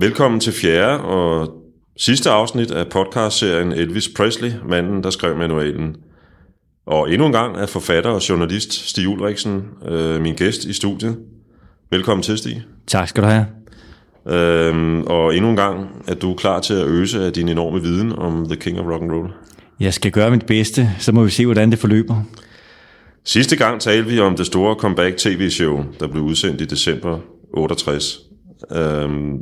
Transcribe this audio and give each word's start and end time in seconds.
Velkommen 0.00 0.40
til 0.40 0.52
fjerde 0.52 1.00
og 1.00 1.62
sidste 1.96 2.30
afsnit 2.30 2.70
af 2.70 2.88
podcastserien 2.88 3.72
Elvis 3.72 4.08
Presley, 4.16 4.50
manden, 4.68 5.02
der 5.02 5.10
skrev 5.10 5.36
manualen. 5.36 5.96
Og 6.86 7.12
endnu 7.12 7.26
en 7.26 7.32
gang 7.32 7.56
er 7.56 7.66
forfatter 7.66 8.10
og 8.10 8.28
journalist 8.28 8.88
Stig 8.88 9.08
Ulriksen 9.08 9.62
øh, 9.88 10.20
min 10.20 10.34
gæst 10.34 10.64
i 10.64 10.72
studiet. 10.72 11.18
Velkommen 11.90 12.22
til, 12.22 12.38
Stig. 12.38 12.62
Tak 12.86 13.08
skal 13.08 13.22
du 13.22 13.28
have. 13.28 13.46
Øhm, 14.28 15.02
og 15.02 15.36
endnu 15.36 15.50
en 15.50 15.56
gang 15.56 15.88
er 16.08 16.14
du 16.14 16.34
klar 16.34 16.60
til 16.60 16.74
at 16.74 16.86
øse 16.86 17.24
af 17.24 17.32
din 17.32 17.48
enorme 17.48 17.82
viden 17.82 18.18
om 18.18 18.46
The 18.46 18.56
King 18.56 18.80
of 18.80 18.86
Rock 18.86 19.02
and 19.02 19.12
Roll. 19.12 19.30
Jeg 19.80 19.94
skal 19.94 20.12
gøre 20.12 20.30
mit 20.30 20.46
bedste, 20.46 20.90
så 20.98 21.12
må 21.12 21.24
vi 21.24 21.30
se, 21.30 21.46
hvordan 21.46 21.70
det 21.70 21.78
forløber. 21.78 22.22
Sidste 23.24 23.56
gang 23.56 23.80
talte 23.80 24.10
vi 24.10 24.20
om 24.20 24.36
det 24.36 24.46
store 24.46 24.74
comeback 24.74 25.16
tv-show, 25.16 25.84
der 26.00 26.06
blev 26.08 26.22
udsendt 26.22 26.60
i 26.60 26.64
december 26.64 27.18
68. 27.54 28.18
Øhm, 28.72 29.40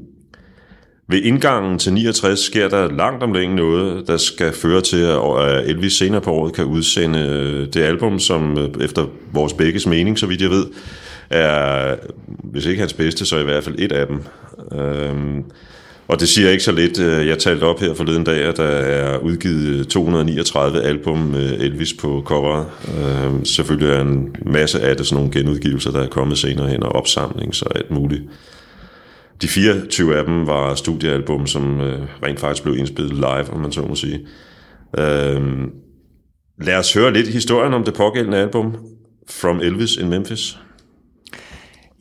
ved 1.11 1.23
indgangen 1.23 1.79
til 1.79 1.93
69 1.93 2.41
sker 2.41 2.69
der 2.69 2.91
langt 2.91 3.23
om 3.23 3.33
længe 3.33 3.57
noget, 3.57 4.07
der 4.07 4.16
skal 4.16 4.53
føre 4.53 4.80
til, 4.80 4.97
at 4.97 5.71
Elvis 5.71 5.93
senere 5.93 6.21
på 6.21 6.33
året 6.33 6.55
kan 6.55 6.65
udsende 6.65 7.19
øh, 7.19 7.66
det 7.75 7.83
album, 7.83 8.19
som 8.19 8.59
øh, 8.59 8.85
efter 8.85 9.07
vores 9.33 9.52
begges 9.52 9.87
mening, 9.87 10.19
så 10.19 10.27
vidt 10.27 10.43
jeg 10.43 10.51
ved, 10.51 10.66
er, 11.30 11.97
hvis 12.43 12.66
ikke 12.66 12.80
hans 12.80 12.93
bedste, 12.93 13.27
så 13.27 13.39
i 13.39 13.45
hvert 13.45 13.65
fald 13.65 13.75
et 13.79 13.93
af 13.93 14.07
dem. 14.07 14.23
Øhm, 14.80 15.45
og 16.09 16.21
det 16.21 16.29
siger 16.29 16.51
ikke 16.51 16.65
så 16.65 16.73
lidt. 16.73 17.01
Øh, 17.01 17.27
jeg 17.27 17.38
talte 17.38 17.65
op 17.65 17.80
her 17.80 17.95
forleden 17.95 18.25
dag, 18.25 18.43
at 18.43 18.57
der 18.57 18.65
er 18.65 19.19
udgivet 19.19 19.88
239 19.88 20.83
album 20.83 21.19
med 21.19 21.61
Elvis 21.61 21.93
på 21.93 22.23
coveret. 22.27 22.66
Øhm, 22.99 23.45
selvfølgelig 23.45 23.95
er 23.95 24.01
en 24.01 24.37
masse 24.47 24.80
af 24.80 24.97
det 24.97 25.07
sådan 25.07 25.25
nogle 25.25 25.41
genudgivelser, 25.41 25.91
der 25.91 26.02
er 26.02 26.09
kommet 26.09 26.38
senere 26.38 26.69
hen, 26.69 26.83
og 26.83 26.93
opsamling, 26.93 27.55
så 27.55 27.65
alt 27.75 27.91
muligt. 27.91 28.23
De 29.43 29.49
24 29.49 30.17
af 30.17 30.25
dem 30.25 30.47
var 30.47 30.75
studiealbum, 30.75 31.47
som 31.47 31.81
øh, 31.81 32.01
rent 32.23 32.41
faktisk 32.41 32.63
blev 32.63 32.77
indspillet 32.77 33.15
live, 33.15 33.51
om 33.51 33.61
man 33.61 33.73
så 33.73 33.83
må 33.83 33.95
sige. 33.95 34.21
Øh, 34.99 35.43
lad 36.61 36.77
os 36.77 36.95
høre 36.95 37.13
lidt 37.13 37.29
historien 37.29 37.75
om 37.75 37.85
det 37.85 37.95
pågældende 37.95 38.39
album, 38.39 38.77
From 39.31 39.61
Elvis 39.61 39.97
in 39.97 40.09
Memphis. 40.09 40.59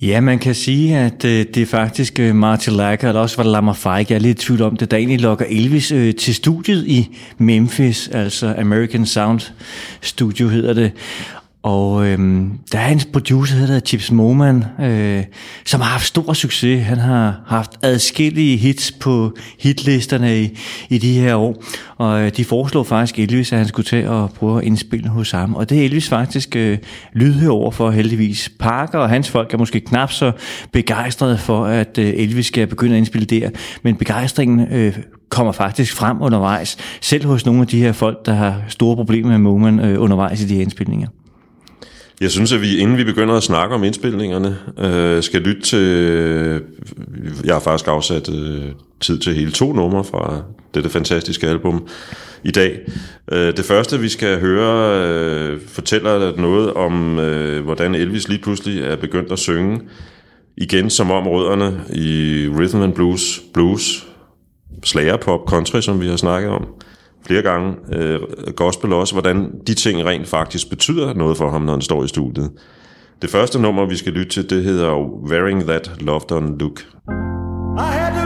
Ja, 0.01 0.21
man 0.21 0.39
kan 0.39 0.55
sige, 0.55 0.97
at 0.97 1.25
øh, 1.25 1.45
det 1.53 1.57
er 1.57 1.65
faktisk 1.65 2.19
øh, 2.19 2.35
Martin 2.35 2.73
Lager, 2.73 3.07
eller 3.07 3.21
også 3.21 3.37
var 3.37 3.43
det 3.43 3.51
Lamar 3.51 3.73
Feige, 3.73 4.05
jeg 4.09 4.15
er 4.15 4.19
lidt 4.19 4.43
i 4.43 4.45
tvivl 4.45 4.61
om 4.61 4.77
det, 4.77 4.91
der 4.91 4.97
egentlig 4.97 5.21
lokker 5.21 5.45
Elvis 5.49 5.91
øh, 5.91 6.15
til 6.15 6.35
studiet 6.35 6.87
i 6.87 7.17
Memphis, 7.37 8.07
altså 8.07 8.55
American 8.57 9.05
Sound 9.05 9.39
Studio 10.01 10.47
hedder 10.47 10.73
det. 10.73 10.91
Og 11.67 12.07
øhm, 12.07 12.51
der 12.71 12.79
er 12.79 12.91
en 12.91 13.01
producer, 13.13 13.55
der 13.55 13.65
hedder 13.65 13.79
Chips 13.79 14.11
Moman, 14.11 14.63
øh, 14.81 15.23
som 15.65 15.81
har 15.81 15.89
haft 15.89 16.05
stor 16.05 16.33
succes. 16.33 16.85
Han 16.85 16.97
har 16.97 17.41
haft 17.47 17.71
adskillige 17.81 18.57
hits 18.57 18.91
på 18.91 19.37
hitlisterne 19.59 20.41
i, 20.41 20.57
i 20.89 20.97
de 20.97 21.13
her 21.13 21.35
år. 21.35 21.63
Og 21.97 22.21
øh, 22.21 22.31
de 22.37 22.45
foreslog 22.45 22.87
faktisk 22.87 23.19
Elvis, 23.19 23.51
at 23.51 23.57
han 23.57 23.67
skulle 23.67 23.85
tage 23.85 24.09
og 24.09 24.31
prøve 24.31 24.57
at 24.57 24.63
indspille 24.63 25.09
hos 25.09 25.31
ham. 25.31 25.55
Og 25.55 25.69
det 25.69 25.79
er 25.79 25.85
Elvis 25.85 26.09
faktisk 26.09 26.55
øh, 26.55 26.77
lydhør 27.13 27.49
over 27.49 27.71
for 27.71 27.91
heldigvis. 27.91 28.51
Parker 28.59 28.99
og 28.99 29.09
hans 29.09 29.29
folk 29.29 29.53
er 29.53 29.57
måske 29.57 29.79
knap 29.79 30.11
så 30.11 30.31
begejstrede 30.71 31.37
for, 31.37 31.65
at 31.65 31.97
øh, 31.97 32.13
Elvis 32.15 32.45
skal 32.45 32.67
begynde 32.67 32.93
at 32.93 32.97
indspille 32.97 33.25
der. 33.25 33.49
Men 33.83 33.95
begejstringen 33.95 34.67
øh, 34.71 34.97
kommer 35.29 35.51
faktisk 35.51 35.95
frem 35.95 36.21
undervejs. 36.21 36.77
Selv 37.01 37.25
hos 37.25 37.45
nogle 37.45 37.61
af 37.61 37.67
de 37.67 37.81
her 37.81 37.91
folk, 37.91 38.25
der 38.25 38.33
har 38.33 38.61
store 38.67 38.95
problemer 38.95 39.29
med 39.29 39.37
Moman 39.37 39.79
øh, 39.79 40.01
undervejs 40.01 40.41
i 40.41 40.47
de 40.47 40.55
her 40.55 40.61
indspilninger. 40.61 41.07
Jeg 42.21 42.31
synes, 42.31 42.53
at 42.53 42.61
vi, 42.61 42.77
inden 42.77 42.97
vi 42.97 43.03
begynder 43.03 43.35
at 43.35 43.43
snakke 43.43 43.75
om 43.75 43.83
indspilningerne, 43.83 44.57
øh, 44.79 45.23
skal 45.23 45.41
lytte 45.41 45.61
til... 45.61 46.61
Jeg 47.45 47.55
har 47.55 47.59
faktisk 47.59 47.87
afsat 47.87 48.29
øh, 48.29 48.63
tid 49.01 49.19
til 49.19 49.33
hele 49.33 49.51
to 49.51 49.73
numre 49.73 50.03
fra 50.03 50.43
dette 50.73 50.89
fantastiske 50.89 51.47
album 51.47 51.87
i 52.43 52.51
dag. 52.51 52.79
Øh, 53.31 53.57
det 53.57 53.65
første, 53.65 53.99
vi 53.99 54.09
skal 54.09 54.39
høre, 54.39 55.01
øh, 55.07 55.61
fortæller 55.67 56.35
noget 56.37 56.73
om, 56.73 57.19
øh, 57.19 57.63
hvordan 57.63 57.95
Elvis 57.95 58.27
lige 58.27 58.41
pludselig 58.41 58.83
er 58.83 58.95
begyndt 58.95 59.31
at 59.31 59.39
synge 59.39 59.81
igen 60.57 60.89
som 60.89 61.11
om 61.11 61.27
rødderne 61.27 61.81
i 61.93 62.47
rhythm 62.57 62.81
and 62.81 62.93
blues, 62.93 63.41
blues, 63.53 64.07
slagerpop, 64.83 65.39
country, 65.47 65.81
som 65.81 66.01
vi 66.01 66.07
har 66.07 66.15
snakket 66.15 66.51
om 66.51 66.67
flere 67.27 67.41
gange, 67.41 67.75
øh, 67.93 68.19
gospel 68.55 68.93
også, 68.93 69.13
hvordan 69.15 69.51
de 69.67 69.73
ting 69.73 70.05
rent 70.05 70.27
faktisk 70.27 70.69
betyder 70.69 71.13
noget 71.13 71.37
for 71.37 71.49
ham, 71.49 71.61
når 71.61 71.73
han 71.73 71.81
står 71.81 72.03
i 72.03 72.07
studiet. 72.07 72.51
Det 73.21 73.29
første 73.29 73.61
nummer, 73.61 73.85
vi 73.85 73.95
skal 73.95 74.13
lytte 74.13 74.31
til, 74.31 74.49
det 74.49 74.63
hedder 74.63 74.93
Wearing 75.29 75.63
That 75.63 75.91
Loved 75.99 76.31
On 76.31 76.57
Look. 76.57 76.79
I 77.77 77.93
had 77.99 78.16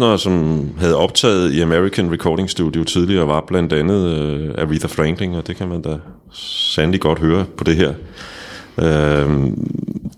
kunstnere, 0.00 0.18
som 0.18 0.68
havde 0.78 0.96
optaget 0.96 1.52
i 1.52 1.60
American 1.60 2.12
Recording 2.12 2.50
Studio 2.50 2.84
tidligere, 2.84 3.26
var 3.26 3.44
blandt 3.46 3.72
andet 3.72 4.06
øh, 4.06 4.50
Aretha 4.58 4.86
Franklin, 4.86 5.34
og 5.34 5.46
det 5.46 5.56
kan 5.56 5.68
man 5.68 5.82
da 5.82 5.96
sandelig 6.74 7.00
godt 7.00 7.18
høre 7.18 7.44
på 7.56 7.64
det 7.64 7.76
her. 7.76 7.92
Øh, 8.78 9.46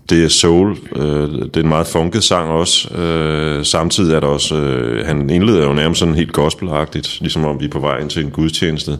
det 0.09 0.23
er 0.23 0.27
soul, 0.27 0.77
øh, 0.95 1.31
det 1.31 1.57
er 1.57 1.61
en 1.61 1.69
meget 1.69 1.87
funket 1.87 2.23
sang 2.23 2.49
også. 2.49 2.97
Øh, 2.97 3.65
samtidig 3.65 4.15
er 4.15 4.19
der 4.19 4.27
også, 4.27 4.55
øh, 4.55 5.05
han 5.05 5.29
indleder 5.29 5.67
jo 5.67 5.73
nærmest 5.73 5.99
sådan 5.99 6.15
helt 6.15 6.33
gospelagtigt, 6.33 7.17
ligesom 7.21 7.45
om 7.45 7.59
vi 7.59 7.65
er 7.65 7.69
på 7.69 7.79
vej 7.79 7.99
ind 7.99 8.09
til 8.09 8.25
en 8.25 8.31
gudstjeneste. 8.31 8.91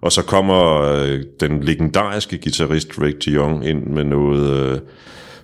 Og 0.00 0.12
så 0.12 0.22
kommer 0.22 0.82
øh, 0.82 1.20
den 1.40 1.62
legendariske 1.62 2.38
guitarist 2.38 2.88
Rick 3.00 3.28
Young 3.28 3.66
ind 3.68 3.86
med 3.86 4.04
noget 4.04 4.50
øh, 4.50 4.78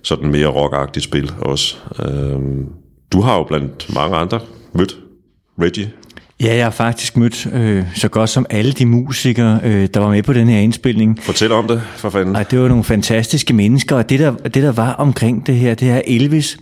sådan 0.03 0.31
mere 0.31 0.47
rockagtigt 0.47 1.05
spil 1.05 1.31
også. 1.41 1.77
Øh, 2.05 2.39
du 3.13 3.21
har 3.21 3.37
jo 3.37 3.43
blandt 3.43 3.93
mange 3.93 4.17
andre 4.17 4.39
mødt 4.73 4.97
Reggie. 5.61 5.91
Ja, 6.41 6.55
jeg 6.55 6.65
har 6.65 6.71
faktisk 6.71 7.17
mødt 7.17 7.47
øh, 7.53 7.83
så 7.95 8.07
godt 8.07 8.29
som 8.29 8.45
alle 8.49 8.71
de 8.71 8.85
musikere, 8.85 9.59
øh, 9.63 9.87
der 9.93 9.99
var 9.99 10.09
med 10.09 10.23
på 10.23 10.33
den 10.33 10.47
her 10.47 10.59
indspilning. 10.59 11.19
Fortæl 11.21 11.51
om 11.51 11.67
det, 11.67 11.81
for 11.95 12.09
fanden. 12.09 12.35
Og 12.35 12.51
det 12.51 12.59
var 12.59 12.67
nogle 12.67 12.83
fantastiske 12.83 13.53
mennesker, 13.53 13.95
og 13.95 14.09
det 14.09 14.19
der, 14.19 14.31
det 14.35 14.63
der 14.63 14.71
var 14.71 14.93
omkring 14.93 15.47
det 15.47 15.55
her, 15.55 15.75
det 15.75 15.87
her 15.87 16.01
Elvis, 16.07 16.57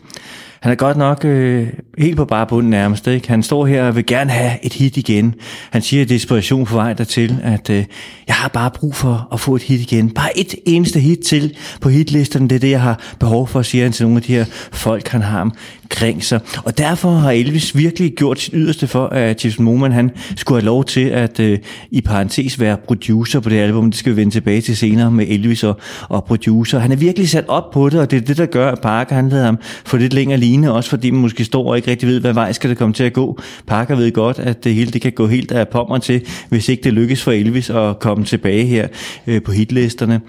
han 0.61 0.72
er 0.72 0.75
godt 0.75 0.97
nok 0.97 1.25
øh, 1.25 1.67
helt 1.97 2.17
på 2.17 2.25
bare 2.25 2.47
bunden 2.47 2.69
nærmest. 2.69 3.07
Ikke? 3.07 3.29
Han 3.29 3.44
står 3.44 3.66
her 3.66 3.84
og 3.84 3.95
vil 3.95 4.06
gerne 4.06 4.31
have 4.31 4.66
et 4.66 4.73
hit 4.73 4.97
igen. 4.97 5.35
Han 5.72 5.81
siger, 5.81 6.03
at 6.03 6.09
desperation 6.09 6.66
på 6.66 6.75
vej 6.75 6.94
dertil, 6.94 7.40
at 7.44 7.69
øh, 7.69 7.85
jeg 8.28 8.35
har 8.35 8.47
bare 8.47 8.72
brug 8.72 8.95
for 8.95 9.28
at 9.34 9.40
få 9.40 9.56
et 9.56 9.61
hit 9.61 9.81
igen. 9.81 10.09
Bare 10.09 10.38
et 10.38 10.56
eneste 10.66 11.00
hit 11.00 11.19
til 11.19 11.58
på 11.81 11.90
hitlisterne. 11.90 12.49
Det 12.49 12.55
er 12.55 12.59
det, 12.59 12.70
jeg 12.70 12.81
har 12.81 13.16
behov 13.20 13.47
for, 13.47 13.61
siger 13.61 13.84
han 13.84 13.91
til 13.91 14.05
nogle 14.05 14.17
af 14.17 14.23
de 14.23 14.34
her 14.34 14.46
folk, 14.72 15.08
han 15.08 15.22
har 15.22 15.52
omkring 15.91 16.23
sig. 16.23 16.40
Og 16.64 16.78
derfor 16.78 17.11
har 17.11 17.32
Elvis 17.32 17.78
virkelig 17.78 18.14
gjort 18.14 18.40
sit 18.40 18.53
yderste 18.53 18.88
for, 18.88 19.08
at 19.08 19.46
Jason 19.46 19.66
Moman 19.66 19.91
han 19.91 20.11
skulle 20.35 20.61
have 20.61 20.66
lov 20.66 20.85
til 20.85 21.05
at 21.05 21.40
øh, 21.40 21.59
i 21.91 22.02
parentes 22.02 22.59
være 22.59 22.78
producer 22.88 23.40
på 23.40 23.49
det 23.49 23.59
album. 23.59 23.91
Det 23.91 23.99
skal 23.99 24.11
vi 24.11 24.17
vende 24.17 24.34
tilbage 24.34 24.61
til 24.61 24.78
senere 24.78 25.11
med 25.11 25.26
Elvis 25.28 25.64
og, 25.64 25.79
og 26.09 26.23
producer. 26.23 26.79
Han 26.79 26.91
er 26.91 26.96
virkelig 26.96 27.29
sat 27.29 27.46
op 27.47 27.72
på 27.72 27.90
det, 27.90 27.99
og 27.99 28.11
det 28.11 28.17
er 28.17 28.22
det, 28.22 28.38
der 28.38 28.46
gør, 28.46 28.72
at 28.72 28.82
Parker 28.82 29.16
han 29.16 29.29
lader 29.29 29.46
ham 29.46 29.58
få 29.85 29.97
lidt 29.97 30.14
længere 30.14 30.40
line, 30.40 30.73
også 30.73 30.90
fordi 30.90 31.11
man 31.11 31.22
måske 31.22 31.46
står 31.46 31.70
og 31.70 31.78
ikke 31.78 31.91
rigtig 31.91 32.09
ved, 32.09 32.20
hvad 32.20 32.34
vej 32.34 32.52
skal 32.52 32.70
det 32.70 32.78
komme 32.78 32.93
til 32.93 33.03
at 33.03 33.14
gå. 33.14 33.40
Parker 33.67 33.96
ved 33.96 34.11
godt, 34.11 34.40
at 34.40 34.64
det 34.64 34.73
hele 34.76 34.91
det 34.91 35.02
kan 35.02 35.11
gå 35.11 35.28
helt 35.28 35.52
af 35.52 35.67
pommer 35.67 35.97
til, 35.97 36.22
hvis 36.49 36.70
ikke 36.70 36.84
det 36.84 36.93
lykkes 36.93 37.23
for 37.23 37.32
Elvis 37.32 37.70
at 37.70 37.99
komme 37.99 38.26
tilbage 38.26 38.66
her 38.66 38.88
øh, 39.28 39.41
på 39.41 39.52
hitlisterne. 39.52 40.22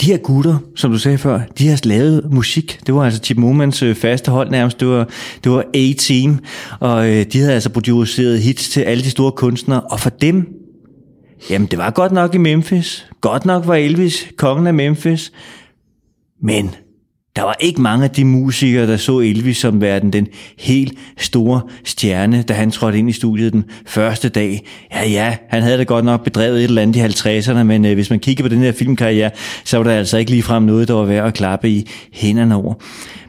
De 0.00 0.06
her 0.06 0.16
gutter, 0.16 0.58
som 0.76 0.90
du 0.92 0.98
sagde 0.98 1.18
før, 1.18 1.40
de 1.58 1.68
har 1.68 1.80
lavet 1.84 2.32
musik. 2.32 2.80
Det 2.86 2.94
var 2.94 3.04
altså 3.04 3.20
Chip 3.20 3.36
Momans 3.36 3.82
øh, 3.82 3.94
faste 3.94 4.30
hold 4.30 4.50
nærmest. 4.50 4.80
Det 4.80 4.88
var, 4.88 5.08
det 5.44 5.52
var 5.52 5.64
A-Team, 5.74 6.38
og 6.80 7.08
øh, 7.10 7.26
de 7.32 7.38
havde 7.38 7.52
altså 7.52 7.70
produceret 7.70 8.40
hits 8.40 8.68
til 8.68 8.80
alle 8.80 9.04
de 9.04 9.10
store 9.10 9.32
kunstnere. 9.32 9.80
Og 9.80 10.00
for 10.00 10.10
dem, 10.10 10.48
jamen 11.50 11.66
det 11.66 11.78
var 11.78 11.90
godt 11.90 12.12
nok 12.12 12.34
i 12.34 12.38
Memphis. 12.38 13.06
Godt 13.20 13.44
nok 13.44 13.66
var 13.66 13.74
Elvis 13.74 14.28
kongen 14.36 14.66
af 14.66 14.74
Memphis. 14.74 15.32
Men 16.42 16.74
der 17.36 17.42
var 17.42 17.56
ikke 17.60 17.80
mange 17.82 18.04
af 18.04 18.10
de 18.10 18.24
musikere, 18.24 18.86
der 18.86 18.96
så 18.96 19.18
Elvis 19.18 19.56
som 19.56 19.80
verden 19.80 20.12
den 20.12 20.26
helt 20.58 20.98
store 21.18 21.60
stjerne, 21.84 22.42
da 22.42 22.54
han 22.54 22.70
trådte 22.70 22.98
ind 22.98 23.08
i 23.08 23.12
studiet 23.12 23.52
den 23.52 23.64
første 23.86 24.28
dag. 24.28 24.66
Ja, 24.92 25.08
ja, 25.08 25.36
han 25.48 25.62
havde 25.62 25.78
da 25.78 25.82
godt 25.82 26.04
nok 26.04 26.24
bedrevet 26.24 26.58
et 26.58 26.64
eller 26.64 26.82
andet 26.82 26.96
i 26.96 27.28
50'erne, 27.28 27.62
men 27.62 27.84
øh, 27.84 27.94
hvis 27.94 28.10
man 28.10 28.20
kigger 28.20 28.44
på 28.44 28.48
den 28.48 28.58
her 28.58 28.72
filmkarriere, 28.72 29.30
så 29.64 29.76
var 29.76 29.84
der 29.84 29.92
altså 29.92 30.18
ikke 30.18 30.30
ligefrem 30.30 30.62
noget, 30.62 30.88
der 30.88 30.94
var 30.94 31.04
værd 31.04 31.26
at 31.26 31.34
klappe 31.34 31.70
i 31.70 31.88
hænderne 32.12 32.54
over. 32.54 32.74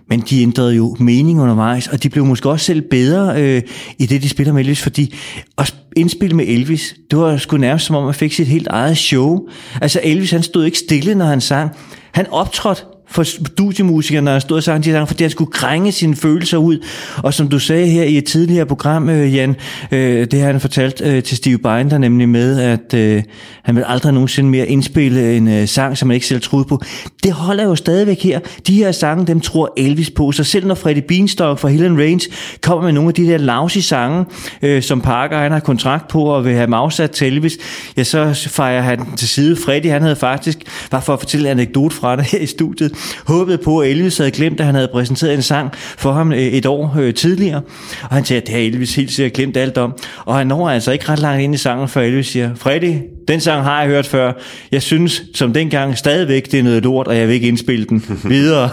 Men 0.09 0.23
de 0.29 0.41
ændrede 0.41 0.75
jo 0.75 0.95
mening 1.00 1.41
undervejs, 1.41 1.88
og 1.88 2.03
de 2.03 2.09
blev 2.09 2.25
måske 2.25 2.50
også 2.50 2.65
selv 2.65 2.81
bedre 2.81 3.41
øh, 3.41 3.61
i 4.00 4.05
det, 4.05 4.23
de 4.23 4.29
spiller 4.29 4.53
med 4.53 4.61
Elvis, 4.61 4.81
fordi 4.81 5.15
at 5.57 5.75
indspille 5.95 6.35
med 6.35 6.45
Elvis, 6.47 6.95
det 7.11 7.19
var 7.19 7.38
sgu 7.38 7.57
nærmest 7.57 7.85
som 7.85 7.95
om, 7.95 8.03
man 8.03 8.13
fik 8.13 8.33
sit 8.33 8.47
helt 8.47 8.67
eget 8.67 8.97
show. 8.97 9.47
Altså 9.81 10.00
Elvis, 10.03 10.31
han 10.31 10.44
stod 10.44 10.65
ikke 10.65 10.77
stille, 10.77 11.15
når 11.15 11.25
han 11.25 11.41
sang. 11.41 11.71
Han 12.11 12.27
optrådte 12.31 12.81
for 13.13 13.24
studiemusikerne, 13.24 14.25
når 14.25 14.31
han 14.31 14.42
stod 14.42 14.57
og 14.57 14.63
sang 14.63 14.83
de 14.83 14.92
sange, 14.92 15.07
fordi 15.07 15.24
han 15.24 15.31
skulle 15.31 15.51
krænge 15.51 15.92
sine 15.92 16.15
følelser 16.15 16.57
ud. 16.57 16.86
Og 17.18 17.33
som 17.33 17.48
du 17.48 17.60
sagde 17.60 17.88
her 17.88 18.04
i 18.04 18.18
et 18.18 18.25
tidligere 18.25 18.65
program, 18.65 19.10
øh, 19.10 19.36
Jan, 19.36 19.56
øh, 19.92 20.27
det 20.31 20.39
har 20.39 20.48
han 20.48 20.62
fortalt 20.62 21.01
øh, 21.06 21.24
til 21.24 21.38
Steve 21.38 21.57
Binder 21.57 21.98
nemlig 21.98 22.30
med, 22.30 22.60
at 22.60 22.94
øh, 22.94 23.24
han 23.63 23.75
vil 23.75 23.83
aldrig 23.88 24.13
nogensinde 24.13 24.50
mere 24.50 24.68
indspille 24.68 25.38
en 25.38 25.48
øh, 25.48 25.68
sang, 25.68 25.98
som 25.98 26.10
han 26.10 26.13
ikke 26.13 26.27
selv 26.27 26.42
troede 26.42 26.65
på. 26.65 26.81
Det 27.24 27.31
holder 27.31 27.63
jo 27.63 27.75
stadigvæk 27.75 28.24
her. 28.24 28.39
De 28.68 28.75
her 28.75 28.92
sange, 28.92 29.27
dem 29.27 29.39
tror 29.42 29.74
Elvis 29.77 30.12
på. 30.12 30.31
Så 30.31 30.44
selv 30.44 30.68
når 30.68 30.75
Freddie 30.75 31.04
Beanstalk 31.07 31.60
fra 31.60 31.68
Hill 31.68 31.95
Range 31.95 32.21
kommer 32.62 32.83
med 32.83 32.94
nogle 32.94 33.07
af 33.07 33.13
de 33.13 33.27
der 33.27 33.38
lousy 33.38 33.77
sange, 33.77 34.25
øh, 34.62 34.81
som 34.81 35.01
Parker 35.01 35.38
han 35.38 35.51
har 35.51 35.60
kontrakt 35.60 36.07
på 36.07 36.24
og 36.24 36.45
vil 36.45 36.54
have 36.54 36.75
afsat 36.75 37.12
til 37.12 37.27
Elvis, 37.27 37.57
ja, 37.98 38.04
så 38.04 38.50
fejrer 38.50 38.81
han 38.81 39.15
til 39.18 39.27
side. 39.27 39.56
Freddie, 39.56 39.92
han 39.92 40.01
havde 40.01 40.15
faktisk, 40.15 40.57
bare 40.92 41.01
for 41.01 41.13
at 41.13 41.19
fortælle 41.19 41.51
en 41.51 41.60
anekdote 41.60 41.95
fra 41.95 42.15
det 42.15 42.25
her 42.25 42.39
i 42.39 42.45
studiet, 42.45 42.92
håbede 43.25 43.57
på, 43.57 43.79
at 43.79 43.89
Elvis 43.89 44.17
havde 44.17 44.31
glemt, 44.31 44.59
at 44.59 44.65
han 44.65 44.75
havde 44.75 44.88
præsenteret 44.88 45.33
en 45.33 45.41
sang 45.41 45.71
for 45.75 46.11
ham 46.11 46.31
øh, 46.31 46.39
et 46.39 46.65
år 46.65 46.95
øh, 47.00 47.13
tidligere. 47.13 47.61
Og 48.03 48.09
han 48.09 48.25
siger, 48.25 48.41
at 48.41 48.47
det 48.47 48.55
har 48.55 48.61
Elvis 48.61 48.95
helt 48.95 49.11
sikkert 49.11 49.33
glemt 49.33 49.57
alt 49.57 49.77
om. 49.77 49.94
Og 50.25 50.38
han 50.38 50.47
når 50.47 50.69
altså 50.69 50.91
ikke 50.91 51.09
ret 51.09 51.19
langt 51.19 51.41
ind 51.41 51.55
i 51.55 51.57
sangen, 51.57 51.88
før 51.88 52.01
Elvis 52.01 52.27
siger, 52.27 52.55
Freddy, 52.55 52.94
den 53.27 53.39
sang 53.39 53.63
har 53.63 53.81
jeg 53.81 53.89
hørt 53.89 54.07
før. 54.07 54.33
Jeg 54.71 54.81
synes, 54.81 55.23
som 55.33 55.53
dengang, 55.53 55.97
stadigvæk 55.97 56.51
det 56.51 56.59
er 56.59 56.63
noget 56.63 56.83
lort, 56.83 57.07
og 57.07 57.17
jeg 57.17 57.27
vil 57.27 57.33
ikke 57.33 57.47
indspille 57.47 57.85
den 57.85 58.05
videre. 58.23 58.69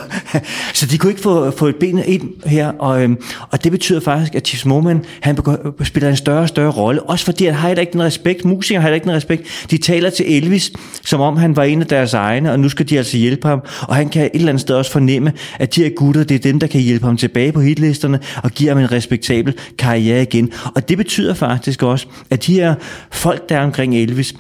så 0.75 0.87
de 0.87 0.99
kunne 0.99 1.11
ikke 1.11 1.23
få, 1.23 1.50
få 1.50 1.67
et 1.67 1.76
ben 1.76 2.02
ind 2.06 2.31
her, 2.47 2.73
og, 2.79 3.02
øhm, 3.02 3.19
og 3.50 3.64
det 3.64 3.73
betyder 3.73 4.00
faktisk, 4.00 4.35
at 4.35 4.47
Chiefs 4.47 4.67
Moman, 4.67 5.05
han 5.20 5.38
spiller 5.85 6.11
en 6.11 6.17
større 6.17 6.41
og 6.41 6.49
større 6.49 6.70
rolle, 6.70 7.02
også 7.02 7.25
fordi 7.25 7.44
han 7.44 7.55
har 7.55 7.70
ikke 7.70 7.93
den 7.93 8.02
respekt, 8.02 8.44
musikere 8.44 8.82
har 8.82 8.91
ikke 8.91 9.05
den 9.05 9.12
respekt. 9.12 9.67
De 9.70 9.79
taler 9.79 10.11
til 10.11 10.37
Elvis, 10.37 10.73
som 11.05 11.20
om 11.20 11.37
han 11.37 11.56
var 11.56 11.64
en 11.64 11.81
af 11.81 11.87
deres 11.87 12.14
egne, 12.14 12.53
og 12.53 12.61
nu 12.61 12.69
skal 12.69 12.88
de 12.88 12.99
altså 12.99 13.17
hjælpe 13.17 13.49
ham, 13.49 13.62
og 13.82 13.96
han 13.96 14.08
kan 14.08 14.23
et 14.25 14.31
eller 14.35 14.49
andet 14.49 14.61
sted 14.61 14.75
også 14.75 14.93
fornemme, 14.93 15.32
at 15.58 15.75
de 15.75 15.82
her 15.82 15.91
gutter, 15.91 16.25
det 16.25 16.35
er 16.35 16.38
dem, 16.38 16.61
der 16.61 16.67
kan 16.67 16.81
hjælpe 16.81 17.06
ham 17.06 17.17
tilbage 17.17 17.53
på 17.53 17.61
hitlisterne, 17.61 18.20
og 18.43 18.50
give 18.50 18.69
ham 18.69 18.79
en 18.79 18.93
respektabel 18.93 19.55
karriere 19.79 20.23
igen. 20.23 20.53
Og 20.75 20.88
det 20.88 20.96
betyder 20.96 21.35
faktisk 21.35 21.82
også, 21.82 22.06
at 22.31 22.46
de 22.46 22.55
her 22.55 22.75
folk, 23.11 23.49
der 23.49 23.56
er 23.56 23.62
omkring 23.62 23.96
Elvis, 23.96 24.35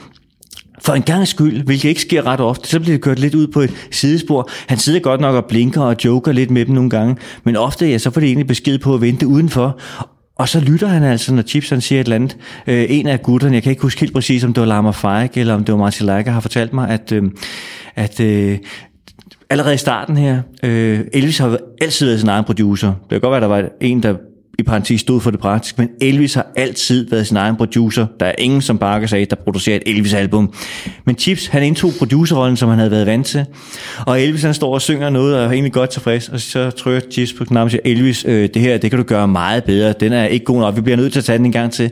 for 0.84 0.92
en 0.92 1.02
gang 1.02 1.28
skyld, 1.28 1.62
hvilket 1.62 1.88
ikke 1.88 2.00
sker 2.00 2.26
ret 2.26 2.40
ofte, 2.40 2.68
så 2.68 2.80
bliver 2.80 2.94
det 2.94 3.02
kørt 3.02 3.18
lidt 3.18 3.34
ud 3.34 3.46
på 3.46 3.60
et 3.60 3.70
sidespor. 3.90 4.50
Han 4.66 4.78
sidder 4.78 5.00
godt 5.00 5.20
nok 5.20 5.34
og 5.34 5.44
blinker 5.44 5.80
og 5.80 5.96
joker 6.04 6.32
lidt 6.32 6.50
med 6.50 6.66
dem 6.66 6.74
nogle 6.74 6.90
gange, 6.90 7.16
men 7.44 7.56
ofte 7.56 7.86
ja, 7.86 7.98
så 7.98 8.10
får 8.10 8.20
det 8.20 8.26
egentlig 8.26 8.46
besked 8.46 8.78
på 8.78 8.94
at 8.94 9.00
vente 9.00 9.26
udenfor. 9.26 9.80
Og 10.36 10.48
så 10.48 10.60
lytter 10.60 10.86
han 10.86 11.02
altså, 11.02 11.34
når 11.34 11.42
Chips 11.42 11.70
han 11.70 11.80
siger 11.80 12.00
et 12.00 12.04
eller 12.04 12.16
andet. 12.16 12.36
Øh, 12.66 12.86
en 12.88 13.06
af 13.06 13.22
gutterne, 13.22 13.54
jeg 13.54 13.62
kan 13.62 13.70
ikke 13.70 13.82
huske 13.82 14.00
helt 14.00 14.12
præcis, 14.12 14.44
om 14.44 14.52
det 14.52 14.60
var 14.60 14.66
Lama 14.66 14.90
Feig, 14.90 15.30
eller 15.34 15.54
om 15.54 15.64
det 15.64 15.72
var 15.72 15.78
Martin 15.78 16.06
Leica, 16.06 16.30
har 16.30 16.40
fortalt 16.40 16.72
mig, 16.72 16.88
at, 16.88 17.12
øh, 17.12 17.22
at 17.96 18.20
øh, 18.20 18.58
allerede 19.50 19.74
i 19.74 19.78
starten 19.78 20.16
her, 20.16 20.42
øh, 20.62 21.00
Elvis 21.12 21.38
har 21.38 21.58
altid 21.80 22.06
været 22.06 22.20
sin 22.20 22.28
egen 22.28 22.44
producer. 22.44 22.88
Det 22.88 23.10
kan 23.10 23.20
godt 23.20 23.30
være, 23.30 23.36
at 23.36 23.42
der 23.42 23.48
var 23.48 23.68
en, 23.80 24.02
der 24.02 24.14
i 24.60 24.62
parentes 24.62 25.00
stod 25.00 25.20
for 25.20 25.30
det 25.30 25.40
praktisk, 25.40 25.78
men 25.78 25.88
Elvis 26.00 26.34
har 26.34 26.46
altid 26.56 27.10
været 27.10 27.26
sin 27.26 27.36
egen 27.36 27.56
producer. 27.56 28.06
Der 28.20 28.26
er 28.26 28.34
ingen, 28.38 28.62
som 28.62 28.78
Barker 28.78 29.06
sagde, 29.06 29.26
der 29.26 29.36
producerer 29.36 29.76
et 29.76 29.82
Elvis-album. 29.86 30.54
Men 31.04 31.18
Chips, 31.18 31.46
han 31.46 31.62
indtog 31.62 31.92
producerrollen, 31.98 32.56
som 32.56 32.68
han 32.68 32.78
havde 32.78 32.90
været 32.90 33.06
vant 33.06 33.26
til. 33.26 33.44
Og 34.06 34.22
Elvis, 34.22 34.42
han 34.42 34.54
står 34.54 34.74
og 34.74 34.82
synger 34.82 35.10
noget, 35.10 35.36
og 35.36 35.44
er 35.44 35.50
egentlig 35.50 35.72
godt 35.72 35.90
tilfreds. 35.90 36.28
Og 36.28 36.40
så 36.40 36.70
trykker 36.70 37.00
Chips 37.10 37.32
på 37.32 37.44
knappen 37.44 37.64
og 37.64 37.70
siger, 37.70 37.82
Elvis, 37.84 38.24
øh, 38.28 38.48
det 38.54 38.62
her, 38.62 38.78
det 38.78 38.90
kan 38.90 38.98
du 38.98 39.04
gøre 39.04 39.28
meget 39.28 39.64
bedre. 39.64 39.94
Den 40.00 40.12
er 40.12 40.24
ikke 40.24 40.44
god 40.44 40.60
nok. 40.60 40.76
Vi 40.76 40.80
bliver 40.80 40.96
nødt 40.96 41.12
til 41.12 41.20
at 41.20 41.24
tage 41.24 41.38
den 41.38 41.46
en 41.46 41.52
gang 41.52 41.72
til. 41.72 41.90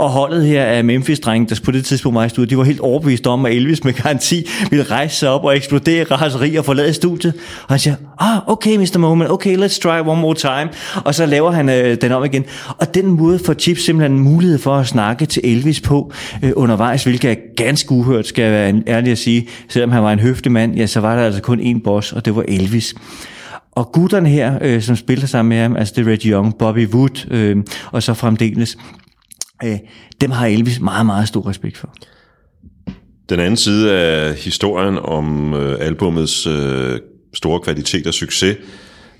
Og 0.00 0.10
holdet 0.10 0.46
her 0.46 0.64
af 0.64 0.84
Memphis-drenge, 0.84 1.48
der 1.48 1.60
på 1.64 1.70
det 1.70 1.84
tidspunkt 1.84 2.14
var 2.16 2.24
i 2.24 2.28
studiet, 2.28 2.50
de 2.50 2.58
var 2.58 2.64
helt 2.64 2.80
overbevist 2.80 3.26
om, 3.26 3.46
at 3.46 3.52
Elvis 3.52 3.84
med 3.84 3.92
garanti 3.92 4.46
ville 4.70 4.84
rejse 4.84 5.16
sig 5.16 5.28
op 5.28 5.44
og 5.44 5.56
eksplodere 5.56 6.04
raseri 6.04 6.56
og 6.56 6.64
forlade 6.64 6.92
studiet. 6.92 7.34
Og 7.62 7.68
han 7.68 7.78
siger, 7.78 7.94
ah, 8.18 8.48
okay, 8.48 8.76
Mr. 8.76 8.98
Moment, 8.98 9.30
okay, 9.30 9.56
let's 9.56 9.80
try 9.80 10.00
one 10.08 10.20
more 10.20 10.34
time. 10.34 10.68
Og 11.04 11.14
så 11.14 11.26
laver 11.26 11.50
han 11.50 11.68
øh, 11.68 11.96
den 12.00 12.12
om 12.12 12.24
igen. 12.24 12.44
Og 12.78 12.94
den 12.94 13.06
måde 13.06 13.38
får 13.38 13.54
Chip 13.54 13.78
simpelthen 13.78 14.18
mulighed 14.18 14.58
for 14.58 14.76
at 14.76 14.86
snakke 14.86 15.26
til 15.26 15.42
Elvis 15.44 15.80
på 15.80 16.12
øh, 16.42 16.52
undervejs, 16.56 17.04
hvilket 17.04 17.30
er 17.30 17.36
ganske 17.56 17.92
uhørt, 17.92 18.26
skal 18.26 18.42
jeg 18.42 18.52
være 18.52 18.82
ærlig 18.86 19.12
at 19.12 19.18
sige. 19.18 19.48
Selvom 19.68 19.90
han 19.90 20.02
var 20.02 20.12
en 20.12 20.20
høftemand, 20.20 20.70
mand, 20.70 20.78
ja, 20.78 20.86
så 20.86 21.00
var 21.00 21.16
der 21.16 21.22
altså 21.22 21.42
kun 21.42 21.60
én 21.60 21.82
boss, 21.84 22.12
og 22.12 22.24
det 22.24 22.36
var 22.36 22.44
Elvis. 22.48 22.94
Og 23.72 23.92
gutterne 23.92 24.28
her, 24.28 24.58
øh, 24.60 24.82
som 24.82 24.96
spiller 24.96 25.26
sammen 25.26 25.48
med 25.48 25.58
ham, 25.58 25.76
altså 25.76 25.94
det 25.96 26.06
er 26.06 26.10
Reggie 26.10 26.32
Young, 26.32 26.58
Bobby 26.58 26.88
Wood 26.88 27.26
øh, 27.30 27.56
og 27.92 28.02
så 28.02 28.14
fremdeles, 28.14 28.76
øh, 29.64 29.78
dem 30.20 30.30
har 30.30 30.46
Elvis 30.46 30.80
meget, 30.80 31.06
meget 31.06 31.28
stor 31.28 31.48
respekt 31.48 31.76
for. 31.76 31.94
Den 33.28 33.40
anden 33.40 33.56
side 33.56 33.92
af 33.92 34.34
historien 34.34 34.98
om 34.98 35.54
øh, 35.54 35.76
albumets 35.80 36.46
øh, 36.46 36.98
store 37.34 37.60
kvalitet 37.60 38.06
og 38.06 38.14
succes, 38.14 38.56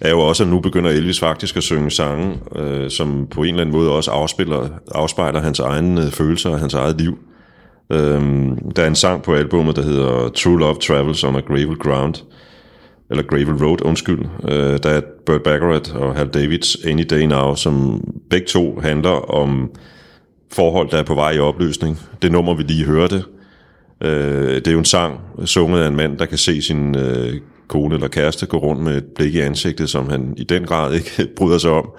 er 0.01 0.11
jo 0.11 0.21
også, 0.21 0.43
at 0.43 0.49
nu 0.49 0.61
begynder 0.61 0.91
Elvis 0.91 1.21
faktisk 1.21 1.57
at 1.57 1.63
synge 1.63 1.91
sange, 1.91 2.39
øh, 2.57 2.91
som 2.91 3.27
på 3.31 3.43
en 3.43 3.49
eller 3.49 3.61
anden 3.61 3.77
måde 3.77 3.93
også 3.93 4.11
afspiller, 4.11 4.69
afspejler 4.95 5.41
hans 5.41 5.59
egne 5.59 6.05
øh, 6.05 6.11
følelser 6.11 6.51
og 6.51 6.59
hans 6.59 6.75
eget 6.75 7.01
liv. 7.01 7.19
Øh, 7.93 8.21
der 8.77 8.83
er 8.83 8.87
en 8.87 8.95
sang 8.95 9.23
på 9.23 9.35
albumet, 9.35 9.77
der 9.77 9.83
hedder 9.83 10.29
True 10.29 10.59
Love 10.59 10.75
Travels 10.75 11.25
on 11.25 11.37
a 11.37 11.41
Gravel 11.41 11.77
Ground, 11.77 12.15
eller 13.11 13.23
Gravel 13.23 13.65
Road, 13.65 13.85
undskyld. 13.85 14.25
Øh, 14.49 14.79
der 14.83 14.89
er 14.89 15.01
Burt 15.27 15.43
Baccarat 15.43 15.93
og 15.95 16.15
Hal 16.15 16.29
Davids 16.29 16.77
Any 16.85 17.05
Day 17.11 17.23
Now, 17.23 17.55
som 17.55 18.05
begge 18.31 18.47
to 18.47 18.81
handler 18.81 19.35
om 19.35 19.71
forhold, 20.53 20.91
der 20.91 20.99
er 20.99 21.03
på 21.03 21.15
vej 21.15 21.31
i 21.31 21.39
opløsning. 21.39 22.01
Det 22.23 22.33
nummer, 22.33 22.55
vi 22.55 22.63
lige 22.63 22.85
hørte, 22.85 23.25
øh, 24.01 24.55
det 24.55 24.69
er 24.69 24.73
jo 24.73 24.79
en 24.79 24.85
sang, 24.85 25.21
sunget 25.45 25.83
af 25.83 25.89
en 25.89 25.97
mand, 25.97 26.19
der 26.19 26.27
kan 26.27 26.39
se 26.39 26.63
sin 26.63 26.97
øh, 26.97 27.41
kone 27.69 27.95
eller 27.95 28.09
kæreste 28.09 28.47
gå 28.47 28.59
rundt 28.59 28.83
med 28.83 28.97
et 28.97 29.05
blik 29.05 29.35
i 29.35 29.41
ansigtet, 29.41 29.91
som 29.91 30.09
han 30.09 30.35
i 30.37 30.45
den 30.45 30.65
grad 30.65 30.95
ikke 30.95 31.11
bryder 31.37 31.59
sig 31.59 31.71
om, 31.71 31.91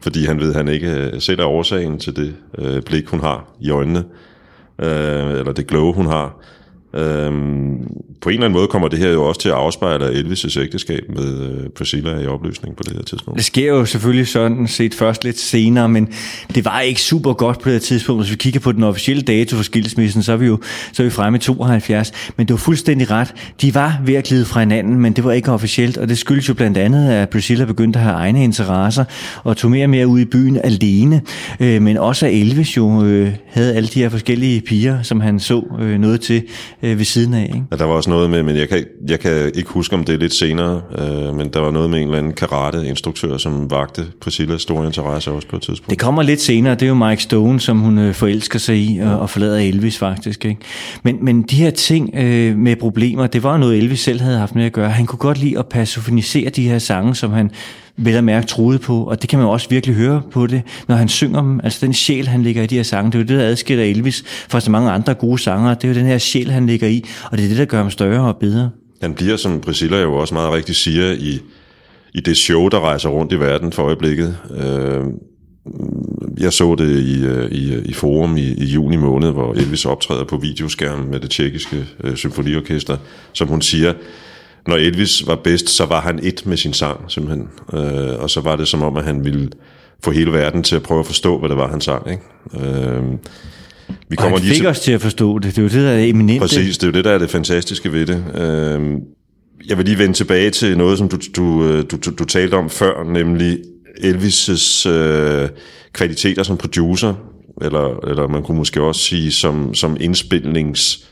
fordi 0.00 0.24
han 0.24 0.40
ved, 0.40 0.50
at 0.50 0.56
han 0.56 0.68
ikke 0.68 0.90
øh, 0.90 1.20
selv 1.20 1.40
er 1.40 1.44
årsagen 1.44 1.98
til 1.98 2.16
det 2.16 2.34
øh, 2.58 2.82
blik, 2.82 3.06
hun 3.06 3.20
har 3.20 3.48
i 3.60 3.70
øjnene, 3.70 4.04
øh, 4.78 5.30
eller 5.30 5.52
det 5.52 5.66
glow, 5.66 5.92
hun 5.92 6.06
har. 6.06 6.40
Øhm, 6.94 7.86
på 8.20 8.28
en 8.28 8.34
eller 8.34 8.44
anden 8.44 8.58
måde 8.58 8.68
kommer 8.68 8.88
det 8.88 8.98
her 8.98 9.08
jo 9.08 9.24
også 9.24 9.40
til 9.40 9.48
at 9.48 9.54
afspejle 9.54 10.06
Elvis' 10.06 10.60
ægteskab 10.60 11.04
med 11.08 11.50
øh, 11.50 11.70
Priscilla 11.70 12.20
i 12.20 12.26
opløsning 12.26 12.76
på 12.76 12.82
det 12.82 12.92
her 12.92 13.02
tidspunkt. 13.02 13.36
Det 13.38 13.44
sker 13.44 13.68
jo 13.68 13.84
selvfølgelig 13.84 14.28
sådan 14.28 14.68
set 14.68 14.94
først 14.94 15.24
lidt 15.24 15.38
senere, 15.38 15.88
men 15.88 16.08
det 16.54 16.64
var 16.64 16.80
ikke 16.80 17.00
super 17.00 17.32
godt 17.32 17.60
på 17.60 17.68
det 17.68 17.72
her 17.72 17.80
tidspunkt. 17.80 18.22
Hvis 18.22 18.30
vi 18.30 18.36
kigger 18.36 18.60
på 18.60 18.72
den 18.72 18.82
officielle 18.82 19.22
dato 19.22 19.56
for 19.56 19.62
skilsmissen, 19.62 20.22
så 20.22 20.32
er 20.32 20.36
vi 20.36 20.46
jo 20.46 20.58
så 20.92 21.02
er 21.02 21.04
vi 21.04 21.10
fremme 21.10 21.38
i 21.38 21.40
72. 21.40 22.12
Men 22.36 22.46
det 22.46 22.52
var 22.52 22.58
fuldstændig 22.58 23.10
ret. 23.10 23.34
De 23.62 23.74
var 23.74 24.00
ved 24.04 24.14
at 24.14 24.24
glide 24.24 24.44
fra 24.44 24.60
hinanden, 24.60 25.00
men 25.00 25.12
det 25.12 25.24
var 25.24 25.32
ikke 25.32 25.52
officielt, 25.52 25.96
og 25.96 26.08
det 26.08 26.18
skyldes 26.18 26.48
jo 26.48 26.54
blandt 26.54 26.78
andet, 26.78 27.10
at 27.10 27.28
Priscilla 27.28 27.64
begyndte 27.64 27.98
at 27.98 28.04
have 28.04 28.16
egne 28.16 28.44
interesser 28.44 29.04
og 29.44 29.56
tog 29.56 29.70
mere 29.70 29.84
og 29.84 29.90
mere 29.90 30.06
ud 30.06 30.20
i 30.20 30.24
byen 30.24 30.56
alene. 30.64 31.22
Øh, 31.60 31.82
men 31.82 31.96
også 31.96 32.26
at 32.26 32.32
Elvis 32.32 32.76
jo 32.76 33.04
øh, 33.04 33.32
havde 33.46 33.74
alle 33.74 33.88
de 33.88 34.00
her 34.00 34.08
forskellige 34.08 34.60
piger, 34.60 35.02
som 35.02 35.20
han 35.20 35.40
så 35.40 35.64
øh, 35.80 35.98
noget 35.98 36.20
til 36.20 36.42
øh, 36.82 36.87
ved 36.96 37.04
siden 37.04 37.34
af. 37.34 37.42
Ikke? 37.42 37.64
Ja, 37.70 37.76
der 37.76 37.84
var 37.84 37.94
også 37.94 38.10
noget 38.10 38.30
med, 38.30 38.42
men 38.42 38.56
jeg 38.56 38.68
kan, 38.68 38.84
jeg 39.08 39.20
kan 39.20 39.50
ikke 39.54 39.70
huske, 39.70 39.94
om 39.94 40.04
det 40.04 40.14
er 40.14 40.18
lidt 40.18 40.34
senere, 40.34 40.82
øh, 40.98 41.36
men 41.36 41.48
der 41.48 41.60
var 41.60 41.70
noget 41.70 41.90
med 41.90 41.98
en 41.98 42.04
eller 42.04 42.18
anden 42.18 42.32
karate-instruktør, 42.32 43.36
som 43.36 43.70
vagte 43.70 44.06
Priscillas 44.20 44.62
store 44.62 44.86
interesse 44.86 45.30
også 45.30 45.48
på 45.48 45.56
et 45.56 45.62
tidspunkt. 45.62 45.90
Det 45.90 45.98
kommer 45.98 46.22
lidt 46.22 46.40
senere, 46.40 46.74
det 46.74 46.82
er 46.82 46.86
jo 46.86 46.94
Mike 46.94 47.22
Stone, 47.22 47.60
som 47.60 47.78
hun 47.78 47.98
øh, 47.98 48.14
forelsker 48.14 48.58
sig 48.58 48.76
i, 48.76 48.98
og, 48.98 49.18
og 49.18 49.30
forlader 49.30 49.58
Elvis 49.58 49.98
faktisk. 49.98 50.44
Ikke? 50.44 50.60
Men, 51.02 51.24
men 51.24 51.42
de 51.42 51.56
her 51.56 51.70
ting 51.70 52.10
øh, 52.14 52.56
med 52.56 52.76
problemer, 52.76 53.26
det 53.26 53.42
var 53.42 53.56
noget, 53.56 53.78
Elvis 53.78 54.00
selv 54.00 54.20
havde 54.20 54.38
haft 54.38 54.54
med 54.54 54.64
at 54.64 54.72
gøre. 54.72 54.90
Han 54.90 55.06
kunne 55.06 55.18
godt 55.18 55.38
lide 55.38 55.58
at 55.58 55.66
personificere 55.66 56.50
de 56.50 56.68
her 56.68 56.78
sange, 56.78 57.14
som 57.14 57.32
han 57.32 57.50
vel 57.98 58.14
at 58.14 58.24
mærke 58.24 58.46
troede 58.46 58.78
på, 58.78 59.04
og 59.04 59.22
det 59.22 59.30
kan 59.30 59.38
man 59.38 59.46
jo 59.46 59.52
også 59.52 59.68
virkelig 59.70 59.96
høre 59.96 60.22
på 60.30 60.46
det, 60.46 60.62
når 60.88 60.96
han 60.96 61.08
synger 61.08 61.40
dem. 61.40 61.60
Altså 61.64 61.86
den 61.86 61.94
sjæl, 61.94 62.28
han 62.28 62.42
ligger 62.42 62.62
i 62.62 62.66
de 62.66 62.74
her 62.74 62.82
sange, 62.82 63.12
det 63.12 63.18
er 63.18 63.22
jo 63.22 63.26
det, 63.26 63.38
der 63.38 63.44
adskiller 63.44 63.84
Elvis 63.84 64.24
fra 64.26 64.60
så 64.60 64.70
mange 64.70 64.90
andre 64.90 65.14
gode 65.14 65.38
sanger. 65.38 65.74
Det 65.74 65.84
er 65.84 65.88
jo 65.88 65.94
den 65.94 66.06
her 66.06 66.18
sjæl, 66.18 66.50
han 66.50 66.66
ligger 66.66 66.88
i, 66.88 67.04
og 67.30 67.38
det 67.38 67.44
er 67.44 67.48
det, 67.48 67.58
der 67.58 67.64
gør 67.64 67.78
ham 67.78 67.90
større 67.90 68.28
og 68.28 68.36
bedre. 68.36 68.70
Han 69.02 69.14
bliver, 69.14 69.36
som 69.36 69.60
Priscilla 69.60 70.00
jo 70.00 70.14
også 70.14 70.34
meget 70.34 70.52
rigtigt 70.52 70.78
siger, 70.78 71.12
i, 71.12 71.40
i 72.14 72.20
det 72.20 72.36
show, 72.36 72.68
der 72.68 72.80
rejser 72.80 73.08
rundt 73.08 73.32
i 73.32 73.40
verden 73.40 73.72
for 73.72 73.82
øjeblikket. 73.82 74.36
Øh, 74.56 75.04
jeg 76.40 76.52
så 76.52 76.74
det 76.74 77.02
i, 77.02 77.24
øh, 77.24 77.50
i, 77.52 77.78
i 77.84 77.92
forum 77.92 78.36
i, 78.36 78.54
i 78.54 78.64
juni 78.64 78.96
måned, 78.96 79.30
hvor 79.30 79.52
Elvis 79.52 79.84
optræder 79.84 80.24
på 80.24 80.36
videoskærmen 80.36 81.10
med 81.10 81.20
det 81.20 81.30
tjekkiske 81.30 81.86
øh, 82.04 82.16
symfoniorkester, 82.16 82.96
som 83.32 83.48
hun 83.48 83.62
siger, 83.62 83.94
når 84.66 84.76
Elvis 84.76 85.26
var 85.26 85.36
bedst, 85.44 85.68
så 85.68 85.84
var 85.84 86.00
han 86.00 86.20
et 86.22 86.42
med 86.46 86.56
sin 86.56 86.72
sang, 86.72 87.00
simpelthen. 87.08 87.48
Øh, 87.72 88.22
og 88.22 88.30
så 88.30 88.40
var 88.40 88.56
det 88.56 88.68
som 88.68 88.82
om, 88.82 88.96
at 88.96 89.04
han 89.04 89.24
ville 89.24 89.48
få 90.04 90.10
hele 90.10 90.32
verden 90.32 90.62
til 90.62 90.76
at 90.76 90.82
prøve 90.82 91.00
at 91.00 91.06
forstå, 91.06 91.38
hvad 91.38 91.48
det 91.48 91.56
var, 91.56 91.68
han 91.68 91.80
sang. 91.80 92.10
Ikke? 92.10 92.22
Øh, 92.54 93.02
vi 94.08 94.16
kommer 94.16 94.36
og 94.36 94.40
han 94.40 94.48
lige 94.48 94.54
fik 94.54 94.60
til... 94.60 94.66
os 94.66 94.80
til 94.80 94.92
at 94.92 95.00
forstå 95.00 95.38
det. 95.38 95.56
Det 95.56 95.58
er 95.58 95.62
jo 95.62 95.68
det, 95.68 95.82
der 95.82 95.90
er 95.90 96.04
eminent. 96.04 96.40
Præcis, 96.40 96.78
det 96.78 96.86
er 96.86 96.90
jo 96.90 96.92
det, 96.92 97.04
der 97.04 97.10
er 97.10 97.18
det 97.18 97.30
fantastiske 97.30 97.92
ved 97.92 98.06
det. 98.06 98.24
Øh, 98.34 98.92
jeg 99.68 99.78
vil 99.78 99.84
lige 99.84 99.98
vende 99.98 100.14
tilbage 100.14 100.50
til 100.50 100.78
noget, 100.78 100.98
som 100.98 101.08
du, 101.08 101.18
du, 101.36 101.64
øh, 101.64 101.84
du, 101.90 101.96
du, 102.04 102.10
du 102.18 102.24
talte 102.24 102.54
om 102.54 102.70
før, 102.70 103.04
nemlig 103.04 103.58
Elvis' 103.98 104.88
øh, 104.88 105.48
kvaliteter 105.92 106.42
som 106.42 106.56
producer, 106.56 107.14
eller, 107.62 108.06
eller 108.06 108.28
man 108.28 108.42
kunne 108.42 108.58
måske 108.58 108.82
også 108.82 109.00
sige 109.00 109.32
som, 109.32 109.74
som 109.74 109.96
indspilnings 110.00 111.08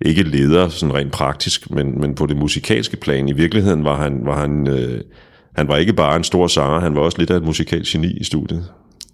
ikke 0.00 0.22
leder 0.22 0.68
sådan 0.68 0.94
rent 0.94 1.12
praktisk, 1.12 1.70
men, 1.70 2.00
men 2.00 2.14
på 2.14 2.26
det 2.26 2.36
musikalske 2.36 2.96
plan. 2.96 3.28
I 3.28 3.32
virkeligheden 3.32 3.84
var 3.84 3.96
han, 3.96 4.20
var 4.24 4.40
han, 4.40 4.68
øh, 4.68 5.00
han 5.56 5.68
var 5.68 5.76
ikke 5.76 5.92
bare 5.92 6.16
en 6.16 6.24
stor 6.24 6.46
sanger, 6.46 6.80
han 6.80 6.94
var 6.94 7.00
også 7.00 7.18
lidt 7.18 7.30
af 7.30 7.36
et 7.36 7.42
musikalsk 7.42 7.92
geni 7.92 8.12
i 8.12 8.24
studiet. 8.24 8.64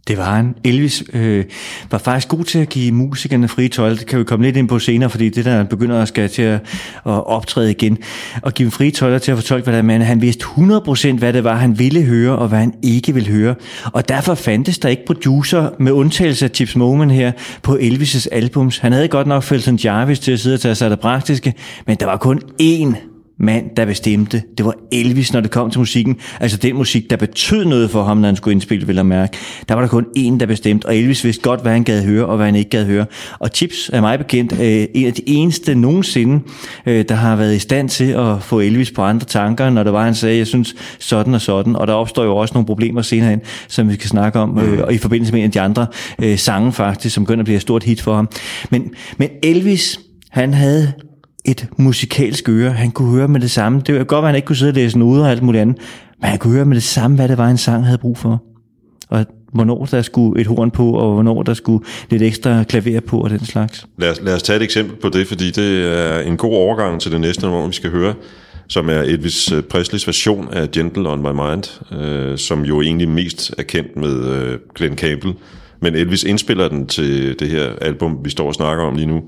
Det 0.08 0.18
var 0.18 0.37
han. 0.37 0.54
Elvis 0.64 1.04
øh, 1.12 1.44
var 1.90 1.99
faktisk 1.99 2.28
god 2.28 2.44
til 2.44 2.58
at 2.58 2.68
give 2.68 2.92
musikerne 2.92 3.49
frie 3.49 3.68
tøjler. 3.68 3.96
Det 3.96 4.06
kan 4.06 4.18
vi 4.18 4.25
komme 4.25 4.44
lidt 4.44 4.56
ind 4.56 4.68
på 4.68 4.78
senere, 4.78 5.11
fordi 5.11 5.28
det 5.28 5.44
der 5.44 5.64
begynder 5.64 6.02
at 6.02 6.08
skal 6.08 6.28
til 6.28 6.42
at, 6.42 6.61
at 7.06 7.26
optræde 7.26 7.70
igen. 7.70 7.99
Og 8.42 8.54
give 8.54 8.64
dem 8.64 8.70
frie 8.70 8.90
tøjler 8.90 9.18
til 9.18 9.32
at 9.32 9.38
fortolke, 9.38 9.70
hvad 9.70 9.82
der 9.82 9.94
er. 9.94 10.04
Han 10.04 10.23
vidste 10.23 10.44
100% 10.44 11.18
hvad 11.18 11.32
det 11.32 11.44
var, 11.44 11.56
han 11.56 11.78
ville 11.78 12.02
høre, 12.02 12.38
og 12.38 12.49
hvad 12.49 12.58
han 12.58 12.75
ikke 12.82 13.14
ville 13.14 13.28
høre. 13.28 13.54
Og 13.84 14.08
derfor 14.08 14.34
fandtes 14.34 14.78
der 14.78 14.88
ikke 14.88 15.06
producer, 15.06 15.70
med 15.78 15.92
undtagelse 15.92 16.44
af 16.44 16.50
Chips 16.54 16.76
Moment 16.76 17.12
her, 17.12 17.32
på 17.62 17.76
Elvis' 17.80 18.26
albums. 18.32 18.78
Han 18.78 18.92
havde 18.92 19.08
godt 19.08 19.26
nok 19.26 19.42
Felton 19.42 19.76
Jarvis 19.76 20.18
til 20.18 20.32
at 20.32 20.40
sidde 20.40 20.54
og 20.54 20.61
tage 20.61 20.75
sig 20.75 20.87
af 20.87 20.90
det 20.90 21.00
praktiske, 21.00 21.54
men 21.87 21.96
der 22.00 22.06
var 22.06 22.16
kun 22.16 22.40
én 22.62 23.13
mand, 23.38 23.64
der 23.76 23.84
bestemte. 23.84 24.42
Det 24.58 24.66
var 24.66 24.74
Elvis, 24.92 25.32
når 25.32 25.40
det 25.40 25.50
kom 25.50 25.70
til 25.70 25.78
musikken. 25.78 26.16
Altså 26.40 26.56
den 26.56 26.76
musik, 26.76 27.10
der 27.10 27.16
betød 27.16 27.64
noget 27.64 27.90
for 27.90 28.04
ham, 28.04 28.16
når 28.16 28.28
han 28.28 28.36
skulle 28.36 28.52
indspille, 28.52 28.86
vil 28.86 28.96
jeg 28.96 29.06
mærke. 29.06 29.36
Der 29.68 29.74
var 29.74 29.80
der 29.80 29.88
kun 29.88 30.06
én, 30.18 30.38
der 30.38 30.46
bestemte, 30.46 30.86
og 30.86 30.96
Elvis 30.96 31.24
vidste 31.24 31.42
godt, 31.42 31.62
hvad 31.62 31.72
han 31.72 31.84
gad 31.84 32.04
høre, 32.04 32.26
og 32.26 32.36
hvad 32.36 32.46
han 32.46 32.54
ikke 32.54 32.70
gad 32.70 32.86
høre. 32.86 33.06
Og 33.38 33.50
Chips 33.54 33.90
er 33.92 34.00
mig 34.00 34.18
bekendt 34.18 34.52
øh, 34.52 34.86
en 34.94 35.06
af 35.06 35.12
de 35.12 35.22
eneste 35.26 35.74
nogensinde, 35.74 36.40
øh, 36.86 37.04
der 37.08 37.14
har 37.14 37.36
været 37.36 37.54
i 37.54 37.58
stand 37.58 37.88
til 37.88 38.04
at 38.04 38.42
få 38.42 38.60
Elvis 38.60 38.90
på 38.90 39.02
andre 39.02 39.26
tanker, 39.26 39.70
når 39.70 39.82
det 39.82 39.92
var, 39.92 40.04
han 40.04 40.14
sagde, 40.14 40.38
jeg 40.38 40.46
synes 40.46 40.74
sådan 40.98 41.34
og 41.34 41.40
sådan. 41.40 41.76
Og 41.76 41.86
der 41.86 41.92
opstår 41.92 42.24
jo 42.24 42.36
også 42.36 42.54
nogle 42.54 42.66
problemer 42.66 43.02
senere 43.02 43.30
hen, 43.30 43.40
som 43.68 43.88
vi 43.88 43.94
skal 43.94 44.08
snakke 44.08 44.38
om, 44.38 44.58
øh, 44.58 44.82
og 44.82 44.94
i 44.94 44.98
forbindelse 44.98 45.32
med 45.32 45.40
en 45.40 45.44
af 45.44 45.52
de 45.52 45.60
andre 45.60 45.86
øh, 46.22 46.38
sange 46.38 46.72
faktisk, 46.72 47.14
som 47.14 47.24
begynder 47.24 47.42
at 47.42 47.44
blive 47.44 47.56
et 47.56 47.62
stort 47.62 47.82
hit 47.82 48.00
for 48.00 48.14
ham. 48.14 48.28
Men, 48.70 48.90
men 49.18 49.28
Elvis, 49.42 50.00
han 50.30 50.54
havde 50.54 50.92
et 51.44 51.68
musikalsk 51.76 52.48
øre. 52.48 52.70
Han 52.70 52.90
kunne 52.90 53.10
høre 53.10 53.28
med 53.28 53.40
det 53.40 53.50
samme. 53.50 53.82
Det 53.86 53.94
var 53.94 54.04
godt, 54.04 54.22
at 54.22 54.26
han 54.26 54.36
ikke 54.36 54.46
kunne 54.46 54.56
sidde 54.56 54.70
og 54.70 54.74
læse 54.74 54.98
noder 54.98 55.24
og 55.24 55.30
alt 55.30 55.42
muligt 55.42 55.62
andet, 55.62 55.76
men 56.20 56.30
han 56.30 56.38
kunne 56.38 56.54
høre 56.54 56.64
med 56.64 56.74
det 56.74 56.82
samme, 56.82 57.16
hvad 57.16 57.28
det 57.28 57.38
var, 57.38 57.48
en 57.48 57.58
sang 57.58 57.84
havde 57.84 57.98
brug 57.98 58.18
for. 58.18 58.42
Og 59.08 59.26
hvornår 59.52 59.84
der 59.84 60.02
skulle 60.02 60.40
et 60.40 60.46
horn 60.46 60.70
på, 60.70 60.92
og 60.92 61.12
hvornår 61.12 61.42
der 61.42 61.54
skulle 61.54 61.84
lidt 62.10 62.22
ekstra 62.22 62.64
klaver 62.64 63.00
på 63.00 63.20
og 63.20 63.30
den 63.30 63.44
slags. 63.44 63.86
Lad 63.98 64.10
os, 64.10 64.20
lad 64.22 64.34
os 64.34 64.42
tage 64.42 64.56
et 64.56 64.62
eksempel 64.62 64.96
på 64.96 65.08
det, 65.08 65.26
fordi 65.26 65.50
det 65.50 65.98
er 65.98 66.20
en 66.20 66.36
god 66.36 66.54
overgang 66.54 67.00
til 67.00 67.12
det 67.12 67.20
næste 67.20 67.42
nummer, 67.42 67.66
vi 67.66 67.72
skal 67.72 67.90
høre, 67.90 68.14
som 68.68 68.88
er 68.88 69.00
Elvis 69.00 69.52
øh, 69.52 69.62
Presleys 69.62 70.06
version 70.06 70.48
af 70.52 70.70
Gentle 70.70 71.08
on 71.08 71.22
My 71.22 71.30
Mind, 71.30 71.92
øh, 72.00 72.38
som 72.38 72.64
jo 72.64 72.82
egentlig 72.82 73.08
mest 73.08 73.54
er 73.58 73.62
kendt 73.62 73.96
med 73.96 74.24
øh, 74.24 74.58
Glenn 74.74 74.96
Campbell. 74.96 75.34
Men 75.80 75.94
Elvis 75.94 76.24
indspiller 76.24 76.68
den 76.68 76.86
til 76.86 77.38
det 77.38 77.48
her 77.48 77.70
album, 77.80 78.18
vi 78.24 78.30
står 78.30 78.46
og 78.46 78.54
snakker 78.54 78.84
om 78.84 78.96
lige 78.96 79.06
nu, 79.06 79.22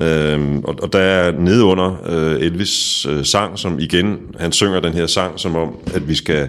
Øhm, 0.00 0.58
og, 0.58 0.74
og 0.82 0.92
der 0.92 0.98
er 0.98 1.32
nede 1.32 1.64
under 1.64 1.96
øh, 2.08 2.40
Elvis 2.40 3.06
øh, 3.06 3.24
sang, 3.24 3.58
som 3.58 3.78
igen, 3.78 4.18
han 4.38 4.52
synger 4.52 4.80
den 4.80 4.92
her 4.92 5.06
sang, 5.06 5.40
som 5.40 5.56
om, 5.56 5.76
at 5.94 6.08
vi 6.08 6.14
skal 6.14 6.48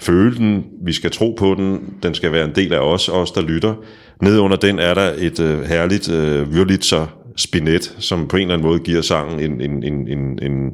føle 0.00 0.36
den, 0.36 0.64
vi 0.84 0.92
skal 0.92 1.10
tro 1.10 1.36
på 1.38 1.54
den, 1.54 1.94
den 2.02 2.14
skal 2.14 2.32
være 2.32 2.44
en 2.44 2.54
del 2.54 2.72
af 2.72 2.78
os, 2.78 3.08
os 3.08 3.30
der 3.30 3.40
lytter. 3.40 3.74
Nede 4.22 4.40
under 4.40 4.56
den 4.56 4.78
er 4.78 4.94
der 4.94 5.12
et 5.18 5.40
øh, 5.40 5.62
herligt 5.62 6.12
øh, 6.12 6.48
Wurlitzer 6.48 7.06
spinet, 7.36 7.94
som 7.98 8.28
på 8.28 8.36
en 8.36 8.42
eller 8.42 8.54
anden 8.54 8.68
måde 8.68 8.80
giver 8.80 9.02
sangen 9.02 9.40
en, 9.40 9.60
en, 9.60 9.82
en, 9.82 10.08
en, 10.08 10.38
en 10.42 10.72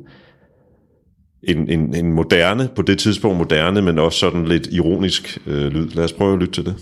en, 1.49 1.71
en, 1.71 1.95
en 1.95 2.13
moderne, 2.13 2.69
på 2.77 2.83
det 2.83 2.99
tidspunkt 2.99 3.39
moderne, 3.39 3.83
men 3.83 3.99
også 3.99 4.19
sådan 4.19 4.45
lidt 4.45 4.69
ironisk 4.73 5.39
øh, 5.47 5.67
lyd. 5.67 5.89
Lad 5.89 6.05
os 6.05 6.13
prøve 6.13 6.33
at 6.33 6.39
lytte 6.39 6.55
til 6.55 6.65
det. 6.65 6.75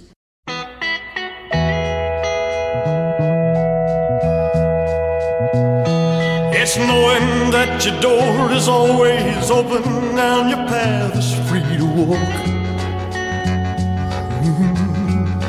Your 7.85 8.01
door 8.01 8.51
is 8.53 8.69
always 8.69 9.51
open 9.51 9.83
and 10.19 10.51
your 10.51 10.67
path 10.69 11.17
is 11.17 11.33
free 11.49 11.77
to 11.79 11.87
walk. 11.87 12.19
Mm-hmm. 14.45 15.41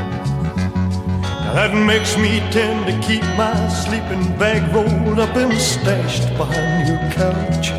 That 1.55 1.73
makes 1.73 2.15
me 2.17 2.39
tend 2.51 2.85
to 2.85 3.07
keep 3.07 3.23
my 3.35 3.67
sleeping 3.67 4.23
bag 4.37 4.61
rolled 4.73 5.19
up 5.19 5.35
and 5.35 5.53
stashed 5.59 6.29
behind 6.37 6.87
your 6.87 6.99
couch. 7.11 7.71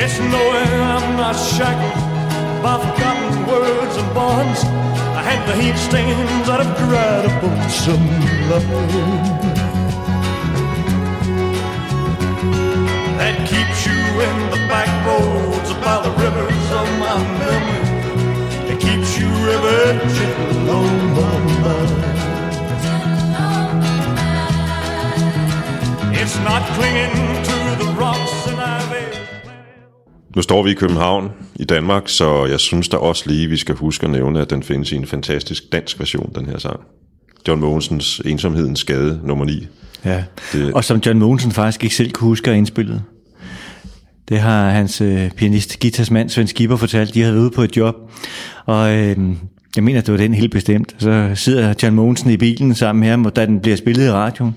It's 0.00 0.18
knowing 0.18 0.72
I'm 0.94 1.16
not 1.16 1.36
shackled 1.36 2.62
by 2.62 2.78
forgotten 2.78 3.46
words 3.46 3.96
and 3.96 4.14
bonds 4.14 4.64
I 5.18 5.22
and 5.32 5.48
the 5.48 5.54
heat 5.62 5.76
stains 5.76 6.46
that 6.48 6.64
have 6.64 6.76
dried 6.78 7.26
up 7.26 7.44
on 7.44 7.70
some 7.70 8.06
loving 8.50 9.47
in 14.26 14.36
the 14.54 14.60
back 14.72 14.90
roads 15.06 15.70
by 15.84 15.96
the 16.06 16.12
rivers 16.24 16.66
of 16.80 16.86
my 17.04 17.16
memory. 17.40 17.82
It 18.72 18.78
keeps 18.84 19.10
you 19.20 19.30
gentle 20.18 20.70
on 20.78 20.92
my 21.18 21.34
mind. 21.64 22.18
It's 26.20 26.36
not 26.48 26.62
clinging 26.76 27.14
to 27.48 27.56
the 27.82 27.90
rocks 28.00 28.46
and 28.48 28.58
ivy. 28.58 29.04
Nu 30.36 30.42
står 30.42 30.62
vi 30.62 30.70
i 30.70 30.74
København 30.74 31.30
i 31.56 31.64
Danmark, 31.64 32.08
så 32.08 32.46
jeg 32.46 32.60
synes 32.60 32.88
da 32.88 32.96
også 32.96 33.24
lige, 33.26 33.48
vi 33.48 33.56
skal 33.56 33.74
huske 33.74 34.04
at 34.04 34.10
nævne, 34.10 34.40
at 34.40 34.50
den 34.50 34.62
findes 34.62 34.92
i 34.92 34.96
en 34.96 35.06
fantastisk 35.06 35.72
dansk 35.72 35.98
version, 35.98 36.32
den 36.34 36.46
her 36.46 36.58
sang. 36.58 36.80
John 37.48 37.60
Mogensens 37.60 38.22
Ensomhedens 38.24 38.80
Skade, 38.80 39.20
nummer 39.24 39.44
9. 39.44 39.66
Ja, 40.04 40.24
det... 40.52 40.74
og 40.74 40.84
som 40.84 41.00
John 41.06 41.18
Mogensen 41.18 41.52
faktisk 41.52 41.84
ikke 41.84 41.96
selv 41.96 42.10
kunne 42.10 42.28
huske 42.28 42.50
at 42.50 42.56
indspille. 42.56 43.02
Det 44.28 44.40
har 44.40 44.70
hans 44.70 45.00
øh, 45.00 45.30
pianist, 45.30 45.80
guitarsmand 45.80 46.30
Svend 46.30 46.48
Skipper 46.48 46.76
fortalt. 46.76 47.14
De 47.14 47.20
havde 47.20 47.34
været 47.34 47.42
ude 47.42 47.50
på 47.50 47.62
et 47.62 47.76
job, 47.76 47.94
og 48.66 48.92
øh, 48.92 49.16
jeg 49.76 49.84
mener, 49.84 50.00
det 50.00 50.12
var 50.12 50.18
den 50.18 50.34
helt 50.34 50.52
bestemt. 50.52 50.94
Så 50.98 51.30
sidder 51.34 51.74
John 51.82 51.94
Mogensen 51.94 52.30
i 52.30 52.36
bilen 52.36 52.74
sammen 52.74 53.00
med 53.00 53.08
ham, 53.08 53.26
og 53.26 53.36
da 53.36 53.46
den 53.46 53.60
bliver 53.60 53.76
spillet 53.76 54.06
i 54.06 54.10
radioen, 54.10 54.56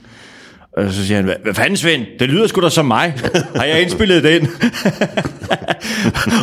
og 0.77 0.91
så 0.91 1.05
siger 1.05 1.15
han, 1.15 1.35
hvad 1.43 1.53
fanden 1.53 1.77
Svend, 1.77 2.05
det 2.19 2.29
lyder 2.29 2.47
sgu 2.47 2.61
da 2.61 2.69
som 2.69 2.85
mig. 2.85 3.13
Har 3.55 3.63
jeg 3.63 3.81
indspillet 3.81 4.23
den? 4.23 4.41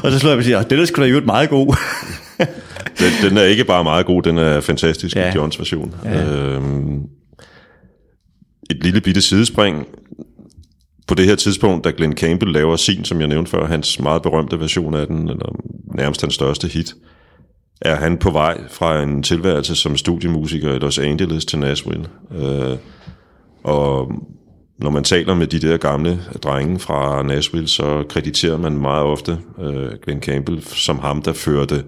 og 0.05 0.13
så 0.13 0.19
slår 0.19 0.31
jeg 0.31 0.39
og 0.39 0.45
siger, 0.45 0.63
den 0.63 0.81
er 0.81 0.85
sgu 0.85 1.03
da 1.03 1.09
gjort 1.09 1.27
meget 1.27 1.49
god. 1.49 1.77
den, 3.01 3.31
den 3.31 3.39
er 3.39 3.43
ikke 3.43 3.65
bare 3.65 3.85
meget 3.85 4.07
god, 4.07 4.23
den 4.23 4.39
er 4.39 4.61
fantastisk 4.61 5.17
ja. 5.17 5.31
i 5.31 5.35
Johns 5.35 5.59
version. 5.59 5.95
Ja. 6.05 6.25
Øhm, 6.25 7.01
et 8.71 8.83
lille 8.83 9.01
bitte 9.01 9.23
sidespring. 9.23 9.87
På 11.09 11.15
det 11.15 11.27
her 11.27 11.35
tidspunkt, 11.35 11.85
da 11.85 11.93
Glenn 11.97 12.17
Campbell 12.17 12.53
laver 12.53 12.77
sin, 12.77 13.05
som 13.05 13.21
jeg 13.21 13.29
nævnte 13.29 13.51
før, 13.51 13.67
hans 13.67 14.01
meget 14.01 14.23
berømte 14.23 14.61
version 14.61 14.95
af 14.95 15.07
den, 15.07 15.29
eller 15.29 15.57
nærmest 15.95 16.21
hans 16.21 16.35
største 16.35 16.69
hit, 16.69 16.95
er 17.81 17.95
han 17.95 18.19
på 18.19 18.31
vej 18.31 18.61
fra 18.71 19.03
en 19.03 19.23
tilværelse 19.23 19.77
som 19.77 19.97
studiemusiker 19.97 20.75
i 20.75 20.79
Los 20.79 20.99
Angeles 20.99 21.45
til 21.45 21.59
Nashville. 21.59 22.07
Øh, 22.39 22.77
og 23.65 24.13
når 24.79 24.91
man 24.91 25.05
taler 25.05 25.35
med 25.35 25.47
de 25.47 25.61
der 25.61 25.77
gamle 25.77 26.21
drenge 26.43 26.79
fra 26.79 27.23
Nashville, 27.23 27.69
så 27.69 28.05
krediterer 28.09 28.57
man 28.57 28.79
meget 28.79 29.05
ofte 29.05 29.39
øh, 29.61 29.91
Glenn 30.03 30.23
Campbell 30.23 30.63
som 30.63 30.99
ham, 30.99 31.23
der 31.23 31.33
førte 31.33 31.85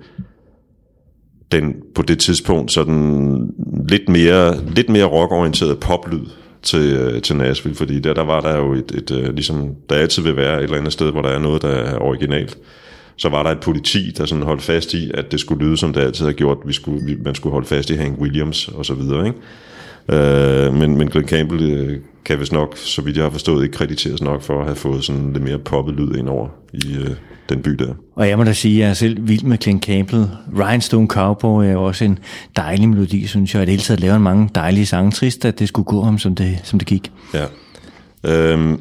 den 1.52 1.74
på 1.94 2.02
det 2.02 2.18
tidspunkt 2.18 2.72
sådan 2.72 3.50
lidt 3.88 4.08
mere, 4.08 4.64
lidt 4.64 4.88
mere 4.88 5.04
rockorienteret 5.04 5.80
poplyd 5.80 6.26
til, 6.62 6.92
øh, 6.92 7.22
til 7.22 7.36
Nashville, 7.36 7.76
fordi 7.76 8.00
der, 8.00 8.14
der 8.14 8.24
var 8.24 8.40
der 8.40 8.56
jo 8.56 8.72
et, 8.72 8.92
et, 8.94 9.10
et, 9.10 9.34
ligesom 9.34 9.74
der 9.90 9.96
altid 9.96 10.22
vil 10.22 10.36
være 10.36 10.58
et 10.58 10.62
eller 10.62 10.76
andet 10.76 10.92
sted, 10.92 11.10
hvor 11.10 11.22
der 11.22 11.28
er 11.28 11.38
noget, 11.38 11.62
der 11.62 11.68
er 11.68 11.98
originalt. 11.98 12.58
Så 13.16 13.28
var 13.28 13.42
der 13.42 13.50
et 13.50 13.60
politi, 13.60 14.10
der 14.18 14.26
sådan 14.26 14.44
holdt 14.44 14.62
fast 14.62 14.94
i, 14.94 15.10
at 15.14 15.32
det 15.32 15.40
skulle 15.40 15.66
lyde, 15.66 15.76
som 15.76 15.92
det 15.92 16.00
altid 16.00 16.24
har 16.24 16.32
gjort. 16.32 16.58
Vi 16.66 16.72
skulle, 16.72 17.06
vi, 17.06 17.16
man 17.24 17.34
skulle 17.34 17.52
holde 17.52 17.66
fast 17.66 17.90
i 17.90 17.94
Hank 17.94 18.20
Williams 18.20 18.68
og 18.68 18.86
så 18.86 18.94
videre, 18.94 19.26
ikke? 19.26 19.38
Øh, 20.12 20.74
men, 20.74 20.98
men 20.98 21.08
Glenn 21.08 21.28
Campbell 21.28 21.70
øh, 21.70 21.98
kan 22.24 22.40
vist 22.40 22.52
nok, 22.52 22.76
så 22.76 23.02
vidt 23.02 23.16
jeg 23.16 23.24
har 23.24 23.30
forstået, 23.30 23.64
ikke 23.64 23.76
krediteres 23.76 24.22
nok 24.22 24.42
for 24.42 24.60
at 24.60 24.64
have 24.64 24.76
fået 24.76 25.04
sådan 25.04 25.32
lidt 25.32 25.44
mere 25.44 25.58
poppet 25.58 25.94
lyd 25.94 26.14
ind 26.14 26.28
over 26.28 26.48
i 26.72 26.96
øh, 27.00 27.10
den 27.48 27.62
by 27.62 27.70
der. 27.70 27.94
Og 28.16 28.28
jeg 28.28 28.38
må 28.38 28.44
da 28.44 28.52
sige, 28.52 28.74
at 28.74 28.80
jeg 28.80 28.90
er 28.90 28.94
selv 28.94 29.28
vild 29.28 29.42
med 29.42 29.58
Glenn 29.58 29.82
Campbell. 29.82 30.26
Rhinestone 30.58 31.06
Cowboy 31.06 31.64
er 31.64 31.72
jo 31.72 31.84
også 31.84 32.04
en 32.04 32.18
dejlig 32.56 32.88
melodi, 32.88 33.26
synes 33.26 33.54
jeg. 33.54 33.60
Og 33.60 33.66
det 33.66 33.72
hele 33.72 33.82
taget 33.82 34.00
laver 34.00 34.18
mange 34.18 34.50
dejlige 34.54 34.86
sange. 34.86 35.10
Trist, 35.10 35.44
at 35.44 35.58
det 35.58 35.68
skulle 35.68 35.86
gå 35.86 36.02
ham, 36.02 36.18
som 36.18 36.34
det, 36.34 36.58
som 36.64 36.78
det 36.78 36.88
gik. 36.88 37.12
Ja. 37.34 37.44
Øhm, 38.26 38.80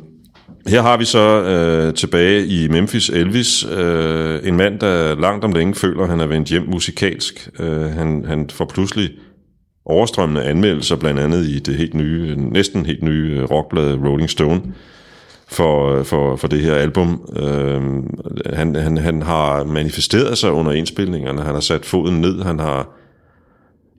her 0.68 0.82
har 0.82 0.98
vi 0.98 1.06
så 1.06 1.44
øh, 1.44 1.94
tilbage 1.94 2.48
i 2.48 2.68
Memphis 2.68 3.10
Elvis, 3.10 3.66
øh, 3.66 4.40
en 4.44 4.58
mand, 4.58 4.80
der 4.80 5.16
langt 5.16 5.46
om 5.46 5.52
længe 5.52 5.76
føler, 5.76 6.04
at 6.04 6.10
han 6.10 6.20
er 6.20 6.28
vendt 6.28 6.50
hjem 6.50 6.64
musikalsk. 6.68 7.50
Øh, 7.60 7.82
han, 7.82 8.26
han 8.28 8.50
får 8.50 8.66
pludselig 8.66 9.10
overstrømmende 9.90 10.44
anmeldelser, 10.44 10.96
blandt 10.96 11.20
andet 11.20 11.46
i 11.46 11.60
det 11.60 11.76
helt 11.76 11.94
nye, 11.94 12.36
næsten 12.36 12.86
helt 12.86 13.04
nye 13.04 13.38
øh, 13.38 13.52
rockblad 13.52 13.94
Rolling 13.94 14.30
Stone, 14.30 14.62
for, 15.48 15.96
øh, 15.96 16.06
for, 16.06 16.36
for 16.36 16.48
det 16.48 16.62
her 16.62 16.76
album. 16.76 17.30
Øh, 17.36 17.82
han, 18.54 18.76
han, 18.76 18.98
han 18.98 19.22
har 19.22 19.64
manifesteret 19.64 20.38
sig 20.38 20.52
under 20.52 20.72
indspilningerne, 20.72 21.42
han 21.42 21.54
har 21.54 21.62
sat 21.62 21.86
foden 21.86 22.22
ned, 22.22 22.42
han 22.42 22.60
har 22.60 22.96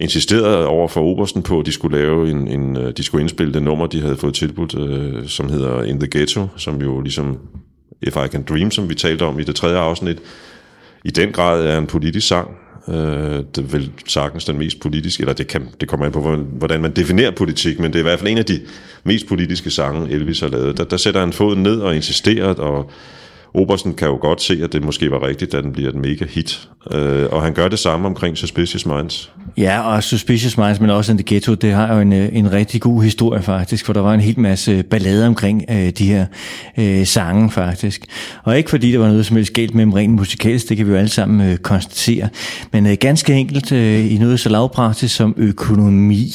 insisteret 0.01 0.67
over 0.67 0.89
for 0.89 1.01
Obersten 1.01 1.43
på, 1.43 1.61
at 1.61 1.67
de 1.67 1.73
skulle 1.73 1.99
lave 1.99 2.31
en, 2.31 2.49
en 2.49 2.77
øh, 2.77 2.93
de 2.97 3.03
skulle 3.03 3.23
indspille 3.23 3.55
det 3.55 3.63
nummer, 3.63 3.87
de 3.87 4.01
havde 4.01 4.17
fået 4.17 4.35
tilbudt, 4.35 4.79
øh, 4.79 5.27
som 5.27 5.49
hedder 5.49 5.83
In 5.83 6.01
the 6.01 6.09
Ghetto, 6.11 6.47
som 6.57 6.83
jo 6.83 7.01
ligesom 7.01 7.39
If 8.03 8.17
I 8.17 8.29
Can 8.29 8.43
Dream, 8.49 8.71
som 8.71 8.89
vi 8.89 8.95
talte 8.95 9.23
om 9.23 9.39
i 9.39 9.43
det 9.43 9.57
tredje 9.57 9.79
afsnit, 9.79 10.19
i 11.05 11.11
den 11.11 11.33
grad 11.33 11.65
er 11.65 11.79
en 11.79 11.87
politisk 11.87 12.29
sang. 12.29 12.51
Øh, 12.89 12.95
det 13.55 13.59
er 13.59 13.63
vel 13.63 13.91
sagtens 14.07 14.45
den 14.45 14.59
mest 14.59 14.81
politiske, 14.81 15.21
eller 15.21 15.33
det, 15.33 15.47
kan, 15.47 15.69
det 15.81 15.89
kommer 15.89 16.07
an 16.07 16.13
på, 16.13 16.37
hvordan 16.37 16.81
man 16.81 16.93
definerer 16.93 17.31
politik, 17.31 17.79
men 17.79 17.93
det 17.93 17.99
er 17.99 18.01
i 18.01 18.03
hvert 18.03 18.19
fald 18.19 18.31
en 18.31 18.39
af 18.39 18.45
de 18.45 18.61
mest 19.05 19.27
politiske 19.29 19.71
sange, 19.71 20.11
Elvis 20.11 20.41
har 20.41 20.49
lavet. 20.49 20.79
Der, 20.79 20.85
der 20.85 20.97
sætter 20.97 21.21
han 21.21 21.33
foden 21.33 21.63
ned 21.63 21.81
og 21.81 21.97
insisterer, 21.97 22.55
og 22.55 22.91
Obersten 23.55 23.95
kan 23.95 24.09
jo 24.09 24.19
godt 24.21 24.43
se, 24.43 24.61
at 24.63 24.73
det 24.73 24.85
måske 24.85 25.11
var 25.11 25.27
rigtigt, 25.27 25.55
at 25.55 25.65
den 25.65 25.73
bliver 25.73 25.89
et 25.89 25.95
mega 25.95 26.25
hit. 26.29 26.69
Øh, 26.93 27.27
og 27.33 27.43
han 27.43 27.53
gør 27.53 27.69
det 27.69 27.79
samme 27.79 28.07
omkring 28.07 28.39
Suspicious 28.39 28.87
Minds. 28.87 29.33
Ja, 29.59 29.81
og 29.81 30.03
Suspicious 30.03 30.59
Minds, 30.59 30.81
men 30.81 30.91
også 30.91 31.13
The 31.13 31.23
Ghetto, 31.27 31.55
det 31.55 31.73
har 31.73 31.95
jo 31.95 32.01
en, 32.01 32.13
øh, 32.13 32.29
en 32.33 32.53
rigtig 32.53 32.81
god 32.81 33.03
historie 33.03 33.43
faktisk, 33.43 33.87
for 33.87 33.93
der 33.93 34.01
var 34.01 34.15
en 34.15 34.21
hel 34.21 34.41
masse 34.41 34.83
ballade 34.83 35.27
omkring 35.27 35.65
øh, 35.71 35.91
de 35.91 36.07
her 36.07 36.27
øh, 36.79 37.07
sange 37.07 37.51
faktisk. 37.51 38.05
Og 38.45 38.57
ikke 38.59 38.71
fordi 38.71 38.93
der 38.93 38.99
var 38.99 39.09
noget 39.09 39.27
som 39.27 39.37
helst 39.37 39.53
galt 39.53 39.75
med 39.75 39.83
dem 39.83 39.93
rent 39.93 40.13
musikalsk, 40.13 40.69
det 40.69 40.77
kan 40.77 40.87
vi 40.87 40.91
jo 40.91 40.99
alle 40.99 41.09
sammen 41.09 41.51
øh, 41.51 41.57
konstatere, 41.57 42.29
men 42.73 42.87
øh, 42.87 42.97
ganske 43.01 43.35
enkelt 43.35 43.73
øh, 43.73 44.13
i 44.13 44.19
noget 44.19 44.41
så 44.41 44.49
lavpraktisk 44.49 45.17
som 45.17 45.35
økonomi. 45.37 46.33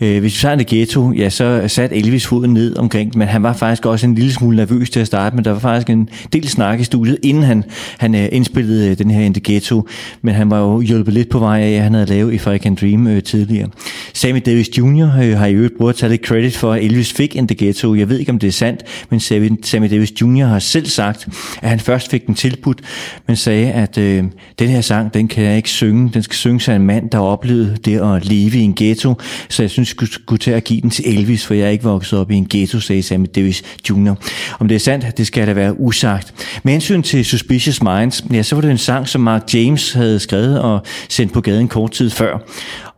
Øh, 0.00 0.20
hvis 0.20 0.34
vi 0.34 0.40
tager 0.40 0.56
The 0.56 0.64
Ghetto, 0.68 1.12
ja, 1.12 1.30
så 1.30 1.64
satte 1.66 1.96
Elvis 1.96 2.26
foden 2.26 2.54
ned 2.54 2.76
omkring 2.76 3.12
men 3.14 3.28
han 3.28 3.42
var 3.42 3.52
faktisk 3.52 3.86
også 3.86 4.06
en 4.06 4.14
lille 4.14 4.32
smule 4.32 4.56
nervøs 4.56 4.90
til 4.90 5.00
at 5.00 5.06
starte, 5.06 5.36
men 5.36 5.44
der 5.44 5.50
var 5.50 5.58
faktisk 5.58 5.90
en 5.90 6.08
del 6.32 6.41
snak 6.48 6.80
i 6.80 6.84
studiet, 6.84 7.18
inden 7.22 7.42
han, 7.42 7.64
han 7.98 8.14
øh, 8.14 8.28
indspillede 8.32 8.90
øh, 8.90 8.98
den 8.98 9.10
her 9.10 9.20
In 9.20 9.34
The 9.34 9.42
Ghetto, 9.44 9.88
men 10.22 10.34
han 10.34 10.50
var 10.50 10.58
jo 10.58 10.80
hjulpet 10.80 11.14
lidt 11.14 11.28
på 11.28 11.38
vej 11.38 11.60
af, 11.60 11.70
at 11.70 11.82
han 11.82 11.94
havde 11.94 12.06
lavet 12.06 12.34
If 12.34 12.46
I 12.46 12.58
Can 12.58 12.74
Dream 12.74 13.06
øh, 13.06 13.22
tidligere. 13.22 13.68
Sammy 14.14 14.40
Davis 14.46 14.78
Jr. 14.78 15.16
Øh, 15.22 15.38
har 15.38 15.46
i 15.46 15.54
øvrigt 15.54 15.78
brugt 15.78 15.88
at 15.90 15.96
tage 15.96 16.10
lidt 16.10 16.26
credit 16.26 16.56
for, 16.56 16.72
at 16.72 16.84
Elvis 16.84 17.12
fik 17.12 17.36
In 17.36 17.48
The 17.48 17.56
Ghetto. 17.58 17.94
Jeg 17.94 18.08
ved 18.08 18.18
ikke, 18.18 18.32
om 18.32 18.38
det 18.38 18.46
er 18.46 18.52
sandt, 18.52 18.82
men 19.10 19.20
Sammy, 19.20 19.50
Sammy 19.62 19.90
Davis 19.90 20.12
Jr. 20.20 20.44
har 20.44 20.58
selv 20.58 20.86
sagt, 20.86 21.28
at 21.62 21.68
han 21.68 21.80
først 21.80 22.10
fik 22.10 22.26
den 22.26 22.34
tilbudt, 22.34 22.80
men 23.26 23.36
sagde, 23.36 23.72
at 23.72 23.98
øh, 23.98 24.24
den 24.58 24.68
her 24.68 24.80
sang, 24.80 25.14
den 25.14 25.28
kan 25.28 25.44
jeg 25.44 25.56
ikke 25.56 25.70
synge. 25.70 26.10
Den 26.14 26.22
skal 26.22 26.34
synges 26.34 26.68
af 26.68 26.74
en 26.74 26.82
mand, 26.82 27.10
der 27.10 27.18
oplevede 27.18 27.76
det 27.84 28.00
at 28.00 28.24
leve 28.24 28.58
i 28.58 28.60
en 28.60 28.74
ghetto, 28.74 29.14
så 29.48 29.62
jeg 29.62 29.70
synes, 29.70 29.88
jeg 29.88 29.90
skulle, 29.90 30.12
skulle 30.12 30.38
til 30.38 30.50
at 30.50 30.64
give 30.64 30.80
den 30.80 30.90
til 30.90 31.18
Elvis, 31.18 31.46
for 31.46 31.54
jeg 31.54 31.66
er 31.66 31.70
ikke 31.70 31.84
vokset 31.84 32.18
op 32.18 32.30
i 32.30 32.34
en 32.34 32.46
ghetto, 32.50 32.80
sagde 32.80 33.02
Sammy 33.02 33.26
Davis 33.34 33.62
Jr. 33.90 34.14
Om 34.58 34.68
det 34.68 34.74
er 34.74 34.78
sandt, 34.78 35.18
det 35.18 35.26
skal 35.26 35.46
da 35.46 35.52
være 35.52 35.80
usagt. 35.80 36.31
Med 36.62 36.72
hensyn 36.72 37.02
til 37.02 37.24
Suspicious 37.24 37.82
Minds, 37.82 38.24
ja, 38.32 38.42
så 38.42 38.54
var 38.54 38.62
det 38.62 38.70
en 38.70 38.78
sang, 38.78 39.08
som 39.08 39.20
Mark 39.20 39.54
James 39.54 39.92
havde 39.92 40.20
skrevet 40.20 40.60
og 40.60 40.82
sendt 41.08 41.32
på 41.32 41.40
gaden 41.40 41.68
kort 41.68 41.90
tid 41.90 42.10
før. 42.10 42.38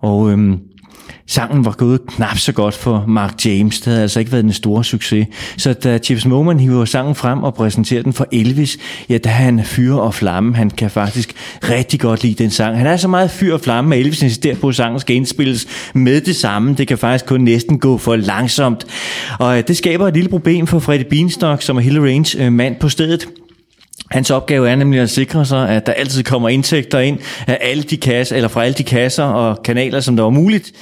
Og 0.00 0.31
øhm, 0.31 0.61
sangen 1.26 1.64
var 1.64 1.71
gået 1.71 2.00
knap 2.07 2.38
så 2.38 2.52
godt 2.52 2.75
for 2.75 3.04
Mark 3.09 3.47
James. 3.47 3.81
Det 3.81 3.87
havde 3.87 4.02
altså 4.02 4.19
ikke 4.19 4.33
været 4.33 4.45
en 4.45 4.52
stor 4.52 4.83
succes. 4.83 5.26
Så 5.57 5.73
da 5.73 5.99
Chips 5.99 6.26
Moman 6.26 6.61
hiver 6.61 6.85
sangen 6.85 7.14
frem 7.14 7.43
og 7.43 7.54
præsenterer 7.54 8.03
den 8.03 8.12
for 8.12 8.27
Elvis, 8.33 8.79
ja, 9.09 9.18
der 9.18 9.31
er 9.31 9.35
han 9.35 9.64
fyr 9.64 9.94
og 9.94 10.14
flamme. 10.14 10.57
Han 10.57 10.70
kan 10.70 10.90
faktisk 10.90 11.33
rigtig 11.62 12.01
godt 12.01 12.22
lide 12.22 12.42
den 12.42 12.51
sang. 12.51 12.79
Han 12.79 12.87
er 12.87 12.96
så 12.96 13.09
meget 13.09 13.31
fyr 13.31 13.55
og 13.55 13.61
flamme, 13.61 13.94
at 13.94 14.01
Elvis 14.01 14.22
insisterer 14.22 14.57
på, 14.57 14.68
at 14.68 14.75
sangen 14.75 15.01
skal 15.01 15.16
indspilles 15.16 15.66
med 15.94 16.20
det 16.20 16.37
samme. 16.37 16.75
Det 16.75 16.88
kan 16.88 16.99
faktisk 16.99 17.27
kun 17.27 17.40
næsten 17.40 17.79
gå 17.79 17.99
for 17.99 18.16
langsomt. 18.16 18.87
Og 19.38 19.59
øh, 19.59 19.64
det 19.68 19.77
skaber 19.77 20.09
et 20.09 20.14
lille 20.14 20.31
problem 20.31 20.66
for 20.66 20.79
Freddie 20.79 21.09
Beanstalk, 21.11 21.62
som 21.62 21.77
er 21.77 21.81
Hill 21.81 22.01
Range 22.01 22.44
øh, 22.44 22.53
mand 22.53 22.77
på 22.81 22.88
stedet. 22.88 23.29
Hans 24.11 24.31
opgave 24.31 24.70
er 24.70 24.77
nemlig 24.77 25.01
at 25.01 25.11
sikre 25.11 25.46
sig, 25.46 25.68
at 25.68 25.87
der 25.87 25.92
altid 25.92 26.22
kommer 26.22 26.49
indtægter 26.49 26.99
ind 26.99 27.18
af 27.46 27.59
alle 27.61 27.83
de 27.83 27.96
kasser, 27.96 28.37
eller 28.37 28.49
fra 28.49 28.64
alle 28.64 28.75
de 28.75 28.85
kasser 28.85 29.25
og 29.25 29.62
kanaler, 29.62 30.01
som 30.01 30.16
der 30.16 30.22
var 30.22 30.31
muligt. 30.31 30.72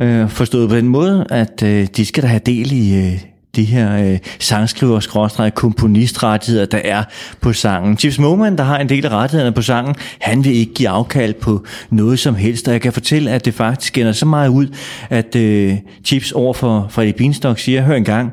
Øh, 0.00 0.28
forstået 0.28 0.68
på 0.68 0.76
den 0.76 0.88
måde, 0.88 1.26
at 1.30 1.62
øh, 1.62 1.86
de 1.96 2.06
skal 2.06 2.22
da 2.22 2.28
have 2.28 2.40
del 2.46 2.72
i 2.72 2.96
øh, 2.96 3.20
de 3.56 3.64
her 3.64 4.12
øh, 4.12 4.18
sangskriver 4.38 5.50
komponistrettigheder, 5.54 6.66
der 6.66 6.80
er 6.84 7.04
på 7.40 7.52
sangen. 7.52 7.98
Chips 7.98 8.18
Moman, 8.18 8.58
der 8.58 8.64
har 8.64 8.78
en 8.78 8.88
del 8.88 9.06
af 9.06 9.10
rettighederne 9.10 9.54
på 9.54 9.62
sangen, 9.62 9.94
han 10.20 10.44
vil 10.44 10.52
ikke 10.52 10.74
give 10.74 10.88
afkald 10.88 11.34
på 11.34 11.64
noget 11.90 12.18
som 12.18 12.34
helst, 12.34 12.68
og 12.68 12.72
jeg 12.72 12.80
kan 12.80 12.92
fortælle, 12.92 13.30
at 13.30 13.44
det 13.44 13.54
faktisk 13.54 13.98
ender 13.98 14.12
så 14.12 14.26
meget 14.26 14.48
ud, 14.48 14.66
at 15.10 15.36
øh, 15.36 15.76
Chips 16.04 16.32
over 16.32 16.54
for 16.54 16.86
Freddy 16.90 17.12
Beanstalk 17.16 17.58
siger, 17.58 17.82
hør 17.82 17.94
en 17.94 18.04
gang, 18.04 18.32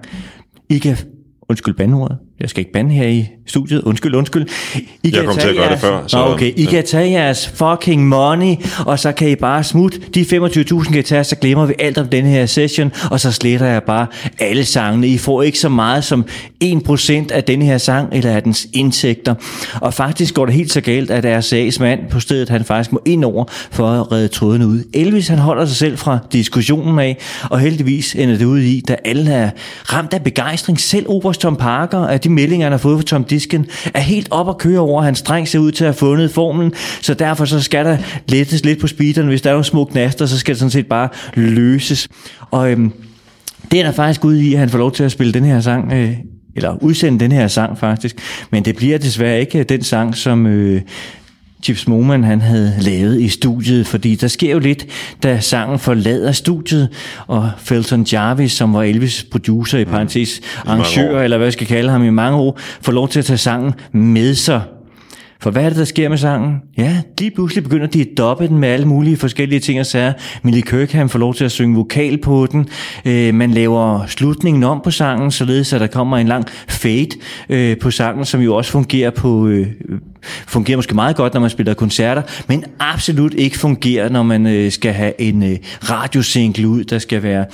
I 0.70 0.78
kan, 0.78 0.98
undskyld 1.50 1.74
bandordet, 1.74 2.18
jeg 2.40 2.50
skal 2.50 2.60
ikke 2.60 2.72
bande 2.72 2.96
her 2.96 3.08
i 3.08 3.28
studiet. 3.46 3.82
Undskyld, 3.82 4.16
undskyld. 4.16 4.48
I 5.04 5.12
jeg 5.16 5.26
kom 5.26 5.38
til 5.38 5.48
at 5.48 5.56
gøre 5.56 5.66
jeres... 5.66 5.82
det 5.82 5.90
før. 5.90 6.04
Så... 6.08 6.18
Okay, 6.18 6.54
I 6.56 6.64
ja. 6.64 6.70
kan 6.70 6.84
tage 6.84 7.12
jeres 7.12 7.48
fucking 7.48 8.08
money, 8.08 8.56
og 8.86 9.00
så 9.00 9.12
kan 9.12 9.30
I 9.30 9.36
bare 9.36 9.64
smutte. 9.64 10.00
De 10.16 10.22
25.000 10.22 10.94
kan 10.94 11.04
tage, 11.04 11.24
så 11.24 11.36
glemmer 11.36 11.66
vi 11.66 11.74
alt 11.80 11.98
om 11.98 12.08
den 12.08 12.26
her 12.26 12.46
session, 12.46 12.92
og 13.12 13.20
så 13.20 13.32
sletter 13.32 13.66
jeg 13.66 13.84
bare 13.84 14.08
alle 14.40 14.66
sangene. 14.66 15.08
I 15.08 15.18
får 15.18 15.42
ikke 15.42 15.60
så 15.60 15.70
meget 15.70 16.04
som 16.04 16.26
1% 16.64 17.32
af 17.32 17.44
den 17.44 17.62
her 17.62 17.78
sang, 17.78 18.10
eller 18.14 18.32
af 18.32 18.44
dens 18.44 18.68
indtægter. 18.74 19.36
Og 19.82 19.94
faktisk 19.94 20.34
går 20.34 20.46
det 20.46 20.56
helt 20.56 20.72
så 20.72 20.82
galt, 20.82 21.12
at 21.12 21.24
deres 21.24 21.46
sagsmand 21.46 22.00
på 22.10 22.20
stedet, 22.20 22.50
han 22.50 22.64
faktisk 22.64 22.92
må 22.92 23.02
ind 23.06 23.26
over 23.26 23.46
for 23.72 23.88
at 23.88 24.12
redde 24.12 24.28
trådene 24.28 24.68
ud. 24.68 24.84
Elvis, 24.94 25.28
han 25.28 25.40
holder 25.40 25.66
sig 25.66 25.76
selv 25.76 25.98
fra 25.98 26.20
diskussionen 26.34 27.00
af, 27.00 27.18
og 27.50 27.60
heldigvis 27.60 28.16
ender 28.16 28.38
det 28.38 28.46
ud 28.46 28.60
i, 28.60 28.82
da 28.88 28.96
alle 29.06 29.32
er 29.32 29.50
ramt 29.84 30.14
af 30.14 30.24
begejstring. 30.24 30.80
Selv 30.80 31.06
Oberst 31.10 31.42
Tom 31.42 31.56
Parker, 31.56 32.00
at 32.00 32.27
de 32.28 32.34
meldinger, 32.34 32.66
han 32.66 32.72
har 32.72 32.78
fået 32.78 33.00
fra 33.00 33.06
Tom 33.06 33.24
Disken, 33.24 33.66
er 33.94 34.00
helt 34.00 34.28
op 34.32 34.50
at 34.50 34.58
køre 34.58 34.80
over. 34.80 35.02
Hans 35.02 35.22
dreng 35.22 35.48
ser 35.48 35.60
ud 35.60 35.72
til 35.72 35.84
at 35.84 35.88
have 35.88 35.98
fundet 35.98 36.32
formlen, 36.32 36.74
så 37.02 37.14
derfor 37.14 37.46
så 37.46 37.62
skal 37.62 37.86
der 37.86 37.98
lettes 38.28 38.66
lidt 38.66 38.80
på 38.80 38.88
speederen. 38.88 39.28
Hvis 39.28 39.42
der 39.42 39.50
er 39.50 39.54
nogle 39.54 39.66
små 39.66 39.86
knaster, 39.86 40.26
så 40.26 40.40
skal 40.40 40.54
det 40.54 40.60
sådan 40.60 40.72
set 40.72 40.88
bare 40.88 41.10
løses. 41.36 42.08
Og 42.52 42.72
øhm, 42.72 42.92
det 43.72 43.80
er 43.80 43.84
der 43.84 43.92
faktisk 43.92 44.26
ude 44.26 44.44
i, 44.44 44.54
at 44.54 44.60
han 44.60 44.70
får 44.70 44.78
lov 44.78 44.92
til 44.92 45.04
at 45.04 45.12
spille 45.12 45.34
den 45.34 45.46
her 45.46 45.62
sang, 45.62 45.94
øh, 45.94 46.14
eller 46.56 46.78
udsende 46.82 47.20
den 47.20 47.32
her 47.32 47.48
sang 47.48 47.78
faktisk. 47.78 48.16
Men 48.52 48.66
det 48.66 48.76
bliver 48.76 48.98
desværre 48.98 49.40
ikke 49.40 49.60
øh, 49.60 49.66
den 49.70 49.84
sang, 49.84 50.16
som 50.16 50.48
øh, 50.48 50.82
Chips 51.64 51.88
Moman 51.88 52.24
han 52.24 52.42
havde 52.42 52.74
lavet 52.80 53.22
i 53.22 53.30
studiet, 53.30 53.88
fordi 53.88 54.16
der 54.16 54.28
sker 54.28 54.52
jo 54.52 54.60
lidt, 54.60 54.86
da 55.24 55.40
sangen 55.40 55.80
forlader 55.80 56.32
studiet, 56.32 56.90
og 57.28 57.52
Felton 57.58 58.06
Jarvis, 58.14 58.52
som 58.52 58.74
var 58.74 58.84
Elvis 58.84 59.26
producer 59.32 59.78
i 59.78 59.84
mm. 59.84 59.92
parentes, 59.92 60.42
arrangør, 60.66 61.22
eller 61.22 61.38
hvad 61.38 61.46
jeg 61.46 61.54
skal 61.54 61.68
kalde 61.68 61.90
ham 61.90 62.04
i 62.04 62.10
mange 62.10 62.38
år, 62.38 62.60
får 62.82 62.92
lov 62.92 63.10
til 63.10 63.20
at 63.20 63.26
tage 63.26 63.38
sangen 63.38 63.74
med 63.92 64.36
sig 64.36 64.62
for 65.40 65.52
hvad 65.52 65.64
er 65.64 65.70
det, 65.70 65.78
der 65.78 65.86
sker 65.86 66.10
med 66.10 66.18
sangen? 66.18 66.62
Ja, 66.78 67.02
lige 67.20 67.32
pludselig 67.32 67.64
begynder 67.64 67.88
de 67.88 68.02
at 68.02 68.08
doppe 68.18 68.48
den 68.48 68.58
med 68.58 68.70
alle 68.70 68.86
mulige 68.86 69.18
forskellige 69.18 69.60
ting 69.60 69.80
og 69.80 69.86
sager. 69.86 70.14
Millie 70.44 70.62
Kirkham 70.62 71.10
får 71.10 71.20
lov 71.20 71.34
til 71.34 71.46
at 71.46 71.52
synge 71.52 71.76
vokal 71.76 72.18
på 72.18 72.48
den. 72.52 72.70
Øh, 73.06 73.34
man 73.34 73.52
laver 73.52 74.06
slutningen 74.08 74.64
om 74.64 74.82
på 74.84 74.92
sangen, 74.92 75.32
således 75.32 75.74
at 75.74 75.82
der 75.82 75.88
kommer 75.88 76.18
en 76.18 76.28
lang 76.28 76.46
fade 76.68 77.10
øh, 77.50 77.78
på 77.78 77.92
sangen, 77.92 78.26
som 78.26 78.42
jo 78.42 78.56
også 78.56 78.72
fungerer 78.72 79.10
på... 79.10 79.48
Øh, 79.48 79.68
fungerer 80.48 80.78
måske 80.78 80.96
meget 80.96 81.16
godt, 81.16 81.34
når 81.34 81.42
man 81.42 81.50
spiller 81.50 81.74
koncerter, 81.74 82.22
men 82.48 82.64
absolut 82.80 83.34
ikke 83.34 83.58
fungerer, 83.58 84.10
når 84.10 84.24
man 84.24 84.48
øh, 84.48 84.72
skal 84.72 84.94
have 84.94 85.22
en 85.22 85.44
øh, 85.44 85.58
radiosingle 85.90 86.68
ud, 86.68 86.84
der 86.84 87.00
skal 87.00 87.24
være, 87.24 87.46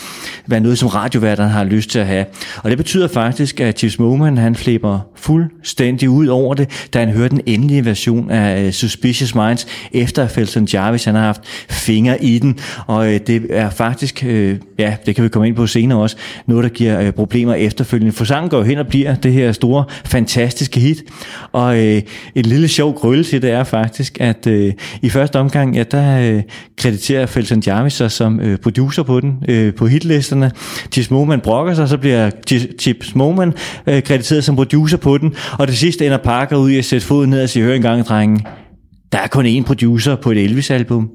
være 0.47 0.59
noget, 0.59 0.77
som 0.77 0.87
radioværterne 0.87 1.49
har 1.49 1.63
lyst 1.63 1.89
til 1.89 1.99
at 1.99 2.07
have. 2.07 2.25
Og 2.57 2.69
det 2.69 2.77
betyder 2.77 3.07
faktisk, 3.07 3.59
at 3.59 3.79
Chips 3.79 3.99
Moman, 3.99 4.37
han 4.37 4.55
flipper 4.55 4.99
fuldstændig 5.15 6.09
ud 6.09 6.27
over 6.27 6.53
det, 6.53 6.87
da 6.93 6.99
han 6.99 7.09
hører 7.09 7.29
den 7.29 7.41
mandlige 7.73 7.85
version 7.85 8.31
af 8.31 8.65
uh, 8.65 8.71
Suspicious 8.71 9.35
Minds, 9.35 9.67
efter 9.91 10.27
Felton 10.27 10.67
Jarvis 10.73 11.03
han 11.03 11.15
har 11.15 11.21
haft 11.21 11.41
fingre 11.69 12.23
i 12.23 12.39
den, 12.39 12.59
og 12.87 12.99
uh, 12.99 13.15
det 13.27 13.45
er 13.49 13.69
faktisk, 13.69 14.23
uh, 14.27 14.55
ja, 14.79 14.95
det 15.05 15.15
kan 15.15 15.23
vi 15.23 15.29
komme 15.29 15.47
ind 15.47 15.55
på 15.55 15.67
senere 15.67 15.99
også, 15.99 16.15
noget, 16.47 16.63
der 16.63 16.69
giver 16.69 17.07
uh, 17.07 17.13
problemer 17.13 17.53
efterfølgende. 17.53 18.11
For 18.11 18.25
sangen 18.25 18.49
går 18.49 18.57
jo 18.57 18.63
hen 18.63 18.77
og 18.77 18.87
bliver 18.87 19.15
det 19.15 19.33
her 19.33 19.51
store, 19.51 19.85
fantastiske 20.05 20.79
hit, 20.79 21.03
og 21.51 21.75
uh, 21.75 21.81
et 22.35 22.45
lille 22.45 22.67
sjov 22.67 22.93
grølle 22.93 23.23
til 23.23 23.41
det 23.41 23.51
er 23.51 23.63
faktisk, 23.63 24.17
at 24.19 24.47
uh, 24.47 24.69
i 25.01 25.09
første 25.09 25.39
omgang, 25.39 25.75
ja, 25.75 25.83
der 25.83 26.35
uh, 26.35 26.41
krediterer 26.77 27.25
Felton 27.25 27.63
Jarvis 27.67 27.93
sig 27.93 28.11
som 28.11 28.39
uh, 28.39 28.55
producer 28.55 29.03
på 29.03 29.19
den, 29.19 29.37
uh, 29.49 29.73
på 29.73 29.87
hitlisterne. 29.87 30.51
Chips 30.91 31.11
Moman 31.11 31.39
brokker 31.39 31.73
sig, 31.73 31.89
så 31.89 31.97
bliver 31.97 32.29
Chips 32.79 33.15
Moman 33.15 33.53
uh, 33.87 33.99
krediteret 33.99 34.43
som 34.43 34.55
producer 34.55 34.97
på 34.97 35.17
den, 35.17 35.33
og 35.59 35.67
det 35.67 35.77
sidste 35.77 36.05
ender 36.05 36.17
Parker 36.17 36.55
ud 36.57 36.69
i 36.69 36.77
at 36.77 36.85
sætte 36.85 37.07
foden 37.07 37.29
ned 37.29 37.43
og 37.43 37.49
sige, 37.49 37.62
høre 37.63 37.75
en 37.75 37.81
gang, 37.81 38.05
drenge, 38.05 38.45
der 39.11 39.19
er 39.19 39.27
kun 39.27 39.45
én 39.45 39.63
producer 39.63 40.15
på 40.15 40.31
et 40.31 40.37
Elvis-album, 40.37 41.09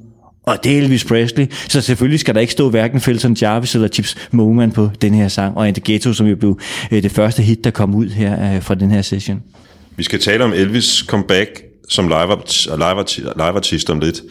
og 0.49 0.65
det 0.65 0.73
er 0.73 0.83
Elvis 0.83 1.05
Presley, 1.05 1.47
så 1.69 1.81
selvfølgelig 1.81 2.21
skal 2.21 2.35
der 2.35 2.41
ikke 2.41 2.53
stå 2.53 2.71
hverken 2.71 3.01
Felton 3.01 3.37
Jarvis 3.43 3.75
eller 3.75 3.89
Chips 3.89 4.17
Moman 4.31 4.73
på 4.73 4.91
den 5.03 5.15
her 5.15 5.29
sang, 5.29 5.57
og 5.57 5.75
The 5.75 5.83
Ghetto, 5.85 6.13
som 6.13 6.27
jo 6.27 6.37
blev 6.37 6.61
øh, 6.93 7.03
det 7.03 7.13
første 7.13 7.43
hit, 7.43 7.65
der 7.65 7.71
kom 7.71 7.95
ud 7.95 8.09
her 8.09 8.55
øh, 8.55 8.63
fra 8.63 8.75
den 8.75 8.91
her 8.91 9.03
session. 9.03 9.43
Vi 9.97 10.03
skal 10.03 10.21
tale 10.21 10.45
om 10.45 10.53
Elvis 10.53 11.05
comeback 11.09 11.63
som 11.89 12.09
live-artist 12.09 12.67
live 12.67 13.05
live 13.37 13.93
om 13.95 14.01
lidt. 14.01 14.23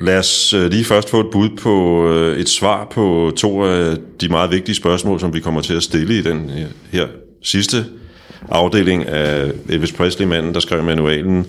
Lad 0.00 0.18
os 0.18 0.52
øh, 0.52 0.70
lige 0.70 0.84
først 0.84 1.10
få 1.10 1.20
et 1.20 1.26
bud 1.32 1.48
på 1.62 2.06
et 2.38 2.48
svar 2.48 2.88
på 2.90 3.32
to 3.36 3.64
af 3.64 3.96
de 4.20 4.28
meget 4.28 4.50
vigtige 4.50 4.74
spørgsmål, 4.74 5.20
som 5.20 5.34
vi 5.34 5.40
kommer 5.40 5.60
til 5.60 5.74
at 5.74 5.82
stille 5.82 6.18
i 6.18 6.22
den 6.22 6.50
her 6.92 7.06
sidste 7.42 7.84
afdeling 8.48 9.06
af 9.06 9.52
Elvis 9.68 9.92
Presley-manden, 9.92 10.54
der 10.54 10.60
skrev 10.60 10.82
manualen, 10.82 11.46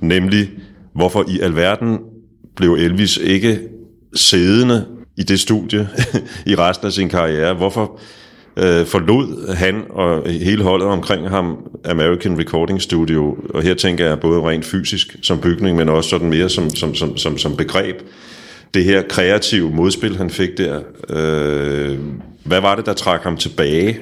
nemlig 0.00 0.50
hvorfor 0.94 1.24
i 1.28 1.40
alverden 1.40 1.98
blev 2.56 2.72
Elvis 2.72 3.16
ikke 3.16 3.60
siddende 4.14 4.86
i 5.16 5.22
det 5.22 5.40
studie 5.40 5.88
i 6.46 6.54
resten 6.54 6.86
af 6.86 6.92
sin 6.92 7.08
karriere? 7.08 7.54
Hvorfor 7.54 8.00
øh, 8.56 8.86
forlod 8.86 9.54
han 9.54 9.82
og 9.90 10.30
hele 10.30 10.62
holdet 10.62 10.88
omkring 10.88 11.28
ham 11.28 11.56
American 11.84 12.38
Recording 12.38 12.82
Studio? 12.82 13.36
Og 13.54 13.62
her 13.62 13.74
tænker 13.74 14.06
jeg 14.06 14.20
både 14.20 14.40
rent 14.40 14.64
fysisk 14.64 15.16
som 15.22 15.38
bygning, 15.38 15.76
men 15.76 15.88
også 15.88 16.10
sådan 16.10 16.28
mere 16.28 16.48
som, 16.48 16.70
som, 16.70 16.94
som, 16.94 17.16
som, 17.16 17.38
som 17.38 17.56
begreb. 17.56 17.96
Det 18.74 18.84
her 18.84 19.02
kreative 19.02 19.70
modspil, 19.70 20.16
han 20.16 20.30
fik 20.30 20.58
der. 20.58 20.80
Øh, 21.10 21.98
hvad 22.44 22.60
var 22.60 22.74
det, 22.74 22.86
der 22.86 22.92
trak 22.92 23.22
ham 23.22 23.36
tilbage 23.36 23.98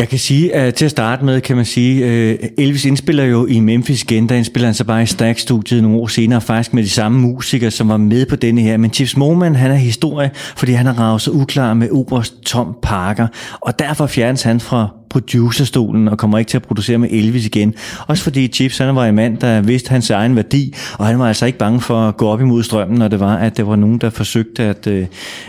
jeg 0.00 0.08
kan 0.08 0.18
sige, 0.18 0.54
at 0.54 0.74
til 0.74 0.84
at 0.84 0.90
starte 0.90 1.24
med, 1.24 1.40
kan 1.40 1.56
man 1.56 1.64
sige, 1.64 2.06
øh, 2.06 2.38
Elvis 2.58 2.84
indspiller 2.84 3.24
jo 3.24 3.46
i 3.46 3.60
Memphis 3.60 4.02
igen, 4.02 4.28
der 4.28 4.34
indspiller 4.34 4.66
han 4.66 4.74
så 4.74 4.84
bare 4.84 5.02
i 5.02 5.06
Stack-studiet 5.06 5.82
nogle 5.82 5.98
år 5.98 6.06
senere, 6.06 6.40
faktisk 6.40 6.74
med 6.74 6.82
de 6.82 6.88
samme 6.88 7.20
musikere, 7.20 7.70
som 7.70 7.88
var 7.88 7.96
med 7.96 8.26
på 8.26 8.36
denne 8.36 8.60
her. 8.60 8.76
Men 8.76 8.92
Chips 8.92 9.16
Moman, 9.16 9.54
han 9.54 9.70
er 9.70 9.74
historie, 9.74 10.30
fordi 10.56 10.72
han 10.72 10.86
har 10.86 10.92
ravet 10.92 11.20
sig 11.20 11.32
uklar 11.32 11.74
med 11.74 11.90
oberst 11.90 12.42
Tom 12.42 12.76
Parker, 12.82 13.26
og 13.60 13.78
derfor 13.78 14.06
fjernes 14.06 14.42
han 14.42 14.60
fra 14.60 14.88
producerstolen 15.10 16.08
og 16.08 16.18
kommer 16.18 16.38
ikke 16.38 16.48
til 16.48 16.56
at 16.56 16.62
producere 16.62 16.98
med 16.98 17.08
Elvis 17.10 17.46
igen. 17.46 17.74
Også 18.06 18.22
fordi 18.22 18.48
Chips 18.48 18.78
han 18.78 18.96
var 18.96 19.06
en 19.06 19.14
mand, 19.14 19.38
der 19.38 19.60
vidste 19.60 19.90
hans 19.90 20.10
egen 20.10 20.36
værdi, 20.36 20.74
og 20.98 21.06
han 21.06 21.18
var 21.18 21.28
altså 21.28 21.46
ikke 21.46 21.58
bange 21.58 21.80
for 21.80 22.08
at 22.08 22.16
gå 22.16 22.28
op 22.28 22.40
imod 22.40 22.62
strømmen, 22.62 22.98
når 22.98 23.08
det 23.08 23.20
var, 23.20 23.36
at 23.36 23.56
der 23.56 23.62
var 23.62 23.76
nogen, 23.76 23.98
der 23.98 24.10
forsøgte 24.10 24.62
at, 24.62 24.86
øh, 24.86 25.06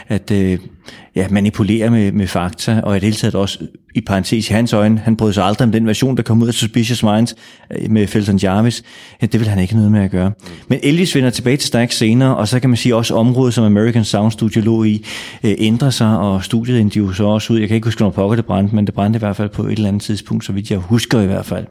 at 0.08 0.32
øh, 0.32 0.58
ja, 1.16 1.28
manipulere 1.30 1.90
med, 1.90 2.12
med 2.12 2.28
fakta, 2.28 2.82
og 2.84 2.96
i 2.96 3.00
det 3.00 3.04
hele 3.04 3.16
taget 3.16 3.36
også, 3.36 3.60
i 3.96 4.02
parentes 4.02 4.50
i 4.50 4.54
hans 4.54 4.74
øjne, 4.74 5.00
han 5.00 5.16
brød 5.16 5.34
sig 5.34 5.44
aldrig 5.44 5.66
om 5.66 5.72
den 5.72 5.88
version, 5.88 6.18
der 6.18 6.24
kom 6.24 6.42
ud 6.42 6.48
af 6.48 6.54
Suspicious 6.54 7.04
Minds 7.04 7.36
øh, 7.72 7.92
med 7.92 8.08
Felton 8.08 8.38
Jarvis. 8.44 8.84
Ja, 9.22 9.26
det 9.26 9.40
vil 9.40 9.50
han 9.50 9.60
ikke 9.60 9.76
noget 9.76 9.92
med 9.92 10.02
at 10.02 10.12
gøre. 10.12 10.32
Men 10.68 10.80
Elvis 10.84 11.16
vender 11.16 11.30
tilbage 11.30 11.58
til 11.58 11.68
Stax 11.68 11.94
senere, 11.94 12.36
og 12.36 12.48
så 12.48 12.60
kan 12.60 12.70
man 12.70 12.78
sige 12.78 12.96
også 12.96 13.16
området, 13.16 13.54
som 13.54 13.64
American 13.64 14.04
Sound 14.04 14.32
Studio 14.32 14.62
lå 14.62 14.84
i, 14.84 15.06
øh, 15.44 15.56
ændrer 15.58 15.90
sig, 15.90 16.18
og 16.18 16.44
studiet 16.44 16.82
endte 16.82 17.00
jo 17.00 17.14
så 17.14 17.24
også 17.24 17.54
ud. 17.54 17.60
Jeg 17.60 17.68
kan 17.68 17.76
ikke 17.76 17.88
huske, 17.88 18.02
når 18.02 18.10
pokker 18.10 18.36
det 18.36 18.46
brændte, 18.46 18.76
men 18.76 18.86
det 18.86 18.94
brændte 18.94 19.18
i 19.18 19.20
hvert 19.20 19.36
fald 19.36 19.50
på 19.50 19.64
et 19.64 19.72
eller 19.72 19.88
andet 19.88 20.02
tidspunkt, 20.02 20.46
så 20.46 20.54
vidt 20.54 20.72
jeg 20.72 20.80
husker 20.80 21.22
i 21.22 21.26
hvert 21.26 21.46
fald. 21.46 21.66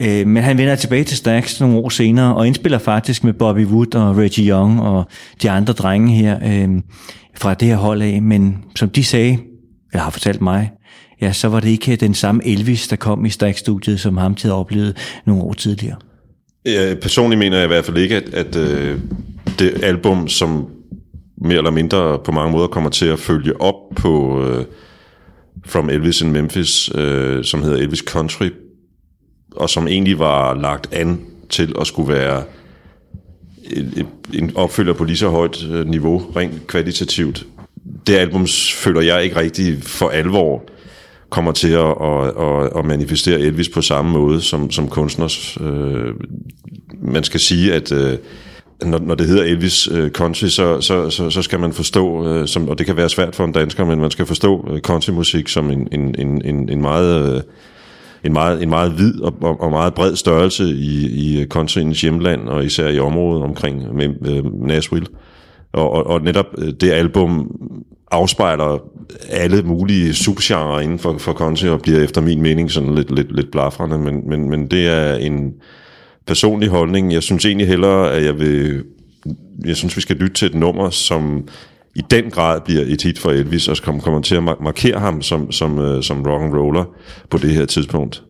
Øh, 0.00 0.26
men 0.26 0.42
han 0.42 0.58
vender 0.58 0.74
tilbage 0.74 1.04
til 1.04 1.16
Stax 1.16 1.60
nogle 1.60 1.76
år 1.76 1.88
senere, 1.88 2.34
og 2.34 2.46
indspiller 2.46 2.78
faktisk 2.78 3.24
med 3.24 3.32
Bobby 3.32 3.66
Wood 3.66 3.94
og 3.94 4.16
Reggie 4.16 4.50
Young 4.50 4.80
og 4.80 5.04
de 5.42 5.50
andre 5.50 5.72
drenge 5.72 6.14
her 6.14 6.38
øh, 6.44 6.68
fra 7.36 7.54
det 7.54 7.68
her 7.68 7.76
hold 7.76 8.02
af. 8.02 8.22
Men 8.22 8.64
som 8.76 8.88
de 8.88 9.04
sagde, 9.04 9.38
eller 9.92 10.02
har 10.02 10.10
fortalt 10.10 10.40
mig, 10.40 10.70
ja, 11.20 11.32
så 11.32 11.48
var 11.48 11.60
det 11.60 11.68
ikke 11.68 11.96
den 11.96 12.14
samme 12.14 12.46
Elvis, 12.46 12.88
der 12.88 12.96
kom 12.96 13.24
i 13.24 13.30
Stax-studiet, 13.30 14.00
som 14.00 14.16
ham 14.16 14.34
til 14.34 14.48
at 14.48 14.54
opleve 14.54 14.94
nogle 15.24 15.42
år 15.42 15.52
tidligere. 15.52 15.96
Ja, 16.66 16.94
personligt 17.02 17.38
mener 17.38 17.56
jeg 17.56 17.64
i 17.64 17.68
hvert 17.68 17.84
fald 17.84 17.96
ikke, 17.96 18.16
at, 18.16 18.34
at 18.34 18.56
øh, 18.56 19.00
det 19.58 19.84
album, 19.84 20.28
som 20.28 20.66
mere 21.36 21.58
eller 21.58 21.70
mindre 21.70 22.18
på 22.24 22.32
mange 22.32 22.52
måder 22.52 22.66
kommer 22.66 22.90
til 22.90 23.06
at 23.06 23.18
følge 23.18 23.60
op 23.60 23.74
på 23.96 24.44
øh, 24.44 24.64
From 25.66 25.90
Elvis 25.90 26.20
in 26.20 26.32
Memphis, 26.32 26.90
øh, 26.94 27.44
som 27.44 27.62
hedder 27.62 27.76
Elvis 27.76 27.98
Country, 27.98 28.48
og 29.56 29.70
som 29.70 29.88
egentlig 29.88 30.18
var 30.18 30.54
lagt 30.54 30.92
an 30.92 31.20
til 31.50 31.74
at 31.80 31.86
skulle 31.86 32.12
være 32.12 32.42
en 34.34 34.52
opfølger 34.54 34.92
på 34.92 35.04
lige 35.04 35.16
så 35.16 35.28
højt 35.28 35.64
øh, 35.70 35.86
niveau, 35.86 36.22
rent 36.36 36.66
kvalitativt. 36.66 37.46
Det 38.06 38.14
album 38.14 38.46
føler 38.74 39.00
jeg 39.00 39.24
ikke 39.24 39.36
rigtig 39.36 39.82
for 39.82 40.08
alvor 40.08 40.62
kommer 41.30 41.52
til 41.52 41.70
at, 41.70 41.94
at, 42.02 42.26
at, 42.26 42.78
at 42.78 42.84
manifestere 42.84 43.40
Elvis 43.40 43.68
på 43.68 43.82
samme 43.82 44.12
måde 44.12 44.40
som, 44.40 44.70
som 44.70 44.88
kunstners. 44.88 45.58
Øh, 45.60 46.14
man 47.02 47.24
skal 47.24 47.40
sige, 47.40 47.74
at 47.74 47.92
øh, 47.92 48.18
når, 48.82 48.98
når 48.98 49.14
det 49.14 49.26
hedder 49.26 49.44
Elvis 49.44 49.88
øh, 49.92 50.10
country, 50.10 50.46
så, 50.46 50.80
så, 50.80 51.10
så, 51.10 51.30
så 51.30 51.42
skal 51.42 51.60
man 51.60 51.72
forstå, 51.72 52.28
øh, 52.28 52.48
som, 52.48 52.68
og 52.68 52.78
det 52.78 52.86
kan 52.86 52.96
være 52.96 53.08
svært 53.08 53.36
for 53.36 53.44
en 53.44 53.52
dansker, 53.52 53.84
men 53.84 54.00
man 54.00 54.10
skal 54.10 54.26
forstå 54.26 54.78
countrymusik 54.82 55.48
som 55.48 55.70
en, 55.70 55.88
en, 55.92 56.14
en, 56.44 56.68
en 56.68 56.82
meget 56.82 57.44
en 58.24 58.32
meget, 58.32 58.62
en 58.62 58.68
meget 58.68 58.98
vid 58.98 59.20
og, 59.20 59.34
og, 59.40 59.60
og 59.60 59.70
meget 59.70 59.94
bred 59.94 60.16
størrelse 60.16 60.64
i, 60.64 61.06
i 61.06 61.46
countryens 61.46 62.00
hjemland, 62.00 62.48
og 62.48 62.64
især 62.64 62.88
i 62.88 62.98
området 62.98 63.42
omkring 63.42 63.94
med, 63.94 64.08
øh, 64.26 64.66
Nashville. 64.66 65.06
Og, 65.72 65.90
og, 65.90 66.06
og 66.06 66.22
netop 66.22 66.46
øh, 66.58 66.72
det 66.80 66.90
album 66.90 67.50
afspejler 68.10 68.78
alle 69.30 69.62
mulige 69.62 70.14
subgenre 70.14 70.84
inden 70.84 70.98
for, 70.98 71.18
for 71.18 71.32
country, 71.32 71.66
og 71.66 71.82
bliver 71.82 72.00
efter 72.00 72.20
min 72.20 72.42
mening 72.42 72.70
sådan 72.70 72.94
lidt, 72.94 73.14
lidt, 73.14 73.36
lidt 73.36 73.50
blafrende, 73.50 73.98
men, 73.98 74.28
men, 74.28 74.50
men 74.50 74.66
det 74.66 74.88
er 74.88 75.14
en 75.14 75.52
personlig 76.26 76.68
holdning. 76.68 77.12
Jeg 77.12 77.22
synes 77.22 77.44
egentlig 77.44 77.68
hellere, 77.68 78.12
at 78.12 78.24
jeg 78.24 78.38
vil 78.38 78.82
jeg 79.64 79.76
synes, 79.76 79.96
vi 79.96 80.00
skal 80.00 80.16
lytte 80.16 80.34
til 80.34 80.46
et 80.46 80.54
nummer, 80.54 80.90
som 80.90 81.48
i 81.94 82.00
den 82.10 82.30
grad 82.30 82.60
bliver 82.60 82.82
et 82.86 83.02
hit 83.02 83.18
for 83.18 83.30
Elvis, 83.30 83.68
og 83.68 83.76
kommer 83.84 84.02
kommer 84.02 84.20
til 84.20 84.34
at 84.36 84.42
markere 84.42 85.00
ham 85.00 85.22
som, 85.22 85.52
som, 85.52 85.78
øh, 85.78 86.02
som 86.02 86.20
rock'n'roller 86.20 86.58
roller 86.58 86.84
på 87.30 87.38
det 87.38 87.50
her 87.50 87.66
tidspunkt. 87.66 88.22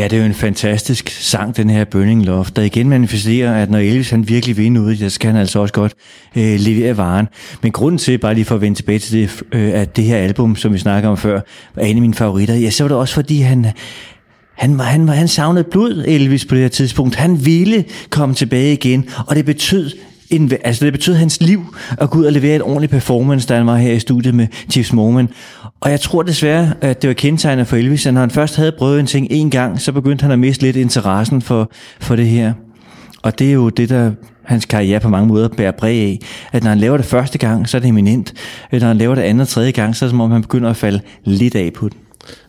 Ja, 0.00 0.04
det 0.04 0.12
er 0.12 0.18
jo 0.20 0.26
en 0.26 0.34
fantastisk 0.34 1.10
sang, 1.10 1.56
den 1.56 1.70
her 1.70 1.84
Burning 1.84 2.24
Love, 2.24 2.46
der 2.56 2.62
igen 2.62 2.88
manifesterer, 2.88 3.62
at 3.62 3.70
når 3.70 3.78
Elvis 3.78 4.10
han 4.10 4.28
virkelig 4.28 4.56
vil 4.56 4.72
noget, 4.72 4.98
så 4.98 5.10
skal 5.10 5.30
han 5.30 5.40
altså 5.40 5.58
også 5.58 5.74
godt 5.74 5.92
øh, 6.36 6.60
levere 6.60 6.96
varen. 6.96 7.28
Men 7.62 7.72
grunden 7.72 7.98
til, 7.98 8.18
bare 8.18 8.34
lige 8.34 8.44
for 8.44 8.54
at 8.54 8.60
vende 8.60 8.78
tilbage 8.78 8.98
til 8.98 9.12
det, 9.12 9.42
øh, 9.52 9.70
at 9.74 9.96
det 9.96 10.04
her 10.04 10.16
album, 10.16 10.56
som 10.56 10.72
vi 10.72 10.78
snakker 10.78 11.08
om 11.08 11.16
før, 11.16 11.40
var 11.74 11.82
en 11.82 11.96
af 11.96 12.00
mine 12.00 12.14
favoritter, 12.14 12.54
ja, 12.54 12.70
så 12.70 12.84
var 12.84 12.88
det 12.88 12.96
også 12.96 13.14
fordi, 13.14 13.40
han, 13.40 13.66
han, 14.56 14.78
var, 14.78 14.84
han, 14.84 15.06
var, 15.06 15.12
han 15.12 15.28
savnede 15.28 15.64
blod, 15.64 16.04
Elvis, 16.08 16.44
på 16.44 16.54
det 16.54 16.62
her 16.62 16.68
tidspunkt. 16.68 17.14
Han 17.14 17.44
ville 17.44 17.84
komme 18.10 18.34
tilbage 18.34 18.72
igen, 18.72 19.08
og 19.26 19.36
det 19.36 19.44
betød 19.44 19.90
en, 20.30 20.52
altså 20.64 20.84
det 20.84 20.92
betød 20.92 21.14
hans 21.14 21.40
liv 21.40 21.76
at 21.98 22.10
gå 22.10 22.18
ud 22.18 22.24
og 22.24 22.32
levere 22.32 22.56
et 22.56 22.62
ordentligt 22.62 22.90
performance, 22.90 23.48
da 23.48 23.56
han 23.56 23.66
var 23.66 23.76
her 23.76 23.92
i 23.92 24.00
studiet 24.00 24.34
med 24.34 24.46
Chiefs 24.70 24.92
Mormon. 24.92 25.28
Og 25.80 25.90
jeg 25.90 26.00
tror 26.00 26.22
desværre, 26.22 26.72
at 26.80 27.02
det 27.02 27.08
var 27.08 27.14
kendetegnet 27.14 27.66
for 27.66 27.76
Elvis, 27.76 28.06
at 28.06 28.14
når 28.14 28.20
han 28.20 28.30
først 28.30 28.56
havde 28.56 28.72
prøvet 28.72 29.00
en 29.00 29.06
ting 29.06 29.26
en 29.30 29.50
gang, 29.50 29.80
så 29.80 29.92
begyndte 29.92 30.22
han 30.22 30.30
at 30.30 30.38
miste 30.38 30.62
lidt 30.62 30.76
interessen 30.76 31.42
for, 31.42 31.70
for 32.00 32.16
det 32.16 32.26
her. 32.26 32.52
Og 33.22 33.38
det 33.38 33.48
er 33.48 33.52
jo 33.52 33.68
det, 33.68 33.88
der 33.88 34.10
hans 34.42 34.64
karriere 34.64 35.00
på 35.00 35.08
mange 35.08 35.28
måder 35.28 35.48
bærer 35.48 35.72
præg 35.72 36.00
af. 36.00 36.18
At 36.52 36.62
når 36.62 36.68
han 36.68 36.78
laver 36.78 36.96
det 36.96 37.06
første 37.06 37.38
gang, 37.38 37.68
så 37.68 37.76
er 37.76 37.80
det 37.80 37.88
eminent. 37.88 38.34
Når 38.72 38.86
han 38.86 38.98
laver 38.98 39.14
det 39.14 39.22
andet 39.22 39.42
og 39.42 39.48
tredje 39.48 39.70
gang, 39.70 39.96
så 39.96 40.04
er 40.04 40.06
det 40.06 40.10
som 40.10 40.20
om, 40.20 40.30
han 40.30 40.42
begynder 40.42 40.70
at 40.70 40.76
falde 40.76 41.00
lidt 41.24 41.54
af 41.54 41.72
på 41.72 41.88
den. 41.88 41.98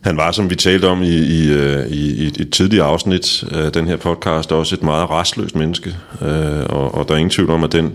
Han 0.00 0.16
var, 0.16 0.32
som 0.32 0.50
vi 0.50 0.54
talte 0.54 0.88
om 0.88 1.02
i, 1.02 1.16
i, 1.16 1.52
øh, 1.52 1.86
i, 1.86 2.24
i 2.24 2.26
et 2.26 2.48
tidligere 2.52 2.86
afsnit 2.86 3.44
af 3.52 3.72
den 3.72 3.86
her 3.86 3.96
podcast, 3.96 4.52
også 4.52 4.74
et 4.74 4.82
meget 4.82 5.10
restløst 5.10 5.56
menneske. 5.56 5.94
Øh, 6.22 6.62
og, 6.68 6.94
og 6.94 7.08
der 7.08 7.14
er 7.14 7.18
ingen 7.18 7.30
tvivl 7.30 7.50
om, 7.50 7.64
at 7.64 7.72
den 7.72 7.92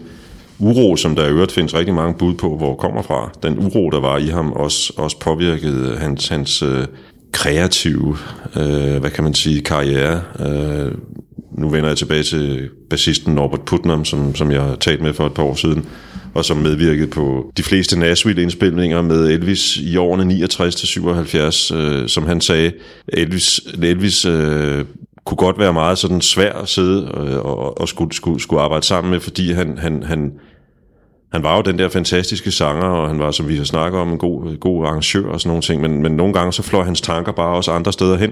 uro, 0.60 0.96
som 0.96 1.16
der 1.16 1.26
i 1.26 1.30
øvrigt 1.30 1.52
findes 1.52 1.74
rigtig 1.74 1.94
mange 1.94 2.14
bud 2.14 2.34
på, 2.34 2.58
hvor 2.58 2.76
kommer 2.76 3.02
fra, 3.02 3.32
den 3.44 3.58
uro, 3.60 3.90
der 3.90 4.00
var 4.00 4.18
i 4.18 4.28
ham, 4.28 4.52
også, 4.52 4.94
også 4.98 5.20
påvirkede 5.20 5.98
hans, 5.98 6.28
hans 6.28 6.62
øh, 6.62 6.86
kreative, 7.32 8.18
øh, 8.56 8.98
hvad 8.98 9.10
kan 9.10 9.24
man 9.24 9.34
sige, 9.34 9.62
karriere. 9.62 10.22
Øh, 10.40 10.92
nu 11.52 11.70
vender 11.70 11.90
jeg 11.90 11.98
tilbage 11.98 12.24
til 12.24 12.70
bassisten 12.90 13.34
Norbert 13.34 13.62
Putnam, 13.62 14.06
som, 14.06 14.36
som 14.36 14.52
jeg 14.52 14.62
har 14.62 14.76
talt 14.76 15.02
med 15.02 15.14
for 15.14 15.26
et 15.26 15.34
par 15.34 15.44
år 15.44 15.56
siden, 15.56 15.86
og 16.34 16.46
som 16.46 16.58
medvirkede 16.58 17.08
på 17.08 17.52
de 17.58 17.64
fleste 17.64 18.00
Nashville-indspilninger 18.00 19.02
med 19.02 19.30
Elvis 19.30 19.78
i 19.78 19.98
årene 19.98 20.34
69-77, 20.34 21.76
øh, 21.76 22.08
som 22.08 22.26
han 22.26 22.42
sagde, 22.42 22.72
Elvis, 23.08 23.62
Elvis 23.84 24.26
øh, 24.26 24.86
kunne 25.28 25.38
godt 25.38 25.60
være 25.60 25.74
meget 25.74 25.98
sådan 25.98 26.22
svær 26.22 26.54
at 26.54 26.70
sidde 26.70 27.12
øh, 27.18 27.38
og, 27.38 27.82
og 27.82 27.88
skulle, 27.88 28.14
skulle, 28.14 28.42
skulle 28.42 28.62
arbejde 28.62 28.86
sammen 28.86 29.12
med, 29.12 29.20
fordi 29.20 29.52
han, 29.52 29.78
han, 29.78 30.04
han, 30.04 30.34
han 31.32 31.44
var 31.44 31.56
jo 31.56 31.62
den 31.62 31.80
der 31.80 31.90
fantastiske 31.90 32.52
sanger, 32.52 32.86
og 32.86 33.08
han 33.08 33.20
var, 33.20 33.32
som 33.32 33.48
vi 33.48 33.58
har 33.58 33.64
snakket 33.64 34.02
om, 34.02 34.12
en 34.12 34.18
god, 34.18 34.58
god 34.58 34.86
arrangør 34.86 35.30
og 35.30 35.42
sådan 35.42 35.50
nogle 35.50 35.62
ting, 35.62 35.82
men, 35.82 36.02
men 36.02 36.12
nogle 36.12 36.34
gange 36.34 36.54
så 36.54 36.64
fløj 36.64 36.84
hans 36.84 37.02
tanker 37.02 37.32
bare 37.32 37.56
også 37.56 37.72
andre 37.72 37.94
steder 37.94 38.18
hen. 38.18 38.32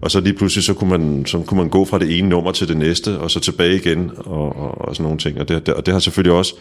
Og 0.00 0.10
så 0.10 0.20
lige 0.20 0.34
pludselig, 0.34 0.64
så 0.64 0.74
kunne, 0.74 0.90
man, 0.90 1.26
så 1.26 1.38
kunne 1.46 1.58
man 1.58 1.68
gå 1.68 1.84
fra 1.84 1.98
det 1.98 2.18
ene 2.18 2.28
nummer 2.28 2.52
til 2.52 2.68
det 2.68 2.76
næste, 2.76 3.18
og 3.18 3.30
så 3.30 3.40
tilbage 3.40 3.76
igen, 3.76 4.10
og, 4.16 4.56
og, 4.56 4.88
og 4.88 4.96
sådan 4.96 5.04
nogle 5.04 5.18
ting. 5.18 5.40
Og 5.40 5.48
det, 5.48 5.66
det, 5.66 5.74
og 5.74 5.86
det 5.86 5.92
har 5.92 5.98
selvfølgelig 5.98 6.36
også 6.36 6.54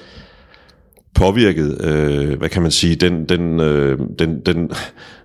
påvirket, 1.13 1.85
øh, 1.85 2.37
hvad 2.37 2.49
kan 2.49 2.61
man 2.61 2.71
sige, 2.71 2.95
den, 2.95 3.29
den, 3.29 3.59
øh, 3.59 3.99
den, 4.19 4.41
den 4.45 4.71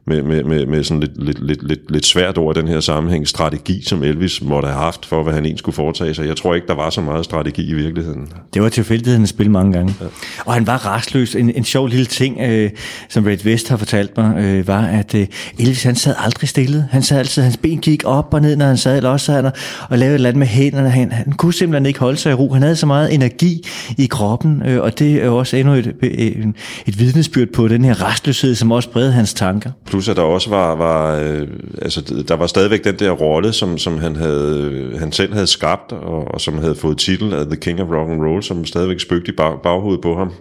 med, 0.08 0.22
med, 0.22 0.44
med, 0.44 0.66
med 0.66 0.84
sådan 0.84 1.00
lidt, 1.00 1.24
lidt, 1.24 1.46
lidt, 1.46 1.68
lidt, 1.68 1.90
lidt 1.90 2.06
svært 2.06 2.38
over 2.38 2.52
den 2.52 2.68
her 2.68 2.80
sammenhæng, 2.80 3.28
strategi, 3.28 3.82
som 3.86 4.02
Elvis 4.02 4.42
måtte 4.42 4.68
have 4.68 4.78
haft 4.78 5.06
for, 5.06 5.22
hvad 5.22 5.34
han 5.34 5.44
egentlig 5.44 5.58
skulle 5.58 5.74
foretage 5.74 6.14
sig. 6.14 6.26
Jeg 6.26 6.36
tror 6.36 6.54
ikke, 6.54 6.66
der 6.66 6.74
var 6.74 6.90
så 6.90 7.00
meget 7.00 7.24
strategi 7.24 7.70
i 7.70 7.74
virkeligheden. 7.74 8.28
Det 8.54 8.62
var 8.62 8.68
tilfældigheden 8.68 9.22
at 9.22 9.28
spille 9.28 9.52
mange 9.52 9.72
gange. 9.72 9.94
Ja. 10.00 10.06
Og 10.44 10.54
han 10.54 10.66
var 10.66 10.96
restløs. 10.96 11.34
En, 11.34 11.50
en 11.50 11.64
sjov 11.64 11.86
lille 11.86 12.06
ting, 12.06 12.40
øh, 12.40 12.70
som 13.08 13.24
Red 13.24 13.44
West 13.44 13.68
har 13.68 13.76
fortalt 13.76 14.16
mig, 14.16 14.36
øh, 14.38 14.68
var, 14.68 14.86
at 14.86 15.14
øh, 15.14 15.26
Elvis 15.58 15.82
han 15.82 15.96
sad 15.96 16.14
aldrig 16.18 16.48
stille. 16.48 16.88
Han 16.90 17.02
sad 17.02 17.18
altid, 17.18 17.42
hans 17.42 17.56
ben 17.56 17.78
gik 17.78 18.02
op 18.04 18.34
og 18.34 18.40
ned, 18.40 18.56
når 18.56 18.66
han 18.66 18.76
sad, 18.76 18.96
eller 18.96 19.10
også 19.10 19.26
sad 19.26 19.42
han 19.42 19.52
og 19.88 19.98
lavede 19.98 20.14
et 20.14 20.14
eller 20.14 20.28
andet 20.28 20.38
med 20.38 20.46
hænderne. 20.46 20.90
Han, 20.90 21.12
han 21.12 21.32
kunne 21.32 21.54
simpelthen 21.54 21.86
ikke 21.86 22.00
holde 22.00 22.16
sig 22.16 22.30
i 22.30 22.34
ro. 22.34 22.52
Han 22.52 22.62
havde 22.62 22.76
så 22.76 22.86
meget 22.86 23.14
energi 23.14 23.66
i 23.98 24.06
kroppen, 24.06 24.62
øh, 24.66 24.82
og 24.82 24.98
det 24.98 25.24
er 25.24 25.28
også 25.28 25.56
endnu 25.56 25.74
et, 25.74 25.94
et, 26.02 26.52
et 26.86 26.98
vidnesbyrd 26.98 27.48
på 27.48 27.68
den 27.68 27.84
her 27.84 28.02
restløshed, 28.04 28.54
som 28.54 28.72
også 28.72 28.90
bredte 28.90 29.12
hans 29.12 29.34
tanker. 29.34 29.70
Plus 29.98 30.08
at 30.08 30.16
der 30.16 30.22
også 30.22 30.50
var, 30.50 30.74
var 30.74 31.16
øh, 31.16 31.48
altså 31.82 32.24
der 32.28 32.36
var 32.36 32.46
stadigvæk 32.46 32.84
den 32.84 32.94
der 32.94 33.10
rolle, 33.10 33.52
som, 33.52 33.78
som 33.78 33.98
han, 33.98 34.16
havde, 34.16 34.92
han 34.98 35.12
selv 35.12 35.32
havde 35.32 35.46
skabt, 35.46 35.92
og, 35.92 36.34
og 36.34 36.40
som 36.40 36.58
havde 36.58 36.74
fået 36.74 36.98
titel 36.98 37.34
af 37.34 37.46
The 37.46 37.56
King 37.56 37.80
of 37.82 37.88
Rock 37.88 38.10
and 38.10 38.22
Roll, 38.22 38.42
som 38.42 38.64
stadigvæk 38.64 39.00
spøgte 39.00 39.32
i 39.32 39.34
bag, 39.36 39.58
baghovedet 39.62 40.00
på 40.00 40.14
ham. 40.14 40.32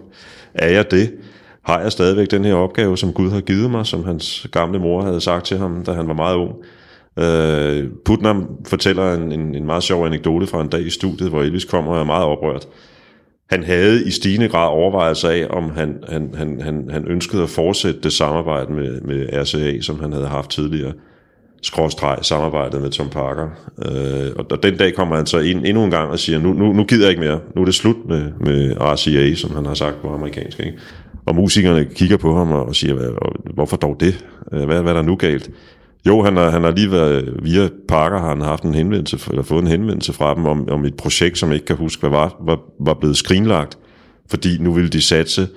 Er 0.54 0.68
jeg 0.68 0.90
det? 0.90 1.10
Har 1.62 1.80
jeg 1.80 1.92
stadigvæk 1.92 2.30
den 2.30 2.44
her 2.44 2.54
opgave, 2.54 2.98
som 2.98 3.12
Gud 3.12 3.30
har 3.30 3.40
givet 3.40 3.70
mig, 3.70 3.86
som 3.86 4.04
hans 4.04 4.46
gamle 4.52 4.78
mor 4.78 5.02
havde 5.02 5.20
sagt 5.20 5.46
til 5.46 5.58
ham, 5.58 5.84
da 5.84 5.92
han 5.92 6.08
var 6.08 6.14
meget 6.14 6.36
ung? 6.36 6.52
Uh, 7.16 7.90
Putnam 8.04 8.48
fortæller 8.66 9.14
en, 9.14 9.32
en, 9.32 9.54
en 9.54 9.66
meget 9.66 9.82
sjov 9.82 10.06
anekdote 10.06 10.46
fra 10.46 10.60
en 10.60 10.68
dag 10.68 10.86
i 10.86 10.90
studiet, 10.90 11.30
hvor 11.30 11.42
Elvis 11.42 11.64
kommer 11.64 11.92
og 11.92 12.00
er 12.00 12.04
meget 12.04 12.24
oprørt 12.24 12.66
han 13.50 13.64
havde 13.64 14.06
i 14.06 14.10
stigende 14.10 14.48
grad 14.48 14.68
overvejelser 14.68 15.28
af, 15.28 15.46
om 15.50 15.70
han, 15.70 15.96
han, 16.08 16.34
han, 16.34 16.60
han, 16.60 16.90
han 16.90 17.04
ønskede 17.08 17.42
at 17.42 17.48
fortsætte 17.48 18.00
det 18.00 18.12
samarbejde 18.12 18.72
med, 18.72 19.00
med 19.00 19.28
RCA, 19.32 19.80
som 19.80 20.00
han 20.00 20.12
havde 20.12 20.26
haft 20.26 20.50
tidligere. 20.50 20.92
Skråstreg 21.62 22.18
samarbejdet 22.22 22.82
med 22.82 22.90
Tom 22.90 23.08
Parker. 23.08 23.48
Øh, 23.86 24.32
og, 24.36 24.46
og 24.50 24.62
den 24.62 24.76
dag 24.76 24.94
kommer 24.94 25.16
han 25.16 25.26
så 25.26 25.38
ind 25.38 25.66
endnu 25.66 25.84
en 25.84 25.90
gang 25.90 26.10
og 26.10 26.18
siger, 26.18 26.38
nu, 26.38 26.52
nu, 26.52 26.72
nu 26.72 26.84
gider 26.84 27.04
jeg 27.04 27.10
ikke 27.10 27.22
mere. 27.22 27.40
Nu 27.56 27.60
er 27.60 27.64
det 27.64 27.74
slut 27.74 27.96
med, 28.08 28.32
med 28.40 28.76
RCA, 28.80 29.34
som 29.34 29.56
han 29.56 29.66
har 29.66 29.74
sagt 29.74 30.02
på 30.02 30.14
amerikansk. 30.14 30.60
Ikke? 30.60 30.78
Og 31.26 31.34
musikerne 31.34 31.84
kigger 31.84 32.16
på 32.16 32.34
ham 32.34 32.52
og 32.52 32.76
siger, 32.76 33.18
hvorfor 33.54 33.76
dog 33.76 33.96
det? 34.00 34.24
Øh, 34.52 34.64
hvad, 34.64 34.82
hvad 34.82 34.92
er 34.92 34.96
der 34.96 35.02
nu 35.02 35.16
galt? 35.16 35.50
Jo, 36.06 36.22
han 36.22 36.36
har, 36.36 36.50
han 36.50 36.62
har 36.62 36.70
lige 36.70 36.90
været, 36.90 37.34
via 37.42 37.68
Parker 37.88 38.18
har 38.18 38.28
han 38.28 38.40
haft 38.40 38.62
en 38.62 38.74
henvendelse, 38.74 39.30
eller 39.30 39.42
fået 39.42 39.62
en 39.62 39.68
henvendelse 39.68 40.12
fra 40.12 40.34
dem 40.34 40.46
om, 40.46 40.68
om 40.68 40.84
et 40.84 40.94
projekt, 40.94 41.38
som 41.38 41.48
jeg 41.48 41.54
ikke 41.54 41.66
kan 41.66 41.76
huske, 41.76 42.00
hvad 42.00 42.10
var, 42.10 42.36
var, 42.40 42.58
var 42.80 42.94
blevet 42.94 43.16
skrinlagt, 43.16 43.78
fordi 44.30 44.58
nu 44.60 44.72
ville 44.72 44.90
de 44.90 45.02
satse 45.02 45.48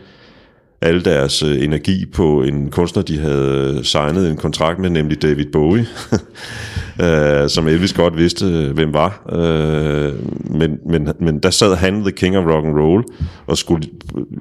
al 0.82 1.06
deres 1.06 1.44
øh, 1.44 1.64
energi 1.64 2.06
på 2.06 2.44
en 2.44 2.72
kunstner, 2.72 3.04
de 3.04 3.20
havde 3.20 3.76
øh, 3.78 3.84
signet 3.84 4.30
en 4.30 4.38
kontrakt 4.38 4.80
med, 4.80 4.90
nemlig 4.90 5.22
David 5.22 5.46
Bowie, 5.46 5.88
øh, 7.04 7.50
som 7.50 7.68
Elvis 7.68 7.94
godt 7.94 8.18
vidste, 8.18 8.46
øh, 8.46 8.72
hvem 8.72 8.94
var. 8.94 9.22
Øh, 9.32 10.14
men, 10.40 10.80
men, 10.86 11.10
men 11.20 11.40
der 11.40 11.50
sad 11.50 11.76
han, 11.76 12.02
The 12.02 12.12
King 12.12 12.38
of 12.38 12.46
Rock 12.46 12.66
and 12.66 12.80
Roll, 12.80 13.04
og 13.48 13.58
skulle 13.58 13.88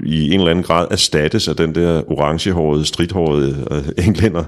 i 0.07 0.31
en 0.31 0.41
eller 0.41 0.51
anden 0.51 0.65
grad 0.65 0.87
erstattes 0.91 1.49
af 1.49 1.57
den 1.57 1.75
der 1.75 2.13
orangehårede, 2.13 2.85
stridthårede 2.85 3.67
øh, 3.71 4.07
englænder, 4.07 4.45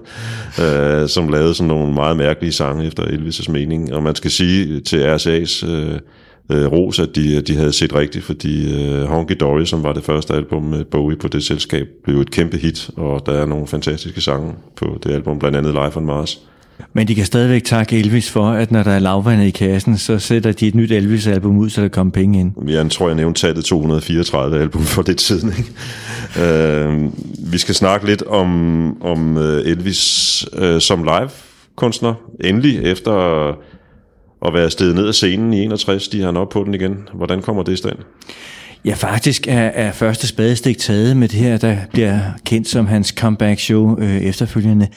øh, 0.63 1.09
som 1.09 1.29
lavede 1.29 1.55
sådan 1.55 1.69
nogle 1.69 1.95
meget 1.95 2.17
mærkelige 2.17 2.53
sange 2.53 2.87
efter 2.87 3.03
Elvis' 3.03 3.51
mening. 3.51 3.95
Og 3.95 4.03
man 4.03 4.15
skal 4.15 4.31
sige 4.31 4.81
til 4.81 5.15
RCA's... 5.17 5.67
Øh, 5.67 5.99
øh, 6.51 6.67
ros, 6.67 6.99
at 6.99 7.17
de, 7.17 7.41
de 7.41 7.57
havde 7.57 7.73
set 7.73 7.95
rigtigt, 7.95 8.25
fordi 8.25 8.75
øh, 8.75 9.05
Honky 9.05 9.37
Dory, 9.41 9.65
som 9.65 9.83
var 9.83 9.93
det 9.93 10.05
første 10.05 10.35
album 10.35 10.63
med 10.63 10.85
Bowie 10.85 11.17
på 11.17 11.29
det 11.29 11.45
selskab, 11.45 11.89
blev 12.05 12.21
et 12.21 12.31
kæmpe 12.31 12.57
hit, 12.57 12.91
og 12.97 13.27
der 13.27 13.33
er 13.33 13.47
nogle 13.47 13.67
fantastiske 13.67 14.21
sange 14.21 14.53
på 14.77 14.99
det 15.05 15.11
album, 15.11 15.39
blandt 15.39 15.57
andet 15.57 15.73
Life 15.73 15.97
on 15.97 16.07
Mars. 16.07 16.41
Men 16.93 17.09
de 17.09 17.15
kan 17.15 17.25
stadigvæk 17.25 17.65
takke 17.65 17.99
Elvis 17.99 18.31
for, 18.31 18.51
at 18.51 18.73
når 18.73 18.83
der 18.83 18.91
er 18.91 18.99
lavvandet 18.99 19.47
i 19.47 19.51
kassen, 19.51 19.99
så 19.99 20.19
sætter 20.19 20.53
de 20.53 20.69
et 20.69 20.75
nyt 20.75 20.91
Elvis-album 20.91 21.59
ud, 21.59 21.71
så 21.71 21.83
der 21.83 21.89
kommer 21.89 22.11
penge 22.11 22.41
ind. 22.41 22.69
Jeg 22.69 22.91
tror, 22.91 23.07
jeg 23.07 23.17
nævnte 23.17 23.41
tallet 23.41 23.65
234 23.65 24.61
album 24.61 24.83
for 24.83 25.03
det 25.03 25.17
tiden. 25.17 25.53
Ikke? 25.59 25.73
øh, 26.49 27.11
vi 27.53 27.59
skal 27.59 27.75
snakke 27.75 28.07
lidt 28.07 28.23
om, 28.23 29.03
om 29.03 29.39
øh, 29.39 29.67
Elvis 29.67 30.45
øh, 30.53 30.81
som 30.81 31.05
live-kunstner. 31.05 32.15
Endelig 32.45 32.83
efter 32.83 33.13
at 34.47 34.55
være 34.55 34.71
steget 34.71 34.95
ned 34.95 35.09
af 35.09 35.15
scenen 35.15 35.53
i 35.53 35.65
61, 35.65 36.09
de 36.09 36.19
har 36.19 36.27
han 36.27 36.37
op 36.37 36.49
på 36.49 36.65
den 36.65 36.75
igen. 36.75 37.09
Hvordan 37.13 37.43
kommer 37.43 37.63
det 37.63 37.73
i 37.73 37.77
stand? 37.77 37.97
Ja, 38.85 38.95
faktisk 38.95 39.47
er, 39.49 39.61
er 39.61 39.93
første 39.93 40.27
spadestik 40.27 40.79
taget 40.79 41.17
med 41.17 41.29
det 41.29 41.39
her, 41.39 41.57
der 41.57 41.77
bliver 41.93 42.19
kendt 42.47 42.69
som 42.69 42.87
hans 42.87 43.09
comeback 43.09 43.61
show 43.61 43.99
øh, 43.99 44.17
efterfølgende. 44.17 44.89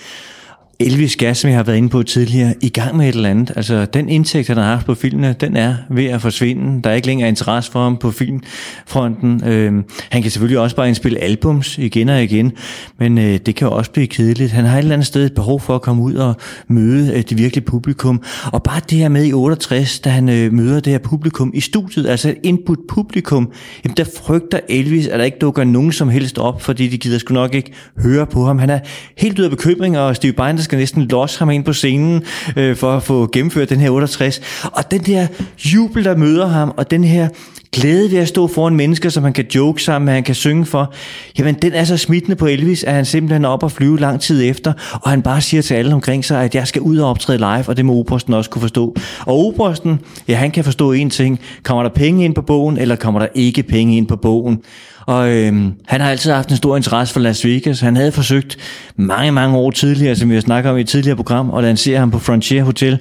Elvis 0.80 1.16
Gas, 1.16 1.38
som 1.38 1.50
jeg 1.50 1.58
har 1.58 1.64
været 1.64 1.78
inde 1.78 1.90
på 1.90 2.04
tidligere, 2.04 2.54
i 2.62 2.70
gang 2.70 2.98
med 2.98 3.10
et 3.10 3.16
eller 3.16 3.30
andet. 3.30 3.52
Altså, 3.56 3.86
den 3.86 4.10
indtægt, 4.10 4.48
han 4.48 4.58
har 4.58 4.64
haft 4.64 4.86
på 4.86 4.96
filmene, 4.96 5.36
den 5.40 5.56
er 5.56 5.76
ved 5.90 6.06
at 6.06 6.22
forsvinde. 6.22 6.82
Der 6.82 6.90
er 6.90 6.94
ikke 6.94 7.08
længere 7.08 7.30
interesse 7.30 7.72
for 7.72 7.84
ham 7.84 7.98
på 7.98 8.12
filmfronten. 8.12 9.44
Øh, 9.48 9.74
han 10.10 10.22
kan 10.22 10.32
selvfølgelig 10.32 10.60
også 10.60 10.76
bare 10.76 10.88
indspille 10.88 11.20
albums 11.20 11.78
igen 11.78 12.10
og 12.10 12.24
igen, 12.24 12.52
men 13.00 13.18
øh, 13.18 13.38
det 13.46 13.56
kan 13.56 13.68
jo 13.68 13.74
også 13.74 13.92
blive 13.92 14.08
kedeligt. 14.08 14.52
Han 14.52 14.66
har 14.66 14.78
et 14.78 14.80
eller 14.80 14.94
andet 14.94 15.08
sted 15.08 15.26
et 15.26 15.34
behov 15.34 15.60
for 15.60 15.76
at 15.76 15.82
komme 15.82 16.04
ud 16.04 16.14
og 16.16 16.36
møde 16.68 17.14
øh, 17.14 17.24
det 17.30 17.38
virkelige 17.38 17.66
publikum. 17.66 18.24
Og 18.46 18.64
bare 18.64 18.82
det 18.90 18.98
her 18.98 19.10
med 19.10 19.26
i 19.26 19.34
68, 19.34 20.00
da 20.00 20.10
han 20.10 20.30
øh, 20.30 20.54
møder 20.54 20.80
det 20.80 20.92
her 20.92 21.00
publikum 21.00 21.52
i 21.54 21.62
studiet, 21.62 22.08
altså 22.08 22.30
et 22.30 22.38
input 22.44 22.80
publikum, 22.90 23.52
jamen 23.86 23.98
der 23.98 24.06
frygter 24.18 24.60
Elvis, 24.70 25.08
at 25.08 25.20
der 25.20 25.26
ikke 25.26 25.40
dukker 25.42 25.64
nogen 25.64 25.92
som 25.92 26.10
helst 26.10 26.38
op, 26.38 26.62
fordi 26.62 26.88
de 26.88 26.98
gider 26.98 27.18
sgu 27.18 27.34
nok 27.34 27.56
ikke 27.56 27.72
høre 27.98 28.26
på 28.26 28.46
ham. 28.46 28.60
Han 28.60 28.70
er 28.70 28.80
helt 29.18 29.40
ud 29.40 29.44
af 29.44 29.50
bekymring, 29.50 29.98
og 29.98 30.16
Steve 30.16 30.34
Binder 30.34 30.65
skal 30.66 30.78
næsten 30.78 31.04
losse 31.04 31.40
ham 31.40 31.50
ind 31.50 31.64
på 31.64 31.74
scenen 31.74 32.24
øh, 32.56 32.76
for 32.76 32.94
at 32.94 33.04
få 33.04 33.30
gennemført 33.32 33.70
den 33.70 33.80
her 33.80 33.90
68. 33.90 34.42
Og 34.64 34.92
den 34.92 35.02
der 35.02 35.28
jubel, 35.66 36.06
der 36.06 36.18
møder 36.18 36.48
ham, 36.48 36.74
og 36.78 36.92
den 36.92 37.04
her 37.04 37.28
glæde 37.76 38.12
ved 38.12 38.18
at 38.18 38.28
stå 38.28 38.48
foran 38.48 38.76
mennesker, 38.76 39.10
som 39.10 39.24
han 39.24 39.34
kan 39.34 39.46
joke 39.56 39.84
sammen 39.84 40.06
med, 40.06 40.14
han 40.14 40.24
kan 40.24 40.36
synge 40.36 40.66
for, 40.66 40.94
jamen 41.40 41.56
den 41.56 41.74
er 41.74 41.84
så 41.84 41.98
smittende 41.98 42.36
på 42.36 42.46
Elvis, 42.46 42.84
at 42.84 42.94
han 42.94 43.06
simpelthen 43.06 43.46
er 43.46 43.50
op 43.50 43.64
og 43.64 43.72
flyve 43.72 44.00
lang 44.00 44.22
tid 44.22 44.50
efter, 44.50 44.74
og 45.02 45.10
han 45.10 45.22
bare 45.22 45.42
siger 45.42 45.62
til 45.62 45.74
alle 45.74 45.94
omkring 45.94 46.26
sig, 46.26 46.44
at 46.44 46.56
jeg 46.56 46.68
skal 46.68 46.82
ud 46.82 46.98
og 46.98 47.10
optræde 47.10 47.38
live, 47.38 47.64
og 47.68 47.78
det 47.78 47.86
må 47.86 47.94
Obersten 47.94 48.34
også 48.34 48.50
kunne 48.50 48.62
forstå. 48.62 48.96
Og 49.26 49.38
Obersten, 49.38 50.00
ja 50.28 50.36
han 50.36 50.52
kan 50.52 50.64
forstå 50.64 50.92
en 50.92 51.10
ting, 51.10 51.40
kommer 51.64 51.84
der 51.84 51.90
penge 51.90 52.26
ind 52.26 52.36
på 52.36 52.42
bogen, 52.42 52.78
eller 52.78 52.96
kommer 52.96 53.20
der 53.20 53.28
ikke 53.36 53.64
penge 53.64 53.98
ind 53.98 54.08
på 54.08 54.16
bogen? 54.16 54.62
Og 55.06 55.30
øhm, 55.30 55.74
han 55.88 56.02
har 56.02 56.10
altid 56.10 56.32
haft 56.32 56.50
en 56.50 56.58
stor 56.58 56.76
interesse 56.78 57.14
for 57.14 57.20
Las 57.20 57.46
Vegas. 57.46 57.80
Han 57.80 57.96
havde 57.96 58.12
forsøgt 58.12 58.58
mange, 58.96 59.32
mange 59.32 59.58
år 59.58 59.72
tidligere, 59.72 60.16
som 60.16 60.30
vi 60.30 60.34
har 60.34 60.42
snakket 60.42 60.72
om 60.72 60.78
i 60.78 60.82
et 60.82 60.88
tidligere 60.88 61.16
program, 61.16 61.54
at 61.54 61.64
lancere 61.64 62.00
ham 62.00 62.12
på 62.12 62.20
Frontier 62.20 62.64
Hotel. 62.64 63.00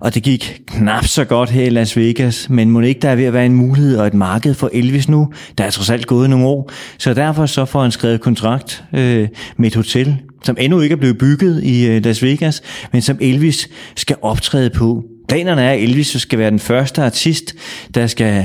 Og 0.00 0.14
det 0.14 0.22
gik 0.22 0.60
knap 0.66 1.06
så 1.06 1.24
godt 1.24 1.50
her 1.50 1.64
i 1.64 1.70
Las 1.70 1.96
Vegas, 1.96 2.46
men 2.50 2.70
må 2.70 2.80
ikke 2.80 3.00
der 3.00 3.08
er 3.08 3.16
ved 3.16 3.24
at 3.24 3.32
være 3.32 3.46
en 3.46 3.54
mulighed 3.54 3.98
og 3.98 4.06
et 4.06 4.14
marked 4.14 4.54
for 4.54 4.70
Elvis 4.72 5.08
nu. 5.08 5.32
Der 5.58 5.64
er 5.64 5.70
trods 5.70 5.90
alt 5.90 6.06
gået 6.06 6.30
nogle 6.30 6.46
år, 6.46 6.70
så 6.98 7.14
derfor 7.14 7.46
så 7.46 7.64
får 7.64 7.82
han 7.82 7.90
skrevet 7.90 8.20
kontrakt 8.20 8.84
øh, 8.94 9.28
med 9.56 9.66
et 9.66 9.74
hotel, 9.74 10.16
som 10.44 10.56
endnu 10.60 10.80
ikke 10.80 10.92
er 10.92 10.96
blevet 10.96 11.18
bygget 11.18 11.64
i 11.64 11.86
øh, 11.86 12.04
Las 12.04 12.22
Vegas, 12.22 12.62
men 12.92 13.02
som 13.02 13.18
Elvis 13.20 13.68
skal 13.96 14.16
optræde 14.22 14.70
på. 14.70 15.04
Planerne 15.28 15.62
er, 15.62 15.72
at 15.72 15.82
Elvis 15.82 16.06
skal 16.06 16.38
være 16.38 16.50
den 16.50 16.58
første 16.58 17.02
artist, 17.02 17.54
der 17.94 18.06
skal 18.06 18.44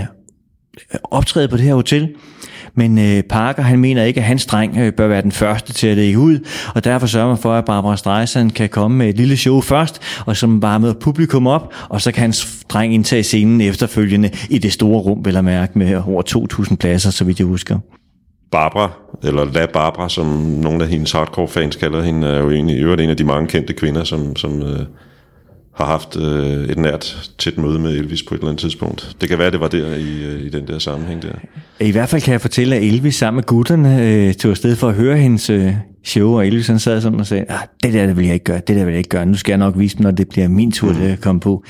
øh, 0.93 0.99
optræde 1.03 1.47
på 1.47 1.57
det 1.57 1.65
her 1.65 1.73
hotel. 1.75 2.09
Men 2.77 2.97
øh, 2.97 3.23
Parker, 3.23 3.63
han 3.63 3.79
mener 3.79 4.03
ikke, 4.03 4.19
at 4.19 4.25
hans 4.25 4.45
dreng 4.45 4.77
øh, 4.77 4.93
bør 4.93 5.07
være 5.07 5.21
den 5.21 5.31
første 5.31 5.73
til 5.73 5.87
at 5.87 5.97
lægge 5.97 6.19
ud, 6.19 6.39
og 6.75 6.83
derfor 6.83 7.07
sørger 7.07 7.27
man 7.27 7.37
for, 7.37 7.53
at 7.53 7.65
Barbara 7.65 7.97
Streisand 7.97 8.51
kan 8.51 8.69
komme 8.69 8.97
med 8.97 9.09
et 9.09 9.17
lille 9.17 9.37
show 9.37 9.61
først, 9.61 10.01
og 10.25 10.37
som 10.37 10.61
varmer 10.61 10.93
publikum 10.93 11.47
op, 11.47 11.73
og 11.89 12.01
så 12.01 12.11
kan 12.11 12.21
hans 12.21 12.65
dreng 12.69 12.93
indtage 12.93 13.23
scenen 13.23 13.61
efterfølgende 13.61 14.29
i 14.49 14.57
det 14.57 14.73
store 14.73 14.99
rum, 14.99 15.25
vil 15.25 15.33
jeg 15.33 15.43
mærke, 15.43 15.79
med 15.79 16.01
over 16.07 16.23
2.000 16.69 16.75
pladser, 16.75 17.09
så 17.09 17.23
vidt 17.23 17.39
jeg 17.39 17.47
husker. 17.47 17.79
Barbara, 18.51 18.91
eller 19.23 19.45
La 19.45 19.65
Barbara, 19.65 20.09
som 20.09 20.25
nogle 20.61 20.83
af 20.83 20.89
hendes 20.89 21.11
hardcore-fans 21.11 21.75
kalder 21.75 22.01
hende, 22.01 22.27
er 22.27 22.39
jo 22.39 22.51
egentlig 22.51 22.77
i 22.77 22.79
øvrigt 22.79 23.01
en 23.01 23.09
af 23.09 23.17
de 23.17 23.23
mange 23.23 23.47
kendte 23.47 23.73
kvinder, 23.73 24.03
som, 24.03 24.35
som 24.35 24.61
øh, 24.61 24.79
har 25.77 25.85
haft 25.85 26.17
øh, 26.17 26.69
et 26.69 26.77
nært 26.77 27.31
tæt 27.37 27.57
møde 27.57 27.79
med 27.79 27.91
Elvis 27.91 28.23
på 28.23 28.35
et 28.35 28.39
eller 28.39 28.49
andet 28.49 28.61
tidspunkt. 28.61 29.15
Det 29.21 29.29
kan 29.29 29.39
være, 29.39 29.51
det 29.51 29.59
var 29.59 29.67
der 29.67 29.95
i, 29.95 30.23
øh, 30.23 30.41
i 30.45 30.49
den 30.49 30.67
der 30.67 30.79
sammenhæng 30.79 31.21
der. 31.21 31.33
I 31.79 31.91
hvert 31.91 32.09
fald 32.09 32.21
kan 32.21 32.31
jeg 32.31 32.41
fortælle, 32.41 32.75
at 32.75 32.83
Elvis 32.83 33.15
sammen 33.15 33.35
med 33.35 33.43
gutterne 33.43 34.03
øh, 34.03 34.33
tog 34.33 34.51
afsted 34.51 34.75
for 34.75 34.89
at 34.89 34.95
høre 34.95 35.17
hendes 35.17 35.49
øh, 35.49 35.73
show, 36.03 36.37
og 36.37 36.47
Elvis 36.47 36.67
han 36.67 36.79
sad 36.79 37.01
sådan 37.01 37.19
og 37.19 37.27
sagde, 37.27 37.45
ah, 37.49 37.59
det 37.83 37.93
der 37.93 38.05
det 38.05 38.17
vil 38.17 38.25
jeg 38.25 38.33
ikke 38.33 38.43
gøre, 38.43 38.61
det 38.67 38.75
der 38.75 38.85
vil 38.85 38.91
jeg 38.91 38.97
ikke 38.97 39.09
gøre, 39.09 39.25
nu 39.25 39.35
skal 39.35 39.51
jeg 39.51 39.57
nok 39.57 39.73
vise 39.77 39.97
dem, 39.97 40.03
når 40.03 40.11
det 40.11 40.29
bliver 40.29 40.47
min 40.47 40.71
tur, 40.71 40.91
mm. 40.91 40.95
det 40.95 41.21
komme 41.21 41.41
på. 41.41 41.63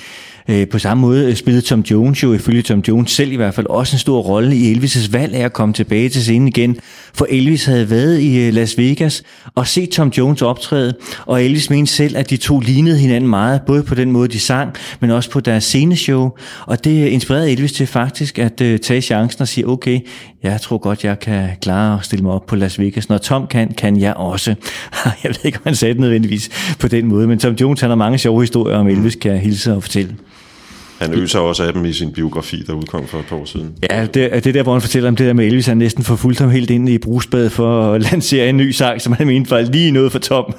Øh, 0.49 0.67
på 0.67 0.79
samme 0.79 1.01
måde 1.01 1.35
spillede 1.35 1.65
Tom 1.65 1.79
Jones 1.79 2.23
jo, 2.23 2.33
ifølge 2.33 2.61
Tom 2.61 2.79
Jones 2.79 3.11
selv 3.11 3.31
i 3.31 3.35
hvert 3.35 3.53
fald, 3.53 3.67
også 3.69 3.95
en 3.95 3.99
stor 3.99 4.21
rolle 4.21 4.55
i 4.55 4.73
Elvis' 4.73 5.11
valg 5.11 5.35
af 5.35 5.45
at 5.45 5.53
komme 5.53 5.73
tilbage 5.73 6.09
til 6.09 6.21
scenen 6.21 6.47
igen. 6.47 6.77
For 7.13 7.27
Elvis 7.29 7.65
havde 7.65 7.89
været 7.89 8.19
i 8.19 8.47
øh, 8.47 8.53
Las 8.53 8.77
Vegas 8.77 9.23
og 9.55 9.67
set 9.67 9.89
Tom 9.89 10.07
Jones 10.17 10.41
optræde, 10.41 10.93
og 11.25 11.43
Elvis 11.43 11.69
mente 11.69 11.91
selv, 11.91 12.17
at 12.17 12.29
de 12.29 12.37
to 12.37 12.59
lignede 12.59 12.97
hinanden 12.97 13.29
meget, 13.29 13.61
både 13.61 13.83
på 13.83 13.95
den 13.95 14.11
måde, 14.11 14.27
de 14.27 14.39
sang, 14.39 14.73
men 14.99 15.11
også 15.11 15.29
på 15.29 15.39
deres 15.39 15.63
sceneshow. 15.63 16.29
Og 16.65 16.83
det 16.83 17.07
inspirerede 17.07 17.51
Elvis 17.51 17.71
til 17.71 17.87
faktisk 17.87 18.39
at 18.39 18.61
uh, 18.61 18.77
tage 18.77 19.01
chancen 19.01 19.41
og 19.41 19.47
sige, 19.47 19.67
okay, 19.67 19.99
jeg 20.43 20.61
tror 20.61 20.77
godt, 20.77 21.03
jeg 21.03 21.19
kan 21.19 21.49
klare 21.61 21.99
at 21.99 22.05
stille 22.05 22.23
mig 22.23 22.33
op 22.33 22.45
på 22.45 22.55
Las 22.55 22.79
Vegas. 22.79 23.09
Når 23.09 23.17
Tom 23.17 23.47
kan, 23.47 23.73
kan 23.73 23.99
jeg 23.99 24.13
også. 24.13 24.26
jeg 25.23 25.29
ved 25.29 25.45
ikke, 25.45 25.57
om 25.57 25.61
han 25.63 25.75
sagde 25.75 25.93
det 25.93 26.01
nødvendigvis 26.01 26.49
på 26.79 26.87
den 26.87 27.07
måde, 27.07 27.27
men 27.27 27.39
Tom 27.39 27.53
Jones 27.53 27.81
han 27.81 27.89
har 27.89 27.95
mange 27.95 28.17
sjove 28.17 28.41
historier 28.41 28.77
om 28.77 28.87
Elvis, 28.87 29.15
kan 29.15 29.31
jeg 29.31 29.39
hilse 29.39 29.73
og 29.73 29.83
fortælle. 29.83 30.15
Han 30.99 31.13
øser 31.13 31.39
også 31.39 31.63
af 31.63 31.73
dem 31.73 31.85
i 31.85 31.93
sin 31.93 32.13
biografi, 32.13 32.63
der 32.67 32.73
udkom 32.73 33.07
for 33.07 33.19
et 33.19 33.25
par 33.25 33.35
år 33.35 33.45
siden. 33.45 33.75
Ja, 33.91 34.05
det, 34.05 34.43
det 34.43 34.53
der, 34.53 34.63
hvor 34.63 34.73
han 34.73 34.81
fortæller 34.81 35.09
om 35.09 35.15
det 35.15 35.27
der 35.27 35.33
med 35.33 35.45
Elvis, 35.45 35.65
han 35.65 35.77
næsten 35.77 36.03
forfulgt 36.03 36.39
ham 36.39 36.49
helt 36.49 36.69
ind 36.69 36.89
i 36.89 36.97
brugsbadet 36.97 37.51
for 37.51 37.93
at 37.93 38.01
lancere 38.01 38.49
en 38.49 38.57
ny 38.57 38.71
sang, 38.71 39.01
som 39.01 39.13
han 39.13 39.27
mente 39.27 39.51
var 39.51 39.61
lige 39.61 39.91
noget 39.91 40.11
for 40.11 40.19
Tom. 40.19 40.53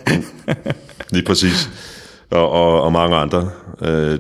lige 1.13 1.25
præcis. 1.25 1.71
Og, 2.31 2.51
og, 2.51 2.83
og 2.83 2.93
mange 2.93 3.17
andre. 3.17 3.51
Øh, 3.83 4.19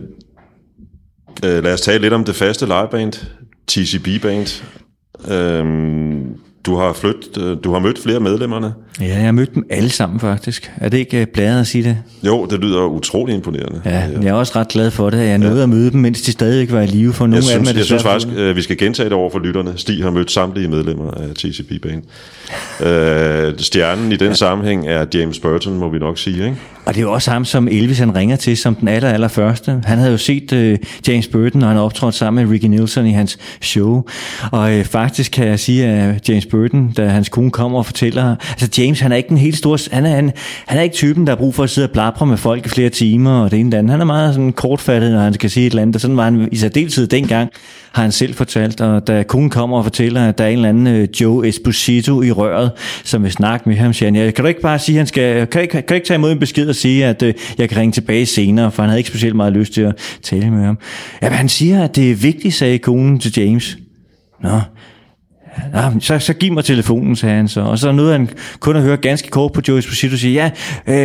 øh, 1.45 1.65
lad 1.65 1.73
os 1.73 1.81
tale 1.81 2.03
lidt 2.03 2.13
om 2.13 2.25
det 2.25 2.35
faste 2.35 2.67
liveband, 2.67 3.13
TCB 3.67 4.23
Band. 4.23 4.63
Øh, 5.31 5.65
du 6.67 6.77
har, 6.77 6.93
flyttet, 6.93 7.43
øh, 7.43 7.57
du 7.65 7.73
har 7.73 7.79
mødt 7.79 7.99
flere 8.03 8.21
medlemmerne. 8.21 8.73
Ja, 9.01 9.07
jeg 9.07 9.25
har 9.25 9.33
mødt 9.33 9.55
dem 9.55 9.67
alle 9.71 9.91
sammen 9.91 10.21
faktisk. 10.21 10.73
Er 10.77 10.89
det 10.89 10.99
ikke 10.99 11.27
blæret 11.27 11.61
at 11.61 11.67
sige 11.67 11.85
det? 11.85 11.99
Jo, 12.27 12.47
det 12.47 12.61
lyder 12.61 12.85
utrolig 12.85 13.35
imponerende. 13.35 13.81
Ja, 13.85 14.03
jeg 14.23 14.29
er 14.29 14.33
også 14.33 14.53
ret 14.57 14.69
glad 14.69 14.91
for 14.91 15.11
det. 15.11 15.19
Jeg 15.19 15.39
nåede 15.39 15.57
ja. 15.57 15.63
at 15.63 15.69
møde 15.69 15.91
dem, 15.91 16.01
mens 16.01 16.23
de 16.23 16.33
stadig 16.33 16.73
var 16.73 16.81
i 16.81 16.87
live. 16.87 17.13
For 17.13 17.27
nogle 17.27 17.37
jeg 17.37 17.45
synes, 17.45 17.69
af 17.69 17.75
dem 17.75 17.79
jeg 17.79 17.85
synes 17.85 18.03
faktisk, 18.03 18.29
at 18.37 18.57
vi 18.57 18.63
skal 18.63 18.79
gentage 18.79 19.05
det 19.05 19.13
over 19.13 19.31
for 19.31 19.39
lytterne. 19.39 19.73
Stig 19.77 20.03
har 20.03 20.11
mødt 20.11 20.31
samtlige 20.31 20.69
medlemmer 20.69 21.11
af 21.11 21.35
TCP 21.35 21.73
Band. 21.83 22.03
øh, 22.89 23.59
stjernen 23.59 24.13
i 24.13 24.17
den 24.17 24.29
ja. 24.29 24.35
sammenhæng 24.35 24.89
er 24.89 25.07
James 25.15 25.39
Burton, 25.39 25.79
må 25.79 25.89
vi 25.89 25.99
nok 25.99 26.19
sige. 26.19 26.45
Ikke? 26.45 26.57
Og 26.85 26.95
det 26.95 27.01
er 27.01 27.05
jo 27.05 27.13
også 27.13 27.31
ham, 27.31 27.45
som 27.45 27.69
Elvis 27.69 27.99
han 27.99 28.15
ringer 28.15 28.37
til 28.37 28.57
som 28.57 28.75
den 28.75 28.89
aller, 28.89 29.09
aller 29.09 29.29
første. 29.29 29.81
Han 29.85 29.99
havde 29.99 30.11
jo 30.11 30.17
set 30.17 30.53
uh, 30.53 30.89
James 31.09 31.27
Burton, 31.29 31.63
og 31.63 31.69
han 31.69 31.79
optrådte 31.79 32.19
sammen 32.19 32.45
med 32.45 32.53
Ricky 32.53 32.65
Nielsen 32.65 33.07
i 33.07 33.13
hans 33.13 33.39
show. 33.61 34.05
Og 34.53 34.79
uh, 34.79 34.85
faktisk 34.85 35.33
kan 35.33 35.47
jeg 35.47 35.61
sige, 35.61 35.87
at 35.87 36.29
James 36.29 36.47
Burton, 36.51 36.93
da 36.97 37.07
hans 37.09 37.29
kone 37.29 37.51
kommer 37.51 37.79
og 37.79 37.87
fortæller, 37.87 38.37
altså 38.51 38.83
James, 38.83 39.01
han 39.01 39.13
er 39.13 39.17
ikke 39.17 39.29
den 39.29 39.39
helt 39.39 39.57
store, 39.57 39.79
han 39.93 40.07
er, 40.07 40.15
han, 40.15 40.33
han 40.67 40.79
er 40.79 40.83
ikke 40.83 40.95
typen, 40.95 41.27
der 41.27 41.31
har 41.31 41.37
brug 41.37 41.55
for 41.55 41.63
at 41.63 41.71
sidde 41.71 41.87
og 41.89 41.93
blabre 41.93 42.27
med 42.27 42.37
folk 42.37 42.67
i 42.67 42.69
flere 42.69 42.89
timer, 42.89 43.41
og 43.41 43.51
det 43.51 43.61
ene 43.61 43.79
andet. 43.79 43.91
Han 43.91 44.01
er 44.01 44.05
meget 44.05 44.35
sådan 44.35 44.53
kortfattet, 44.53 45.13
når 45.13 45.21
han 45.21 45.35
skal 45.35 45.51
sige 45.51 45.67
et 45.67 45.71
eller 45.71 45.83
andet, 45.83 45.97
og 45.97 46.01
sådan 46.01 46.17
var 46.17 46.25
han 46.25 46.49
i 46.53 46.57
særdeleshed 46.57 47.07
dengang, 47.07 47.51
har 47.93 48.03
han 48.03 48.13
selv 48.13 48.35
fortalt, 48.35 48.81
og 48.81 49.07
da 49.07 49.23
konen 49.23 49.51
kommer 49.51 49.79
og 49.79 49.85
fortæller, 49.85 50.29
at 50.29 50.39
der 50.39 50.45
er 50.45 50.49
en 50.49 50.55
eller 50.55 50.69
anden 50.69 50.87
øh, 50.87 51.09
Joe 51.21 51.49
Esposito 51.49 52.23
i 52.23 52.31
røret, 52.31 52.71
som 53.05 53.23
vil 53.23 53.33
snakke 53.33 53.69
med 53.69 53.77
ham, 53.77 53.93
siger 53.93 54.07
han, 54.07 54.17
ja, 54.17 54.31
kan 54.31 54.45
du 54.45 54.49
ikke 54.49 54.61
bare 54.61 54.79
sige, 54.79 54.99
han 54.99 55.07
skal, 55.07 55.47
kan, 55.47 55.63
ikke, 55.63 55.73
kan 55.73 55.85
du 55.89 55.95
ikke 55.95 56.07
tage 56.07 56.19
imod 56.19 56.33
en 56.33 56.39
besked 56.39 56.69
og 56.69 56.75
sige, 56.75 57.07
at 57.07 57.23
øh, 57.23 57.35
jeg 57.59 57.69
kan 57.69 57.79
ringe 57.79 57.93
tilbage 57.93 58.27
senere, 58.27 58.71
for 58.71 58.83
han 58.83 58.91
havde 58.91 59.01
ikke 59.01 59.11
specielt 59.11 59.37
meget 59.37 59.53
lyst 59.53 59.73
til 59.73 59.81
at 59.81 59.95
tale 60.23 60.51
med 60.51 60.65
ham. 60.65 60.79
Ja, 61.23 61.29
men 61.29 61.37
han 61.37 61.49
siger, 61.49 61.85
at 61.85 61.97
det 61.97 62.11
er 62.11 62.15
vigtigt, 62.15 62.55
sagde 62.55 62.79
konen 62.79 63.19
til 63.19 63.33
James. 63.37 63.79
Nå, 64.43 64.61
Ja, 65.75 65.87
ah, 65.87 65.93
så, 66.01 66.19
så 66.19 66.33
giv 66.33 66.53
mig 66.53 66.65
telefonen, 66.65 67.17
sagde 67.17 67.37
han 67.37 67.49
så. 67.49 67.61
Og 67.61 67.79
så 67.79 67.93
nåede 67.93 68.13
han 68.13 68.29
kun 68.61 68.77
at 68.77 68.83
høre 68.83 68.97
ganske 68.97 69.29
kort 69.29 69.53
på 69.53 69.61
Joe 69.69 69.79
Esposito 69.79 70.13
og 70.13 70.19
sige, 70.19 70.35
ja, 70.35 70.51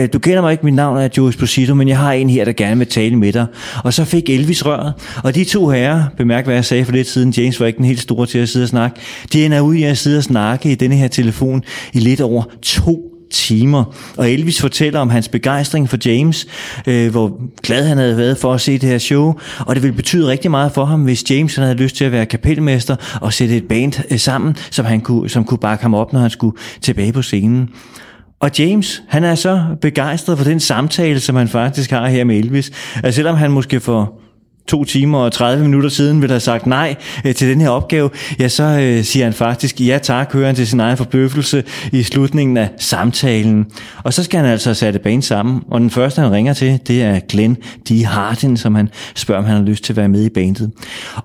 øh, 0.03 0.10
du 0.13 0.19
kender 0.19 0.41
mig 0.41 0.51
ikke, 0.51 0.65
mit 0.65 0.73
navn 0.73 0.97
er 0.97 1.10
Joe 1.17 1.29
Esposito, 1.29 1.75
men 1.75 1.88
jeg 1.88 1.97
har 1.97 2.12
en 2.12 2.29
her, 2.29 2.45
der 2.45 2.51
gerne 2.51 2.77
vil 2.77 2.88
tale 2.88 3.15
med 3.15 3.34
dig. 3.34 3.45
Og 3.84 3.93
så 3.93 4.06
fik 4.06 4.29
Elvis 4.29 4.65
røret. 4.65 4.93
Og 5.23 5.36
de 5.36 5.43
to 5.43 5.69
herrer, 5.69 6.03
bemærk 6.17 6.45
hvad 6.45 6.56
jeg 6.56 6.65
sagde 6.65 6.86
for 6.86 6.91
lidt 6.91 7.08
siden, 7.08 7.34
James 7.38 7.60
var 7.60 7.65
ikke 7.65 7.77
den 7.77 7.86
helt 7.86 7.99
store 7.99 8.25
til 8.25 8.39
at 8.39 8.49
sidde 8.49 8.63
og 8.63 8.69
snakke, 8.69 8.99
de 9.34 9.45
ender 9.45 9.60
ud 9.62 9.75
i 9.75 9.84
at 9.84 9.97
sidde 9.97 10.17
og 10.17 10.23
snakke 10.23 10.71
i 10.71 10.75
denne 10.75 10.95
her 10.95 11.08
telefon 11.08 11.63
i 11.93 11.99
lidt 11.99 12.21
over 12.21 12.43
to 12.62 13.12
timer. 13.34 13.84
Og 14.17 14.32
Elvis 14.32 14.62
fortæller 14.62 15.00
om 15.00 15.10
hans 15.10 15.28
begejstring 15.28 15.89
for 15.89 15.98
James, 16.06 16.48
øh, 16.88 17.12
hvor 17.12 17.39
glad 17.62 17.88
han 17.88 17.98
havde 17.98 18.17
været 18.17 18.38
for 18.38 18.54
at 18.54 18.62
se 18.62 18.78
det 18.78 18.89
her 18.89 18.98
show, 18.98 19.34
og 19.60 19.76
det 19.76 19.84
ville 19.84 19.96
betyde 19.96 20.28
rigtig 20.28 20.52
meget 20.52 20.72
for 20.72 20.86
ham, 20.86 21.04
hvis 21.04 21.32
James 21.32 21.56
han 21.56 21.63
havde 21.63 21.78
lyst 21.78 21.96
til 21.96 22.06
at 22.06 22.12
være 22.12 22.26
kapelmester 22.26 22.96
og 23.22 23.34
sætte 23.34 23.58
et 23.58 23.67
band 23.67 23.93
øh, 24.12 24.19
sammen, 24.19 24.58
som, 24.72 24.86
han 24.86 25.02
kunne, 25.02 25.30
som 25.30 25.43
kunne 25.43 25.58
bakke 25.58 25.82
ham 25.82 25.93
op, 25.93 26.13
når 26.13 26.19
han 26.19 26.30
skulle 26.30 26.58
tilbage 26.82 27.13
på 27.13 27.22
scenen. 27.22 27.69
Og 28.39 28.60
James, 28.60 29.04
han 29.08 29.24
er 29.24 29.36
så 29.36 29.62
begejstret 29.82 30.38
for 30.38 30.46
den 30.46 30.60
samtale, 30.60 31.19
som 31.19 31.36
han 31.36 31.48
faktisk 31.48 31.91
har 31.91 32.08
her 32.08 32.24
med 32.24 32.38
Elvis, 32.38 32.72
at 33.04 33.13
selvom 33.13 33.36
han 33.36 33.52
måske 33.52 33.80
for 33.80 34.13
to 34.67 34.84
timer 34.84 35.19
og 35.19 35.32
30 35.32 35.63
minutter 35.63 35.89
siden 35.89 36.21
ville 36.21 36.34
have 36.34 36.39
sagt 36.39 36.65
nej 36.65 36.95
øh, 37.26 37.36
til 37.36 37.49
den 37.49 37.62
her 37.62 37.69
opgave, 37.69 38.10
ja, 38.39 38.47
så 38.47 38.63
øh, 38.63 39.04
siger 39.04 39.26
han 39.26 39.34
faktisk 39.34 39.82
ja 39.82 39.99
tak, 40.04 40.34
hører 40.34 40.45
han 40.45 40.56
til 40.56 40.67
sin 40.67 40.80
egen 40.80 40.97
forbløffelse 40.97 41.63
i 41.91 42.04
slutningen 42.04 42.58
af 42.58 42.69
samtalen. 42.78 43.65
Og 44.04 44.13
så 44.13 44.23
skal 44.23 44.39
han 44.39 44.49
altså 44.49 44.73
sætte 44.73 44.99
banen 44.99 45.21
sammen, 45.21 45.62
og 45.67 45.80
den 45.80 45.89
første, 45.89 46.21
han 46.21 46.32
ringer 46.32 46.54
til, 46.54 46.80
det 46.88 47.04
er 47.04 47.19
Glenn 47.30 47.58
D. 47.89 48.06
Hardin, 48.06 48.58
som 48.58 48.76
han 48.76 48.89
spørger, 49.15 49.41
om 49.41 49.45
han 49.45 49.58
har 49.58 49.63
lyst 49.63 49.84
til 49.84 49.93
at 49.93 49.97
være 49.97 50.10
med 50.10 50.23
i 50.23 50.30
bandet. 50.30 50.71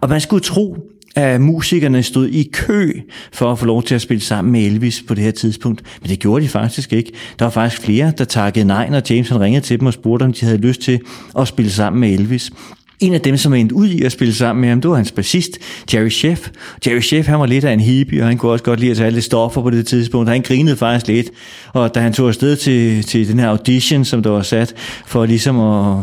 Og 0.00 0.08
man 0.08 0.20
skulle 0.20 0.42
tro, 0.42 0.76
at 1.16 1.40
musikerne 1.40 2.02
stod 2.02 2.28
i 2.28 2.50
kø 2.52 2.92
for 3.32 3.52
at 3.52 3.58
få 3.58 3.66
lov 3.66 3.82
til 3.82 3.94
at 3.94 4.00
spille 4.00 4.20
sammen 4.20 4.52
med 4.52 4.60
Elvis 4.60 5.02
på 5.08 5.14
det 5.14 5.24
her 5.24 5.30
tidspunkt. 5.30 5.82
Men 6.00 6.10
det 6.10 6.18
gjorde 6.18 6.44
de 6.44 6.48
faktisk 6.48 6.92
ikke. 6.92 7.12
Der 7.38 7.44
var 7.44 7.50
faktisk 7.50 7.82
flere, 7.82 8.12
der 8.18 8.24
takkede 8.24 8.64
nej, 8.64 8.88
når 8.88 9.02
James 9.10 9.28
han 9.28 9.40
ringede 9.40 9.64
til 9.64 9.78
dem 9.80 9.86
og 9.86 9.92
spurgte, 9.92 10.24
om 10.24 10.32
de 10.32 10.46
havde 10.46 10.58
lyst 10.58 10.80
til 10.80 11.00
at 11.38 11.48
spille 11.48 11.70
sammen 11.70 12.00
med 12.00 12.10
Elvis. 12.10 12.50
En 13.00 13.14
af 13.14 13.20
dem, 13.20 13.36
som 13.36 13.54
endte 13.54 13.74
ud 13.74 13.88
i 13.88 14.02
at 14.02 14.12
spille 14.12 14.34
sammen 14.34 14.60
med 14.60 14.68
ham, 14.68 14.80
det 14.80 14.90
var 14.90 14.96
hans 14.96 15.12
bassist, 15.12 15.58
Jerry 15.94 16.08
Sheff. 16.08 16.48
Jerry 16.86 17.00
Sheff, 17.00 17.28
han 17.28 17.38
var 17.40 17.46
lidt 17.46 17.64
af 17.64 17.72
en 17.72 17.80
hippie, 17.80 18.22
og 18.22 18.28
han 18.28 18.38
kunne 18.38 18.52
også 18.52 18.64
godt 18.64 18.80
lide 18.80 18.90
at 18.90 18.96
tage 18.96 19.10
lidt 19.10 19.24
stoffer 19.24 19.62
på 19.62 19.70
det 19.70 19.86
tidspunkt. 19.86 20.30
Han 20.30 20.42
grinede 20.42 20.76
faktisk 20.76 21.06
lidt, 21.06 21.30
og 21.72 21.94
da 21.94 22.00
han 22.00 22.12
tog 22.12 22.28
afsted 22.28 22.56
til, 22.56 23.04
til 23.04 23.28
den 23.28 23.38
her 23.38 23.48
audition, 23.48 24.04
som 24.04 24.22
der 24.22 24.30
var 24.30 24.42
sat, 24.42 24.74
for 25.06 25.26
ligesom 25.26 25.60
at, 25.60 25.96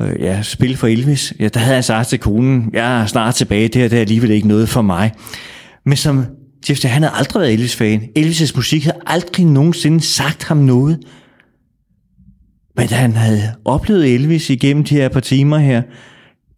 øh, 0.00 0.20
ja, 0.20 0.42
spille 0.42 0.76
for 0.76 0.86
Elvis, 0.86 1.32
ja, 1.40 1.48
der 1.48 1.60
havde 1.60 1.74
han 1.74 1.82
sagt 1.82 2.08
til 2.08 2.18
konen, 2.18 2.70
jeg 2.72 3.00
er 3.00 3.06
snart 3.06 3.34
tilbage, 3.34 3.68
det 3.68 3.82
her 3.82 3.88
det 3.88 3.96
er 3.96 4.00
alligevel 4.00 4.30
ikke 4.30 4.48
noget 4.48 4.68
for 4.68 4.82
mig. 4.82 5.12
Men 5.86 5.96
som 5.96 6.24
Jeff, 6.68 6.84
han 6.84 7.02
havde 7.02 7.14
aldrig 7.16 7.40
været 7.40 7.52
Elvis-fan. 7.52 8.02
Elvis' 8.18 8.52
musik 8.56 8.84
havde 8.84 8.98
aldrig 9.06 9.46
nogensinde 9.46 10.00
sagt 10.00 10.44
ham 10.44 10.56
noget. 10.56 10.98
Men 12.78 12.88
da 12.88 12.94
han 12.94 13.12
havde 13.12 13.42
oplevet 13.64 14.14
Elvis 14.14 14.50
igennem 14.50 14.84
de 14.84 14.94
her 14.94 15.08
par 15.08 15.20
timer 15.20 15.58
her, 15.58 15.82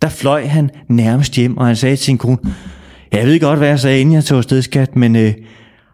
der 0.03 0.09
fløj 0.09 0.47
han 0.47 0.71
nærmest 0.89 1.35
hjem, 1.35 1.57
og 1.57 1.67
han 1.67 1.77
sagde 1.77 1.97
til 1.97 2.05
sin 2.05 2.19
kone, 2.19 2.39
jeg 3.13 3.27
ved 3.27 3.41
godt, 3.41 3.59
hvad 3.59 3.69
jeg 3.69 3.81
sagde, 3.81 4.01
inden 4.01 4.15
jeg 4.15 4.25
tog 4.25 4.39
afsted, 4.39 4.63
skat, 4.63 4.97
men 4.97 5.17
øh, 5.17 5.35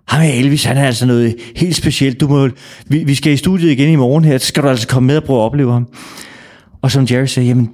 ham 0.08 0.20
med 0.20 0.38
Elvis, 0.38 0.64
han 0.64 0.76
er 0.76 0.86
altså 0.86 1.06
noget 1.06 1.36
helt 1.56 1.76
specielt. 1.76 2.20
Du 2.20 2.28
må, 2.28 2.48
vi, 2.86 3.04
vi 3.04 3.14
skal 3.14 3.32
i 3.32 3.36
studiet 3.36 3.70
igen 3.70 3.88
i 3.88 3.96
morgen 3.96 4.24
her, 4.24 4.38
så 4.38 4.46
skal 4.46 4.62
du 4.62 4.68
altså 4.68 4.88
komme 4.88 5.06
med 5.06 5.16
og 5.16 5.24
prøve 5.24 5.38
at 5.38 5.44
opleve 5.44 5.72
ham. 5.72 5.88
Og 6.82 6.90
som 6.90 7.06
Jerry 7.10 7.26
sagde, 7.26 7.48
jamen, 7.48 7.70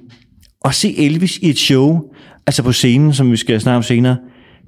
at 0.65 0.75
se 0.75 0.97
Elvis 0.97 1.37
i 1.37 1.49
et 1.49 1.57
show, 1.57 2.01
altså 2.47 2.63
på 2.63 2.71
scenen, 2.71 3.13
som 3.13 3.31
vi 3.31 3.37
skal 3.37 3.61
snakke 3.61 3.77
om 3.77 3.83
senere, 3.83 4.17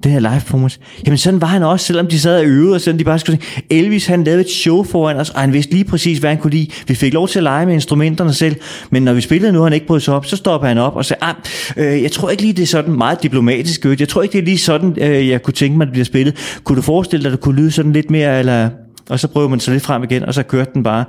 den 0.04 0.12
her 0.12 0.20
live 0.20 0.30
performance. 0.30 0.78
Jamen 1.06 1.18
sådan 1.18 1.40
var 1.40 1.46
han 1.46 1.62
også, 1.62 1.86
selvom 1.86 2.06
de 2.06 2.20
sad 2.20 2.38
og 2.38 2.44
øvede, 2.44 2.74
og 2.74 2.80
selvom 2.80 2.98
de 2.98 3.04
bare 3.04 3.18
skulle 3.18 3.38
sige, 3.40 3.62
Elvis 3.70 4.06
han 4.06 4.24
lavede 4.24 4.40
et 4.40 4.50
show 4.50 4.84
foran 4.84 5.16
os, 5.16 5.30
og 5.30 5.40
han 5.40 5.52
vidste 5.52 5.72
lige 5.72 5.84
præcis, 5.84 6.18
hvad 6.18 6.30
han 6.30 6.38
kunne 6.38 6.50
lide. 6.50 6.68
Vi 6.88 6.94
fik 6.94 7.14
lov 7.14 7.28
til 7.28 7.38
at 7.38 7.42
lege 7.42 7.66
med 7.66 7.74
instrumenterne 7.74 8.32
selv, 8.34 8.56
men 8.90 9.02
når 9.02 9.12
vi 9.12 9.20
spillede 9.20 9.52
nu, 9.52 9.62
han 9.62 9.72
ikke 9.72 9.86
brød 9.86 10.00
sig 10.00 10.14
op, 10.14 10.26
så 10.26 10.36
stopper 10.36 10.68
han 10.68 10.78
op 10.78 10.96
og 10.96 11.04
sagde, 11.04 11.24
ah, 11.24 11.34
øh, 11.76 12.02
jeg 12.02 12.12
tror 12.12 12.30
ikke 12.30 12.42
lige, 12.42 12.52
det 12.52 12.62
er 12.62 12.66
sådan 12.66 12.92
meget 12.92 13.22
diplomatisk, 13.22 13.84
jeg 13.84 14.08
tror 14.08 14.22
ikke, 14.22 14.32
det 14.32 14.38
er 14.38 14.44
lige 14.44 14.58
sådan, 14.58 14.96
øh, 15.00 15.28
jeg 15.28 15.42
kunne 15.42 15.54
tænke 15.54 15.78
mig, 15.78 15.84
at 15.84 15.86
det 15.86 15.92
bliver 15.92 16.04
spillet. 16.04 16.60
Kunne 16.64 16.76
du 16.76 16.82
forestille 16.82 17.22
dig, 17.22 17.28
at 17.28 17.32
det 17.32 17.40
kunne 17.40 17.56
lyde 17.56 17.70
sådan 17.70 17.92
lidt 17.92 18.10
mere, 18.10 18.38
eller... 18.38 18.68
Og 19.08 19.20
så 19.20 19.28
prøver 19.28 19.48
man 19.48 19.60
så 19.60 19.70
lidt 19.70 19.82
frem 19.82 20.04
igen, 20.04 20.22
og 20.22 20.34
så 20.34 20.42
kørte 20.42 20.70
den 20.74 20.82
bare. 20.82 21.04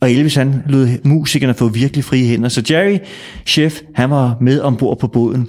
Og 0.00 0.12
Elvis 0.12 0.34
han 0.34 0.62
lød 0.66 0.88
musikerne 1.04 1.54
få 1.54 1.68
virkelig 1.68 2.04
frie 2.04 2.26
hænder. 2.26 2.48
Så 2.48 2.62
Jerry 2.70 2.98
Chef, 3.46 3.80
han 3.94 4.10
var 4.10 4.36
med 4.40 4.60
ombord 4.60 4.98
på 4.98 5.06
båden. 5.06 5.48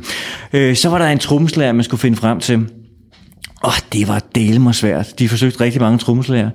Øh, 0.54 0.76
så 0.76 0.90
var 0.90 0.98
der 0.98 1.06
en 1.06 1.20
trommeslager, 1.20 1.72
man 1.72 1.84
skulle 1.84 2.02
finde 2.02 2.18
frem 2.18 2.40
til. 2.40 2.68
Og 3.64 3.74
det 3.94 4.08
var 4.08 4.22
del 4.36 4.62
mig 4.62 4.76
svært. 4.76 5.20
De 5.20 5.30
forsøgte 5.30 5.62
rigtig 5.62 5.82
mange 5.82 5.98
trommeslager. 5.98 6.50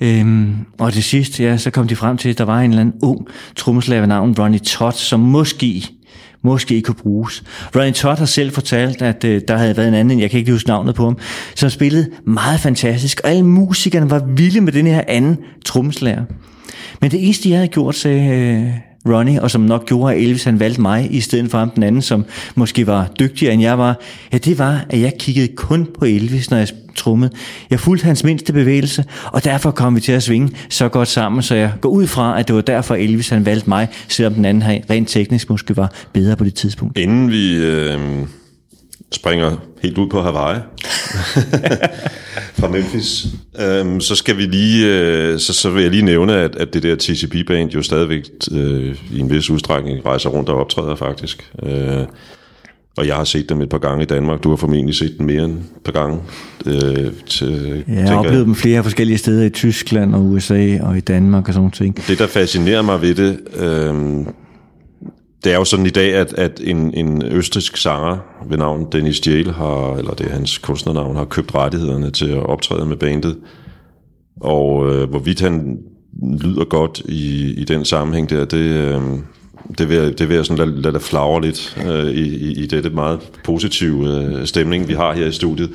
Øhm, 0.00 0.54
og 0.78 0.92
til 0.92 1.02
sidst, 1.02 1.40
ja, 1.40 1.56
så 1.56 1.70
kom 1.70 1.88
de 1.88 1.96
frem 1.96 2.16
til, 2.16 2.28
at 2.28 2.38
der 2.38 2.44
var 2.44 2.60
en 2.60 2.70
eller 2.70 2.80
anden 2.80 2.94
ung 3.02 3.26
trommeslager 3.56 4.00
ved 4.00 4.08
navn 4.08 4.34
Ronnie 4.38 4.58
Todd, 4.58 4.92
som 4.92 5.20
måske 5.20 5.88
måske 6.42 6.74
ikke 6.74 6.86
kunne 6.86 7.02
bruges. 7.02 7.44
Ronnie 7.76 7.92
Todd 7.92 8.18
har 8.18 8.26
selv 8.26 8.52
fortalt, 8.52 9.02
at 9.02 9.24
øh, 9.24 9.40
der 9.48 9.56
havde 9.56 9.76
været 9.76 9.88
en 9.88 9.94
anden, 9.94 10.20
jeg 10.20 10.30
kan 10.30 10.38
ikke 10.38 10.52
huske 10.52 10.68
navnet 10.68 10.94
på 10.94 11.04
ham, 11.04 11.18
som 11.54 11.70
spillede 11.70 12.10
meget 12.26 12.60
fantastisk, 12.60 13.20
og 13.24 13.30
alle 13.30 13.42
musikerne 13.42 14.10
var 14.10 14.26
vilde 14.36 14.60
med 14.60 14.72
den 14.72 14.86
her 14.86 15.02
anden 15.08 15.36
trommeslager. 15.64 16.24
Men 17.00 17.10
det 17.10 17.24
eneste, 17.24 17.50
jeg 17.50 17.58
havde 17.58 17.68
gjort, 17.68 17.94
sagde 17.94 18.28
øh, 18.28 18.68
Ronnie, 19.06 19.42
og 19.42 19.50
som 19.50 19.60
nok 19.60 19.86
gjorde, 19.86 20.14
at 20.14 20.22
Elvis 20.22 20.44
han 20.44 20.60
valgte 20.60 20.80
mig, 20.80 21.08
i 21.10 21.20
stedet 21.20 21.50
for 21.50 21.58
ham 21.58 21.70
den 21.70 21.82
anden, 21.82 22.02
som 22.02 22.24
måske 22.54 22.86
var 22.86 23.10
dygtigere 23.18 23.52
end 23.54 23.62
jeg 23.62 23.78
var, 23.78 24.00
ja, 24.32 24.38
det 24.38 24.58
var, 24.58 24.86
at 24.90 25.00
jeg 25.00 25.12
kiggede 25.18 25.48
kun 25.48 25.88
på 25.98 26.04
Elvis, 26.04 26.50
når 26.50 26.58
jeg 26.58 26.68
trummede. 26.96 27.30
Jeg 27.70 27.80
fulgte 27.80 28.04
hans 28.04 28.24
mindste 28.24 28.52
bevægelse, 28.52 29.04
og 29.24 29.44
derfor 29.44 29.70
kom 29.70 29.96
vi 29.96 30.00
til 30.00 30.12
at 30.12 30.22
svinge 30.22 30.50
så 30.68 30.88
godt 30.88 31.08
sammen, 31.08 31.42
så 31.42 31.54
jeg 31.54 31.72
går 31.80 31.88
ud 31.88 32.06
fra, 32.06 32.38
at 32.38 32.48
det 32.48 32.56
var 32.56 32.62
derfor 32.62 32.94
Elvis 32.94 33.28
han 33.28 33.46
valgte 33.46 33.68
mig, 33.68 33.88
selvom 34.08 34.34
den 34.34 34.44
anden 34.44 34.82
rent 34.90 35.08
teknisk 35.08 35.50
måske 35.50 35.76
var 35.76 35.92
bedre 36.12 36.36
på 36.36 36.44
det 36.44 36.54
tidspunkt. 36.54 36.98
Inden 36.98 37.30
vi 37.30 37.54
øh, 37.54 37.98
springer 39.12 39.56
helt 39.82 39.98
ud 39.98 40.08
på 40.08 40.22
Hawaii 40.22 40.60
fra 42.58 42.68
Memphis, 42.68 43.26
øh, 43.60 44.00
så 44.00 44.14
skal 44.14 44.36
vi 44.36 44.42
lige, 44.42 44.86
øh, 44.86 45.38
så, 45.38 45.52
så 45.52 45.70
vil 45.70 45.82
jeg 45.82 45.90
lige 45.90 46.04
nævne, 46.04 46.34
at, 46.34 46.56
at 46.56 46.74
det 46.74 46.82
der 46.82 46.96
TCP-band 46.96 47.70
jo 47.70 47.82
stadigvæk 47.82 48.22
øh, 48.52 48.96
i 49.12 49.20
en 49.20 49.30
vis 49.30 49.50
udstrækning 49.50 50.06
rejser 50.06 50.30
rundt 50.30 50.48
og 50.48 50.60
optræder 50.60 50.96
faktisk. 50.96 51.50
Øh, 51.62 52.04
og 52.96 53.06
jeg 53.06 53.16
har 53.16 53.24
set 53.24 53.48
dem 53.48 53.60
et 53.60 53.68
par 53.68 53.78
gange 53.78 54.02
i 54.02 54.06
Danmark. 54.06 54.42
Du 54.42 54.48
har 54.48 54.56
formentlig 54.56 54.94
set 54.94 55.14
dem 55.18 55.26
mere 55.26 55.44
end 55.44 55.58
et 55.58 55.82
par 55.84 55.92
gange. 55.92 56.20
Øh, 56.66 57.12
til, 57.26 57.84
ja, 57.88 57.94
jeg 57.94 58.08
har 58.08 58.16
oplevet 58.16 58.46
dem 58.46 58.54
flere 58.54 58.82
forskellige 58.82 59.18
steder 59.18 59.44
i 59.44 59.50
Tyskland 59.50 60.14
og 60.14 60.24
USA 60.24 60.78
og 60.82 60.96
i 60.96 61.00
Danmark 61.00 61.48
og 61.48 61.54
sådan 61.54 61.70
ting. 61.70 61.96
Det, 62.08 62.18
der 62.18 62.26
fascinerer 62.26 62.82
mig 62.82 63.02
ved 63.02 63.14
det, 63.14 63.38
øh, 63.56 63.94
det 65.44 65.52
er 65.52 65.56
jo 65.56 65.64
sådan 65.64 65.86
i 65.86 65.90
dag, 65.90 66.14
at, 66.14 66.32
at 66.32 66.60
en, 66.64 66.94
en 66.94 67.22
østrisk 67.22 67.76
sanger 67.76 68.18
ved 68.48 68.58
navn 68.58 68.86
Dennis 68.92 69.26
Jale 69.26 69.52
har, 69.52 69.96
eller 69.96 70.14
det 70.14 70.26
er 70.26 70.30
hans 70.30 70.58
kunstnernavn, 70.58 71.16
har 71.16 71.24
købt 71.24 71.54
rettighederne 71.54 72.10
til 72.10 72.30
at 72.30 72.46
optræde 72.46 72.86
med 72.86 72.96
bandet. 72.96 73.36
Og 74.40 74.92
øh, 74.92 75.10
hvorvidt 75.10 75.40
han 75.40 75.78
lyder 76.40 76.64
godt 76.64 77.02
i, 77.04 77.54
i 77.56 77.64
den 77.64 77.84
sammenhæng 77.84 78.30
der, 78.30 78.44
det, 78.44 78.58
øh, 78.58 79.02
det 79.78 79.88
vil, 79.88 80.18
det 80.18 80.28
vil 80.28 80.34
jeg 80.34 80.46
sådan 80.46 80.68
lade, 80.68 80.82
lade 80.82 81.00
flagre 81.00 81.42
lidt 81.42 81.84
øh, 81.90 82.10
i, 82.10 82.52
i 82.52 82.66
dette 82.66 82.90
meget 82.90 83.20
positive 83.44 84.08
øh, 84.08 84.46
stemning, 84.46 84.88
vi 84.88 84.94
har 84.94 85.12
her 85.12 85.26
i 85.26 85.32
studiet. 85.32 85.70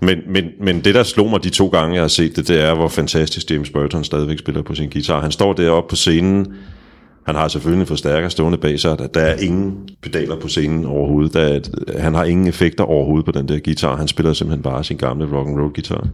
Men, 0.00 0.18
men, 0.28 0.44
men 0.60 0.80
det, 0.80 0.94
der 0.94 1.02
slog 1.02 1.30
mig 1.30 1.44
de 1.44 1.50
to 1.50 1.68
gange, 1.68 1.94
jeg 1.94 2.02
har 2.02 2.08
set 2.08 2.36
det, 2.36 2.48
det 2.48 2.60
er, 2.60 2.74
hvor 2.74 2.88
fantastisk 2.88 3.50
James 3.50 3.70
Burton 3.70 4.04
stadigvæk 4.04 4.38
spiller 4.38 4.62
på 4.62 4.74
sin 4.74 4.90
guitar. 4.90 5.20
Han 5.20 5.32
står 5.32 5.52
deroppe 5.52 5.88
på 5.88 5.96
scenen, 5.96 6.54
han 7.26 7.34
har 7.34 7.48
selvfølgelig 7.48 7.80
en 7.80 7.86
forstærker 7.86 8.28
stående 8.28 8.58
bag 8.58 8.80
sig. 8.80 8.98
Der 9.14 9.20
er 9.20 9.36
ingen 9.36 9.88
pedaler 10.02 10.40
på 10.40 10.48
scenen 10.48 10.84
overhovedet. 10.84 11.34
Der 11.34 11.40
er, 11.40 11.60
han 12.00 12.14
har 12.14 12.24
ingen 12.24 12.46
effekter 12.46 12.84
overhovedet 12.84 13.24
på 13.24 13.32
den 13.32 13.48
der 13.48 13.58
guitar. 13.58 13.96
Han 13.96 14.08
spiller 14.08 14.32
simpelthen 14.32 14.62
bare 14.62 14.84
sin 14.84 14.96
gamle 14.96 15.36
rock 15.36 15.48
and 15.48 15.60
roll 15.60 15.72
guitar. 15.72 16.08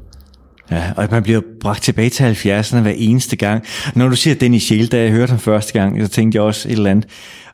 Ja, 0.70 0.82
og 0.96 1.08
man 1.10 1.22
bliver 1.22 1.40
bragt 1.60 1.82
tilbage 1.82 2.10
til 2.10 2.24
70'erne 2.24 2.78
hver 2.78 2.92
eneste 2.96 3.36
gang. 3.36 3.64
Når 3.94 4.08
du 4.08 4.16
siger 4.16 4.34
Dennis 4.34 4.62
Scheel, 4.62 4.86
da 4.86 5.02
jeg 5.02 5.10
hørte 5.10 5.30
ham 5.30 5.38
første 5.38 5.72
gang, 5.72 6.02
så 6.02 6.08
tænkte 6.08 6.36
jeg 6.36 6.42
også 6.42 6.68
et 6.68 6.72
eller 6.72 6.90
andet. 6.90 7.06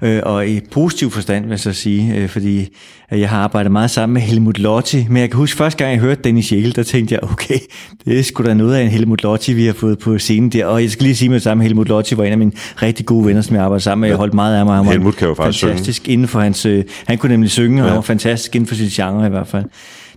Øh, 0.02 0.20
og 0.22 0.48
i 0.48 0.60
positiv 0.70 1.10
forstand, 1.10 1.44
vil 1.44 1.50
jeg 1.50 1.60
så 1.60 1.72
sige, 1.72 2.14
øh, 2.14 2.28
fordi 2.28 2.68
jeg 3.10 3.28
har 3.28 3.38
arbejdet 3.38 3.72
meget 3.72 3.90
sammen 3.90 4.14
med 4.14 4.22
Helmut 4.22 4.58
Lotti. 4.58 5.06
Men 5.08 5.16
jeg 5.16 5.30
kan 5.30 5.36
huske, 5.36 5.56
første 5.56 5.78
gang 5.78 5.92
jeg 5.92 6.00
hørte 6.00 6.22
Dennis 6.22 6.44
Scheel, 6.44 6.76
der 6.76 6.82
tænkte 6.82 7.12
jeg, 7.14 7.24
okay, 7.32 7.58
det 8.04 8.18
er 8.18 8.22
sgu 8.22 8.44
da 8.44 8.54
noget 8.54 8.74
af 8.74 8.82
en 8.82 8.88
Helmut 8.88 9.22
Lotti, 9.22 9.52
vi 9.52 9.66
har 9.66 9.72
fået 9.72 9.98
på 9.98 10.18
scenen 10.18 10.50
der. 10.50 10.66
Og 10.66 10.82
jeg 10.82 10.90
skal 10.90 11.04
lige 11.04 11.16
sige 11.16 11.28
med 11.28 11.34
det 11.34 11.42
samme, 11.42 11.62
Helmut 11.62 11.88
Lotti 11.88 12.16
var 12.16 12.24
en 12.24 12.32
af 12.32 12.38
mine 12.38 12.52
rigtig 12.82 13.06
gode 13.06 13.26
venner, 13.26 13.42
som 13.42 13.56
jeg 13.56 13.64
arbejdede 13.64 13.84
sammen 13.84 14.00
med. 14.00 14.08
Jeg 14.08 14.16
holdt 14.16 14.34
meget 14.34 14.58
af 14.58 14.64
mig. 14.64 14.76
Han 14.76 14.86
Helmut 14.86 15.16
kan 15.16 15.28
jo 15.28 15.34
faktisk 15.34 15.64
fantastisk 15.64 16.02
synge. 16.02 16.12
inden 16.12 16.28
for 16.28 16.40
hans... 16.40 16.66
Øh, 16.66 16.84
han 17.06 17.18
kunne 17.18 17.32
nemlig 17.32 17.50
synge, 17.50 17.82
og 17.82 17.86
ja. 17.86 17.90
han 17.90 17.96
var 17.96 18.02
fantastisk 18.02 18.56
inden 18.56 18.68
for 18.68 18.74
sin 18.74 18.88
genre 18.88 19.26
i 19.26 19.30
hvert 19.30 19.48
fald 19.48 19.64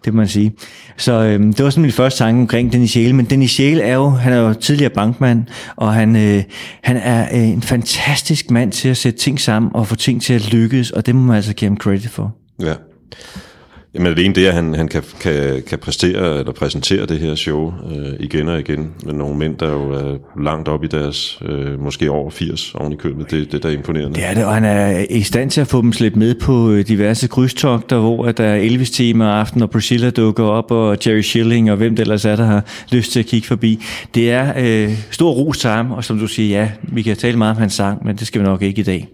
det 0.08 0.14
må 0.14 0.18
man 0.18 0.28
sige. 0.28 0.54
Så 0.98 1.24
øhm, 1.24 1.54
det 1.54 1.66
var 1.66 1.70
sådan 1.70 1.82
min 1.82 1.92
første 1.92 2.24
tanke 2.24 2.42
omkring 2.42 2.74
Dennis 2.74 2.98
Jæle, 2.98 3.14
men 3.14 3.26
Dennis 3.26 3.60
Jæle 3.60 3.82
er 3.82 3.96
jo, 3.96 4.10
han 4.10 4.34
er 4.34 4.38
jo 4.38 4.54
tidligere 4.54 4.90
bankmand, 4.90 5.44
og 5.76 5.94
han, 5.94 6.16
øh, 6.16 6.44
han 6.84 6.98
er 6.98 7.28
øh, 7.34 7.48
en 7.48 7.62
fantastisk 7.62 8.52
mand 8.52 8.72
til 8.72 8.90
at 8.90 8.98
sætte 8.98 9.20
ting 9.20 9.40
sammen 9.40 9.72
og 9.74 9.88
få 9.88 9.96
ting 9.96 10.22
til 10.22 10.34
at 10.34 10.54
lykkes, 10.54 10.92
og 10.92 11.06
det 11.06 11.16
må 11.16 11.22
man 11.22 11.36
altså 11.36 11.54
give 11.54 11.70
ham 11.70 11.78
credit 11.78 12.10
for. 12.10 12.36
Ja. 12.62 12.74
Jamen 13.94 14.16
det 14.16 14.26
ene 14.26 14.36
det 14.36 14.46
er, 14.46 14.50
at 14.50 14.56
han, 14.56 14.74
han 14.74 14.88
kan, 14.88 15.04
kan, 15.20 15.64
kan 15.68 15.80
præstere 15.80 16.40
eller 16.40 16.52
præsentere 16.52 17.06
det 17.06 17.20
her 17.20 17.36
show 17.36 17.74
øh, 17.92 18.14
igen 18.20 18.48
og 18.48 18.60
igen 18.60 18.94
med 19.06 19.14
nogle 19.14 19.38
mænd, 19.38 19.58
der 19.58 19.72
jo 19.72 19.92
er 19.92 20.18
langt 20.44 20.68
op 20.68 20.84
i 20.84 20.88
deres, 20.88 21.40
øh, 21.46 21.82
måske 21.82 22.12
over 22.12 22.30
80 22.30 22.76
oven 22.76 22.94
i 22.94 22.96
købet. 22.96 23.32
Det, 23.32 23.52
det 23.52 23.64
der 23.64 23.70
er 23.70 23.74
imponerende. 23.74 24.16
Det 24.16 24.26
er 24.26 24.34
det, 24.34 24.46
og 24.46 24.54
han 24.54 24.64
er 24.66 25.06
i 25.10 25.22
stand 25.22 25.50
til 25.50 25.62
at 25.62 25.68
få 25.68 25.82
dem 25.82 25.94
slæbt 25.94 26.16
med 26.16 26.36
på 26.36 26.72
øh, 26.72 26.88
diverse 26.88 27.28
krydstogter, 27.28 28.00
hvor 28.00 28.32
der 28.32 28.44
er 28.44 28.56
Elvis-tema 28.56 29.26
aften, 29.26 29.62
og 29.62 29.70
Priscilla 29.70 30.10
dukker 30.10 30.44
op, 30.44 30.72
og 30.72 30.98
Jerry 31.08 31.22
Schilling, 31.22 31.72
og 31.72 31.78
hvem 31.78 31.96
det 31.96 32.04
ellers 32.04 32.26
er, 32.26 32.36
der 32.36 32.46
har 32.46 32.66
lyst 32.92 33.12
til 33.12 33.20
at 33.20 33.26
kigge 33.26 33.48
forbi. 33.48 33.84
Det 34.16 34.32
er 34.32 34.54
øh, 34.58 34.92
stor 35.12 35.32
ros 35.32 35.58
til 35.58 35.70
ham, 35.70 35.92
og 35.92 36.04
som 36.04 36.20
du 36.20 36.28
siger, 36.28 36.60
ja, 36.60 36.72
vi 36.84 37.02
kan 37.02 37.18
tale 37.18 37.38
meget 37.38 37.52
om 37.52 37.58
hans 37.58 37.74
sang, 37.74 38.06
men 38.06 38.16
det 38.16 38.28
skal 38.28 38.42
vi 38.42 38.46
nok 38.46 38.62
ikke 38.62 38.80
i 38.80 38.84
dag. 38.84 39.08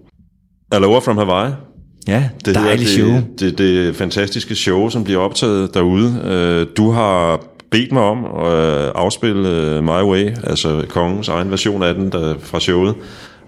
Aloha 0.71 0.99
from 0.99 1.17
Hawaii. 1.17 1.72
Ja, 2.07 2.29
det 2.45 2.55
dejligt 2.55 2.89
show. 2.89 3.07
Det, 3.07 3.39
det, 3.39 3.57
det 3.57 3.95
fantastiske 3.95 4.55
show, 4.55 4.89
som 4.89 5.03
bliver 5.03 5.19
optaget 5.19 5.73
derude. 5.73 6.21
Øh, 6.25 6.67
du 6.77 6.91
har 6.91 7.41
bedt 7.71 7.91
mig 7.91 8.03
om 8.03 8.25
at 8.25 8.91
afspille 8.95 9.49
øh, 9.49 9.83
My 9.83 10.01
Way, 10.03 10.35
altså 10.43 10.85
kongens 10.89 11.27
egen 11.27 11.51
version 11.51 11.83
af 11.83 11.93
den 11.93 12.11
der, 12.11 12.35
fra 12.39 12.59
showet. 12.59 12.95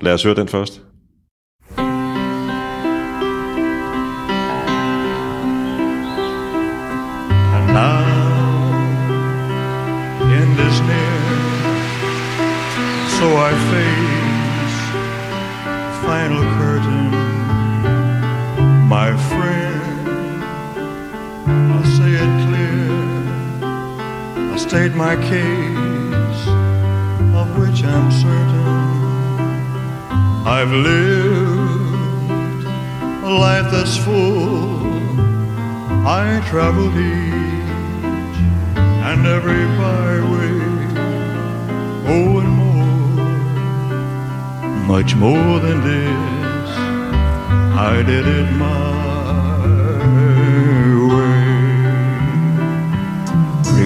Lad 0.02 0.14
os 0.14 0.24
høre 0.24 0.36
den 0.36 0.48
først. 0.48 0.82
And 7.56 7.68
now, 7.74 8.06
in 10.40 10.58
this 10.58 10.82
near, 10.82 11.20
so 13.18 13.26
I 13.26 13.65
state 24.70 24.96
my 24.96 25.16
case, 25.16 26.42
of 27.40 27.48
which 27.60 27.84
I'm 27.84 28.12
certain. 28.12 28.66
I've 30.58 30.72
lived 30.72 32.66
a 33.24 33.34
life 33.46 33.70
that's 33.72 33.96
full. 33.98 34.82
I 36.08 36.42
traveled 36.50 36.96
each 36.96 38.40
and 39.10 39.28
every 39.28 39.66
byway, 39.80 40.58
oh, 42.14 42.40
and 42.42 42.54
more, 42.62 43.28
much 44.88 45.12
more 45.16 45.60
than 45.60 45.78
this. 45.92 46.70
I 47.88 48.02
did 48.02 48.26
it 48.28 48.52
my 48.54 49.05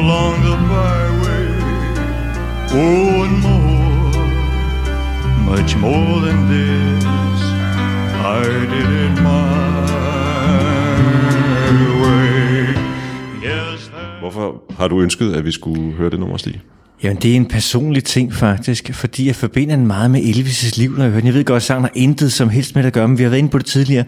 along 0.00 0.34
the 0.48 0.56
byway. 0.72 1.48
Oh, 2.74 3.24
and 3.26 3.36
more, 3.46 4.26
much 5.50 5.76
more 5.76 6.16
than 6.26 6.38
this, 6.52 7.04
I 8.38 8.44
did 8.74 8.90
it 9.04 9.14
my 9.22 9.72
way. 12.02 12.74
Yes, 13.44 13.90
Hvorfor 14.20 14.62
har 14.78 14.88
du 14.88 15.00
ønsket, 15.00 15.32
at 15.32 15.44
vi 15.44 15.52
skulle 15.52 15.92
høre 15.92 16.10
det 16.10 16.20
nummer, 16.20 16.36
Stig? 16.36 16.60
Jamen, 17.02 17.16
det 17.22 17.32
er 17.32 17.36
en 17.36 17.46
personlig 17.46 18.04
ting 18.04 18.34
faktisk, 18.34 18.94
fordi 18.94 19.26
jeg 19.26 19.36
forbinder 19.36 19.76
den 19.76 19.86
meget 19.86 20.10
med 20.10 20.20
Elvis' 20.20 20.78
liv, 20.80 20.96
når 20.96 21.02
jeg 21.02 21.10
hører 21.10 21.20
den. 21.20 21.26
Jeg 21.26 21.34
ved 21.34 21.44
godt, 21.44 21.56
at 21.56 21.62
sangen 21.62 21.82
har 21.82 21.90
intet 21.94 22.32
som 22.32 22.48
helst 22.48 22.74
med 22.74 22.84
at 22.84 22.92
gøre, 22.92 23.08
men 23.08 23.18
vi 23.18 23.22
har 23.22 23.30
været 23.30 23.38
inde 23.38 23.50
på 23.50 23.58
det 23.58 23.66
tidligere. 23.66 24.04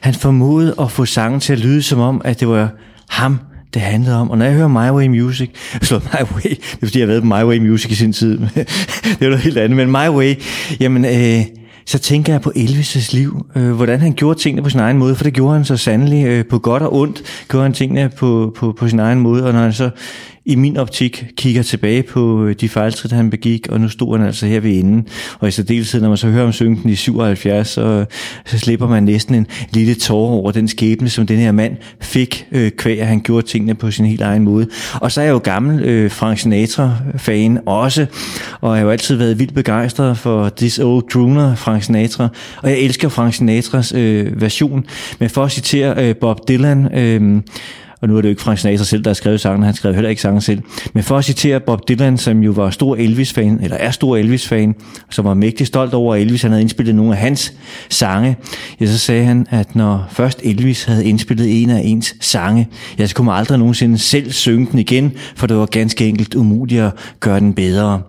Han 0.00 0.14
formåede 0.14 0.74
at 0.80 0.90
få 0.90 1.04
sangen 1.04 1.40
til 1.40 1.52
at 1.52 1.58
lyde 1.58 1.82
som 1.82 2.00
om, 2.00 2.22
at 2.24 2.40
det 2.40 2.48
var 2.48 2.70
ham, 3.08 3.38
det 3.74 3.82
handlede 3.82 4.16
om. 4.16 4.30
Og 4.30 4.38
når 4.38 4.44
jeg 4.44 4.54
hører 4.54 4.68
My 4.68 4.90
Way 4.96 5.06
Music, 5.06 5.50
slå 5.82 5.98
My 5.98 6.22
Way, 6.34 6.50
det 6.50 6.78
er 6.82 6.86
fordi, 6.86 6.98
jeg 6.98 7.06
har 7.06 7.12
været 7.12 7.22
på 7.22 7.26
My 7.26 7.42
Way 7.42 7.58
Music 7.58 7.90
i 7.90 7.94
sin 7.94 8.12
tid. 8.12 8.38
det 9.18 9.20
er 9.20 9.28
noget 9.28 9.38
helt 9.38 9.58
andet, 9.58 9.76
men 9.76 9.88
My 9.88 10.08
Way, 10.08 10.34
jamen, 10.80 11.04
øh, 11.04 11.44
så 11.86 11.98
tænker 11.98 12.32
jeg 12.32 12.40
på 12.40 12.52
Elvis' 12.56 13.16
liv, 13.16 13.46
øh, 13.56 13.70
hvordan 13.70 14.00
han 14.00 14.12
gjorde 14.12 14.38
tingene 14.38 14.62
på 14.62 14.70
sin 14.70 14.80
egen 14.80 14.98
måde, 14.98 15.14
for 15.14 15.24
det 15.24 15.32
gjorde 15.32 15.54
han 15.54 15.64
så 15.64 15.76
sandelig 15.76 16.26
øh, 16.26 16.44
på 16.44 16.58
godt 16.58 16.82
og 16.82 16.94
ondt, 16.94 17.22
gjorde 17.48 17.62
han 17.62 17.72
tingene 17.72 18.10
på, 18.16 18.52
på, 18.56 18.74
på 18.78 18.88
sin 18.88 18.98
egen 18.98 19.20
måde, 19.20 19.46
og 19.46 19.52
når 19.52 19.60
han 19.60 19.72
så 19.72 19.90
i 20.44 20.54
min 20.54 20.76
optik 20.76 21.24
kigger 21.36 21.62
tilbage 21.62 22.02
på 22.02 22.44
øh, 22.44 22.54
de 22.60 22.68
fejltrin, 22.68 23.10
han 23.10 23.30
begik, 23.30 23.68
og 23.68 23.80
nu 23.80 23.88
stod 23.88 24.18
han 24.18 24.26
altså 24.26 24.46
her 24.46 24.60
ved 24.60 24.70
enden. 24.70 25.06
Og 25.38 25.48
i 25.48 25.50
særdeleshed, 25.50 26.00
når 26.00 26.08
man 26.08 26.16
så 26.16 26.28
hører 26.28 26.44
om 26.44 26.52
synken 26.52 26.90
i 26.90 26.94
77, 26.94 27.68
så, 27.68 28.04
så 28.46 28.58
slipper 28.58 28.88
man 28.88 29.02
næsten 29.02 29.34
en 29.34 29.46
lille 29.72 29.94
tårer 29.94 30.32
over 30.32 30.50
den 30.50 30.68
skæbne, 30.68 31.08
som 31.08 31.26
den 31.26 31.38
her 31.38 31.52
mand 31.52 31.76
fik, 32.00 32.46
øh, 32.52 32.70
kvæg, 32.70 33.00
at 33.00 33.06
han 33.06 33.20
gjorde 33.20 33.46
tingene 33.46 33.74
på 33.74 33.90
sin 33.90 34.06
helt 34.06 34.20
egen 34.20 34.42
måde. 34.42 34.68
Og 34.94 35.12
så 35.12 35.20
er 35.20 35.24
jeg 35.24 35.32
jo 35.32 35.38
gammel 35.38 35.82
øh, 35.82 36.10
Frank 36.10 36.38
Sinatra-fan 36.38 37.58
også, 37.66 38.06
og 38.60 38.70
jeg 38.70 38.78
har 38.78 38.84
jo 38.84 38.90
altid 38.90 39.16
været 39.16 39.38
vildt 39.38 39.54
begejstret 39.54 40.18
for 40.18 40.48
This 40.48 40.78
Old 40.78 41.04
Crooner, 41.10 41.54
Frank 41.54 41.82
Sinatra. 41.82 42.28
Og 42.62 42.70
jeg 42.70 42.78
elsker 42.78 43.08
Frank 43.08 43.34
Sinatras 43.34 43.92
øh, 43.92 44.40
version. 44.40 44.84
Men 45.18 45.30
for 45.30 45.44
at 45.44 45.52
citere 45.52 46.08
øh, 46.08 46.16
Bob 46.16 46.48
Dylan... 46.48 46.98
Øh, 46.98 47.42
og 48.02 48.08
nu 48.08 48.16
er 48.16 48.20
det 48.20 48.28
jo 48.28 48.30
ikke 48.30 48.42
Frank 48.42 48.58
Sinatra 48.58 48.84
selv, 48.84 49.04
der 49.04 49.10
har 49.10 49.14
skrevet 49.14 49.40
sangen, 49.40 49.62
han 49.62 49.74
skrev 49.74 49.94
heller 49.94 50.10
ikke 50.10 50.22
sangen 50.22 50.40
selv. 50.40 50.62
Men 50.92 51.02
for 51.02 51.18
at 51.18 51.24
citere 51.24 51.60
Bob 51.60 51.88
Dylan, 51.88 52.18
som 52.18 52.42
jo 52.42 52.52
var 52.52 52.70
stor 52.70 52.96
Elvis-fan, 52.96 53.60
eller 53.62 53.76
er 53.76 53.90
stor 53.90 54.16
Elvis-fan, 54.16 54.74
som 55.10 55.24
var 55.24 55.34
mægtig 55.34 55.66
stolt 55.66 55.94
over, 55.94 56.14
at 56.14 56.20
Elvis 56.20 56.42
han 56.42 56.50
havde 56.50 56.62
indspillet 56.62 56.94
nogle 56.94 57.12
af 57.12 57.18
hans 57.18 57.52
sange, 57.90 58.36
ja, 58.80 58.86
så 58.86 58.98
sagde 58.98 59.24
han, 59.24 59.46
at 59.50 59.76
når 59.76 60.06
først 60.10 60.40
Elvis 60.44 60.84
havde 60.84 61.04
indspillet 61.04 61.62
en 61.62 61.70
af 61.70 61.80
ens 61.84 62.14
sange, 62.20 62.68
ja, 62.98 63.06
så 63.06 63.14
kunne 63.14 63.24
man 63.24 63.34
aldrig 63.34 63.58
nogensinde 63.58 63.98
selv 63.98 64.32
synge 64.32 64.68
den 64.70 64.78
igen, 64.78 65.12
for 65.36 65.46
det 65.46 65.56
var 65.56 65.66
ganske 65.66 66.06
enkelt 66.06 66.34
umuligt 66.34 66.82
at 66.82 66.92
gøre 67.20 67.40
den 67.40 67.54
bedre. 67.54 68.02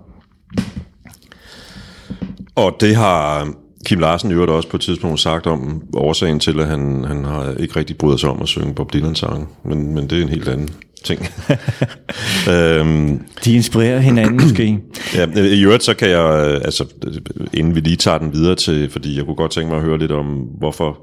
Og 2.56 2.76
det 2.80 2.96
har 2.96 3.48
Kim 3.86 4.00
Larsen 4.00 4.32
i 4.32 4.34
øvrigt 4.34 4.52
også 4.52 4.70
på 4.70 4.78
et 4.78 4.82
tidspunkt 4.82 5.20
sagt 5.20 5.48
om 5.48 5.84
årsagen 5.94 6.40
til, 6.40 6.60
at 6.60 6.68
han, 6.68 7.04
han 7.08 7.26
har 7.26 7.54
ikke 7.60 7.76
rigtig 7.76 7.98
brydet 7.98 8.20
sig 8.20 8.30
om 8.30 8.42
at 8.42 8.48
synge 8.48 8.74
Bob 8.74 8.94
Dylan 8.94 9.16
sang, 9.16 9.50
men, 9.66 9.94
men 9.96 10.10
det 10.10 10.18
er 10.18 10.22
en 10.24 10.30
helt 10.30 10.48
anden 10.48 10.70
ting. 11.04 11.22
øhm, 12.52 13.22
De 13.46 13.56
inspirerer 13.56 14.00
hinanden 14.00 14.42
måske. 14.42 14.80
Ja, 15.16 15.28
i 15.36 15.64
øvrigt 15.64 15.84
så 15.84 15.94
kan 15.94 16.10
jeg, 16.10 16.26
altså 16.66 16.86
inden 17.54 17.76
vi 17.76 17.80
lige 17.80 17.96
tager 17.96 18.18
den 18.18 18.34
videre 18.34 18.56
til, 18.56 18.90
fordi 18.90 19.18
jeg 19.18 19.26
kunne 19.26 19.36
godt 19.36 19.52
tænke 19.52 19.70
mig 19.70 19.78
at 19.78 19.84
høre 19.84 19.98
lidt 19.98 20.12
om, 20.12 20.26
hvorfor 20.58 21.00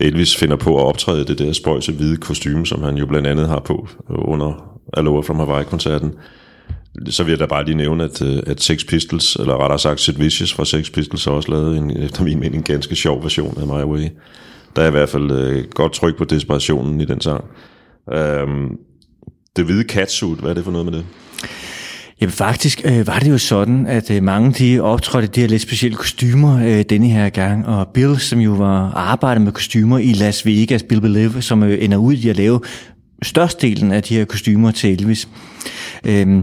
Elvis 0.00 0.36
finder 0.36 0.56
på 0.56 0.76
at 0.76 0.86
optræde 0.86 1.24
det 1.24 1.38
der 1.38 1.52
spøjse 1.52 1.92
hvide 1.92 2.16
kostume, 2.16 2.66
som 2.66 2.82
han 2.82 2.96
jo 2.96 3.06
blandt 3.06 3.26
andet 3.26 3.48
har 3.48 3.60
på 3.60 3.88
under 4.08 4.78
Aloha 4.92 5.20
from 5.20 5.36
Hawaii-koncerten 5.36 6.14
så 7.06 7.24
vil 7.24 7.30
jeg 7.30 7.38
da 7.38 7.46
bare 7.46 7.64
lige 7.64 7.76
nævne, 7.76 8.04
at, 8.04 8.22
øh, 8.22 8.42
at 8.46 8.62
Sex 8.62 8.86
Pistols, 8.86 9.36
eller 9.36 9.62
rettere 9.62 9.78
sagt 9.78 10.00
Sid 10.00 10.14
Vicious 10.14 10.52
fra 10.52 10.64
Sex 10.64 10.92
Pistols, 10.92 11.24
har 11.24 11.32
også 11.32 11.50
lavet 11.50 11.78
en, 11.78 11.96
efter 12.04 12.24
min 12.24 12.40
mening, 12.40 12.54
en 12.54 12.62
ganske 12.62 12.96
sjov 12.96 13.22
version 13.22 13.58
af 13.60 13.66
My 13.66 13.92
Way. 13.92 14.08
Der 14.76 14.82
er 14.82 14.88
i 14.88 14.90
hvert 14.90 15.08
fald 15.08 15.30
øh, 15.30 15.64
godt 15.64 15.92
tryk 15.92 16.16
på 16.16 16.24
desperationen 16.24 17.00
i 17.00 17.04
den 17.04 17.20
sang. 17.20 17.44
Øhm, 18.12 18.76
det 19.56 19.64
hvide 19.64 19.84
catsuit, 19.84 20.38
hvad 20.38 20.50
er 20.50 20.54
det 20.54 20.64
for 20.64 20.72
noget 20.72 20.84
med 20.84 20.92
det? 20.92 21.04
Jamen 22.20 22.32
faktisk 22.32 22.82
øh, 22.84 23.06
var 23.06 23.18
det 23.18 23.30
jo 23.30 23.38
sådan, 23.38 23.86
at 23.86 24.10
øh, 24.10 24.22
mange 24.22 24.52
de 24.52 24.80
optrådte 24.80 25.28
de 25.28 25.40
her 25.40 25.48
lidt 25.48 25.62
specielle 25.62 25.96
kostymer 25.96 26.66
øh, 26.66 26.84
denne 26.90 27.08
her 27.08 27.28
gang, 27.28 27.66
og 27.66 27.88
Bill, 27.94 28.18
som 28.18 28.38
jo 28.38 28.52
var 28.52 28.92
arbejdet 28.92 29.42
med 29.42 29.52
kostymer 29.52 29.98
i 29.98 30.12
Las 30.12 30.46
Vegas, 30.46 30.82
Bill 30.82 31.00
Believe, 31.00 31.42
som 31.42 31.62
øh, 31.62 31.84
ender 31.84 31.96
ud 31.96 32.14
i 32.14 32.28
at 32.28 32.36
lave 32.36 32.60
størstedelen 33.22 33.92
af 33.92 34.02
de 34.02 34.14
her 34.14 34.24
kostymer 34.24 34.70
til 34.70 34.92
Elvis. 34.92 35.28
Øh, 36.04 36.38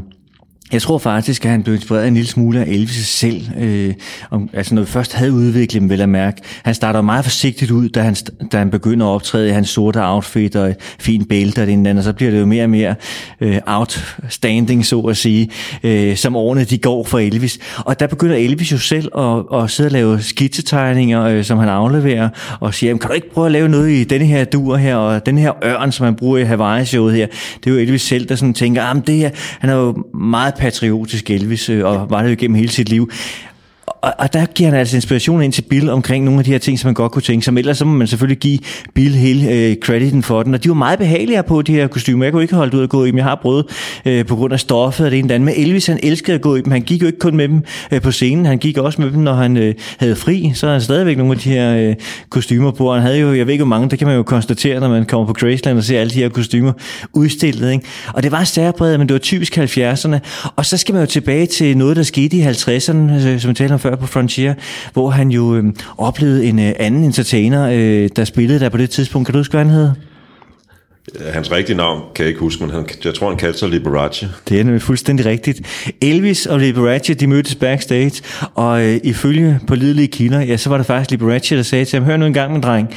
jeg 0.74 0.82
tror 0.82 0.98
faktisk, 0.98 1.46
at 1.46 1.52
han 1.52 1.64
blev 1.64 1.76
inspireret 1.76 2.08
en 2.08 2.14
lille 2.14 2.30
smule 2.30 2.60
af 2.60 2.66
Elvis 2.66 3.08
selv. 3.08 3.42
Øh, 3.60 3.94
om, 4.32 4.50
altså 4.54 4.76
når 4.76 4.82
vi 4.82 4.88
først 4.88 5.14
havde 5.14 5.34
udviklet 5.34 5.82
dem, 5.82 5.90
vil 5.90 6.00
jeg 6.00 6.10
mærke. 6.10 6.42
Han 6.64 6.76
starter 6.76 7.02
meget 7.02 7.26
forsigtigt 7.26 7.72
ud, 7.72 7.90
da 7.90 8.02
han, 8.02 8.16
da 8.52 8.58
han 8.58 8.70
begynder 8.70 9.06
at 9.06 9.10
optræde 9.10 9.50
i 9.50 9.52
hans 9.52 9.70
sorte 9.70 10.00
outfit 10.04 10.56
og 10.56 10.76
fin 11.00 11.26
bælte 11.26 11.62
og 11.62 11.68
det 11.68 11.74
andet, 11.74 11.98
og 11.98 12.04
så 12.04 12.14
bliver 12.14 12.32
det 12.32 12.40
jo 12.40 12.46
mere 12.46 12.64
og 12.64 12.70
mere 12.70 12.96
øh, 13.42 13.58
outstanding, 13.66 14.86
så 14.86 15.00
at 15.00 15.18
sige, 15.18 15.50
øh, 15.84 16.16
som 16.16 16.36
årene 16.36 16.64
de 16.64 16.78
går 16.78 17.04
for 17.04 17.20
Elvis. 17.20 17.60
Og 17.78 18.00
der 18.00 18.08
begynder 18.08 18.36
Elvis 18.36 18.72
jo 18.72 18.78
selv 18.78 19.18
at, 19.18 19.44
at 19.54 19.72
sidde 19.72 19.88
og 19.88 19.92
lave 19.92 20.22
skitsetegninger, 20.22 21.24
øh, 21.24 21.44
som 21.44 21.58
han 21.58 21.70
afleverer, 21.70 22.30
og 22.60 22.74
siger, 22.74 22.98
kan 22.98 23.10
du 23.10 23.14
ikke 23.14 23.34
prøve 23.34 23.46
at 23.46 23.52
lave 23.52 23.70
noget 23.70 23.92
i 23.92 24.04
denne 24.04 24.26
her 24.26 24.44
dur 24.44 24.76
her, 24.76 24.96
og 24.96 25.26
den 25.26 25.38
her 25.38 25.52
ørn, 25.66 25.92
som 25.92 26.04
han 26.04 26.16
bruger 26.16 26.38
i 26.38 26.44
Hawaii-showet 26.44 27.16
her. 27.16 27.28
Det 27.64 27.70
er 27.70 27.74
jo 27.74 27.80
Elvis 27.80 28.02
selv, 28.02 28.30
der 28.30 28.36
sådan 28.36 28.54
tænker, 28.54 28.84
at 28.84 29.08
det 29.08 29.16
her, 29.16 29.30
han 29.60 29.70
er 29.70 29.76
jo 29.76 30.04
meget 30.14 30.55
patriotisk 30.60 31.30
Elvis, 31.30 31.70
øh, 31.70 31.86
og 31.86 32.10
var 32.10 32.24
det 32.24 32.30
jo 32.30 32.36
gennem 32.40 32.56
hele 32.56 32.72
sit 32.72 32.90
liv 32.90 33.12
og, 34.06 34.14
og 34.18 34.34
der 34.34 34.46
giver 34.46 34.70
han 34.70 34.80
altså 34.80 34.98
inspiration 34.98 35.42
ind 35.42 35.54
til 35.54 35.62
Bill 35.62 35.90
omkring 35.90 36.26
nogle 36.26 36.40
af 36.40 36.46
de 36.46 36.52
her 36.52 36.58
ting, 36.58 36.80
som 36.80 36.88
man 36.88 36.94
godt 36.94 37.12
kunne 37.12 37.22
tænke 37.22 37.46
sig. 37.46 37.54
Ellers 37.58 37.78
så 37.78 37.86
må 37.86 37.94
man 37.94 38.08
selvfølgelig 38.08 38.38
give 38.38 38.60
Bill 38.94 39.16
hele 39.16 39.52
øh, 39.52 39.76
crediten 39.76 40.24
for 40.24 40.44
den. 40.44 40.54
Og 40.54 40.64
de 40.64 40.70
var 40.70 40.76
meget 40.76 41.00
behagelige 41.00 41.44
på 41.44 41.62
de 41.62 41.74
her 41.74 41.88
kostymer. 41.88 42.26
Jeg 42.26 42.34
kunne 42.34 42.44
ikke 42.44 42.56
holde 42.56 42.78
ud 42.78 42.84
at 42.84 42.90
gå 42.90 43.06
i 43.06 43.08
dem. 43.08 43.18
Jeg 43.18 43.26
har 43.26 43.40
prøvet 43.42 43.66
øh, 44.06 44.26
på 44.26 44.36
grund 44.36 44.54
af 44.54 44.60
stoffet 44.60 45.06
og 45.06 45.12
det 45.12 45.20
ene 45.20 45.34
andet. 45.34 45.46
Men 45.46 45.66
Elvis 45.66 45.88
han 45.88 46.00
elskede 46.04 46.36
at 46.36 46.42
gå 46.42 46.56
i 46.56 46.62
dem. 46.62 46.72
Han 46.72 46.82
gik 46.82 47.02
jo 47.02 47.08
ikke 47.08 47.20
kun 47.20 47.36
med 47.36 47.48
dem 47.48 47.64
øh, 47.92 48.02
på 48.02 48.12
scenen. 48.12 48.46
Han 48.46 48.58
gik 48.58 48.78
også 48.78 49.02
med 49.02 49.12
dem, 49.12 49.20
når 49.20 49.34
han 49.34 49.58
øh, 49.58 49.74
havde 49.98 50.16
fri. 50.16 50.52
Så 50.56 50.66
havde 50.66 50.76
han 50.76 50.82
stadigvæk 50.82 51.18
nogle 51.18 51.34
af 51.34 51.40
de 51.40 51.50
her 51.50 51.78
øh, 51.78 51.96
kostymer 52.30 52.72
på. 52.72 52.94
Han 52.94 53.02
havde 53.02 53.20
jo, 53.20 53.34
jeg 53.34 53.46
ved 53.46 53.54
ikke 53.54 53.64
hvor 53.64 53.70
mange, 53.70 53.90
det 53.90 54.00
kan 54.00 54.08
man 54.08 54.16
jo 54.16 54.24
konstatere, 54.24 54.80
når 54.80 54.90
man 54.90 55.06
kommer 55.06 55.28
på 55.28 55.34
Graceland 55.34 55.78
og 55.78 55.84
ser 55.84 56.00
alle 56.00 56.14
de 56.14 56.20
her 56.20 56.30
kostymer 56.30 56.74
udstillet. 57.14 57.72
Ikke? 57.72 57.86
Og 58.14 58.24
det 58.24 58.32
var 58.32 58.44
særpræget, 58.44 59.00
men 59.00 59.08
det 59.08 59.14
var 59.14 59.20
typisk 59.20 59.58
70'erne. 59.58 60.18
Og 60.56 60.66
så 60.66 60.78
skal 60.78 60.94
man 60.94 61.02
jo 61.04 61.08
tilbage 61.08 61.46
til 61.46 61.78
noget, 61.78 61.98
der 61.98 62.04
skete 62.04 62.38
i 62.38 62.42
50'erne, 62.42 63.28
øh, 63.28 63.40
som 63.40 63.50
vi 63.50 63.54
talte 63.54 63.74
om 63.74 63.80
før 63.80 63.95
på 63.96 64.08
Frontier, 64.08 64.54
hvor 64.94 65.10
han 65.10 65.30
jo 65.30 65.56
øh, 65.56 65.74
oplevede 65.98 66.46
en 66.46 66.60
øh, 66.60 66.74
anden 66.80 67.04
entertainer, 67.04 67.70
øh, 67.74 68.10
der 68.16 68.26
spillede 68.26 68.60
der 68.60 68.70
på 68.70 68.78
det 68.78 68.90
tidspunkt. 68.90 69.26
Kan 69.26 69.34
du 69.34 69.40
huske, 69.40 69.52
hvad 69.52 69.66
han 69.66 69.74
hed? 69.74 69.92
Øh, 71.14 71.34
hans 71.34 71.52
rigtige 71.52 71.78
navn 71.78 72.02
kan 72.16 72.24
jeg 72.24 72.30
ikke 72.30 72.40
huske, 72.40 72.64
men 72.64 72.76
han, 72.76 72.88
jeg 73.06 73.14
tror, 73.14 73.28
han 73.28 73.38
kaldte 73.38 73.60
sig 73.60 73.70
Liberace. 73.70 74.30
Det 74.50 74.60
er 74.60 74.64
nemlig 74.64 74.82
fuldstændig 74.82 75.26
rigtigt. 75.26 75.62
Elvis 76.02 76.46
og 76.46 76.60
Liberace, 76.60 77.14
de 77.14 77.28
mødtes 77.28 77.56
backstage, 77.56 78.22
og 78.56 78.86
øh, 78.86 79.00
ifølge 79.04 79.60
på 79.68 79.76
lidelige 79.76 80.08
kilder, 80.08 80.42
ja, 80.42 80.58
så 80.58 80.70
var 80.70 80.78
det 80.78 80.86
faktisk 80.86 81.12
Liberace, 81.12 81.56
der 81.56 81.64
sagde 81.64 81.86
til 81.86 82.00
ham, 82.00 82.06
hør 82.06 82.18
nu 82.18 82.26
en 82.26 82.34
gang, 82.34 82.52
min 82.52 82.62
dreng, 82.62 82.90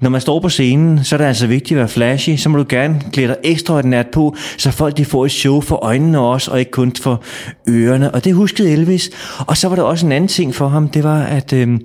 når 0.00 0.10
man 0.10 0.20
står 0.20 0.40
på 0.40 0.48
scenen, 0.48 1.04
så 1.04 1.16
er 1.16 1.18
det 1.18 1.24
altså 1.24 1.46
vigtigt 1.46 1.72
at 1.72 1.78
være 1.78 1.88
flashy, 1.88 2.36
så 2.36 2.48
må 2.48 2.58
du 2.58 2.64
gerne 2.68 3.02
klæde 3.12 3.28
dig 3.28 3.36
ekstraordinært 3.44 4.06
på, 4.06 4.36
så 4.56 4.70
folk 4.70 4.96
de 4.96 5.04
får 5.04 5.24
et 5.24 5.32
show 5.32 5.60
for 5.60 5.76
øjnene 5.76 6.18
også, 6.18 6.50
og 6.50 6.58
ikke 6.58 6.70
kun 6.70 6.92
for 7.00 7.22
ørerne. 7.68 8.14
Og 8.14 8.24
det 8.24 8.34
huskede 8.34 8.70
Elvis. 8.70 9.10
Og 9.46 9.56
så 9.56 9.68
var 9.68 9.76
der 9.76 9.82
også 9.82 10.06
en 10.06 10.12
anden 10.12 10.28
ting 10.28 10.54
for 10.54 10.68
ham, 10.68 10.88
det 10.88 11.04
var, 11.04 11.22
at 11.22 11.52
øh, 11.52 11.78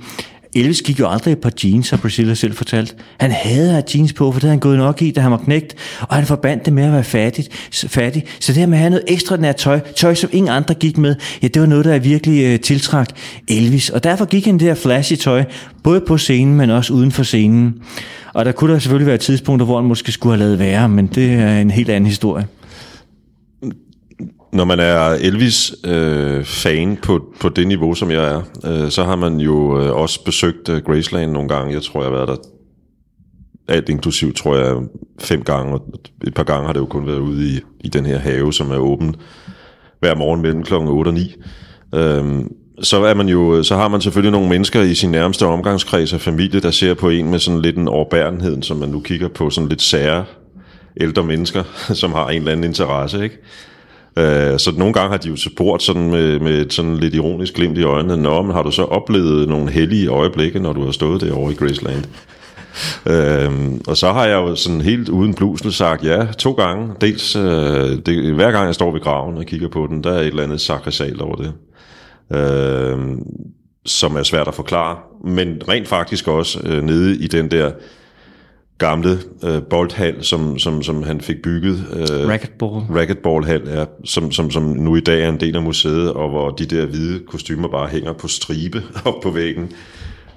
Elvis 0.56 0.82
gik 0.82 1.00
jo 1.00 1.10
aldrig 1.10 1.32
et 1.32 1.40
par 1.40 1.52
jeans, 1.64 1.90
har 1.90 1.98
Priscilla 1.98 2.34
selv 2.34 2.54
fortalt. 2.54 2.96
Han 3.20 3.32
havde 3.32 3.68
at 3.68 3.72
have 3.72 3.84
jeans 3.96 4.14
på, 4.14 4.32
for 4.32 4.40
det 4.40 4.44
havde 4.44 4.52
han 4.52 4.60
gået 4.60 4.78
nok 4.78 5.02
i, 5.02 5.12
da 5.12 5.22
han 5.22 5.32
var 5.32 5.38
knægt, 5.38 5.76
og 6.02 6.16
han 6.16 6.26
forbandt 6.26 6.66
det 6.66 6.74
med 6.74 6.84
at 6.84 6.92
være 6.92 7.04
fattig. 7.04 7.46
fattig. 7.72 8.24
Så 8.40 8.54
det 8.54 8.60
her 8.60 8.68
med 8.68 8.78
at 8.78 8.80
have 8.80 8.90
noget 8.90 9.04
ekstraordinært 9.08 9.56
tøj, 9.56 9.80
tøj 9.96 10.16
som 10.16 10.30
ingen 10.34 10.52
andre 10.52 10.74
gik 10.74 10.98
med, 10.98 11.16
ja, 11.42 11.48
det 11.48 11.62
var 11.62 11.68
noget, 11.68 11.86
der 11.86 12.00
virkelig 12.00 12.54
uh, 12.54 12.60
tiltrak 12.60 13.10
Elvis. 13.48 13.90
Og 13.90 14.04
derfor 14.04 14.26
gik 14.26 14.46
han 14.46 14.54
det 14.54 14.68
her 14.68 14.76
flashy 14.76 15.16
tøj, 15.16 15.44
både 15.84 16.02
på 16.02 16.18
scenen, 16.18 16.56
men 16.56 16.70
også 16.70 16.94
uden 16.94 17.12
for 17.12 17.24
scenen. 17.24 17.74
Og 18.34 18.46
der 18.46 18.52
kunne 18.52 18.74
der 18.74 18.80
selvfølgelig 18.80 19.08
være 19.08 19.18
tidspunkter, 19.18 19.66
hvor 19.66 19.80
han 19.80 19.88
måske 19.88 20.12
skulle 20.12 20.38
have 20.38 20.46
lavet 20.46 20.60
være, 20.60 20.90
men 20.90 21.08
det 21.08 21.34
er 21.34 21.60
en 21.60 21.72
helt 21.72 21.90
anden 21.90 22.08
historie 22.08 22.46
når 24.54 24.66
man 24.66 24.80
er 24.80 25.00
Elvis-fan 25.00 26.92
øh, 26.92 26.98
på, 26.98 27.34
på 27.40 27.50
det 27.50 27.68
niveau, 27.68 27.94
som 27.94 28.12
jeg 28.12 28.32
er, 28.32 28.42
øh, 28.66 28.90
så 28.90 29.04
har 29.04 29.16
man 29.16 29.40
jo 29.40 29.82
øh, 29.82 29.96
også 29.96 30.24
besøgt 30.24 30.70
øh, 30.70 30.82
Graceland 30.84 31.32
nogle 31.32 31.50
gange. 31.50 31.74
Jeg 31.74 31.82
tror, 31.82 32.02
jeg 32.02 32.12
har 32.12 32.18
været 32.18 32.28
der 32.28 32.36
alt 33.68 33.90
inklusiv, 33.90 34.34
tror 34.34 34.56
jeg, 34.56 34.76
fem 35.20 35.44
gange, 35.44 35.74
og 35.74 35.86
et 36.28 36.34
par 36.34 36.44
gange 36.44 36.66
har 36.66 36.74
det 36.74 36.80
jo 36.80 36.86
kun 36.86 37.08
været 37.08 37.20
ude 37.20 37.48
i, 37.48 37.60
i 37.80 37.88
den 37.88 38.06
her 38.06 38.18
have, 38.18 38.54
som 38.54 38.72
er 38.72 38.78
åben 38.78 39.16
hver 40.00 40.16
morgen 40.16 40.42
mellem 40.42 40.64
klokken 40.64 40.90
8 40.90 41.10
og 41.10 41.14
9. 41.14 41.36
Øhm, 41.96 42.52
så, 42.82 43.04
er 43.04 43.14
man 43.14 43.30
jo, 43.30 43.58
øh, 43.58 43.64
så 43.64 43.76
har 43.76 43.88
man 43.88 44.02
selvfølgelig 44.02 44.32
nogle 44.32 44.50
mennesker 44.50 44.82
i 44.82 44.94
sin 44.94 45.12
nærmeste 45.12 45.46
omgangskreds 45.46 46.14
og 46.14 46.22
familie, 46.22 46.60
der 46.60 46.72
ser 46.72 46.94
på 46.94 47.10
en 47.10 47.30
med 47.30 47.40
sådan 47.40 47.62
lidt 47.62 47.78
en 47.78 47.88
overbærenhed, 47.88 48.62
som 48.62 48.78
man 48.78 48.90
nu 48.90 49.00
kigger 49.00 49.28
på 49.28 49.50
sådan 49.50 49.70
lidt 49.70 49.82
sære 49.82 50.26
ældre 51.02 51.24
mennesker, 51.24 51.64
som 52.02 52.14
har 52.14 52.30
en 52.30 52.38
eller 52.38 52.52
anden 52.52 52.64
interesse, 52.64 53.24
ikke? 53.24 53.38
Øh, 54.18 54.60
så 54.60 54.74
nogle 54.78 54.94
gange 54.94 55.10
har 55.10 55.18
de 55.18 55.30
jo 55.30 55.36
spurgt 55.36 55.84
sådan 55.84 56.10
med, 56.10 56.40
med 56.40 56.70
sådan 56.70 56.98
lidt 56.98 57.16
ironisk 57.16 57.54
glimt 57.54 57.78
i 57.78 57.84
øjnene, 57.84 58.18
Nå, 58.18 58.42
men 58.42 58.52
har 58.52 58.64
du 58.64 58.72
så 58.72 58.84
oplevet 58.84 59.50
nogle 59.50 59.72
hellige 59.72 60.08
øjeblikke, 60.08 60.60
når 60.60 60.74
du 60.74 60.86
har 60.86 60.92
stået 60.92 61.22
derovre 61.22 61.52
i 61.52 61.56
Graceland? 61.56 62.04
Øhm, 63.06 63.82
og 63.88 63.98
så 63.98 64.12
har 64.12 64.26
jeg 64.26 64.36
jo 64.36 64.56
sådan 64.56 64.82
helt 64.82 65.10
uden 65.10 65.34
blusel 65.34 65.74
sagt 65.74 66.04
ja 66.04 66.26
to 66.38 66.52
gange. 66.52 66.94
Dels 67.02 67.36
øh, 67.36 67.98
det, 68.06 68.34
hver 68.34 68.52
gang 68.52 68.66
jeg 68.66 68.76
står 68.76 68.92
ved 68.92 69.02
graven 69.02 69.38
og 69.38 69.46
kigger 69.46 69.68
på 69.68 69.88
den, 69.88 70.04
der 70.04 70.12
er 70.12 70.20
et 70.20 70.28
eller 70.28 70.44
andet 70.44 70.62
sakrisalt 70.62 71.22
over 71.22 71.36
det. 71.36 71.54
Øhm, 72.38 73.20
som 73.86 74.16
er 74.16 74.24
svært 74.24 74.48
at 74.48 74.54
forklare. 74.54 74.98
Men 75.26 75.62
rent 75.68 75.88
faktisk 75.88 76.28
også 76.28 76.60
øh, 76.66 76.84
nede 76.84 77.18
i 77.18 77.28
den 77.28 77.52
der 77.52 77.72
gamle 78.82 79.18
øh, 79.44 79.62
boldhal, 79.64 80.24
som, 80.24 80.60
som, 80.60 80.84
som 80.84 81.04
han 81.04 81.22
fik 81.22 81.42
bygget. 81.42 81.86
Øh, 81.94 82.28
Racquetball. 82.30 82.72
Racquetballhal, 82.72 83.62
ja, 83.68 83.86
som, 84.04 84.32
som, 84.32 84.52
som 84.52 84.64
nu 84.64 84.96
i 84.96 85.00
dag 85.00 85.24
er 85.24 85.30
en 85.30 85.40
del 85.40 85.56
af 85.56 85.62
museet, 85.62 86.14
og 86.14 86.30
hvor 86.30 86.50
de 86.50 86.66
der 86.66 86.86
hvide 86.86 87.20
kostymer 87.28 87.68
bare 87.68 87.88
hænger 87.88 88.14
på 88.14 88.28
stribe 88.28 88.84
op 89.06 89.22
på 89.24 89.30
væggen. 89.30 89.72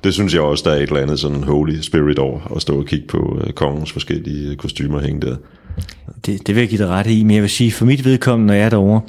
Det 0.05 0.15
synes 0.15 0.35
jeg 0.35 0.43
også, 0.43 0.63
der 0.67 0.71
er 0.71 0.77
et 0.77 0.83
eller 0.83 1.01
andet 1.01 1.21
sådan 1.21 1.43
holy 1.43 1.81
spirit 1.81 2.19
over, 2.19 2.41
at 2.57 2.63
stå 2.63 2.79
og 2.79 2.87
kigge 2.87 3.07
på 3.07 3.41
øh, 3.45 3.53
kongens 3.53 3.93
forskellige 3.93 4.57
kostymer 4.57 5.01
hænge 5.01 5.21
der. 5.21 5.37
Det, 6.27 6.47
det 6.47 6.55
vil 6.55 6.61
jeg 6.61 6.69
give 6.69 6.83
dig 6.83 6.89
ret 6.89 7.07
i, 7.07 7.25
men 7.25 7.35
jeg 7.35 7.43
vil 7.43 7.51
sige, 7.51 7.73
for 7.73 7.85
mit 7.85 8.05
vedkommende, 8.05 8.47
når 8.47 8.55
jeg 8.55 8.65
er 8.65 8.71
derovre, 8.71 9.01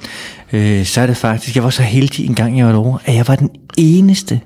øh, 0.54 0.86
så 0.86 1.02
er 1.02 1.08
det 1.08 1.18
faktisk, 1.18 1.56
jeg 1.56 1.64
var 1.64 1.70
så 1.70 1.84
heldig 1.84 2.26
en 2.26 2.36
gang, 2.36 2.58
jeg 2.58 2.66
var 2.66 2.72
derovre, 2.72 3.00
at 3.06 3.16
jeg 3.16 3.28
var 3.28 3.36
den 3.36 3.50
eneste, 3.78 4.40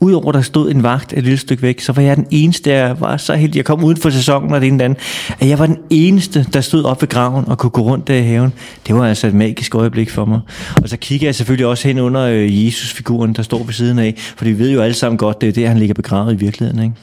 Udover 0.00 0.32
der 0.32 0.40
stod 0.40 0.70
en 0.70 0.82
vagt 0.82 1.12
et 1.12 1.22
lille 1.22 1.38
stykke 1.38 1.62
væk, 1.62 1.80
så 1.80 1.92
var 1.92 2.02
jeg 2.02 2.16
den 2.16 2.26
eneste, 2.30 2.70
der 2.70 2.94
var 2.94 3.16
så 3.16 3.34
heldig. 3.34 3.56
Jeg 3.56 3.64
kom 3.64 3.84
uden 3.84 3.96
for 3.96 4.10
sæsonen 4.10 4.52
og 4.52 4.60
det 4.60 4.66
ene 4.66 4.84
andet, 4.84 4.98
at 5.40 5.48
jeg 5.48 5.58
var 5.58 5.66
den 5.66 5.78
eneste, 5.90 6.46
der 6.52 6.60
stod 6.60 6.84
op 6.84 7.02
ved 7.02 7.08
graven 7.08 7.48
og 7.48 7.58
kunne 7.58 7.70
gå 7.70 7.82
rundt 7.82 8.08
der 8.08 8.14
i 8.14 8.22
haven. 8.22 8.52
Det 8.86 8.94
var 8.94 9.06
altså 9.06 9.26
et 9.26 9.34
magisk 9.34 9.74
øjeblik 9.74 10.10
for 10.10 10.24
mig. 10.24 10.40
Og 10.82 10.88
så 10.88 10.96
kigger 10.96 11.26
jeg 11.26 11.34
selvfølgelig 11.34 11.66
også 11.66 11.88
hen 11.88 11.98
under 11.98 12.22
øh, 12.22 12.66
Jesus-figuren, 12.66 13.32
der 13.32 13.42
står 13.42 13.64
ved 13.64 13.72
siden 13.72 13.98
af, 13.98 14.14
for 14.36 14.44
vi 14.44 14.58
ved 14.58 14.70
jo 14.70 14.80
alle 14.80 14.94
sammen 14.94 15.18
godt, 15.18 15.40
det 15.40 15.48
er 15.48 15.52
det, 15.52 15.68
han 15.68 15.78
ligger 15.78 15.94
begravet 15.94 16.32
i 16.32 16.36
virkeligheden, 16.36 16.82
ikke? 16.82 16.94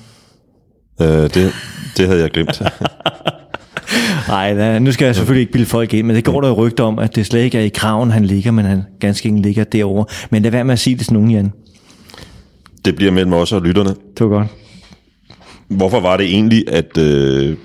Øh, 1.01 1.29
det, 1.29 1.53
det 1.97 2.07
havde 2.07 2.21
jeg 2.21 2.31
glemt. 2.31 2.61
Nej, 4.27 4.79
nu 4.79 4.91
skal 4.91 5.05
jeg 5.05 5.15
selvfølgelig 5.15 5.41
ikke 5.41 5.51
bilde 5.51 5.65
folk 5.65 5.93
ind, 5.93 6.07
men 6.07 6.15
det 6.15 6.23
går 6.23 6.41
der 6.41 6.47
jo 6.47 6.53
rygter 6.53 6.83
om, 6.83 6.99
at 6.99 7.15
det 7.15 7.25
slet 7.25 7.41
ikke 7.41 7.57
er 7.57 7.63
i 7.63 7.69
graven, 7.69 8.11
han 8.11 8.25
ligger, 8.25 8.51
men 8.51 8.65
han 8.65 8.83
ganske 8.99 9.29
enkelt 9.29 9.45
ligger 9.45 9.63
derovre. 9.63 10.05
Men 10.29 10.43
lad 10.43 10.51
være 10.51 10.63
med 10.63 10.73
at 10.73 10.79
sige 10.79 10.95
det 10.95 11.05
til 11.05 11.13
nogen, 11.13 11.31
Jan. 11.31 11.51
Det 12.85 12.95
bliver 12.95 13.11
mellem 13.11 13.33
os 13.33 13.51
og 13.51 13.61
lytterne. 13.61 13.89
Det 13.89 14.19
var 14.19 14.27
godt. 14.27 14.47
Hvorfor 15.67 15.99
var 15.99 16.17
det 16.17 16.25
egentlig, 16.25 16.63
at 16.67 16.97
øh, 16.97 17.57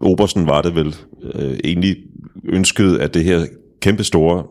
Obersten 0.00 0.46
var 0.46 0.62
det 0.62 0.74
vel 0.74 0.96
øh, 1.34 1.58
egentlig 1.64 1.96
ønskede, 2.44 3.02
at 3.02 3.14
det 3.14 3.24
her 3.24 3.46
kæmpe 3.80 4.04
store 4.04 4.44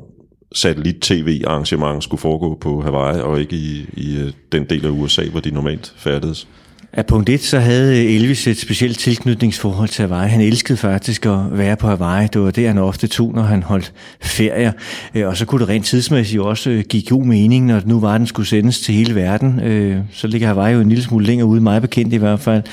satellit-tv-arrangement 0.55 2.03
skulle 2.03 2.21
foregå 2.21 2.57
på 2.61 2.81
Hawaii, 2.81 3.21
og 3.21 3.39
ikke 3.39 3.55
i, 3.55 3.85
i 3.93 4.17
øh, 4.17 4.33
den 4.51 4.65
del 4.65 4.85
af 4.85 4.89
USA, 4.89 5.23
hvor 5.29 5.39
de 5.39 5.51
normalt 5.51 5.93
færdedes? 5.97 6.47
Af 6.93 7.05
punkt 7.05 7.29
1, 7.29 7.43
så 7.43 7.59
havde 7.59 8.15
Elvis 8.15 8.47
et 8.47 8.57
specielt 8.57 8.99
tilknytningsforhold 8.99 9.89
til 9.89 10.07
Hawaii. 10.07 10.29
Han 10.29 10.41
elskede 10.41 10.77
faktisk 10.77 11.25
at 11.25 11.37
være 11.51 11.75
på 11.75 11.87
Hawaii. 11.87 12.27
Det 12.33 12.41
var 12.41 12.51
det, 12.51 12.67
han 12.67 12.77
ofte 12.77 13.07
tog, 13.07 13.33
når 13.35 13.41
han 13.41 13.63
holdt 13.63 13.93
ferier. 14.21 14.71
Øh, 15.15 15.27
og 15.27 15.37
så 15.37 15.45
kunne 15.45 15.61
det 15.61 15.69
rent 15.69 15.85
tidsmæssigt 15.85 16.41
også 16.41 16.69
øh, 16.69 16.83
give 16.89 17.03
god 17.03 17.23
mening, 17.23 17.65
når 17.65 17.81
nu 17.85 17.99
var, 17.99 18.17
den 18.17 18.27
skulle 18.27 18.47
sendes 18.47 18.79
til 18.79 18.95
hele 18.95 19.15
verden. 19.15 19.59
Øh, 19.59 19.97
så 20.11 20.27
ligger 20.27 20.47
Hawaii 20.47 20.73
jo 20.73 20.81
en 20.81 20.89
lille 20.89 21.03
smule 21.03 21.25
længere 21.25 21.47
ude, 21.47 21.61
meget 21.61 21.81
bekendt 21.81 22.13
i 22.13 22.17
hvert 22.17 22.39
fald. 22.39 22.63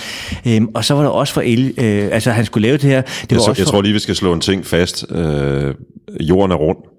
Og 0.74 0.84
så 0.84 0.94
var 0.94 1.02
der 1.02 1.10
også 1.10 1.34
for 1.34 1.40
El, 1.40 1.74
altså 1.78 2.30
han 2.30 2.44
skulle 2.44 2.68
lave 2.68 2.76
det 2.76 2.90
her. 2.90 3.00
Det 3.00 3.30
jeg, 3.30 3.36
var 3.36 3.42
så, 3.42 3.50
også 3.50 3.62
jeg 3.62 3.66
for... 3.66 3.72
tror 3.72 3.82
lige, 3.82 3.92
vi 3.92 3.98
skal 3.98 4.16
slå 4.16 4.32
en 4.32 4.40
ting 4.40 4.66
fast. 4.66 5.06
Øh, 5.10 5.74
jorden 6.20 6.50
er 6.50 6.56
rund. 6.56 6.93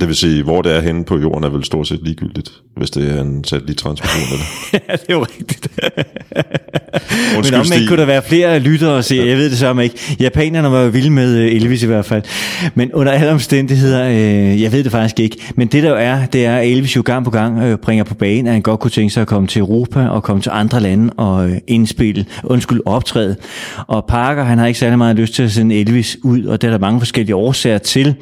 Det 0.00 0.08
vil 0.08 0.16
sige, 0.16 0.42
hvor 0.42 0.62
det 0.62 0.76
er 0.76 0.80
henne 0.80 1.04
på 1.04 1.18
jorden 1.18 1.44
er 1.44 1.48
vel 1.48 1.64
stort 1.64 1.88
set 1.88 2.00
ligegyldigt, 2.02 2.50
hvis 2.76 2.90
det 2.90 3.16
er 3.16 3.20
en 3.20 3.44
satellittransport. 3.44 4.10
Eller? 4.32 4.44
ja, 4.88 4.92
det 4.92 5.04
er 5.08 5.14
jo 5.14 5.22
rigtigt. 5.22 5.68
Men 7.44 7.54
om 7.54 7.66
ikke 7.74 7.86
kunne 7.88 7.98
der 7.98 8.04
være 8.04 8.22
flere 8.22 8.58
lyttere 8.58 8.92
og 8.92 9.04
se, 9.04 9.16
jeg 9.16 9.36
ved 9.36 9.50
det 9.50 9.58
så 9.58 9.78
ikke. 9.78 10.16
Japanerne 10.20 10.70
var 10.70 10.80
jo 10.80 10.88
vilde 10.88 11.10
med 11.10 11.36
øh, 11.36 11.52
Elvis 11.52 11.82
i 11.82 11.86
hvert 11.86 12.04
fald. 12.04 12.22
Men 12.74 12.92
under 12.92 13.12
alle 13.12 13.30
omstændigheder, 13.30 14.08
øh, 14.08 14.62
jeg 14.62 14.72
ved 14.72 14.84
det 14.84 14.92
faktisk 14.92 15.20
ikke. 15.20 15.36
Men 15.56 15.68
det 15.68 15.82
der 15.82 15.88
jo 15.88 15.96
er, 15.96 16.26
det 16.26 16.46
er, 16.46 16.56
at 16.56 16.68
Elvis 16.68 16.96
jo 16.96 17.02
gang 17.04 17.24
på 17.24 17.30
gang 17.30 17.62
øh, 17.62 17.78
bringer 17.78 18.04
på 18.04 18.14
banen, 18.14 18.46
at 18.46 18.52
han 18.52 18.62
godt 18.62 18.80
kunne 18.80 18.90
tænke 18.90 19.14
sig 19.14 19.20
at 19.20 19.26
komme 19.26 19.48
til 19.48 19.60
Europa 19.60 20.06
og 20.06 20.22
komme 20.22 20.42
til 20.42 20.50
andre 20.54 20.80
lande 20.80 21.12
og 21.16 21.50
øh, 21.50 21.56
indspille, 21.66 22.26
undskyld, 22.44 22.80
optræde. 22.86 23.36
Og 23.86 24.04
Parker, 24.08 24.44
han 24.44 24.58
har 24.58 24.66
ikke 24.66 24.78
særlig 24.78 24.98
meget 24.98 25.16
lyst 25.16 25.34
til 25.34 25.42
at 25.42 25.52
sende 25.52 25.80
Elvis 25.80 26.16
ud, 26.22 26.44
og 26.44 26.62
der 26.62 26.68
er 26.68 26.72
der 26.72 26.78
mange 26.78 27.00
forskellige 27.00 27.36
årsager 27.36 27.78
til. 27.78 28.14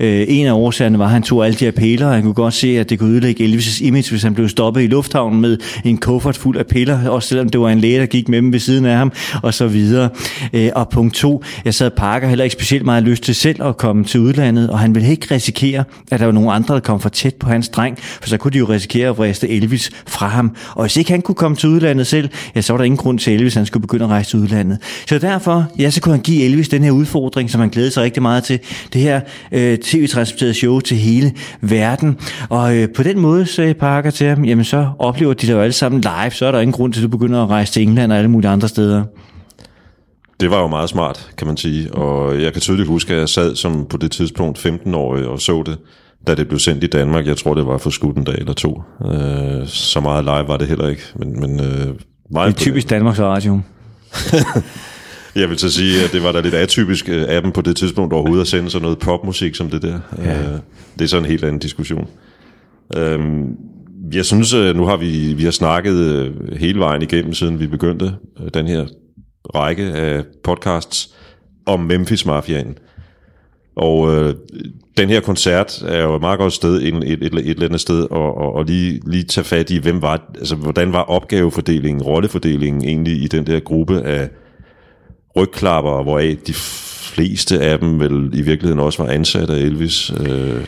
Øh, 0.00 0.24
en 0.28 0.46
af 0.46 0.52
årsagerne 0.52 0.98
var, 0.98 1.13
han 1.14 1.22
tog 1.22 1.46
alle 1.46 1.58
de 1.58 1.64
her 1.64 1.72
piller, 1.72 2.06
og 2.06 2.14
han 2.14 2.22
kunne 2.22 2.34
godt 2.34 2.54
se, 2.54 2.78
at 2.78 2.90
det 2.90 2.98
kunne 2.98 3.10
ødelægge 3.10 3.44
Elvis' 3.44 3.84
image, 3.84 4.10
hvis 4.10 4.22
han 4.22 4.34
blev 4.34 4.48
stoppet 4.48 4.82
i 4.82 4.86
lufthavnen 4.86 5.40
med 5.40 5.58
en 5.84 5.98
kuffert 5.98 6.36
fuld 6.36 6.56
af 6.56 6.66
piller, 6.66 7.08
også 7.08 7.28
selvom 7.28 7.48
det 7.48 7.60
var 7.60 7.70
en 7.70 7.80
læge, 7.80 8.00
der 8.00 8.06
gik 8.06 8.28
med 8.28 8.38
dem 8.38 8.52
ved 8.52 8.60
siden 8.60 8.84
af 8.84 8.96
ham, 8.96 9.12
og 9.42 9.54
så 9.54 9.66
videre. 9.66 10.08
Øh, 10.52 10.70
og 10.74 10.88
punkt 10.88 11.14
to, 11.14 11.44
jeg 11.64 11.74
sad 11.74 11.90
Parker 11.90 12.28
heller 12.28 12.44
ikke 12.44 12.52
specielt 12.52 12.84
meget 12.84 13.02
lyst 13.02 13.22
til 13.22 13.34
selv 13.34 13.62
at 13.62 13.76
komme 13.76 14.04
til 14.04 14.20
udlandet, 14.20 14.70
og 14.70 14.78
han 14.78 14.94
ville 14.94 15.10
ikke 15.10 15.34
risikere, 15.34 15.84
at 16.10 16.20
der 16.20 16.26
var 16.26 16.32
nogen 16.32 16.50
andre, 16.50 16.74
der 16.74 16.80
kom 16.80 17.00
for 17.00 17.08
tæt 17.08 17.34
på 17.34 17.48
hans 17.48 17.68
dreng, 17.68 17.98
for 17.98 18.28
så 18.28 18.36
kunne 18.36 18.50
de 18.50 18.58
jo 18.58 18.64
risikere 18.64 19.08
at 19.08 19.18
vriste 19.18 19.48
Elvis 19.48 19.90
fra 20.06 20.28
ham. 20.28 20.56
Og 20.74 20.82
hvis 20.84 20.96
ikke 20.96 21.10
han 21.10 21.22
kunne 21.22 21.34
komme 21.34 21.56
til 21.56 21.68
udlandet 21.68 22.06
selv, 22.06 22.28
ja, 22.56 22.60
så 22.60 22.72
var 22.72 22.78
der 22.78 22.84
ingen 22.84 22.98
grund 22.98 23.18
til, 23.18 23.32
Elvis 23.32 23.54
han 23.54 23.66
skulle 23.66 23.80
begynde 23.80 24.04
at 24.04 24.10
rejse 24.10 24.30
til 24.30 24.38
udlandet. 24.38 24.78
Så 25.08 25.18
derfor, 25.18 25.66
ja, 25.78 25.90
så 25.90 26.00
kunne 26.00 26.14
han 26.14 26.22
give 26.22 26.44
Elvis 26.44 26.68
den 26.68 26.84
her 26.84 26.90
udfordring, 26.90 27.50
som 27.50 27.60
han 27.60 27.70
glædede 27.70 27.90
sig 27.90 28.02
rigtig 28.02 28.22
meget 28.22 28.44
til. 28.44 28.58
Det 28.92 29.00
her 29.00 29.20
øh, 29.52 29.78
tv-transporterede 29.78 30.54
show 30.54 30.80
til 30.80 30.96
hele 31.04 31.32
verden. 31.60 32.18
Og 32.48 32.76
øh, 32.76 32.88
på 32.96 33.02
den 33.02 33.18
måde 33.18 33.46
sagde 33.46 33.74
Parker 33.74 34.10
til 34.10 34.26
ham, 34.26 34.44
jamen 34.44 34.64
så 34.64 34.88
oplever 34.98 35.34
de 35.34 35.46
det 35.46 35.52
jo 35.52 35.60
alle 35.60 35.72
sammen 35.72 36.00
live, 36.00 36.30
så 36.30 36.46
er 36.46 36.52
der 36.52 36.60
ingen 36.60 36.72
grund 36.72 36.92
til, 36.92 37.00
at 37.00 37.02
du 37.02 37.08
begynder 37.18 37.42
at 37.42 37.50
rejse 37.50 37.72
til 37.72 37.82
England 37.82 38.12
og 38.12 38.18
alle 38.18 38.30
mulige 38.30 38.50
andre 38.50 38.68
steder. 38.68 39.04
Det 40.40 40.50
var 40.50 40.60
jo 40.60 40.66
meget 40.66 40.88
smart, 40.88 41.30
kan 41.38 41.46
man 41.46 41.56
sige. 41.56 41.94
Og 41.94 42.42
jeg 42.42 42.52
kan 42.52 42.62
tydeligt 42.62 42.88
huske, 42.88 43.14
at 43.14 43.20
jeg 43.20 43.28
sad 43.28 43.56
som 43.56 43.86
på 43.90 43.96
det 43.96 44.10
tidspunkt 44.10 44.58
15 44.58 44.94
år 44.94 45.16
og 45.16 45.40
så 45.40 45.62
det, 45.66 45.78
da 46.26 46.34
det 46.34 46.48
blev 46.48 46.58
sendt 46.58 46.84
i 46.84 46.86
Danmark. 46.86 47.26
Jeg 47.26 47.36
tror, 47.36 47.54
det 47.54 47.66
var 47.66 47.78
for 47.78 47.90
skudt 47.90 48.16
en 48.16 48.24
dag 48.24 48.34
eller 48.34 48.52
to. 48.52 48.82
Øh, 49.04 49.66
så 49.66 50.00
meget 50.00 50.24
live 50.24 50.48
var 50.48 50.56
det 50.56 50.68
heller 50.68 50.88
ikke. 50.88 51.02
Men, 51.16 51.40
men, 51.40 51.60
øh, 51.60 51.86
meget 52.30 52.54
det 52.54 52.60
er 52.60 52.64
typisk 52.64 52.90
Danmarks 52.90 53.20
Radio. 53.20 53.60
Jeg 55.36 55.50
vil 55.50 55.58
så 55.58 55.70
sige, 55.70 56.04
at 56.04 56.12
det 56.12 56.22
var 56.22 56.32
da 56.32 56.40
lidt 56.40 56.54
atypisk 56.54 57.08
af 57.08 57.42
dem 57.42 57.52
på 57.52 57.60
det 57.60 57.76
tidspunkt 57.76 58.12
overhovedet 58.12 58.42
at 58.42 58.48
sende 58.48 58.70
sådan 58.70 58.82
noget 58.82 58.98
popmusik 58.98 59.54
som 59.54 59.70
det 59.70 59.82
der. 59.82 60.00
Ja. 60.18 60.38
Øh, 60.38 60.58
det 60.98 61.04
er 61.04 61.08
så 61.08 61.18
en 61.18 61.24
helt 61.24 61.44
anden 61.44 61.58
diskussion. 61.58 62.08
Øhm, 62.96 63.56
jeg 64.12 64.24
synes, 64.24 64.54
nu 64.54 64.84
har 64.84 64.96
vi, 64.96 65.34
vi 65.34 65.44
har 65.44 65.50
snakket 65.50 65.96
øh, 65.96 66.56
hele 66.56 66.78
vejen 66.78 67.02
igennem, 67.02 67.32
siden 67.34 67.60
vi 67.60 67.66
begyndte 67.66 68.12
øh, 68.40 68.50
den 68.54 68.66
her 68.66 68.86
række 69.54 69.82
af 69.82 70.24
podcasts 70.44 71.14
om 71.66 71.80
Memphis-mafiaen. 71.80 72.78
Og 73.76 74.14
øh, 74.14 74.34
den 74.96 75.08
her 75.08 75.20
koncert 75.20 75.82
er 75.88 76.02
jo 76.02 76.14
et 76.14 76.20
meget 76.20 76.38
godt 76.38 76.52
sted, 76.52 76.82
et, 76.82 76.94
et, 76.94 77.12
et, 77.12 77.34
et 77.34 77.50
eller 77.50 77.66
andet 77.66 77.80
sted, 77.80 78.06
og, 78.10 78.36
og, 78.36 78.54
og 78.54 78.64
lige, 78.64 79.00
lige 79.06 79.22
tage 79.22 79.44
fat 79.44 79.70
i, 79.70 79.78
hvem 79.78 80.02
var, 80.02 80.32
altså, 80.38 80.56
hvordan 80.56 80.92
var 80.92 81.02
opgavefordelingen, 81.02 82.02
rollefordelingen 82.02 82.84
egentlig 82.84 83.22
i 83.22 83.26
den 83.26 83.46
der 83.46 83.60
gruppe 83.60 84.02
af 84.02 84.28
rygklapper, 85.36 86.02
hvoraf 86.02 86.36
de 86.46 86.54
fleste 86.54 87.60
af 87.60 87.78
dem 87.78 88.00
vel 88.00 88.30
i 88.32 88.42
virkeligheden 88.42 88.80
også 88.80 89.02
var 89.02 89.10
ansat 89.10 89.50
af 89.50 89.56
Elvis. 89.56 90.12
Øh. 90.20 90.64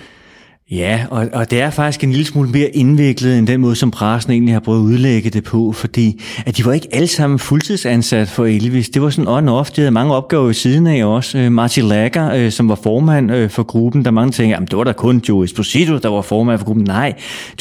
Ja, 0.70 1.06
og, 1.10 1.28
og 1.32 1.50
det 1.50 1.60
er 1.60 1.70
faktisk 1.70 2.04
en 2.04 2.10
lille 2.10 2.26
smule 2.26 2.50
mere 2.50 2.68
indviklet 2.68 3.38
end 3.38 3.46
den 3.46 3.60
måde, 3.60 3.76
som 3.76 3.90
pressen 3.90 4.32
egentlig 4.32 4.54
har 4.54 4.60
prøvet 4.60 4.78
at 4.78 4.82
udlægge 4.82 5.30
det 5.30 5.44
på, 5.44 5.72
fordi 5.72 6.22
at 6.46 6.56
de 6.56 6.64
var 6.64 6.72
ikke 6.72 6.88
alle 6.92 7.08
sammen 7.08 7.38
fuldtidsansat 7.38 8.28
for 8.28 8.46
Elvis. 8.46 8.88
Det 8.88 9.02
var 9.02 9.10
sådan 9.10 9.28
on-off. 9.28 9.70
De 9.76 9.80
havde 9.80 9.90
mange 9.90 10.14
opgaver 10.14 10.44
ved 10.44 10.54
siden 10.54 10.86
af 10.86 11.04
også. 11.04 11.38
Martin 11.38 11.52
Marty 11.52 11.80
Lager, 11.80 12.34
øh, 12.34 12.50
som 12.50 12.68
var 12.68 12.74
formand 12.74 13.32
øh, 13.32 13.50
for 13.50 13.62
gruppen, 13.62 14.04
der 14.04 14.10
mange 14.10 14.32
tænker, 14.32 14.56
at 14.56 14.70
det 14.70 14.78
var 14.78 14.84
da 14.84 14.92
kun 14.92 15.22
Joe 15.28 15.44
Esposito, 15.44 15.98
der 15.98 16.08
var 16.08 16.22
formand 16.22 16.58
for 16.58 16.66
gruppen. 16.66 16.84
Nej, 16.84 17.12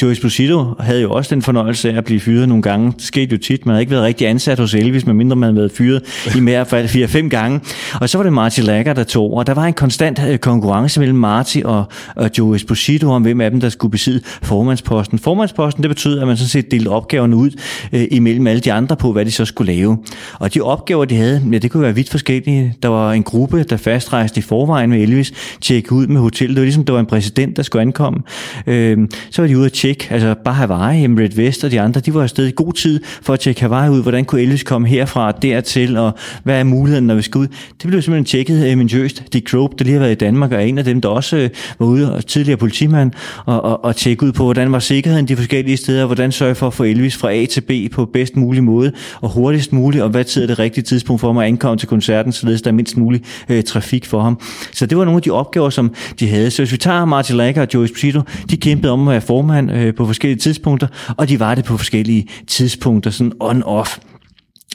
Joe 0.02 0.12
Esposito 0.12 0.74
havde 0.80 1.02
jo 1.02 1.10
også 1.10 1.34
den 1.34 1.42
fornøjelse 1.42 1.90
af 1.90 1.96
at 1.96 2.04
blive 2.04 2.20
fyret 2.20 2.48
nogle 2.48 2.62
gange. 2.62 2.92
Det 2.92 3.02
skete 3.02 3.32
jo 3.32 3.38
tit. 3.38 3.66
Man 3.66 3.72
havde 3.72 3.82
ikke 3.82 3.92
været 3.92 4.04
rigtig 4.04 4.28
ansat 4.28 4.58
hos 4.58 4.74
Elvis, 4.74 5.06
medmindre 5.06 5.36
man 5.36 5.46
havde 5.46 5.56
været 5.56 5.72
fyret 5.72 6.02
i 6.36 6.40
mere 6.40 6.66
fald 6.66 6.88
4-5 6.88 7.28
gange. 7.28 7.60
Og 8.00 8.08
så 8.08 8.18
var 8.18 8.22
det 8.22 8.32
Marty 8.32 8.60
Lager, 8.60 8.92
der 8.92 9.04
tog. 9.04 9.36
Og 9.36 9.46
der 9.46 9.54
var 9.54 9.64
en 9.64 9.74
konstant 9.74 10.40
konkurrence 10.40 11.00
mellem 11.00 11.18
Marty 11.18 11.58
og, 11.64 11.84
og 12.16 12.30
Joe 12.38 12.56
Esposito 12.56 12.95
Esposito 12.96 13.12
om, 13.12 13.22
hvem 13.22 13.40
af 13.40 13.50
dem, 13.50 13.60
der 13.60 13.68
skulle 13.68 13.92
besidde 13.92 14.20
formandsposten. 14.42 15.18
Formandsposten, 15.18 15.82
det 15.82 15.90
betød, 15.90 16.18
at 16.18 16.26
man 16.26 16.36
sådan 16.36 16.48
set 16.48 16.70
delte 16.70 16.88
opgaverne 16.88 17.36
ud 17.36 17.50
øh, 17.92 18.06
imellem 18.10 18.46
alle 18.46 18.60
de 18.60 18.72
andre 18.72 18.96
på, 18.96 19.12
hvad 19.12 19.24
de 19.24 19.30
så 19.30 19.44
skulle 19.44 19.72
lave. 19.72 19.98
Og 20.38 20.54
de 20.54 20.60
opgaver, 20.60 21.04
de 21.04 21.16
havde, 21.16 21.42
ja, 21.52 21.58
det 21.58 21.70
kunne 21.70 21.82
være 21.82 21.94
vidt 21.94 22.10
forskellige. 22.10 22.74
Der 22.82 22.88
var 22.88 23.12
en 23.12 23.22
gruppe, 23.22 23.62
der 23.62 23.76
fastrejste 23.76 24.38
i 24.38 24.42
forvejen 24.42 24.90
med 24.90 25.02
Elvis, 25.02 25.32
tjekke 25.60 25.92
ud 25.92 26.06
med 26.06 26.20
hotellet. 26.20 26.56
Det 26.56 26.60
var 26.60 26.64
ligesom, 26.64 26.84
der 26.84 26.92
var 26.92 27.00
en 27.00 27.06
præsident, 27.06 27.56
der 27.56 27.62
skulle 27.62 27.82
ankomme. 27.82 28.20
Øh, 28.66 28.98
så 29.30 29.42
var 29.42 29.48
de 29.48 29.58
ude 29.58 29.66
at 29.66 29.72
tjekke, 29.72 30.06
altså 30.10 30.34
bare 30.44 30.54
Hawaii, 30.54 31.06
Red 31.06 31.36
Vest 31.36 31.64
og 31.64 31.70
de 31.70 31.80
andre, 31.80 32.00
de 32.00 32.14
var 32.14 32.22
afsted 32.22 32.46
i 32.46 32.52
god 32.56 32.72
tid 32.72 33.00
for 33.22 33.32
at 33.32 33.40
tjekke 33.40 33.60
Hawaii 33.60 33.90
ud. 33.90 34.02
Hvordan 34.02 34.24
kunne 34.24 34.40
Elvis 34.40 34.62
komme 34.62 34.88
herfra 34.88 35.26
og 35.32 35.42
dertil, 35.42 35.96
og 35.96 36.12
hvad 36.44 36.60
er 36.60 36.64
muligheden, 36.64 37.06
når 37.06 37.14
vi 37.14 37.22
skal 37.22 37.38
ud? 37.38 37.46
Det 37.82 37.88
blev 37.88 38.02
simpelthen 38.02 38.24
tjekket 38.24 38.70
øh, 38.70 38.76
minutiøst. 38.78 39.22
Dick 39.32 39.50
Grobe, 39.50 39.74
der 39.78 39.84
lige 39.84 39.92
har 39.92 40.00
været 40.00 40.12
i 40.12 40.14
Danmark, 40.14 40.52
og 40.52 40.68
en 40.68 40.78
af 40.78 40.84
dem, 40.84 41.00
der 41.00 41.08
også 41.08 41.36
øh, 41.36 41.50
var 41.78 41.86
ude 41.86 42.14
og 42.14 42.26
tidligere 42.26 42.58
politimand, 42.86 43.12
og, 43.46 43.64
og, 43.64 43.84
og 43.84 43.96
tjekke 43.96 44.26
ud 44.26 44.32
på, 44.32 44.44
hvordan 44.44 44.72
var 44.72 44.78
sikkerheden 44.78 45.28
de 45.28 45.36
forskellige 45.36 45.76
steder, 45.76 46.06
hvordan 46.06 46.32
sørge 46.32 46.54
for 46.54 46.66
at 46.66 46.74
få 46.74 46.84
Elvis 46.84 47.16
fra 47.16 47.32
A 47.32 47.46
til 47.46 47.60
B 47.60 47.92
på 47.92 48.04
bedst 48.04 48.36
mulig 48.36 48.64
måde, 48.64 48.92
og 49.20 49.28
hurtigst 49.28 49.72
muligt, 49.72 50.02
og 50.02 50.10
hvad 50.10 50.24
tid 50.24 50.42
er 50.42 50.46
det 50.46 50.58
rigtige 50.58 50.84
tidspunkt 50.84 51.20
for 51.20 51.28
ham 51.28 51.38
at 51.38 51.46
ankomme 51.46 51.78
til 51.78 51.88
koncerten, 51.88 52.32
således 52.32 52.62
der 52.62 52.70
er 52.70 52.74
mindst 52.74 52.96
mulig 52.96 53.22
øh, 53.48 53.64
trafik 53.64 54.06
for 54.06 54.22
ham. 54.22 54.40
Så 54.72 54.86
det 54.86 54.98
var 54.98 55.04
nogle 55.04 55.18
af 55.18 55.22
de 55.22 55.30
opgaver, 55.30 55.70
som 55.70 55.94
de 56.20 56.28
havde. 56.28 56.50
Så 56.50 56.62
hvis 56.62 56.72
vi 56.72 56.76
tager 56.76 57.04
Martin 57.04 57.36
Lager 57.36 57.62
og 57.62 57.68
Joe 57.74 57.84
Esposito, 57.84 58.20
de 58.50 58.56
kæmpede 58.56 58.92
om 58.92 59.08
at 59.08 59.12
være 59.12 59.20
formand 59.20 59.72
øh, 59.72 59.94
på 59.94 60.06
forskellige 60.06 60.38
tidspunkter, 60.38 60.86
og 61.16 61.28
de 61.28 61.40
var 61.40 61.54
det 61.54 61.64
på 61.64 61.76
forskellige 61.76 62.28
tidspunkter, 62.46 63.10
sådan 63.10 63.32
on-off. 63.42 63.98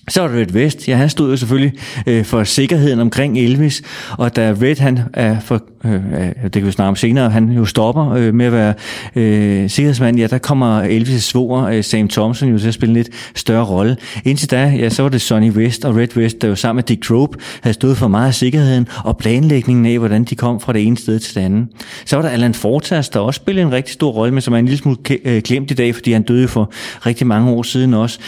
Så 0.10 0.22
var 0.22 0.28
der 0.28 0.40
Red 0.40 0.52
West. 0.54 0.88
Ja, 0.88 0.96
han 0.96 1.10
stod 1.10 1.30
jo 1.30 1.38
selvfølgelig 1.38 1.74
øh, 2.08 2.26
for 2.26 2.44
sikkerheden 2.44 3.00
omkring 3.00 3.40
Elvis, 3.40 3.82
og 4.18 4.36
da 4.36 4.56
Red, 4.62 4.80
han 4.80 5.00
er 5.14 5.40
for, 5.40 5.62
øh, 5.86 6.44
det 6.44 6.52
kan 6.52 6.66
vi 6.66 6.72
snakke 6.72 6.90
om 6.90 6.96
senere, 6.96 7.30
han 7.30 7.50
jo 7.50 7.66
stopper 7.66 8.12
øh, 8.12 8.34
med 8.34 8.46
at 8.46 8.52
være 8.52 8.74
øh, 9.16 9.70
sikkerhedsmand, 9.70 10.18
ja, 10.18 10.28
der 10.28 10.38
kommer 10.38 10.84
Elvis' 10.84 11.20
svoger, 11.20 11.66
øh, 11.66 11.84
Sam 11.84 12.08
Thompson, 12.08 12.50
jo 12.50 12.60
til 12.60 12.68
at 12.68 12.74
spille 12.74 12.92
en 12.92 12.98
lidt 12.98 13.10
større 13.36 13.66
rolle. 13.66 13.98
Indtil 14.26 14.52
da, 14.52 14.74
ja, 14.78 14.90
så 14.90 15.02
var 15.02 15.10
det 15.10 15.22
Sonny 15.22 15.52
West 15.52 15.86
og 15.86 15.96
Red 15.96 16.18
West, 16.18 16.42
der 16.42 16.48
jo 16.48 16.56
sammen 16.56 16.78
med 16.78 16.84
Dick 16.84 17.04
Trope 17.04 17.38
havde 17.62 17.74
stået 17.74 17.98
for 17.98 18.08
meget 18.08 18.28
af 18.28 18.34
sikkerheden 18.34 18.88
og 19.04 19.18
planlægningen 19.18 19.86
af, 19.86 20.00
hvordan 20.00 20.24
de 20.24 20.36
kom 20.36 20.60
fra 20.60 20.74
det 20.74 20.88
ene 20.88 20.98
sted 20.98 21.20
til 21.20 21.36
det 21.36 21.42
andet. 21.42 21.68
Så 22.06 22.16
var 22.16 22.24
der 22.24 22.30
Alan 22.30 22.54
Fortas, 22.54 23.10
der 23.10 23.20
også 23.20 23.38
spillede 23.38 23.68
en 23.68 23.72
rigtig 23.72 23.94
stor 23.94 24.12
rolle, 24.12 24.34
men 24.34 24.42
som 24.42 24.54
er 24.54 24.58
en 24.58 24.66
lille 24.66 24.78
smule 24.78 24.98
glemt 25.42 25.72
øh, 25.72 25.72
i 25.72 25.76
dag, 25.76 25.96
fordi 25.96 26.12
han 26.12 26.24
døde 26.24 26.48
for 26.48 26.72
rigtig 27.06 27.28
mange 27.28 27.52
år 27.52 27.64
siden 27.64 27.94
også, 27.94 28.20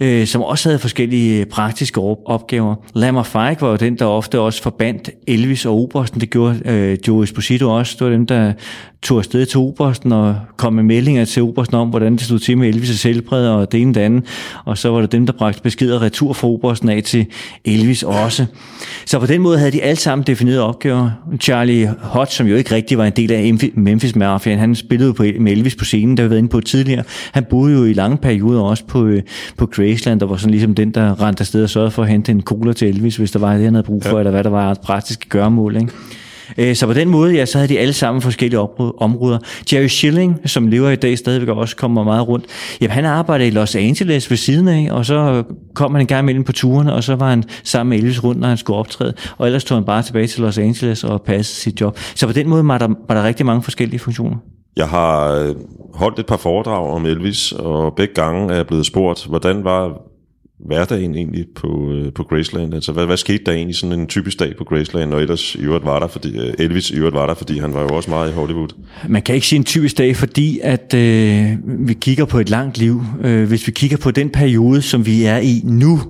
øh, 0.00 0.26
som 0.26 0.42
også 0.42 0.68
havde 0.68 0.78
forskellige 0.78 1.06
forskellige 1.06 1.46
praktiske 1.46 2.00
opgaver. 2.26 2.74
Lammer 2.94 3.22
Fike 3.22 3.60
var 3.60 3.70
jo 3.70 3.76
den, 3.76 3.98
der 3.98 4.04
ofte 4.04 4.40
også 4.40 4.62
forbandt 4.62 5.10
Elvis 5.26 5.66
og 5.66 5.74
Obersten. 5.74 6.20
Det 6.20 6.30
gjorde 6.30 6.60
øh, 6.64 6.95
Joe 7.08 7.24
Esposito 7.24 7.70
også. 7.70 7.96
Det 7.98 8.04
var 8.04 8.12
dem, 8.12 8.26
der 8.26 8.52
tog 9.02 9.18
afsted 9.18 9.46
til 9.46 9.58
Obersten 9.58 10.12
og 10.12 10.36
kom 10.56 10.72
med 10.72 10.82
meldinger 10.82 11.24
til 11.24 11.42
Obersten 11.42 11.76
om, 11.76 11.88
hvordan 11.88 12.12
det 12.12 12.20
stod 12.20 12.38
til 12.38 12.58
med 12.58 12.74
Elvis' 12.74 13.08
helbred 13.08 13.48
og 13.48 13.72
det 13.72 13.82
ene 13.82 13.94
det 13.94 14.00
andet. 14.00 14.24
Og 14.64 14.78
så 14.78 14.88
var 14.88 15.00
det 15.00 15.12
dem, 15.12 15.26
der 15.26 15.32
bragte 15.32 15.62
beskeder 15.62 16.02
retur 16.02 16.32
fra 16.32 16.48
Obersten 16.48 16.88
af 16.88 17.02
til 17.02 17.26
Elvis 17.64 18.02
også. 18.02 18.46
Så 19.06 19.18
på 19.18 19.26
den 19.26 19.40
måde 19.40 19.58
havde 19.58 19.72
de 19.72 19.82
alle 19.82 19.96
sammen 19.96 20.26
defineret 20.26 20.60
opgaver. 20.60 21.10
Charlie 21.40 21.94
Hodge, 22.02 22.32
som 22.32 22.46
jo 22.46 22.56
ikke 22.56 22.74
rigtig 22.74 22.98
var 22.98 23.04
en 23.04 23.12
del 23.16 23.32
af 23.32 23.54
Memphis 23.74 24.16
Mafia, 24.16 24.56
han 24.56 24.74
spillede 24.74 25.14
på, 25.14 25.22
med 25.40 25.52
Elvis 25.52 25.76
på 25.76 25.84
scenen, 25.84 26.16
der 26.16 26.22
vi 26.22 26.30
været 26.30 26.38
inde 26.38 26.48
på 26.48 26.60
tidligere. 26.60 27.04
Han 27.32 27.44
boede 27.50 27.78
jo 27.78 27.84
i 27.84 27.92
lange 27.92 28.16
perioder 28.16 28.60
også 28.60 28.84
på, 28.84 29.04
øh, 29.04 29.22
på 29.56 29.66
Graceland, 29.66 30.20
der 30.20 30.26
var 30.26 30.36
sådan 30.36 30.50
ligesom 30.50 30.74
den, 30.74 30.90
der 30.90 31.22
rendte 31.22 31.40
afsted 31.40 31.62
og 31.62 31.70
sørgede 31.70 31.90
for 31.90 32.02
at 32.02 32.08
hente 32.08 32.32
en 32.32 32.42
cola 32.42 32.72
til 32.72 32.88
Elvis, 32.88 33.16
hvis 33.16 33.30
der 33.30 33.38
var 33.38 33.54
det, 33.54 33.64
han 33.64 33.74
havde 33.74 33.86
brug 33.86 34.02
for, 34.02 34.12
ja. 34.12 34.18
eller 34.18 34.30
hvad 34.30 34.44
der 34.44 34.50
var 34.50 34.70
et 34.70 34.80
praktisk 34.80 35.28
gørmål. 35.28 35.76
Ikke? 35.76 35.92
Øh, 36.58 36.76
så 36.76 36.86
på 36.86 36.92
den 36.92 37.08
måde, 37.08 37.34
ja, 37.34 37.46
så 37.46 37.58
havde 37.58 37.68
de 37.68 37.78
alle 37.78 37.92
sammen 37.92 38.22
forskellige 38.22 38.60
områder. 38.98 39.38
Jerry 39.72 39.86
Schilling, 39.86 40.40
som 40.44 40.66
lever 40.68 40.90
i 40.90 40.96
dag 40.96 41.18
stadigvæk 41.18 41.48
også 41.48 41.76
kommer 41.76 42.04
meget 42.04 42.28
rundt, 42.28 42.44
jamen 42.80 42.92
han 42.92 43.04
arbejdede 43.04 43.48
i 43.48 43.50
Los 43.50 43.74
Angeles 43.74 44.30
ved 44.30 44.36
siden 44.36 44.68
af, 44.68 44.88
og 44.90 45.06
så 45.06 45.42
kom 45.74 45.92
han 45.92 46.00
en 46.00 46.06
gang 46.06 46.24
imellem 46.24 46.44
på 46.44 46.52
turene, 46.52 46.92
og 46.92 47.04
så 47.04 47.16
var 47.16 47.30
han 47.30 47.44
sammen 47.64 47.90
med 47.90 47.98
Elvis 47.98 48.24
rundt, 48.24 48.40
når 48.40 48.48
han 48.48 48.56
skulle 48.56 48.78
optræde, 48.78 49.14
og 49.38 49.46
ellers 49.46 49.64
tog 49.64 49.76
han 49.76 49.84
bare 49.84 50.02
tilbage 50.02 50.26
til 50.26 50.40
Los 50.42 50.58
Angeles 50.58 51.04
og 51.04 51.22
passede 51.22 51.60
sit 51.60 51.80
job. 51.80 51.98
Så 52.14 52.26
på 52.26 52.32
den 52.32 52.48
måde 52.48 52.68
var 52.68 52.78
der, 52.78 52.88
var 53.08 53.14
der 53.14 53.24
rigtig 53.24 53.46
mange 53.46 53.62
forskellige 53.62 53.98
funktioner. 53.98 54.36
Jeg 54.76 54.88
har 54.88 55.32
øh, 55.32 55.54
holdt 55.94 56.18
et 56.18 56.26
par 56.26 56.36
foredrag 56.36 56.90
om 56.90 57.06
Elvis, 57.06 57.52
og 57.52 57.94
begge 57.96 58.14
gange 58.14 58.52
er 58.52 58.56
jeg 58.56 58.66
blevet 58.66 58.86
spurgt, 58.86 59.26
hvordan 59.26 59.64
var 59.64 60.00
hverdagen 60.58 61.14
egentlig 61.14 61.46
på, 61.54 61.92
øh, 61.92 62.12
på 62.12 62.22
Graceland? 62.22 62.74
Altså, 62.74 62.92
hvad, 62.92 63.06
hvad 63.06 63.16
skete 63.16 63.44
der 63.46 63.52
egentlig 63.52 63.76
sådan 63.76 64.00
en 64.00 64.06
typisk 64.06 64.40
dag 64.40 64.56
på 64.58 64.64
Graceland, 64.64 65.14
og 65.14 65.22
ellers 65.22 65.54
i 65.54 65.58
øvrigt 65.58 65.84
var 65.84 65.98
der, 65.98 66.06
fordi, 66.06 66.38
øh, 66.38 66.54
Elvis 66.58 66.90
i 66.90 66.96
øvrigt 66.96 67.16
var 67.16 67.26
der, 67.26 67.34
fordi 67.34 67.58
han 67.58 67.74
var 67.74 67.82
jo 67.82 67.88
også 67.88 68.10
meget 68.10 68.30
i 68.30 68.32
Hollywood? 68.32 68.68
Man 69.08 69.22
kan 69.22 69.34
ikke 69.34 69.46
sige 69.46 69.56
en 69.56 69.64
typisk 69.64 69.98
dag, 69.98 70.16
fordi 70.16 70.60
at 70.62 70.94
øh, 70.94 71.52
vi 71.64 71.94
kigger 71.94 72.24
på 72.24 72.38
et 72.38 72.50
langt 72.50 72.78
liv. 72.78 73.02
Øh, 73.24 73.48
hvis 73.48 73.66
vi 73.66 73.72
kigger 73.72 73.96
på 73.96 74.10
den 74.10 74.30
periode, 74.30 74.82
som 74.82 75.06
vi 75.06 75.24
er 75.24 75.38
i 75.38 75.60
nu, 75.64 76.00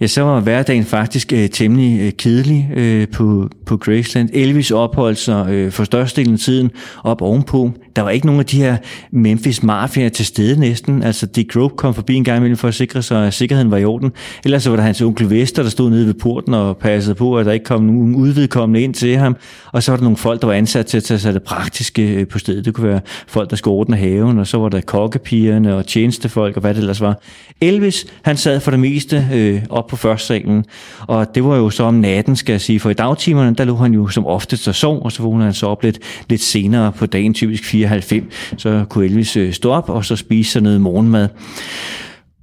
ja, 0.00 0.06
så 0.06 0.22
var 0.22 0.40
hverdagen 0.40 0.84
faktisk 0.84 1.32
øh, 1.32 1.48
temmelig 1.48 2.00
øh, 2.00 2.12
kedelig 2.12 2.70
øh, 2.76 3.08
på, 3.08 3.48
på 3.66 3.76
Graceland. 3.76 4.28
Elvis 4.32 4.70
opholdt 4.70 5.18
sig 5.18 5.46
øh, 5.50 5.72
for 5.72 5.84
størstedelen 5.84 6.34
af 6.34 6.40
tiden 6.40 6.70
op 7.04 7.22
ovenpå. 7.22 7.72
Der 7.96 8.02
var 8.02 8.10
ikke 8.10 8.26
nogen 8.26 8.40
af 8.40 8.46
de 8.46 8.56
her 8.56 8.76
Memphis 9.10 9.62
Mafia 9.62 10.08
til 10.08 10.26
stede 10.26 10.60
næsten. 10.60 11.02
Altså 11.02 11.26
Dick 11.26 11.52
Grove 11.52 11.70
kom 11.70 11.94
forbi 11.94 12.14
en 12.14 12.24
gang 12.24 12.36
imellem 12.38 12.56
for 12.56 12.68
at 12.68 12.74
sikre 12.74 13.02
sig, 13.02 13.26
at 13.26 13.34
sikkerheden 13.34 13.70
var 13.70 13.76
i 13.76 13.84
orden. 13.84 14.12
Ellers 14.44 14.62
så 14.62 14.70
var 14.70 14.76
der 14.76 14.82
hans 14.82 15.02
onkel 15.02 15.30
Vester, 15.30 15.62
der 15.62 15.70
stod 15.70 15.90
nede 15.90 16.06
ved 16.06 16.14
porten 16.14 16.54
og 16.54 16.76
passede 16.76 17.14
på, 17.14 17.38
at 17.38 17.46
der 17.46 17.52
ikke 17.52 17.64
kom 17.64 17.82
nogen 17.82 18.14
udvidkommende 18.14 18.80
ind 18.80 18.94
til 18.94 19.16
ham. 19.16 19.36
Og 19.72 19.82
så 19.82 19.92
var 19.92 19.96
der 19.96 20.04
nogle 20.04 20.16
folk, 20.16 20.40
der 20.40 20.46
var 20.46 20.54
ansat 20.54 20.86
til 20.86 20.96
at 20.96 21.04
tage 21.04 21.18
sig 21.18 21.34
det 21.34 21.42
praktiske 21.42 22.14
øh, 22.14 22.26
på 22.26 22.38
stedet. 22.38 22.64
Det 22.64 22.74
kunne 22.74 22.88
være 22.88 23.00
folk, 23.26 23.50
der 23.50 23.56
skulle 23.56 23.74
ordne 23.74 23.96
haven, 23.96 24.38
og 24.38 24.46
så 24.46 24.58
var 24.58 24.68
der 24.68 24.80
kokkepigerne 24.80 25.76
og 25.76 25.86
tjenestefolk 25.86 26.56
og 26.56 26.60
hvad 26.60 26.74
det 26.74 26.80
ellers 26.80 27.00
var. 27.00 27.20
Elvis, 27.60 28.06
han 28.22 28.36
sad 28.36 28.60
for 28.60 28.70
det 28.70 28.80
meste 28.80 29.28
øh, 29.34 29.62
op 29.70 29.86
på 29.86 29.96
første 29.96 30.26
salen, 30.26 30.64
og 31.00 31.34
det 31.34 31.44
var 31.44 31.56
jo 31.56 31.70
så 31.70 31.84
om 31.84 31.94
natten, 31.94 32.36
skal 32.36 32.52
jeg 32.52 32.60
sige, 32.60 32.80
for 32.80 32.90
i 32.90 32.94
dagtimerne, 32.94 33.54
der 33.54 33.64
lå 33.64 33.76
han 33.76 33.94
jo 33.94 34.08
som 34.08 34.26
oftest 34.26 34.68
og 34.68 34.74
sov, 34.74 35.02
og 35.04 35.12
så 35.12 35.22
vågnede 35.22 35.44
han 35.44 35.54
så 35.54 35.66
op 35.66 35.82
lidt, 35.82 35.98
lidt 36.28 36.42
senere 36.42 36.92
på 36.92 37.06
dagen, 37.06 37.34
typisk 37.34 37.64
94, 37.64 38.24
så 38.56 38.84
kunne 38.88 39.04
Elvis 39.04 39.36
øh, 39.36 39.52
stå 39.52 39.70
op 39.70 39.88
og 39.88 40.04
så 40.04 40.16
spise 40.16 40.50
sig 40.50 40.62
noget 40.62 40.80
morgenmad. 40.80 41.28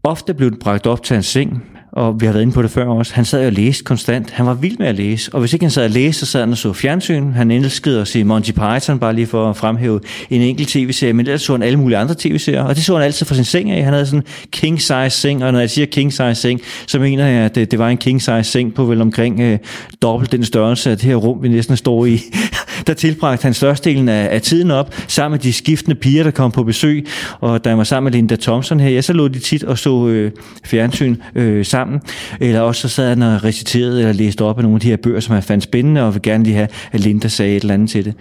Ofte 0.04 0.34
blev 0.34 0.52
den 0.52 0.60
bragt 0.60 0.88
op 0.88 1.04
til 1.04 1.14
hans 1.14 1.26
seng, 1.26 1.64
og 1.96 2.22
vi 2.22 2.26
har 2.26 2.34
været 2.34 2.42
inde 2.42 2.54
på 2.54 2.62
det 2.62 2.72
før 2.72 2.86
også, 2.86 3.14
han 3.16 3.26
sad 3.26 3.46
og 3.46 3.52
læste 3.52 3.84
konstant. 3.84 4.30
Han 4.32 4.46
var 4.46 4.54
vild 4.54 4.78
med 4.78 4.88
at 4.88 4.96
læse, 4.96 5.34
og 5.34 5.40
hvis 5.40 5.54
ikke 5.54 5.66
han 5.66 5.72
sad 5.72 5.84
og 5.84 5.90
læste, 5.90 6.26
så 6.26 6.32
sad 6.32 6.40
han 6.40 6.52
og 6.52 6.58
så 6.58 6.74
fjernsyn. 6.74 7.32
Han 7.32 7.52
elskede 7.52 8.02
at 8.02 8.08
se 8.08 8.24
Monty 8.24 8.52
Python, 8.52 9.00
bare 9.00 9.16
lige 9.16 9.28
for 9.28 9.50
at 9.50 9.58
fremhæve 9.58 10.00
en 10.30 10.42
enkelt 10.42 10.70
tv-serie, 10.70 11.14
men 11.14 11.26
ellers 11.26 11.42
så 11.42 11.54
han 11.54 11.64
alle 11.64 11.80
mulige 11.80 11.98
andre 11.98 12.16
tv-serier, 12.18 12.64
og 12.64 12.76
det 12.76 12.84
så 12.84 12.94
han 12.94 13.04
altid 13.04 13.26
fra 13.26 13.36
sin 13.36 13.44
seng 13.44 13.72
af. 13.72 13.84
Han 13.84 13.94
havde 13.94 14.06
sådan 14.06 14.20
en 14.20 14.26
king 14.52 14.82
size 14.82 15.10
seng, 15.10 15.44
og 15.44 15.52
når 15.52 15.60
jeg 15.60 15.70
siger 15.70 15.86
king 15.86 16.14
size 16.14 16.36
seng, 16.36 16.62
så 16.88 17.00
mener 17.00 17.28
jeg, 17.28 17.46
at 17.46 17.56
det, 17.56 17.72
det 17.72 17.80
var 17.80 17.90
en 17.90 17.98
king 17.98 18.22
size 18.22 18.44
seng 18.44 18.74
på 18.74 18.86
vel 18.86 19.02
omkring 19.02 19.40
øh, 19.40 19.58
dobbelt 20.02 20.32
den 20.32 20.46
størrelse 20.46 20.92
af 20.92 20.98
det 20.98 21.06
her 21.06 21.16
rum, 21.16 21.44
vi 21.44 21.48
næsten 21.48 21.78
står 21.78 22.06
i. 22.06 22.20
der 22.88 22.94
tilbragte 22.94 23.44
han 23.44 23.54
størstedelen 23.54 24.10
af, 24.10 24.28
af 24.32 24.42
tiden 24.42 24.72
op, 24.72 24.96
sammen 25.08 25.36
med 25.36 25.40
de 25.40 25.54
skiftende 25.54 25.96
piger, 25.96 26.24
der 26.24 26.32
kom 26.32 26.52
på 26.52 26.64
besøg, 26.64 27.08
og 27.40 27.64
da 27.64 27.70
jeg 27.70 27.78
var 27.78 27.84
sammen 27.84 28.12
med 28.12 28.20
Linda 28.20 28.36
Thompson 28.36 28.80
her, 28.80 28.90
ja, 28.90 29.02
så 29.02 29.14
lå 29.14 29.28
de 29.28 29.40
tit 29.40 29.64
og 29.64 29.78
så 29.78 30.08
øh, 30.08 30.32
fjernsyn 30.66 31.16
øh, 31.36 31.66
sammen 31.66 31.83
sammen, 31.84 32.02
eller 32.40 32.60
også 32.62 32.82
så 32.82 32.88
sad 32.88 33.10
han 33.10 33.22
og 33.22 33.44
reciterede 33.44 34.00
eller 34.00 34.14
læste 34.14 34.42
op 34.42 34.58
af 34.58 34.64
nogle 34.64 34.76
af 34.76 34.82
de 34.82 34.88
her 34.88 34.98
bøger, 34.98 35.20
som 35.20 35.34
han 35.34 35.44
fandt 35.44 35.64
spændende, 35.64 36.04
og 36.04 36.14
vil 36.14 36.22
gerne 36.22 36.44
lige 36.44 36.56
have, 36.56 36.68
at 36.92 37.00
Linda 37.00 37.28
sagde 37.28 37.56
et 37.56 37.62
eller 37.62 37.74
andet 37.74 37.90
til 37.90 38.06
det. 38.06 38.14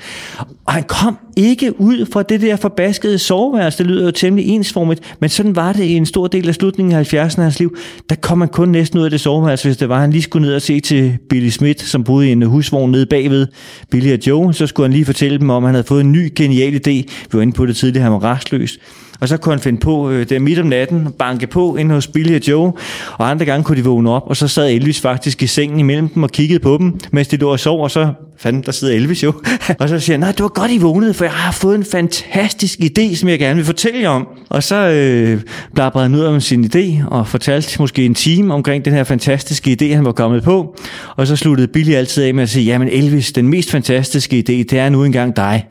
Og 0.66 0.72
han 0.72 0.82
kom 0.82 1.18
ikke 1.36 1.80
ud 1.80 2.06
fra 2.12 2.22
det 2.22 2.40
der 2.40 2.56
forbaskede 2.56 3.18
soveværelse, 3.18 3.78
det 3.78 3.86
lyder 3.86 4.04
jo 4.04 4.10
temmelig 4.10 4.48
ensformigt, 4.48 5.16
men 5.20 5.30
sådan 5.30 5.56
var 5.56 5.72
det 5.72 5.84
i 5.84 5.92
en 5.92 6.06
stor 6.06 6.26
del 6.26 6.48
af 6.48 6.54
slutningen 6.54 6.94
af 6.94 7.14
70'erne 7.14 7.38
af 7.38 7.42
hans 7.42 7.58
liv. 7.58 7.76
Der 8.10 8.14
kom 8.14 8.38
man 8.38 8.48
kun 8.48 8.68
næsten 8.68 8.98
ud 8.98 9.04
af 9.04 9.10
det 9.10 9.20
soveværelse, 9.20 9.68
hvis 9.68 9.76
det 9.76 9.88
var, 9.88 10.00
han 10.00 10.10
lige 10.10 10.22
skulle 10.22 10.46
ned 10.46 10.54
og 10.54 10.62
se 10.62 10.80
til 10.80 11.18
Billy 11.28 11.48
Smith, 11.48 11.84
som 11.84 12.04
boede 12.04 12.28
i 12.28 12.32
en 12.32 12.42
husvogn 12.42 12.90
nede 12.90 13.06
bagved 13.06 13.46
Billy 13.90 14.12
og 14.12 14.18
Joe, 14.26 14.54
så 14.54 14.66
skulle 14.66 14.84
han 14.84 14.92
lige 14.92 15.04
fortælle 15.04 15.38
dem 15.38 15.50
om, 15.50 15.64
at 15.64 15.68
han 15.68 15.74
havde 15.74 15.86
fået 15.86 16.00
en 16.00 16.12
ny 16.12 16.32
genial 16.36 16.74
idé. 16.74 16.90
Vi 16.90 17.32
var 17.32 17.42
inde 17.42 17.52
på 17.52 17.66
det 17.66 17.76
tidligere, 17.76 18.02
han 18.02 18.12
var 18.12 18.18
rastløs 18.18 18.78
og 19.22 19.28
så 19.28 19.36
kunne 19.36 19.52
han 19.52 19.60
finde 19.60 19.80
på, 19.80 20.10
øh, 20.10 20.28
det 20.28 20.42
midt 20.42 20.58
om 20.58 20.66
natten, 20.66 21.08
banke 21.18 21.46
på 21.46 21.76
ind 21.76 21.92
hos 21.92 22.06
Billy 22.06 22.36
og 22.36 22.48
Joe, 22.48 22.72
og 23.12 23.30
andre 23.30 23.46
gange 23.46 23.64
kunne 23.64 23.78
de 23.78 23.84
vågne 23.84 24.10
op, 24.10 24.22
og 24.26 24.36
så 24.36 24.48
sad 24.48 24.70
Elvis 24.70 25.00
faktisk 25.00 25.42
i 25.42 25.46
sengen 25.46 25.78
imellem 25.78 26.08
dem 26.08 26.22
og 26.22 26.30
kiggede 26.30 26.60
på 26.60 26.76
dem, 26.78 26.98
mens 27.12 27.28
de 27.28 27.36
lå 27.36 27.52
og 27.52 27.60
sov, 27.60 27.82
og 27.82 27.90
så 27.90 28.12
fandt 28.38 28.66
der 28.66 28.72
sidder 28.72 28.94
Elvis 28.94 29.22
jo. 29.22 29.32
og 29.80 29.88
så 29.88 30.00
siger 30.00 30.14
han, 30.14 30.20
nej, 30.20 30.32
det 30.32 30.42
var 30.42 30.48
godt, 30.48 30.70
I 30.70 30.78
vågnede, 30.78 31.14
for 31.14 31.24
jeg 31.24 31.32
har 31.32 31.52
fået 31.52 31.74
en 31.74 31.84
fantastisk 31.84 32.78
idé, 32.78 33.14
som 33.14 33.28
jeg 33.28 33.38
gerne 33.38 33.56
vil 33.56 33.64
fortælle 33.64 34.00
jer 34.00 34.08
om. 34.08 34.28
Og 34.48 34.62
så 34.62 34.76
øh, 34.76 35.40
blabrede 35.74 36.08
han 36.08 36.14
ud 36.14 36.20
om 36.20 36.40
sin 36.40 36.64
idé, 36.64 37.06
og 37.06 37.28
fortalte 37.28 37.76
måske 37.78 38.04
en 38.04 38.14
time 38.14 38.54
omkring 38.54 38.84
den 38.84 38.92
her 38.92 39.04
fantastiske 39.04 39.76
idé, 39.82 39.94
han 39.94 40.04
var 40.04 40.12
kommet 40.12 40.42
på. 40.42 40.76
Og 41.16 41.26
så 41.26 41.36
sluttede 41.36 41.68
Billy 41.68 41.92
altid 41.92 42.24
af 42.24 42.34
med 42.34 42.42
at 42.42 42.48
sige, 42.48 42.64
jamen 42.64 42.88
Elvis, 42.88 43.32
den 43.32 43.48
mest 43.48 43.70
fantastiske 43.70 44.36
idé, 44.36 44.52
det 44.52 44.72
er 44.72 44.88
nu 44.88 45.04
engang 45.04 45.36
dig. 45.36 45.66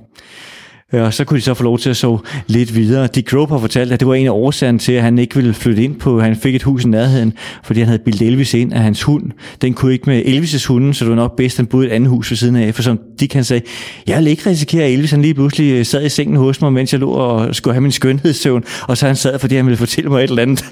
Øh, 0.94 1.04
og 1.04 1.14
så 1.14 1.24
kunne 1.24 1.38
de 1.38 1.44
så 1.44 1.54
få 1.54 1.64
lov 1.64 1.80
til 1.80 1.90
at 1.90 1.98
så 1.98 2.18
lidt 2.48 2.76
videre. 2.76 3.08
Dick 3.08 3.30
Grope 3.30 3.54
har 3.54 3.60
fortalt, 3.60 3.92
at 3.92 4.00
det 4.00 4.08
var 4.08 4.14
en 4.14 4.28
af 4.28 4.32
årsagerne 4.32 4.80
til, 4.80 4.92
at 4.92 5.04
han 5.04 5.20
ikke 5.20 5.36
ville 5.36 5.54
flytte 5.54 5.84
ind 5.84 5.96
på, 5.96 6.20
han 6.20 6.36
fik 6.36 6.56
et 6.56 6.64
hus 6.64 6.84
i 6.84 6.88
nærheden, 6.88 7.34
fordi 7.64 7.80
han 7.80 7.88
havde 7.88 8.02
bildet 8.06 8.28
Elvis 8.28 8.54
ind 8.54 8.74
af 8.74 8.80
hans 8.80 9.04
hund. 9.04 9.32
Den 9.62 9.74
kunne 9.74 9.94
ikke 9.94 10.10
med 10.10 10.26
Elvis' 10.26 10.68
hunden, 10.68 10.94
så 10.94 11.06
det 11.06 11.10
var 11.10 11.16
nok 11.16 11.36
bedst, 11.36 11.56
at 11.56 11.58
han 11.58 11.66
boede 11.66 11.88
et 11.88 11.92
andet 11.92 12.10
hus 12.10 12.32
ved 12.32 12.38
siden 12.38 12.56
af. 12.56 12.76
For 12.76 12.82
som 12.82 13.00
Dick 13.20 13.34
han 13.34 13.44
sagde, 13.44 13.64
jeg 14.08 14.18
ville 14.18 14.30
ikke 14.30 14.50
risikere, 14.50 14.84
at 14.84 14.94
Elvis 14.94 15.12
han 15.12 15.22
lige 15.22 15.34
pludselig 15.34 15.72
øh, 15.72 15.86
sad 15.86 16.06
i 16.06 16.10
sengen 16.10 16.36
hos 16.36 16.62
mig, 16.62 16.74
mens 16.74 16.94
jeg 16.94 17.00
lå 17.00 17.10
og 17.10 17.56
skulle 17.56 17.74
have 17.74 17.82
min 17.82 17.92
skønhedssøvn, 17.92 18.64
og 18.88 18.98
så 18.98 19.08
han 19.08 19.16
sad, 19.16 19.40
fordi 19.40 19.56
han 19.56 19.66
ville 19.66 19.78
fortælle 19.78 20.10
mig 20.10 20.24
et 20.24 20.30
eller 20.30 20.42
andet. 20.42 20.66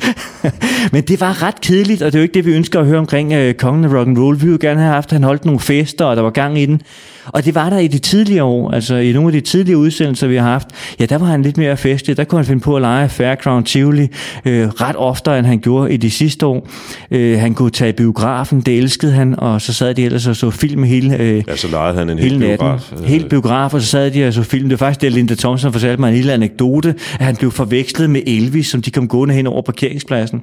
Men 0.94 1.04
det 1.04 1.22
var 1.22 1.44
ret 1.44 1.62
kedeligt, 1.62 2.02
og 2.02 2.12
det 2.12 2.18
er 2.18 2.20
jo 2.20 2.24
ikke 2.24 2.34
det, 2.34 2.46
vi 2.46 2.52
ønsker 2.52 2.80
at 2.80 2.86
høre 2.86 3.00
omkring 3.00 3.34
øh, 3.34 3.54
kongen 3.54 3.86
af 3.86 3.90
rock'n'roll. 3.90 4.36
Vi 4.36 4.46
ville 4.46 4.60
gerne 4.60 4.80
have 4.80 4.94
haft, 4.94 5.10
at 5.10 5.14
han 5.14 5.24
holdt 5.24 5.46
nogle 5.46 5.60
fester, 5.60 6.06
og 6.06 6.16
der 6.16 6.22
var 6.22 6.30
gang 6.30 6.60
i 6.60 6.66
den. 6.66 6.82
Og 7.26 7.46
det 7.46 7.56
var 7.56 7.70
der 7.70 7.78
i 7.78 7.88
de 7.88 8.00
tidligere 8.00 8.44
år, 8.44 8.72
altså 8.72 8.96
i 8.96 9.12
nogle 9.12 9.28
af 9.28 9.34
de 9.34 9.42
tidligere 9.42 9.78
udsendelser, 9.78 10.28
vi 10.28 10.36
har 10.36 10.44
haft, 10.44 10.68
ja, 11.00 11.06
der 11.06 11.18
var 11.18 11.26
han 11.26 11.42
lidt 11.42 11.58
mere 11.58 11.78
festlig. 11.78 12.18
Der 12.18 12.24
kunne 12.24 12.40
han 12.40 12.46
finde 12.46 12.62
på 12.62 12.76
at 12.76 12.82
lege 12.82 13.10
Fairground 13.10 13.66
Tivoli 13.66 14.08
øh, 14.46 14.68
ret 14.68 14.96
oftere, 14.96 15.40
end 15.40 15.48
han 15.48 15.60
gjorde 15.60 15.94
i 15.94 15.98
de 15.98 16.12
sidste 16.12 16.46
år. 16.46 16.70
Øh, 17.12 17.40
han 17.40 17.54
kunne 17.54 17.72
tage 17.72 17.94
biografen, 17.94 18.62
det 18.62 18.78
elskede 18.78 19.12
han, 19.12 19.40
og 19.40 19.62
så 19.62 19.74
sad 19.74 19.94
de 19.94 20.06
ellers 20.06 20.28
og 20.28 20.36
så 20.36 20.50
film 20.50 20.84
hele 20.84 21.18
øh, 21.18 21.44
Ja, 21.48 21.56
så 21.56 21.68
legede 21.68 21.98
han 21.98 22.10
en 22.10 22.20
hel 22.20 22.40
biograf. 22.40 22.92
Helt 23.06 23.30
biograf, 23.30 23.74
og 23.74 23.82
så 23.82 23.88
sad 23.88 24.12
de 24.12 24.28
og 24.28 24.34
så 24.34 24.44
film. 24.44 24.70
Det 24.70 24.80
var 24.80 24.86
faktisk 24.86 25.02
det, 25.02 25.12
Linda 25.12 25.36
Thompson 25.36 25.72
fortalte 25.74 26.02
mig 26.02 26.08
en 26.08 26.16
lille 26.16 26.34
anekdote, 26.34 26.96
at 27.20 27.26
han 27.26 27.36
blev 27.36 27.52
forvekslet 27.52 28.10
med 28.10 28.22
Elvis, 28.28 28.68
som 28.68 28.82
de 28.82 28.92
kom 28.92 29.08
gående 29.08 29.36
hen 29.36 29.48
over 29.48 29.62
parkeringspladsen. 29.62 30.42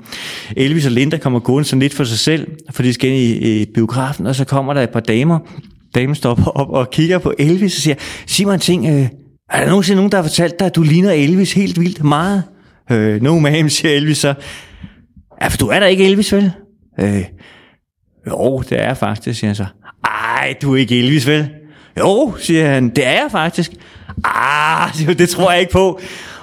Elvis 0.57 0.87
og 0.87 0.93
Linda 0.93 1.17
kommer 1.17 1.39
gående 1.39 1.69
sådan 1.69 1.81
lidt 1.81 1.95
for 1.95 2.05
sig 2.05 2.19
selv, 2.19 2.47
for 2.71 2.83
de 2.83 2.93
skal 2.93 3.11
ind 3.11 3.19
i, 3.19 3.61
i 3.61 3.65
biografen, 3.65 4.27
og 4.27 4.35
så 4.35 4.45
kommer 4.45 4.75
der 4.75 4.83
et 4.83 4.91
par 4.91 5.01
damer, 5.01 5.39
dame 5.97 6.15
stopper 6.15 6.47
op 6.47 6.71
og 6.71 6.91
kigger 6.91 7.19
på 7.19 7.33
Elvis 7.39 7.77
og 7.77 7.83
siger, 7.83 7.97
sig 8.27 8.47
mig 8.47 8.55
en 8.55 8.61
ting, 8.61 8.87
øh, 8.87 9.09
er 9.51 9.61
der 9.61 9.67
nogensinde 9.69 9.97
nogen, 9.97 10.13
der 10.13 10.19
har 10.19 10.23
fortalt 10.23 10.59
dig, 10.59 10.67
at 10.67 10.77
du 10.77 10.83
ligner 10.83 11.13
Elvis 11.13 11.53
helt 11.53 11.81
vildt 11.81 12.05
meget? 12.05 12.43
Øh, 12.91 13.23
no 13.23 13.41
ma'am, 13.41 13.69
siger 13.69 13.97
Elvis 13.97 14.19
så. 14.19 14.35
Ja, 15.43 15.49
for 15.49 15.57
du 15.57 15.67
er 15.67 15.81
da 15.81 15.87
ikke 15.87 16.07
Elvis, 16.07 16.33
vel? 16.33 16.53
Øh, 17.01 17.25
jo, 18.27 18.63
det 18.69 18.81
er 18.81 18.87
jeg 18.87 18.97
faktisk, 18.97 19.41
siger 19.41 19.49
han 19.49 19.55
så. 19.55 19.67
Ej, 20.05 20.55
du 20.63 20.75
er 20.75 20.77
ikke 20.77 20.99
Elvis, 20.99 21.27
vel? 21.27 21.49
Jo, 21.99 22.35
siger 22.39 22.69
han, 22.69 22.89
det 22.89 23.07
er 23.07 23.13
jeg 23.13 23.29
faktisk. 23.31 23.73
Ah, 24.25 24.91
det 25.19 25.29
tror 25.29 25.51
jeg 25.51 25.61
ikke 25.61 25.73
på. 25.73 26.01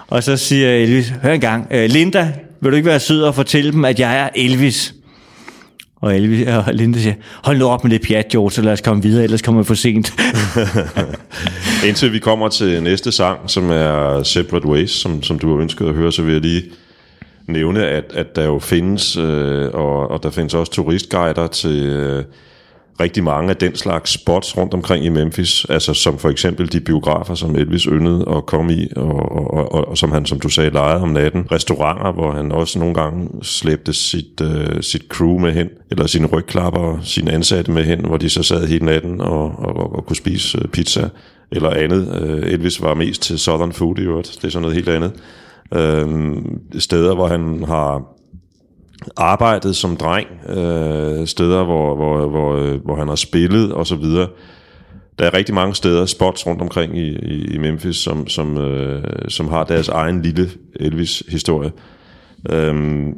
Og 0.08 0.24
så 0.24 0.38
siger 0.38 0.70
Elvis, 0.70 1.14
hør 1.24 1.34
en 1.34 1.42
gang, 1.42 1.68
øh, 1.72 1.90
Linda, 1.90 2.34
vil 2.62 2.72
du 2.72 2.76
ikke 2.76 2.90
være 2.90 3.00
sød 3.00 3.24
og 3.24 3.36
fortælle 3.36 3.72
dem, 3.72 3.86
at 3.86 4.00
jeg 4.00 4.20
er 4.20 4.30
Elvis? 4.36 4.94
Og, 6.04 6.16
Elvis, 6.16 6.48
og 6.48 6.64
Linda 6.74 7.00
siger, 7.00 7.16
hold 7.44 7.58
nu 7.58 7.68
op 7.68 7.84
med 7.84 7.92
det 7.92 8.02
pjat, 8.02 8.28
George, 8.28 8.52
så 8.52 8.62
lad 8.62 8.74
os 8.74 8.82
komme 8.82 9.04
videre, 9.04 9.24
ellers 9.24 9.42
kommer 9.42 9.62
vi 9.62 9.66
for 9.66 9.74
sent. 9.74 10.14
Indtil 11.88 12.14
vi 12.14 12.20
kommer 12.20 12.48
til 12.48 12.84
næste 12.84 13.12
sang, 13.12 13.40
som 13.50 13.72
er 13.72 14.24
Separate 14.24 14.68
Ways, 14.68 14.92
som, 14.92 15.24
som 15.24 15.40
du 15.40 15.54
har 15.54 15.62
ønsket 15.62 15.86
at 15.86 15.94
høre, 15.94 16.12
så 16.12 16.22
vil 16.22 16.34
jeg 16.34 16.42
lige 16.42 16.64
nævne, 17.48 17.88
at, 17.88 18.04
at 18.14 18.36
der 18.36 18.44
jo 18.44 18.60
findes, 18.60 19.18
øh, 19.18 19.70
og, 19.74 20.12
og 20.12 20.24
der 20.24 20.30
findes 20.30 20.54
også 20.54 20.72
turistguider 20.72 21.48
til 21.48 21.84
øh, 21.84 22.24
rigtig 23.00 23.24
mange 23.24 23.50
af 23.50 23.56
den 23.56 23.76
slags 23.76 24.12
spots 24.12 24.58
rundt 24.58 24.74
omkring 24.74 25.06
i 25.06 25.10
Memphis, 25.10 25.66
altså 25.70 25.94
som 25.94 26.18
for 26.18 26.30
eksempel 26.30 26.72
de 26.72 26.80
biografer, 26.80 27.36
som 27.36 27.56
Elvis 27.56 27.84
yndede 27.84 28.26
at 28.36 28.46
komme 28.46 28.74
i, 28.74 28.88
og, 28.96 29.32
og, 29.32 29.74
og, 29.74 29.88
og 29.88 29.98
som 29.98 30.12
han, 30.12 30.26
som 30.26 30.40
du 30.40 30.50
sagde, 30.50 30.70
lejede 30.70 31.02
om 31.02 31.10
natten. 31.10 31.52
Restauranter, 31.52 32.12
hvor 32.12 32.32
han 32.32 32.52
også 32.52 32.80
nogle 32.80 32.94
gange 32.94 33.30
slæbte 33.42 33.94
sit, 33.94 34.42
øh, 34.42 34.82
sit 34.82 35.04
crew 35.10 35.38
med 35.40 35.52
hen, 35.52 35.70
eller 35.92 36.08
sine 36.08 36.28
rygklapper, 36.28 37.00
sine 37.04 37.32
ansatte 37.32 37.72
med 37.72 37.84
hen, 37.84 38.06
hvor 38.06 38.18
de 38.18 38.30
så 38.30 38.44
sad 38.44 38.68
hele 38.68 38.86
natten 38.86 39.22
og, 39.22 39.60
og, 39.60 39.76
og, 39.76 39.96
og 39.96 40.06
kunne 40.06 40.16
spise 40.16 40.58
øh, 40.62 40.68
pizza 40.68 41.10
eller 41.52 41.70
andet. 41.70 42.22
Øh, 42.22 42.52
Elvis 42.54 42.82
var 42.82 42.94
mest 42.94 43.22
til 43.22 43.40
Southern 43.40 43.72
Food 43.72 44.00
i 44.00 44.02
øvrigt, 44.02 44.38
det 44.42 44.48
er 44.48 44.52
sådan 44.52 44.62
noget 44.62 44.76
helt 44.76 44.90
andet. 44.90 45.12
Øh, 45.74 46.38
steder, 46.80 47.16
hvor 47.16 47.28
han 47.28 47.64
har 47.68 48.02
arbejdet 49.18 49.76
som 49.76 49.98
dreng, 49.98 50.28
øh, 50.50 51.28
steder, 51.28 51.64
hvor, 51.64 51.96
hvor, 51.96 52.28
hvor, 52.28 52.78
hvor 52.86 52.96
han 52.96 53.08
har 53.08 53.16
spillet 53.16 53.72
og 53.72 53.88
så 53.88 53.96
videre. 53.96 54.28
Der 55.20 55.26
er 55.26 55.34
rigtig 55.34 55.56
mange 55.56 55.76
steder, 55.76 56.06
spots 56.06 56.48
rundt 56.48 56.62
omkring 56.62 56.98
i, 56.98 57.10
i, 57.10 57.46
i 57.56 57.58
Memphis, 57.58 57.96
som, 57.96 58.28
som, 58.28 58.58
øh, 58.58 59.04
som 59.28 59.48
har 59.48 59.64
deres 59.64 59.88
egen 59.88 60.22
lille 60.22 60.50
Elvis-historie. 60.76 61.72
Øhm, 62.50 63.14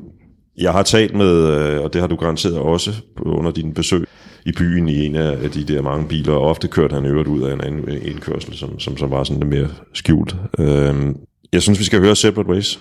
jeg 0.58 0.72
har 0.72 0.84
talt 0.84 1.16
med, 1.16 1.58
øh, 1.58 1.84
og 1.84 1.94
det 1.94 2.02
har 2.02 2.08
du 2.08 2.16
garanteret 2.16 2.58
også 2.58 2.92
under 3.22 3.52
din 3.52 3.74
besøg 3.74 4.06
i 4.46 4.52
byen 4.52 4.90
i 4.90 5.06
en 5.06 5.16
af 5.16 5.52
de 5.52 5.64
der 5.64 5.82
mange 5.82 6.08
biler, 6.08 6.34
og 6.34 6.42
ofte 6.42 6.68
kørte 6.68 6.96
han 6.96 7.06
øvrigt 7.06 7.28
ud 7.28 7.42
af 7.42 7.54
en 7.54 7.62
anden 7.62 7.90
indkørsel, 8.02 8.54
som, 8.54 8.80
som, 8.80 8.98
som 8.98 9.12
var 9.12 9.24
sådan 9.24 9.40
lidt 9.40 9.50
mere 9.50 9.70
skjult. 9.94 10.36
Øhm, 10.60 11.16
jeg 11.54 11.62
synes, 11.62 11.80
vi 11.80 11.84
skal 11.84 12.00
høre 12.00 12.16
Separate 12.16 12.50
Ways. 12.50 12.80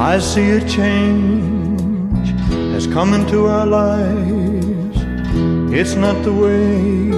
I 0.00 0.20
see 0.20 0.50
a 0.50 0.60
change 0.60 2.28
has 2.72 2.86
come 2.86 3.14
into 3.14 3.46
our 3.46 3.66
lives. 3.66 4.96
It's 5.74 5.96
not 5.96 6.22
the 6.22 6.32
way 6.32 7.10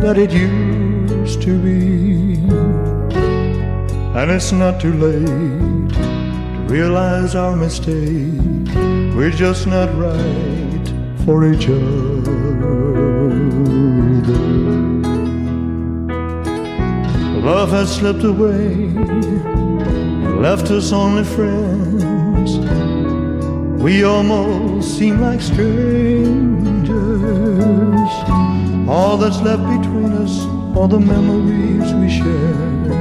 that 0.00 0.18
it 0.18 0.32
used 0.32 1.40
to 1.42 1.56
be. 1.62 2.34
And 4.18 4.32
it's 4.32 4.50
not 4.50 4.80
too 4.80 4.94
late 4.94 5.94
to 5.94 6.66
realize 6.66 7.36
our 7.36 7.54
mistake. 7.54 8.34
We're 9.14 9.30
just 9.30 9.68
not 9.68 9.88
right 9.96 10.88
for 11.24 11.46
each 11.52 11.68
other. 11.68 12.18
Love 17.46 17.70
has 17.70 17.94
slipped 17.94 18.24
away 18.24 18.88
left 20.40 20.70
us 20.70 20.92
only 20.92 21.24
friends. 21.24 22.58
We 23.82 24.04
almost 24.04 24.96
seem 24.96 25.20
like 25.20 25.40
strangers. 25.40 26.88
All 28.88 29.16
that's 29.16 29.40
left 29.42 29.62
between 29.62 30.12
us 30.12 30.44
are 30.76 30.88
the 30.88 31.00
memories 31.00 31.92
we 31.94 32.08
share. 32.08 32.92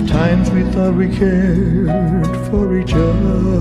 Of 0.00 0.08
times 0.08 0.50
we 0.50 0.62
thought 0.72 0.94
we 0.94 1.08
cared 1.14 2.36
for 2.48 2.78
each 2.78 2.94
other. 2.94 3.58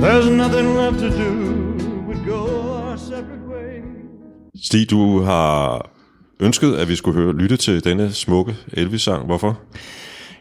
There's 0.00 0.28
nothing 0.30 0.76
left 0.76 0.98
to 1.00 1.10
do 1.10 2.04
but 2.06 2.24
go 2.24 2.72
our 2.72 2.96
separate 2.96 3.46
ways. 3.46 3.84
Stig, 4.54 4.88
du 4.88 5.22
har 5.24 5.95
ønsket, 6.40 6.74
at 6.74 6.88
vi 6.88 6.96
skulle 6.96 7.22
høre, 7.22 7.36
lytte 7.36 7.56
til 7.56 7.84
denne 7.84 8.12
smukke 8.12 8.54
Elvis-sang. 8.72 9.26
Hvorfor? 9.26 9.60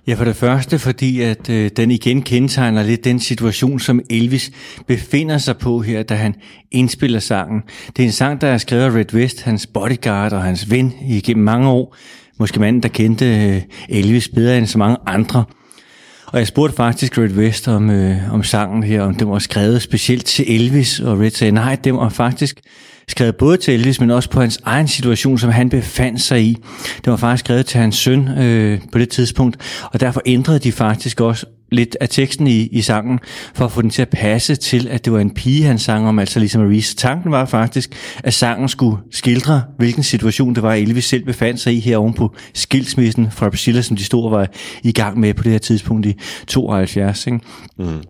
Ja, 0.07 0.13
for 0.13 0.25
det 0.25 0.35
første, 0.35 0.79
fordi 0.79 1.21
at 1.21 1.49
øh, 1.49 1.71
den 1.77 1.91
igen 1.91 2.21
kendetegner 2.21 2.83
lidt 2.83 3.03
den 3.03 3.19
situation, 3.19 3.79
som 3.79 4.01
Elvis 4.09 4.51
befinder 4.87 5.37
sig 5.37 5.57
på 5.57 5.81
her, 5.81 6.03
da 6.03 6.15
han 6.15 6.35
indspiller 6.71 7.19
sangen. 7.19 7.61
Det 7.87 8.03
er 8.03 8.05
en 8.07 8.11
sang, 8.11 8.41
der 8.41 8.47
er 8.47 8.57
skrevet 8.57 8.83
af 8.83 8.91
Red 8.91 9.13
West, 9.13 9.41
hans 9.41 9.67
bodyguard 9.67 10.33
og 10.33 10.43
hans 10.43 10.71
ven 10.71 10.93
igennem 11.07 11.43
mange 11.43 11.69
år. 11.69 11.95
Måske 12.39 12.59
manden, 12.59 12.83
der 12.83 12.89
kendte 12.89 13.25
øh, 13.25 13.61
Elvis 13.89 14.29
bedre 14.29 14.57
end 14.57 14.65
så 14.67 14.77
mange 14.77 14.97
andre. 15.05 15.43
Og 16.25 16.39
jeg 16.39 16.47
spurgte 16.47 16.75
faktisk 16.75 17.17
Red 17.17 17.31
West 17.31 17.67
om, 17.67 17.89
øh, 17.89 18.33
om 18.33 18.43
sangen 18.43 18.83
her, 18.83 19.01
om 19.01 19.15
den 19.15 19.29
var 19.29 19.39
skrevet 19.39 19.81
specielt 19.81 20.25
til 20.25 20.55
Elvis, 20.55 20.99
og 20.99 21.19
Red 21.19 21.31
sagde, 21.31 21.51
nej, 21.51 21.75
den 21.83 21.95
var 21.95 22.09
faktisk 22.09 22.61
skrevet 23.07 23.35
både 23.35 23.57
til 23.57 23.73
Elvis, 23.73 23.99
men 23.99 24.11
også 24.11 24.29
på 24.29 24.39
hans 24.39 24.59
egen 24.63 24.87
situation, 24.87 25.37
som 25.37 25.49
han 25.49 25.69
befandt 25.69 26.21
sig 26.21 26.41
i. 26.41 26.57
Det 26.95 27.11
var 27.11 27.17
faktisk 27.17 27.45
skrevet 27.45 27.65
til 27.65 27.79
hans 27.79 27.95
søn 27.95 28.27
øh, 28.27 28.81
på 28.91 28.99
det 28.99 29.09
tidspunkt, 29.09 29.57
og 29.93 29.99
derfor 29.99 30.21
ændrede 30.25 30.59
de 30.59 30.71
faktisk 30.71 31.21
også 31.21 31.45
lidt 31.71 31.97
af 32.01 32.09
teksten 32.09 32.47
i, 32.47 32.67
i 32.71 32.81
sangen, 32.81 33.19
for 33.53 33.65
at 33.65 33.71
få 33.71 33.81
den 33.81 33.89
til 33.89 34.01
at 34.01 34.09
passe 34.09 34.55
til, 34.55 34.87
at 34.87 35.05
det 35.05 35.13
var 35.13 35.19
en 35.19 35.31
pige, 35.31 35.63
han 35.63 35.79
sang 35.79 36.07
om, 36.07 36.19
altså 36.19 36.39
ligesom 36.39 36.81
Så 36.81 36.95
Tanken 36.95 37.31
var 37.31 37.45
faktisk, 37.45 37.95
at 38.23 38.33
sangen 38.33 38.69
skulle 38.69 38.97
skildre, 39.11 39.63
hvilken 39.77 40.03
situation 40.03 40.55
det 40.55 40.63
var, 40.63 40.73
Elvis 40.73 41.05
selv 41.05 41.25
befandt 41.25 41.59
sig 41.59 41.75
i 41.75 41.79
her 41.79 41.97
oven 41.97 42.13
på 42.13 42.35
skilsmissen 42.53 43.31
fra 43.31 43.49
Priscilla, 43.49 43.81
som 43.81 43.97
de 43.97 44.03
store 44.03 44.31
var 44.31 44.47
i 44.83 44.91
gang 44.91 45.19
med 45.19 45.33
på 45.33 45.43
det 45.43 45.51
her 45.51 45.59
tidspunkt 45.59 46.05
i 46.05 46.13
72. 46.47 47.27
Ikke? 47.27 47.39
Mm. 47.77 48.01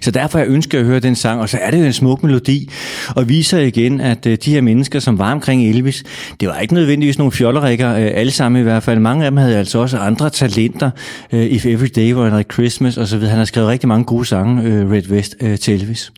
Så 0.00 0.10
derfor 0.10 0.38
jeg 0.38 0.48
ønsker 0.48 0.78
at 0.78 0.84
høre 0.84 1.00
den 1.00 1.16
sang, 1.16 1.40
og 1.40 1.48
så 1.48 1.58
er 1.60 1.70
det 1.70 1.80
jo 1.80 1.84
en 1.84 1.92
smuk 1.92 2.22
melodi, 2.22 2.70
og 3.16 3.28
viser 3.28 3.58
igen, 3.58 4.00
at 4.00 4.26
øh, 4.26 4.38
de 4.44 4.50
her 4.50 4.60
mennesker, 4.60 5.00
som 5.00 5.18
var 5.18 5.32
omkring 5.32 5.68
Elvis, 5.68 6.04
det 6.40 6.48
var 6.48 6.58
ikke 6.58 6.74
nødvendigvis 6.74 7.18
nogle 7.18 7.32
fjollerikker, 7.32 7.90
øh, 7.90 8.10
alle 8.14 8.32
sammen 8.32 8.60
i 8.60 8.62
hvert 8.62 8.82
fald. 8.82 9.00
Mange 9.00 9.24
af 9.24 9.30
dem 9.30 9.36
havde 9.36 9.56
altså 9.56 9.78
også 9.78 9.98
andre 9.98 10.30
talenter, 10.30 10.90
øh, 11.32 11.46
If 11.46 11.66
Every 11.66 11.88
Day 11.96 12.14
Were 12.14 12.38
Like 12.38 12.52
Christmas 12.52 12.96
og 12.96 13.08
så 13.08 13.16
videre. 13.16 13.30
Han 13.30 13.38
har 13.38 13.44
skrevet 13.44 13.68
rigtig 13.68 13.88
mange 13.88 14.04
gode 14.04 14.24
sange, 14.24 14.90
Red 14.90 15.10
West, 15.10 15.36
til 15.60 15.74
Elvis. 15.74 16.12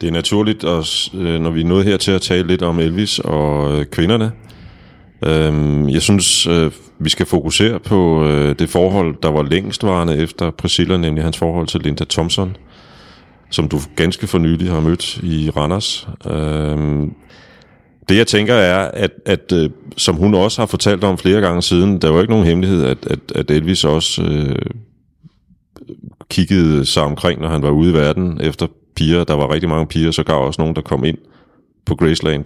Det 0.00 0.08
er 0.08 0.12
naturligt, 0.12 0.64
at, 0.64 1.08
når 1.14 1.50
vi 1.50 1.60
er 1.60 1.64
nået 1.64 1.84
her 1.84 1.96
til 1.96 2.12
at 2.12 2.22
tale 2.22 2.48
lidt 2.48 2.62
om 2.62 2.78
Elvis 2.78 3.18
og 3.18 3.84
kvinderne. 3.90 4.30
Øhm, 5.22 5.88
jeg 5.88 6.02
synes, 6.02 6.46
øh, 6.46 6.70
vi 6.98 7.08
skal 7.08 7.26
fokusere 7.26 7.78
på 7.78 8.24
øh, 8.24 8.58
det 8.58 8.68
forhold, 8.68 9.14
der 9.22 9.30
var 9.30 9.42
længstvarende 9.42 10.16
efter 10.16 10.50
Priscilla, 10.50 10.96
nemlig 10.96 11.24
hans 11.24 11.38
forhold 11.38 11.66
til 11.66 11.80
Linda 11.80 12.04
Thompson, 12.04 12.56
som 13.50 13.68
du 13.68 13.78
ganske 13.96 14.26
for 14.26 14.38
nylig 14.38 14.70
har 14.70 14.80
mødt 14.80 15.16
i 15.22 15.50
Randers. 15.50 16.08
Øhm, 16.26 17.14
det 18.08 18.16
jeg 18.16 18.26
tænker 18.26 18.54
er, 18.54 18.90
at, 18.90 19.10
at 19.26 19.52
øh, 19.52 19.70
som 19.96 20.16
hun 20.16 20.34
også 20.34 20.60
har 20.60 20.66
fortalt 20.66 21.04
om 21.04 21.18
flere 21.18 21.40
gange 21.40 21.62
siden, 21.62 21.98
der 21.98 22.10
var 22.10 22.20
ikke 22.20 22.32
nogen 22.32 22.46
hemmelighed, 22.46 22.84
at, 22.84 22.98
at, 23.06 23.18
at 23.34 23.50
Elvis 23.50 23.84
også 23.84 24.22
øh, 24.22 24.56
kiggede 26.30 26.86
sig 26.86 27.02
omkring, 27.02 27.40
når 27.40 27.48
han 27.48 27.62
var 27.62 27.70
ude 27.70 27.90
i 27.90 27.94
verden 27.94 28.40
efter 28.40 28.66
piger. 28.94 29.24
Der 29.24 29.34
var 29.34 29.52
rigtig 29.52 29.68
mange 29.68 29.86
piger, 29.86 30.10
så 30.10 30.22
gav 30.22 30.36
også 30.36 30.60
nogen, 30.60 30.76
der 30.76 30.82
kom 30.82 31.04
ind 31.04 31.18
på 31.84 31.94
Graceland. 31.94 32.44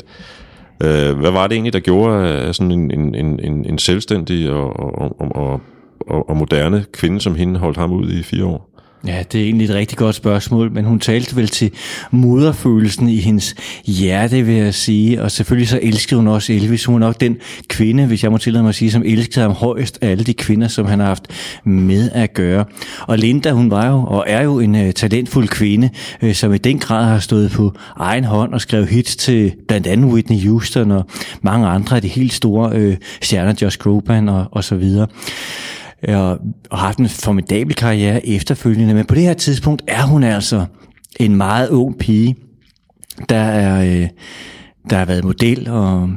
Øh, 0.82 1.18
hvad 1.18 1.30
var 1.30 1.46
det 1.46 1.54
egentlig, 1.54 1.72
der 1.72 1.80
gjorde 1.80 2.28
at 2.28 2.54
sådan 2.54 2.72
en, 2.72 2.90
en, 2.90 3.40
en, 3.40 3.64
en 3.64 3.78
selvstændig 3.78 4.50
og, 4.50 4.80
og, 4.80 5.20
og, 5.20 5.60
og, 6.00 6.28
og 6.28 6.36
moderne 6.36 6.84
kvinde 6.92 7.20
som 7.20 7.34
hende 7.34 7.60
holdt 7.60 7.76
ham 7.76 7.92
ud 7.92 8.10
i 8.10 8.22
fire 8.22 8.44
år? 8.44 8.73
Ja, 9.06 9.22
det 9.32 9.40
er 9.40 9.44
egentlig 9.44 9.64
et 9.64 9.74
rigtig 9.74 9.98
godt 9.98 10.14
spørgsmål, 10.14 10.72
men 10.72 10.84
hun 10.84 11.00
talte 11.00 11.36
vel 11.36 11.48
til 11.48 11.70
moderfølelsen 12.10 13.08
i 13.08 13.16
hendes 13.16 13.54
hjerte, 13.84 14.42
vil 14.42 14.54
jeg 14.54 14.74
sige, 14.74 15.22
og 15.22 15.30
selvfølgelig 15.30 15.68
så 15.68 15.78
elskede 15.82 16.16
hun 16.20 16.28
også 16.28 16.52
Elvis. 16.52 16.84
Hun 16.84 17.02
er 17.02 17.06
nok 17.06 17.20
den 17.20 17.36
kvinde, 17.68 18.06
hvis 18.06 18.22
jeg 18.22 18.30
må 18.30 18.38
tillade 18.38 18.62
mig 18.62 18.68
at 18.68 18.74
sige, 18.74 18.90
som 18.90 19.02
elskede 19.06 19.42
ham 19.42 19.52
højst 19.52 19.98
af 20.00 20.10
alle 20.10 20.24
de 20.24 20.34
kvinder, 20.34 20.68
som 20.68 20.86
han 20.86 21.00
har 21.00 21.06
haft 21.06 21.26
med 21.64 22.10
at 22.10 22.34
gøre. 22.34 22.64
Og 23.00 23.18
Linda, 23.18 23.50
hun 23.50 23.70
var 23.70 23.90
jo 23.90 24.04
og 24.04 24.24
er 24.26 24.42
jo 24.42 24.60
en 24.60 24.74
uh, 24.74 24.90
talentfuld 24.90 25.48
kvinde, 25.48 25.90
uh, 26.22 26.32
som 26.32 26.54
i 26.54 26.58
den 26.58 26.78
grad 26.78 27.04
har 27.04 27.18
stået 27.18 27.50
på 27.50 27.72
egen 27.96 28.24
hånd 28.24 28.54
og 28.54 28.60
skrevet 28.60 28.88
hits 28.88 29.16
til 29.16 29.52
blandt 29.68 29.86
andet 29.86 30.10
Whitney 30.10 30.48
Houston 30.48 30.90
og 30.90 31.06
mange 31.42 31.66
andre 31.66 31.96
af 31.96 32.02
de 32.02 32.08
helt 32.08 32.32
store 32.32 32.88
uh, 32.88 32.94
stjerner, 33.22 33.54
Josh 33.62 33.78
Groban 33.78 34.28
og, 34.28 34.46
og 34.50 34.64
så 34.64 34.76
videre 34.76 35.06
og 36.08 36.38
har 36.72 36.86
haft 36.86 36.98
en 36.98 37.08
formidabel 37.08 37.74
karriere 37.74 38.26
efterfølgende, 38.26 38.94
men 38.94 39.04
på 39.04 39.14
det 39.14 39.22
her 39.22 39.34
tidspunkt 39.34 39.82
er 39.88 40.02
hun 40.02 40.22
altså 40.22 40.64
en 41.20 41.36
meget 41.36 41.68
ung 41.68 41.98
pige, 41.98 42.36
der 43.28 43.36
er, 43.36 43.82
øh, 43.82 44.08
der 44.90 44.96
har 44.96 45.04
været 45.04 45.24
model 45.24 45.68
og 45.68 46.10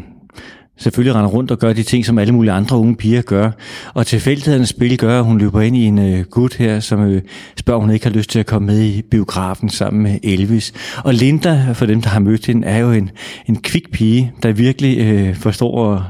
selvfølgelig 0.77 1.15
render 1.15 1.29
rundt 1.29 1.51
og 1.51 1.59
gør 1.59 1.73
de 1.73 1.83
ting, 1.83 2.05
som 2.05 2.17
alle 2.17 2.33
mulige 2.33 2.51
andre 2.51 2.77
unge 2.77 2.95
piger 2.95 3.21
gør. 3.21 3.51
Og 3.93 4.07
tilfældighedernes 4.07 4.69
spil 4.69 4.97
gør, 4.97 5.19
at 5.19 5.25
hun 5.25 5.37
løber 5.37 5.61
ind 5.61 5.75
i 5.75 5.85
en 5.85 5.99
øh, 5.99 6.25
gut 6.25 6.53
her, 6.53 6.79
som 6.79 7.01
øh, 7.01 7.21
spørger, 7.57 7.77
om 7.77 7.83
hun 7.83 7.93
ikke 7.93 8.05
har 8.05 8.13
lyst 8.13 8.29
til 8.29 8.39
at 8.39 8.45
komme 8.45 8.65
med 8.65 8.81
i 8.81 9.01
biografen 9.01 9.69
sammen 9.69 10.03
med 10.03 10.19
Elvis. 10.23 10.73
Og 11.03 11.13
Linda, 11.13 11.71
for 11.73 11.85
dem, 11.85 12.01
der 12.01 12.09
har 12.09 12.19
mødt 12.19 12.45
hende, 12.45 12.67
er 12.67 12.77
jo 12.77 12.91
en, 12.91 13.09
en 13.45 13.55
kvik 13.55 13.91
pige, 13.91 14.31
der 14.43 14.51
virkelig 14.51 14.97
øh, 14.99 15.35
forstår 15.35 15.93
at 15.93 16.01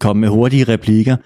komme 0.00 0.20
med 0.20 0.28
hurtige 0.28 0.64
replikker. 0.64 1.16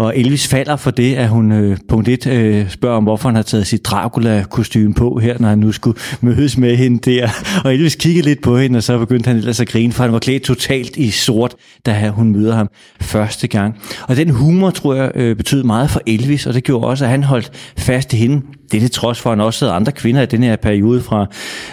Og 0.00 0.18
Elvis 0.18 0.48
falder 0.48 0.76
for 0.76 0.90
det, 0.90 1.14
at 1.14 1.28
hun 1.28 1.52
øh, 1.52 1.76
punkt 1.88 2.08
1 2.08 2.26
øh, 2.26 2.70
spørger 2.70 2.96
om, 2.96 3.02
hvorfor 3.02 3.28
han 3.28 3.36
har 3.36 3.42
taget 3.42 3.66
sit 3.66 3.84
dracula 3.84 4.44
kostume 4.50 4.94
på 4.94 5.18
her, 5.18 5.36
når 5.38 5.48
han 5.48 5.58
nu 5.58 5.72
skulle 5.72 5.98
mødes 6.20 6.58
med 6.58 6.76
hende 6.76 7.10
der. 7.10 7.28
Og 7.64 7.74
Elvis 7.74 7.94
kiggede 7.94 8.24
lidt 8.24 8.42
på 8.42 8.58
hende, 8.58 8.76
og 8.76 8.82
så 8.82 8.98
begyndte 8.98 9.28
han 9.28 9.36
ellers 9.36 9.60
at 9.60 9.68
grine, 9.68 9.92
for 9.92 10.02
han 10.02 10.12
var 10.12 10.18
klædt 10.18 10.42
totalt 10.42 10.96
i 10.96 11.10
sort, 11.10 11.54
da 11.86 12.08
hun 12.08 12.32
møder 12.32 12.54
ham 12.54 12.68
første 13.00 13.48
gang. 13.48 13.78
Og 14.08 14.16
den 14.16 14.30
humor, 14.30 14.70
tror 14.70 14.94
jeg, 14.94 15.12
øh, 15.14 15.36
betød 15.36 15.62
meget 15.62 15.90
for 15.90 16.00
Elvis, 16.06 16.46
og 16.46 16.54
det 16.54 16.64
gjorde 16.64 16.86
også, 16.86 17.04
at 17.04 17.10
han 17.10 17.22
holdt 17.22 17.72
fast 17.78 18.12
i 18.12 18.16
hende. 18.16 18.42
Det 18.70 18.76
er 18.76 18.80
det 18.80 18.92
trods 18.92 19.20
for, 19.20 19.30
at 19.30 19.38
han 19.38 19.46
også 19.46 19.64
havde 19.64 19.76
andre 19.76 19.92
kvinder 19.92 20.22
i 20.22 20.26
den 20.26 20.42
her 20.42 20.56
periode 20.56 21.00
fra 21.00 21.26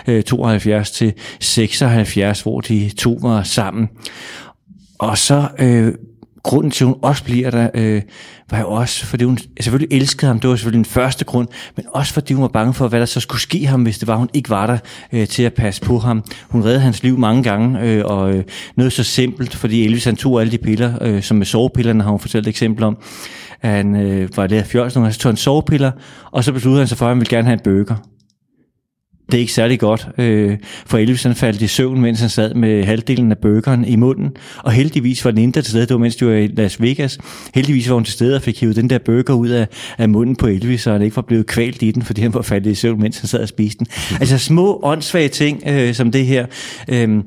øh, 0.08 0.24
72 0.24 0.92
til 0.92 1.14
76, 1.40 2.42
hvor 2.42 2.62
de 2.62 2.92
to 2.98 3.20
var 3.22 3.44
sammen. 3.44 3.90
Og 5.00 5.18
så 5.18 5.48
øh, 5.60 5.94
grunden 6.44 6.72
til, 6.72 6.84
at 6.84 6.88
hun 6.88 6.98
også 7.02 7.24
bliver 7.24 7.52
der, 7.52 7.70
øh, 7.74 8.02
var 8.52 8.60
jo 8.60 8.70
også, 8.70 9.06
fordi 9.06 9.24
hun 9.24 9.38
selvfølgelig 9.60 9.98
elskede 9.98 10.28
ham, 10.28 10.40
det 10.40 10.50
var 10.50 10.56
selvfølgelig 10.56 10.86
den 10.86 10.92
første 10.92 11.26
grund, 11.26 11.48
men 11.76 11.86
også 11.94 12.14
fordi 12.14 12.34
hun 12.34 12.42
var 12.42 12.48
bange 12.48 12.74
for, 12.74 12.88
hvad 12.88 13.00
der 13.00 13.06
så 13.06 13.20
skulle 13.20 13.42
ske 13.42 13.66
ham, 13.66 13.84
hvis 13.84 14.00
det 14.00 14.08
var, 14.08 14.16
hun 14.16 14.30
ikke 14.34 14.50
var 14.50 14.68
der 14.68 14.78
øh, 15.14 15.28
til 15.28 15.44
at 15.44 15.54
passe 15.54 15.82
på 15.82 16.00
ham. 16.00 16.24
Hun 16.50 16.64
reddede 16.64 16.80
hans 16.80 17.04
liv 17.04 17.18
mange 17.18 17.44
gange, 17.44 17.82
øh, 17.82 18.06
og 18.06 18.34
øh, 18.34 18.44
noget 18.76 18.94
så 18.94 19.04
simpelt, 19.04 19.56
fordi 19.56 19.86
Elvis 19.86 20.06
han 20.06 20.16
tog 20.16 20.42
alle 20.42 20.52
de 20.52 20.58
piller, 20.58 20.94
øh, 21.02 21.24
som 21.24 21.38
med 21.38 21.46
sovepillerne 21.46 22.04
har 22.04 22.10
hun 22.10 22.20
fortalt 22.20 22.48
et 22.48 22.50
eksempel 22.50 22.84
om, 22.84 22.98
han 23.60 23.96
øh, 23.96 24.38
var 24.38 24.48
lidt 24.48 24.62
af 24.62 24.68
fjols, 24.68 24.94
så 24.94 25.18
tog 25.20 25.30
han 25.30 25.38
sovepiller, 25.38 25.92
og 26.32 26.44
så 26.44 26.54
besluttede 26.54 26.82
han 26.82 26.88
sig 26.88 26.98
for, 26.98 27.06
at 27.06 27.10
han 27.10 27.20
ville 27.20 27.38
gerne 27.38 27.48
have 27.48 27.54
en 27.54 27.64
bøger 27.64 27.96
det 29.32 29.38
er 29.38 29.40
ikke 29.40 29.54
særlig 29.54 29.80
godt, 29.80 30.08
øh, 30.18 30.58
for 30.86 30.98
Elvis 30.98 31.24
han 31.24 31.36
faldt 31.36 31.62
i 31.62 31.68
søvn, 31.68 32.02
mens 32.02 32.20
han 32.20 32.30
sad 32.30 32.54
med 32.54 32.84
halvdelen 32.84 33.32
af 33.32 33.38
burgeren 33.38 33.86
i 33.86 33.96
munden, 33.96 34.38
og 34.58 34.72
heldigvis 34.72 35.26
var 35.26 35.32
den 35.32 35.40
indre 35.40 35.62
til 35.62 35.70
stede, 35.70 35.86
det 35.86 35.94
var 35.94 35.98
mens 35.98 36.16
de 36.16 36.26
var 36.26 36.34
i 36.34 36.48
Las 36.48 36.82
Vegas, 36.82 37.18
heldigvis 37.56 37.90
var 37.90 37.96
hun 37.96 38.04
til 38.04 38.14
stede 38.14 38.36
og 38.36 38.42
fik 38.42 38.60
hivet 38.60 38.76
den 38.76 38.90
der 38.90 38.98
burger 38.98 39.34
ud 39.34 39.50
af, 39.50 39.68
af 39.98 40.10
munden 40.10 40.36
på 40.36 40.48
Elvis, 40.48 40.82
så 40.82 40.92
han 40.92 41.02
ikke 41.02 41.16
var 41.16 41.22
blevet 41.22 41.48
kvalt 41.48 41.82
i 41.82 41.92
den, 41.92 42.02
fordi 42.02 42.22
han 42.22 42.34
var 42.34 42.42
faldet 42.42 42.72
i 42.72 42.76
søvn, 42.76 43.02
mens 43.02 43.20
han 43.20 43.28
sad 43.28 43.40
og 43.40 43.48
spiste 43.48 43.80
den. 43.80 43.88
Altså 44.20 44.38
små, 44.38 44.80
åndssvage 44.84 45.30
ting, 45.30 45.64
øh, 45.68 45.94
som 45.94 46.12
det 46.12 46.26
her, 46.26 46.46
øh, 46.90 47.20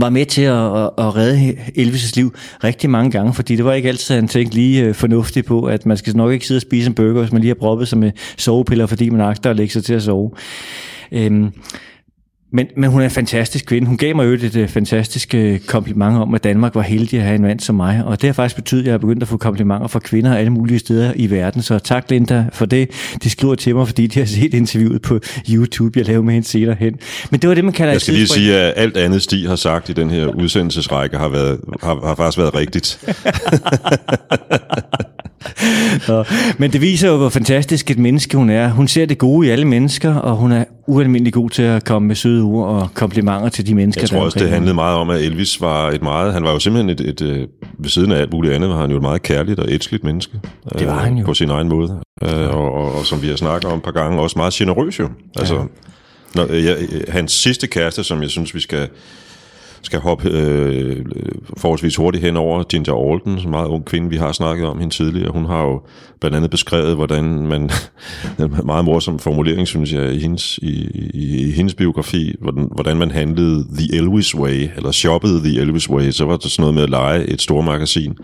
var 0.00 0.10
med 0.10 0.26
til 0.26 0.42
at, 0.42 0.90
at, 0.98 1.16
redde 1.16 1.56
Elvis' 1.78 2.12
liv 2.16 2.34
rigtig 2.64 2.90
mange 2.90 3.10
gange, 3.10 3.34
fordi 3.34 3.56
det 3.56 3.64
var 3.64 3.72
ikke 3.72 3.88
altid, 3.88 4.14
han 4.14 4.28
tænkte 4.28 4.54
lige 4.54 4.82
øh, 4.82 4.94
fornuftigt 4.94 5.46
på, 5.46 5.64
at 5.64 5.86
man 5.86 5.96
skal 5.96 6.16
nok 6.16 6.32
ikke 6.32 6.46
sidde 6.46 6.58
og 6.58 6.62
spise 6.62 6.88
en 6.88 6.94
burger, 6.94 7.20
hvis 7.20 7.32
man 7.32 7.40
lige 7.40 7.50
har 7.50 7.54
proppet 7.54 7.88
sig 7.88 7.98
med 7.98 8.12
sovepiller, 8.36 8.86
fordi 8.86 9.10
man 9.10 9.20
agter 9.20 9.50
at 9.50 9.56
lægge 9.56 9.72
sig 9.72 9.84
til 9.84 9.94
at 9.94 10.02
sove. 10.02 10.30
Øhm, 11.12 11.52
men, 12.52 12.66
men 12.76 12.90
hun 12.90 13.00
er 13.00 13.04
en 13.04 13.10
fantastisk 13.10 13.66
kvinde. 13.66 13.88
Hun 13.88 13.96
gav 13.96 14.16
mig 14.16 14.26
jo 14.26 14.32
et, 14.32 14.42
et 14.42 14.56
øh, 14.56 14.68
fantastisk 14.68 15.34
øh, 15.34 15.58
kompliment 15.58 16.16
om, 16.16 16.34
at 16.34 16.44
Danmark 16.44 16.74
var 16.74 16.82
heldig 16.82 17.18
at 17.18 17.24
have 17.24 17.34
en 17.34 17.42
mand 17.42 17.60
som 17.60 17.74
mig. 17.74 18.02
Og 18.04 18.20
det 18.20 18.28
har 18.28 18.32
faktisk 18.32 18.56
betydet, 18.56 18.82
at 18.82 18.86
jeg 18.86 18.92
har 18.92 18.98
begyndt 18.98 19.22
at 19.22 19.28
få 19.28 19.36
komplimenter 19.36 19.86
fra 19.86 19.98
kvinder 19.98 20.36
alle 20.36 20.50
mulige 20.50 20.78
steder 20.78 21.12
i 21.16 21.30
verden. 21.30 21.62
Så 21.62 21.78
tak 21.78 22.10
Linda 22.10 22.44
for 22.52 22.66
det. 22.66 22.90
De 23.22 23.30
skriver 23.30 23.54
til 23.54 23.74
mig, 23.74 23.86
fordi 23.86 24.06
de 24.06 24.18
har 24.18 24.26
set 24.26 24.54
interviewet 24.54 25.02
på 25.02 25.20
YouTube. 25.50 25.98
Jeg 25.98 26.06
laver 26.06 26.22
med 26.22 26.34
hende 26.34 26.48
senere 26.48 26.76
hen. 26.78 26.94
Men 27.30 27.40
det 27.40 27.48
var 27.48 27.54
det, 27.54 27.64
man 27.64 27.72
kalder 27.72 27.92
Jeg 27.92 28.00
skal 28.00 28.14
lige 28.14 28.26
sige, 28.26 28.56
at 28.56 28.72
alt 28.76 28.96
andet 28.96 29.22
Stig 29.22 29.48
har 29.48 29.56
sagt 29.56 29.88
i 29.88 29.92
den 29.92 30.10
her 30.10 30.26
udsendelsesrække 30.26 31.16
har, 31.16 31.28
været, 31.28 31.60
har, 31.82 32.06
har 32.06 32.14
faktisk 32.14 32.38
været 32.38 32.54
rigtigt. 32.54 32.98
Nå, 36.08 36.24
men 36.58 36.72
det 36.72 36.80
viser 36.80 37.08
jo, 37.08 37.16
hvor 37.16 37.28
fantastisk 37.28 37.90
et 37.90 37.98
menneske 37.98 38.36
hun 38.36 38.50
er. 38.50 38.68
Hun 38.68 38.88
ser 38.88 39.06
det 39.06 39.18
gode 39.18 39.46
i 39.46 39.50
alle 39.50 39.64
mennesker, 39.64 40.14
og 40.14 40.36
hun 40.36 40.52
er 40.52 40.64
ualmindelig 40.86 41.32
god 41.32 41.50
til 41.50 41.62
at 41.62 41.84
komme 41.84 42.08
med 42.08 42.16
søde 42.16 42.42
ord 42.42 42.68
og 42.68 42.88
komplimenter 42.94 43.48
til 43.48 43.66
de 43.66 43.74
mennesker, 43.74 44.02
Jeg 44.02 44.08
tror 44.08 44.20
også, 44.20 44.38
det 44.38 44.50
handlede 44.50 44.74
meget 44.74 44.96
om, 44.96 45.10
at 45.10 45.20
Elvis 45.20 45.60
var 45.60 45.90
et 45.90 46.02
meget... 46.02 46.32
Han 46.32 46.44
var 46.44 46.52
jo 46.52 46.58
simpelthen 46.58 46.90
et, 46.90 47.00
et, 47.00 47.20
et 47.20 47.48
ved 47.78 47.90
siden 47.90 48.12
af 48.12 48.20
alt 48.20 48.32
muligt 48.32 48.54
andet, 48.54 48.70
var 48.70 48.80
han 48.80 48.90
jo 48.90 48.96
et 48.96 49.02
meget 49.02 49.22
kærligt 49.22 49.60
og 49.60 49.70
elskeligt 49.70 50.04
menneske. 50.04 50.40
Det 50.78 50.86
var 50.86 50.98
han 50.98 51.18
jo. 51.18 51.24
På 51.24 51.34
sin 51.34 51.50
egen 51.50 51.68
måde. 51.68 52.00
Øh, 52.22 52.48
og, 52.48 52.74
og, 52.74 52.94
og, 52.94 53.06
som 53.06 53.22
vi 53.22 53.28
har 53.28 53.36
snakket 53.36 53.70
om 53.70 53.78
et 53.78 53.84
par 53.84 53.90
gange, 53.90 54.20
også 54.20 54.38
meget 54.38 54.52
generøs 54.52 54.98
jo. 54.98 55.08
Altså, 55.36 55.54
ja. 55.54 55.62
når, 56.34 56.54
ja, 56.54 56.74
hans 57.08 57.32
sidste 57.32 57.66
kæreste, 57.66 58.04
som 58.04 58.22
jeg 58.22 58.30
synes, 58.30 58.54
vi 58.54 58.60
skal 58.60 58.88
skal 59.82 60.00
hoppe 60.00 60.28
øh, 60.30 61.04
forholdsvis 61.56 61.96
hurtigt 61.96 62.24
hen 62.24 62.36
over 62.36 62.62
Ginger 62.62 63.12
Alden, 63.12 63.38
som 63.38 63.48
en 63.48 63.50
meget 63.50 63.68
ung 63.68 63.84
kvinde, 63.84 64.10
vi 64.10 64.16
har 64.16 64.32
snakket 64.32 64.66
om 64.66 64.78
hende 64.78 64.94
tidligere. 64.94 65.30
Hun 65.30 65.44
har 65.44 65.62
jo 65.62 65.80
blandt 66.20 66.36
andet 66.36 66.50
beskrevet, 66.50 66.96
hvordan 66.96 67.24
man, 67.24 67.70
en 68.40 68.54
meget 68.64 68.84
morsom 68.84 69.18
formulering, 69.18 69.68
synes 69.68 69.92
jeg, 69.92 70.12
i 70.14 70.18
hendes, 70.18 70.58
i, 70.58 70.90
i, 71.14 71.48
i 71.48 71.50
hendes 71.50 71.74
biografi, 71.74 72.34
hvordan, 72.40 72.68
hvordan 72.74 72.96
man 72.96 73.10
handlede 73.10 73.66
The 73.78 73.96
Elvis 73.96 74.34
Way, 74.34 74.68
eller 74.76 74.90
shoppede 74.90 75.40
The 75.40 75.60
Elvis 75.60 75.90
Way, 75.90 76.10
så 76.10 76.24
var 76.24 76.36
det 76.36 76.50
sådan 76.50 76.62
noget 76.62 76.74
med 76.74 76.82
at 76.82 76.90
lege 76.90 77.24
et 77.24 77.42
stort 77.42 77.64
magasin 77.64 78.18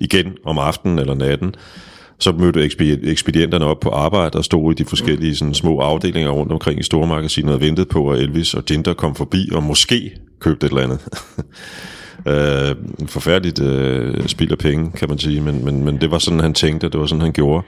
igen 0.00 0.32
om 0.44 0.58
aftenen 0.58 0.98
eller 0.98 1.14
natten, 1.14 1.54
så 2.20 2.32
mødte 2.32 2.64
ekspedienterne 3.10 3.64
op 3.64 3.80
på 3.80 3.88
arbejde 3.88 4.38
og 4.38 4.44
stod 4.44 4.72
i 4.72 4.74
de 4.74 4.84
forskellige 4.84 5.36
sådan, 5.36 5.54
små 5.54 5.78
afdelinger 5.78 6.30
rundt 6.30 6.52
omkring 6.52 6.80
i 6.80 6.82
stormagasinet 6.82 7.54
og 7.54 7.60
ventede 7.60 7.86
på, 7.86 8.10
at 8.10 8.20
Elvis 8.20 8.54
og 8.54 8.64
Ginger 8.64 8.94
kom 8.94 9.14
forbi 9.14 9.48
og 9.52 9.62
måske 9.62 10.12
købte 10.40 10.66
et 10.66 10.70
eller 10.70 10.82
andet. 10.82 11.00
øh, 12.32 13.06
forfærdeligt 13.06 13.62
øh, 13.62 14.26
spild 14.26 14.52
af 14.52 14.58
penge, 14.58 14.92
kan 14.92 15.08
man 15.08 15.18
sige, 15.18 15.40
men, 15.40 15.64
men, 15.64 15.84
men 15.84 16.00
det 16.00 16.10
var 16.10 16.18
sådan, 16.18 16.40
han 16.40 16.54
tænkte, 16.54 16.88
det 16.88 17.00
var 17.00 17.06
sådan, 17.06 17.22
han 17.22 17.32
gjorde. 17.32 17.66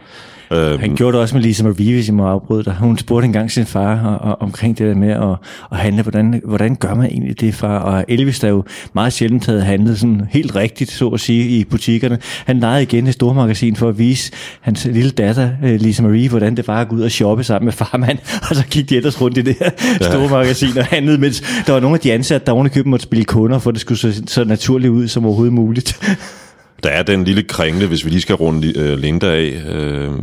Øh, 0.50 0.80
han 0.80 0.96
gjorde 0.96 1.12
det 1.12 1.20
også 1.20 1.34
med 1.34 1.42
Lisa 1.42 1.64
Marie, 1.64 1.94
hvis 1.94 2.06
jeg 2.06 2.14
må 2.14 2.26
afbryde 2.26 2.64
dig. 2.64 2.74
Hun 2.78 2.98
spurgte 2.98 3.26
engang 3.26 3.50
sin 3.50 3.66
far 3.66 4.00
og, 4.06 4.30
og, 4.30 4.42
omkring 4.42 4.78
det 4.78 4.86
der 4.88 4.94
med 4.94 5.10
at, 5.10 5.36
at 5.72 5.78
handle. 5.78 6.02
Hvordan, 6.02 6.42
hvordan 6.44 6.76
gør 6.76 6.94
man 6.94 7.06
egentlig 7.06 7.40
det, 7.40 7.54
far? 7.54 7.78
Og 7.78 8.04
Elvis, 8.08 8.40
der 8.40 8.48
jo 8.48 8.64
meget 8.92 9.12
sjældent 9.12 9.46
havde 9.46 9.62
handlet 9.62 9.98
sådan 9.98 10.22
helt 10.30 10.56
rigtigt, 10.56 10.90
så 10.90 11.08
at 11.08 11.20
sige, 11.20 11.48
i 11.48 11.64
butikkerne. 11.64 12.18
Han 12.46 12.58
lejede 12.60 12.82
igen 12.82 13.06
et 13.06 13.14
stormagasin 13.14 13.76
for 13.76 13.88
at 13.88 13.98
vise 13.98 14.32
hans 14.60 14.84
lille 14.84 15.10
datter, 15.10 15.50
øh, 15.64 15.80
Lisa 15.80 16.02
Marie, 16.02 16.28
hvordan 16.28 16.56
det 16.56 16.68
var 16.68 16.80
at 16.80 16.88
gå 16.88 16.96
ud 16.96 17.02
og 17.02 17.10
shoppe 17.10 17.44
sammen 17.44 17.64
med 17.64 17.72
farmand. 17.72 18.18
Og 18.50 18.56
så 18.56 18.64
gik 18.70 18.90
de 18.90 18.96
ellers 18.96 19.20
rundt 19.20 19.38
i 19.38 19.42
det 19.42 19.56
her 19.58 19.70
ja. 20.00 20.10
store 20.10 20.28
magasin 20.28 20.78
og 20.78 20.84
handlede, 20.84 21.18
mens 21.18 21.62
der 21.66 21.72
var 21.72 21.80
nogle 21.80 21.94
af 21.94 22.00
de 22.00 22.12
ansatte, 22.12 22.46
der 22.46 22.52
ovenikøbet 22.52 22.90
måtte 22.90 23.02
spille 23.02 23.24
kunder, 23.24 23.58
for 23.58 23.70
det 23.70 23.80
skulle 23.80 23.98
se 23.98 24.22
så 24.26 24.44
naturligt 24.44 24.90
ud 24.90 25.08
som 25.08 25.26
overhovedet 25.26 25.52
muligt. 25.52 26.00
Der 26.82 26.88
er 26.88 27.02
den 27.02 27.24
lille 27.24 27.42
kringle, 27.42 27.86
hvis 27.86 28.04
vi 28.04 28.10
lige 28.10 28.20
skal 28.20 28.34
runde 28.34 28.92
uh, 28.92 28.98
Linda 28.98 29.26
af. 29.26 29.62
Uh, 30.08 30.18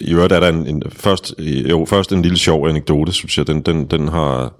I 0.00 0.14
øvrigt 0.14 0.32
er 0.32 0.40
der 0.40 0.48
en, 0.48 0.66
en, 0.66 0.82
først, 0.88 1.34
jo, 1.38 1.84
først 1.84 2.12
en 2.12 2.22
lille 2.22 2.38
sjov 2.38 2.68
anekdote, 2.68 3.12
synes 3.12 3.38
jeg. 3.38 3.46
Den, 3.46 3.60
den, 3.60 3.84
den 3.84 4.08
har, 4.08 4.54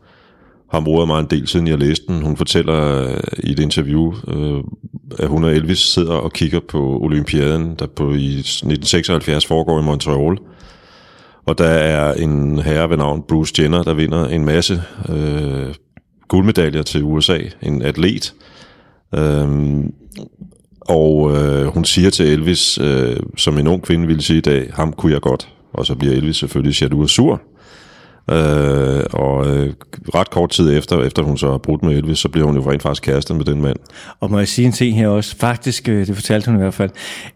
har 0.72 0.80
moret 0.80 1.08
mig 1.08 1.20
en 1.20 1.26
del, 1.30 1.48
siden 1.48 1.68
jeg 1.68 1.78
læste 1.78 2.04
den. 2.08 2.22
Hun 2.22 2.36
fortæller 2.36 3.02
øh, 3.02 3.20
i 3.38 3.52
et 3.52 3.58
interview, 3.58 4.14
at 5.18 5.28
hun 5.28 5.44
og 5.44 5.54
Elvis 5.54 5.78
sidder 5.78 6.14
og 6.14 6.32
kigger 6.32 6.60
på 6.68 6.98
Olympiaden, 7.02 7.74
der 7.78 7.86
på 7.86 8.10
i 8.10 8.38
1976 8.38 9.46
foregår 9.46 9.80
i 9.80 9.82
Montreal. 9.82 10.38
Og 11.46 11.58
der 11.58 11.68
er 11.68 12.14
en 12.14 12.58
herre 12.58 12.90
ved 12.90 12.96
navn 12.96 13.22
Bruce 13.28 13.62
Jenner, 13.62 13.82
der 13.82 13.94
vinder 13.94 14.28
en 14.28 14.44
masse 14.44 14.82
øh, 15.08 15.74
guldmedaljer 16.28 16.82
til 16.82 17.02
USA. 17.02 17.38
En 17.62 17.82
atlet. 17.82 18.34
Øh, 19.14 19.48
og 20.88 21.36
øh, 21.36 21.66
hun 21.66 21.84
siger 21.84 22.10
til 22.10 22.26
Elvis, 22.26 22.78
øh, 22.78 23.16
som 23.36 23.58
en 23.58 23.66
ung 23.66 23.82
kvinde 23.82 24.06
ville 24.06 24.22
sige 24.22 24.38
i 24.38 24.40
dag, 24.40 24.70
ham 24.74 24.92
kunne 24.92 25.12
jeg 25.12 25.20
godt. 25.20 25.48
Og 25.72 25.86
så 25.86 25.94
bliver 25.94 26.14
Elvis 26.14 26.36
selvfølgelig 26.36 26.82
jaloux 26.82 27.02
og 27.02 27.10
sur. 27.10 27.40
Øh, 28.30 29.04
og 29.12 29.46
øh, 29.46 29.72
ret 30.14 30.30
kort 30.30 30.50
tid 30.50 30.78
efter, 30.78 31.02
efter 31.02 31.22
hun 31.22 31.38
så 31.38 31.50
har 31.50 31.58
brudt 31.58 31.82
med 31.82 31.96
Elvis, 31.96 32.18
så 32.18 32.28
bliver 32.28 32.46
hun 32.46 32.56
jo 32.56 32.70
rent 32.70 32.82
faktisk 32.82 33.02
kæreste 33.02 33.34
med 33.34 33.44
den 33.44 33.62
mand. 33.62 33.76
Og 34.20 34.30
må 34.30 34.38
jeg 34.38 34.48
sige 34.48 34.66
en 34.66 34.72
ting 34.72 34.96
her 34.96 35.08
også? 35.08 35.36
Faktisk, 35.36 35.88
øh, 35.88 36.06
det 36.06 36.14
fortalte 36.14 36.46
hun 36.46 36.54
i 36.54 36.62
hvert 36.62 36.74
fald. 36.74 36.90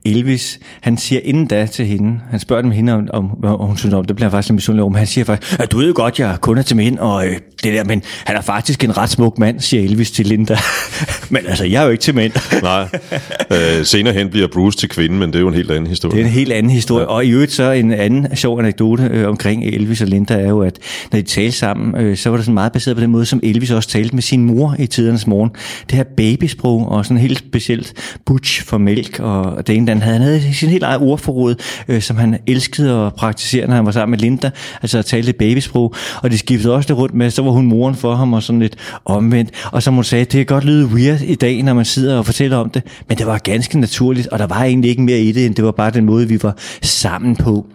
Elvis, 0.05 0.61
han 0.81 0.99
siger 0.99 1.21
inden 1.25 1.47
da 1.47 1.67
til 1.67 1.87
hende, 1.87 2.21
han 2.31 2.41
spørger 2.41 2.63
dem 2.63 2.71
hende 2.71 2.93
om, 2.93 3.09
om 3.13 3.25
hvad 3.25 3.51
hun 3.51 3.77
synes 3.77 3.95
om, 3.95 4.05
det 4.05 4.17
bliver 4.17 4.31
faktisk 4.31 4.51
en 4.51 4.55
misundelig 4.55 4.85
om. 4.85 4.95
Han 4.95 5.07
siger 5.07 5.25
faktisk, 5.25 5.61
at 5.61 5.73
du 5.73 5.79
ved 5.79 5.87
jo 5.87 5.93
godt, 5.97 6.19
jeg 6.19 6.31
er 6.31 6.37
kunder 6.37 6.63
til 6.63 6.77
mænd, 6.77 6.99
og 6.99 7.27
øh, 7.27 7.33
det 7.63 7.75
der, 7.75 7.85
men 7.85 8.03
han 8.25 8.37
er 8.37 8.41
faktisk 8.41 8.85
en 8.85 8.97
ret 8.97 9.11
smuk 9.11 9.39
mand, 9.39 9.61
siger 9.61 9.83
Elvis 9.83 10.11
til 10.11 10.27
Linda. 10.27 10.57
men 11.31 11.47
altså, 11.47 11.65
jeg 11.65 11.81
er 11.81 11.85
jo 11.85 11.91
ikke 11.91 12.03
til 12.03 12.15
mænd. 12.15 12.33
Nej. 12.63 12.89
Øh, 13.51 13.85
senere 13.85 14.15
hen 14.15 14.31
bliver 14.31 14.49
Bruce 14.53 14.79
til 14.79 14.89
kvinde, 14.89 15.17
men 15.17 15.29
det 15.29 15.37
er 15.37 15.41
jo 15.41 15.49
en 15.49 15.55
helt 15.55 15.71
anden 15.71 15.87
historie. 15.87 16.15
Det 16.15 16.21
er 16.21 16.27
en 16.27 16.33
helt 16.33 16.53
anden 16.53 16.73
historie. 16.73 17.05
Ja. 17.05 17.11
Og 17.11 17.25
i 17.25 17.31
øvrigt 17.31 17.53
så 17.53 17.71
en 17.71 17.93
anden 17.93 18.37
sjov 18.37 18.59
anekdote 18.59 19.03
øh, 19.13 19.29
omkring 19.29 19.65
Elvis 19.65 20.01
og 20.01 20.09
Linda 20.09 20.35
er 20.35 20.49
jo, 20.49 20.61
at 20.61 20.80
når 21.13 21.19
de 21.21 21.27
talte 21.27 21.57
sammen, 21.57 22.03
øh, 22.03 22.17
så 22.17 22.31
var 22.31 22.37
det 22.37 22.45
sådan 22.45 22.55
meget 22.55 22.73
baseret 22.73 22.97
på 22.97 23.03
den 23.03 23.11
måde, 23.11 23.27
som 23.27 23.41
Elvis 23.43 23.71
også 23.71 23.89
talte 23.89 24.15
med 24.15 24.23
sin 24.23 24.45
mor 24.45 24.77
i 24.79 24.87
tidernes 24.87 25.27
morgen. 25.27 25.51
Det 25.91 25.97
her 25.97 26.05
babysprog, 26.17 26.89
og 26.89 27.07
sådan 27.07 27.19
helt 27.19 27.39
specielt 27.39 27.93
butch 28.27 28.65
for 28.65 28.79
mælk, 28.79 29.21
og 29.21 29.67
det 29.67 29.77
ene 29.77 29.87
den 29.87 30.03
havde. 30.03 30.11
Han 30.11 30.23
havde 30.23 30.55
sin 30.55 30.69
helt 30.69 30.83
eget 30.83 31.01
ordforråd, 31.01 31.55
øh, 31.89 32.03
som 32.03 32.17
han 32.17 32.39
elskede 32.47 33.07
at 33.07 33.15
praktisere, 33.15 33.67
når 33.67 33.75
han 33.75 33.87
var 33.87 33.93
sammen 33.93 34.11
med 34.11 34.19
Linda, 34.19 34.51
altså 34.83 34.99
at 34.99 35.05
tale 35.05 35.27
det 35.27 35.37
babysprog, 35.37 35.95
og 36.23 36.31
de 36.31 36.39
skiftede 36.39 36.75
også 36.75 36.87
det 36.87 36.97
rundt 36.97 37.15
med, 37.15 37.31
så 37.31 37.43
var 37.43 37.51
hun 37.51 37.67
moren 37.67 37.95
for 37.95 38.15
ham, 38.15 38.33
og 38.33 38.43
sådan 38.43 38.61
lidt 38.61 38.77
omvendt, 39.05 39.51
og 39.73 39.83
som 39.83 39.95
hun 39.95 40.05
sagde, 40.05 40.25
det 40.25 40.33
kan 40.33 40.47
godt 40.47 40.65
lyde 40.65 40.87
weird 40.87 41.21
i 41.21 41.35
dag, 41.35 41.63
når 41.63 41.75
man 41.75 41.85
sidder 41.85 42.19
og 42.19 42.27
fortæller 42.27 42.57
om 42.57 42.71
det, 42.71 42.83
men 43.09 43.19
det 43.19 43.27
var 43.27 43.39
ganske 43.39 43.81
naturligt, 43.81 44.27
og 44.27 44.39
der 44.39 44.47
var 44.47 44.65
egentlig 44.65 44.91
ikke 44.91 45.03
mere 45.03 45.21
i 45.21 45.33
det, 45.33 45.47
end 45.47 45.55
det 45.55 45.65
var 45.65 45.73
bare 45.73 45.91
den 45.91 46.05
måde, 46.05 46.29
vi 46.29 46.43
var 46.43 46.57
sammen 46.83 47.37
på. 47.37 47.67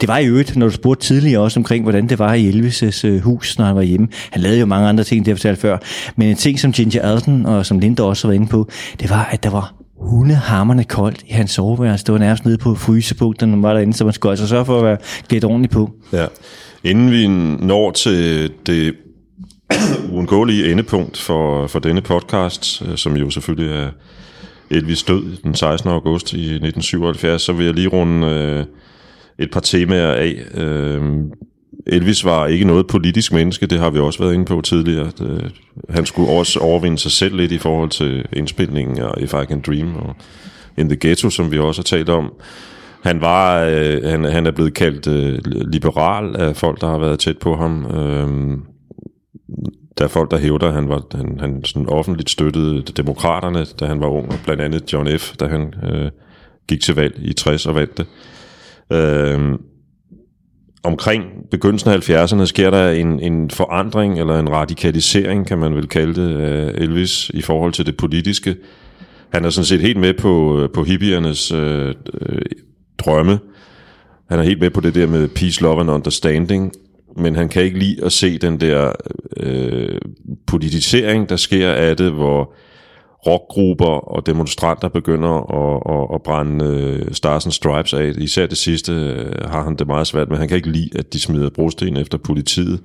Det 0.00 0.08
var 0.08 0.18
i 0.18 0.26
øvrigt, 0.26 0.56
når 0.56 0.66
du 0.66 0.72
spurgte 0.72 1.06
tidligere 1.06 1.40
også 1.42 1.60
omkring, 1.60 1.82
hvordan 1.82 2.08
det 2.08 2.18
var 2.18 2.34
i 2.34 2.50
Elvis' 2.54 3.06
øh, 3.06 3.20
hus, 3.20 3.58
når 3.58 3.64
han 3.64 3.76
var 3.76 3.82
hjemme. 3.82 4.08
Han 4.30 4.42
lavede 4.42 4.60
jo 4.60 4.66
mange 4.66 4.88
andre 4.88 5.04
ting, 5.04 5.24
det 5.24 5.28
jeg 5.28 5.36
fortalte 5.36 5.60
før. 5.60 5.78
Men 6.16 6.28
en 6.28 6.36
ting, 6.36 6.60
som 6.60 6.72
Ginger 6.72 7.02
Alden 7.02 7.46
og 7.46 7.66
som 7.66 7.78
Linda 7.78 8.02
også 8.02 8.28
var 8.28 8.34
inde 8.34 8.46
på, 8.46 8.68
det 9.00 9.10
var, 9.10 9.28
at 9.32 9.42
der 9.42 9.50
var 9.50 9.74
hundehammerne 9.96 10.84
koldt 10.84 11.22
i 11.26 11.32
hans 11.32 11.50
soveværelse. 11.50 12.04
Det 12.04 12.12
var 12.12 12.18
nærmest 12.18 12.44
nede 12.44 12.58
på 12.58 12.74
frysepunkten, 12.74 13.48
når 13.48 13.56
man 13.56 13.62
var 13.62 13.72
derinde, 13.72 13.94
så 13.94 14.04
man 14.04 14.12
skulle 14.12 14.30
altså 14.30 14.48
sørge 14.48 14.64
for 14.64 14.78
at 14.78 14.84
være 14.84 14.96
gæt 15.28 15.44
ordentligt 15.44 15.72
på. 15.72 15.90
Ja. 16.12 16.26
Inden 16.84 17.10
vi 17.10 17.28
når 17.66 17.90
til 17.90 18.50
det 18.66 18.94
uundgåelige 20.12 20.70
endepunkt 20.70 21.18
for, 21.18 21.66
for 21.66 21.78
denne 21.78 22.00
podcast, 22.00 22.82
øh, 22.86 22.96
som 22.96 23.16
jo 23.16 23.30
selvfølgelig 23.30 23.76
er 23.76 23.90
Elvis 24.70 25.02
død 25.02 25.36
den 25.42 25.54
16. 25.54 25.90
august 25.90 26.32
i 26.32 26.36
1977, 26.36 27.42
så 27.42 27.52
vil 27.52 27.66
jeg 27.66 27.74
lige 27.74 27.88
runde 27.88 28.26
øh, 28.26 28.64
et 29.38 29.50
par 29.50 29.60
temaer 29.60 30.12
af. 30.12 30.34
Øh, 30.54 31.02
Elvis 31.86 32.24
var 32.24 32.46
ikke 32.46 32.64
noget 32.64 32.86
politisk 32.86 33.32
menneske, 33.32 33.66
det 33.66 33.78
har 33.78 33.90
vi 33.90 33.98
også 33.98 34.18
været 34.18 34.34
inde 34.34 34.44
på 34.44 34.60
tidligere. 34.60 35.10
Det, 35.18 35.52
han 35.88 36.06
skulle 36.06 36.30
også 36.30 36.60
overvinde 36.60 36.98
sig 36.98 37.12
selv 37.12 37.36
lidt 37.36 37.52
i 37.52 37.58
forhold 37.58 37.90
til 37.90 38.24
indspilningen 38.32 38.98
af 38.98 39.10
If 39.18 39.34
I 39.34 39.46
Can 39.46 39.60
Dream 39.60 39.96
og 39.96 40.16
In 40.76 40.88
the 40.88 40.98
Ghetto, 41.00 41.30
som 41.30 41.52
vi 41.52 41.58
også 41.58 41.80
har 41.80 41.84
talt 41.84 42.08
om. 42.08 42.32
Han 43.02 43.20
var 43.20 43.64
øh, 43.64 44.02
han, 44.04 44.24
han 44.24 44.46
er 44.46 44.50
blevet 44.50 44.74
kaldt 44.74 45.06
øh, 45.06 45.38
liberal 45.72 46.36
af 46.36 46.56
folk, 46.56 46.80
der 46.80 46.86
har 46.86 46.98
været 46.98 47.18
tæt 47.18 47.38
på 47.38 47.56
ham. 47.56 47.86
Øh, 47.86 48.58
der 49.98 50.04
er 50.04 50.08
folk, 50.08 50.30
der 50.30 50.38
hævder, 50.38 50.68
at 50.68 50.74
han, 50.74 50.88
var, 50.88 51.02
han, 51.14 51.36
han 51.40 51.64
sådan 51.64 51.88
offentligt 51.88 52.30
støttede 52.30 52.82
demokraterne, 52.82 53.64
da 53.80 53.86
han 53.86 54.00
var 54.00 54.06
ung, 54.06 54.32
og 54.32 54.38
blandt 54.44 54.62
andet 54.62 54.92
John 54.92 55.18
F., 55.18 55.36
da 55.36 55.46
han 55.46 55.74
øh, 55.84 56.10
gik 56.68 56.80
til 56.80 56.94
valg 56.94 57.14
i 57.18 57.32
60 57.32 57.66
og 57.66 57.74
vandt 57.74 57.98
det. 57.98 58.06
Øh, 58.92 59.58
omkring 60.84 61.24
begyndelsen 61.50 61.90
af 61.90 62.10
70'erne 62.10 62.44
sker 62.44 62.70
der 62.70 62.90
en, 62.90 63.20
en 63.20 63.50
forandring, 63.50 64.20
eller 64.20 64.38
en 64.38 64.50
radikalisering, 64.50 65.46
kan 65.46 65.58
man 65.58 65.74
vel 65.74 65.88
kalde 65.88 66.22
det, 66.22 66.40
af 66.40 66.70
Elvis 66.74 67.30
i 67.34 67.42
forhold 67.42 67.72
til 67.72 67.86
det 67.86 67.96
politiske. 67.96 68.56
Han 69.32 69.44
er 69.44 69.50
sådan 69.50 69.66
set 69.66 69.80
helt 69.80 70.00
med 70.00 70.14
på, 70.14 70.60
øh, 70.60 70.68
på 70.74 70.84
hippiernes 70.84 71.52
øh, 71.52 71.94
øh, 72.20 72.42
drømme. 72.98 73.38
Han 74.28 74.38
er 74.38 74.42
helt 74.42 74.60
med 74.60 74.70
på 74.70 74.80
det 74.80 74.94
der 74.94 75.06
med 75.06 75.28
peace, 75.28 75.62
love 75.62 75.80
and 75.80 75.90
understanding, 75.90 76.72
men 77.16 77.36
han 77.36 77.48
kan 77.48 77.62
ikke 77.62 77.78
lide 77.78 78.04
at 78.04 78.12
se 78.12 78.38
den 78.38 78.60
der 78.60 78.92
øh, 79.36 80.00
politisering, 80.46 81.28
der 81.28 81.36
sker 81.36 81.70
af 81.70 81.96
det, 81.96 82.10
hvor 82.10 82.54
rockgrupper 83.26 83.86
og 83.86 84.26
demonstranter 84.26 84.88
begynder 84.88 85.30
at, 85.30 85.82
at, 85.94 86.14
at 86.14 86.22
brænde 86.22 86.64
øh, 86.64 87.12
Stars 87.14 87.46
and 87.46 87.52
Stripes 87.52 87.94
af. 87.94 88.12
Især 88.18 88.46
det 88.46 88.58
sidste 88.58 88.92
øh, 88.92 89.50
har 89.50 89.64
han 89.64 89.76
det 89.76 89.86
meget 89.86 90.06
svært 90.06 90.28
med. 90.28 90.38
Han 90.38 90.48
kan 90.48 90.56
ikke 90.56 90.70
lide, 90.70 90.90
at 90.98 91.12
de 91.12 91.20
smider 91.20 91.50
brosten 91.50 91.96
efter 91.96 92.18
politiet. 92.18 92.80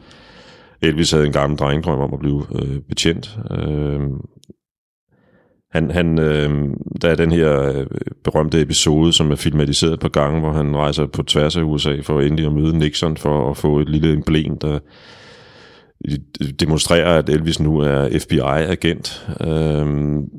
Elvis 0.82 1.12
havde 1.12 1.26
en 1.26 1.32
gammel 1.32 1.60
drengdrøm 1.60 2.00
om 2.00 2.14
at 2.14 2.20
blive 2.20 2.46
øh, 2.56 2.80
betjent. 2.80 3.40
Øh, 3.52 4.00
han, 5.72 5.92
han, 5.92 6.20
øh, 6.20 6.70
der 7.02 7.10
er 7.10 7.16
den 7.16 7.32
her 7.32 7.62
øh, 7.62 7.86
berømte 8.24 8.62
episode, 8.62 9.14
som 9.14 9.32
er 9.32 9.36
filmatiseret 9.36 10.00
på 10.00 10.10
gange, 10.10 10.40
hvor 10.40 10.52
han 10.52 10.78
rejser 10.78 11.06
på 11.06 11.24
tværs 11.24 11.58
af 11.58 11.62
USA 11.62 12.00
for 12.04 12.22
endelig 12.22 12.46
at 12.46 12.54
møde 12.54 12.78
Nixon 12.78 13.18
for 13.18 13.52
at 13.52 13.58
få 13.58 13.80
et 13.80 13.90
lille 13.90 14.14
emblem, 14.14 14.58
der 14.58 14.80
demonstrerer, 16.60 17.18
at 17.18 17.30
Elvis 17.30 17.60
nu 17.60 17.80
er 17.80 18.20
FBI-agent. 18.20 19.28
Øhm, 19.41 20.30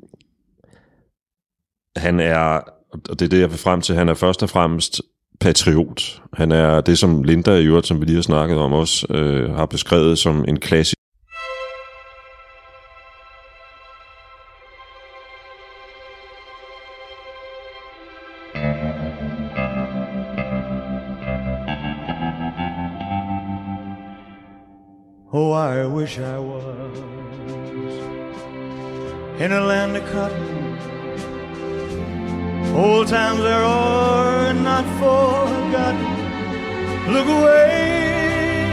han 1.96 2.20
er, 2.20 2.61
og 3.08 3.20
det 3.20 3.22
er 3.22 3.28
det, 3.28 3.40
jeg 3.40 3.50
vil 3.50 3.58
frem 3.58 3.80
til, 3.80 3.94
han 3.94 4.08
er 4.08 4.14
først 4.14 4.42
og 4.42 4.50
fremmest 4.50 5.02
patriot. 5.40 6.22
Han 6.32 6.52
er 6.52 6.80
det, 6.80 6.98
som 6.98 7.22
Linda 7.22 7.56
i 7.56 7.66
øvrigt, 7.66 7.86
som 7.86 8.00
vi 8.00 8.04
lige 8.04 8.14
har 8.14 8.22
snakket 8.22 8.58
om 8.58 8.72
også, 8.72 9.06
øh, 9.11 9.50
har 9.54 9.66
beskrevet 9.66 10.18
som 10.18 10.44
en 10.48 10.61
klassisk 10.61 10.96
I 25.53 25.86
wish 25.86 26.18
I 26.18 26.38
was 26.38 26.98
in 29.40 29.53
a 29.53 29.61
land 29.61 29.96
of 29.96 30.05
cotton. 30.12 30.78
Old 32.74 33.09
times 33.09 33.40
there 33.40 33.64
are 33.64 34.53
not 34.53 34.84
forgotten. 35.01 36.11
Look 37.14 37.26
away, 37.26 38.68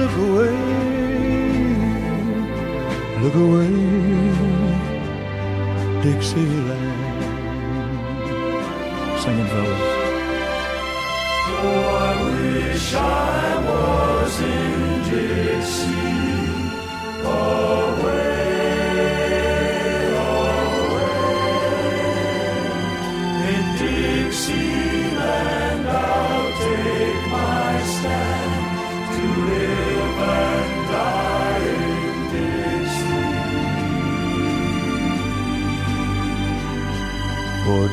look 0.00 0.16
away, 0.28 0.56
look 3.22 3.36
away, 3.46 3.70
Dixieland. 6.02 7.20
Sing 9.20 9.38
it, 9.38 9.48
fellas. 9.48 9.84
Oh, 11.48 11.88
I 12.00 12.14
wish 12.24 12.94
I 12.94 13.58
was 13.68 14.40
in 14.40 14.95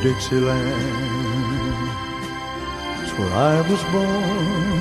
Dixieland, 0.04 0.70
it's 3.02 3.12
where 3.18 3.32
I 3.32 3.60
was 3.70 3.82
born. 3.84 4.73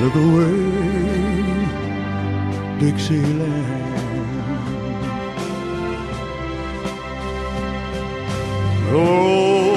look 0.00 0.14
away, 0.14 0.58
Dixieland. 2.78 3.76
Glory, 8.90 9.67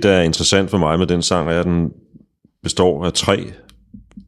Det, 0.00 0.08
der 0.08 0.16
er 0.16 0.22
interessant 0.22 0.70
for 0.70 0.78
mig 0.78 0.98
med 0.98 1.06
den 1.06 1.22
sang, 1.22 1.50
er, 1.50 1.60
at 1.60 1.66
den 1.66 1.90
består 2.62 3.04
af 3.04 3.12
tre 3.12 3.52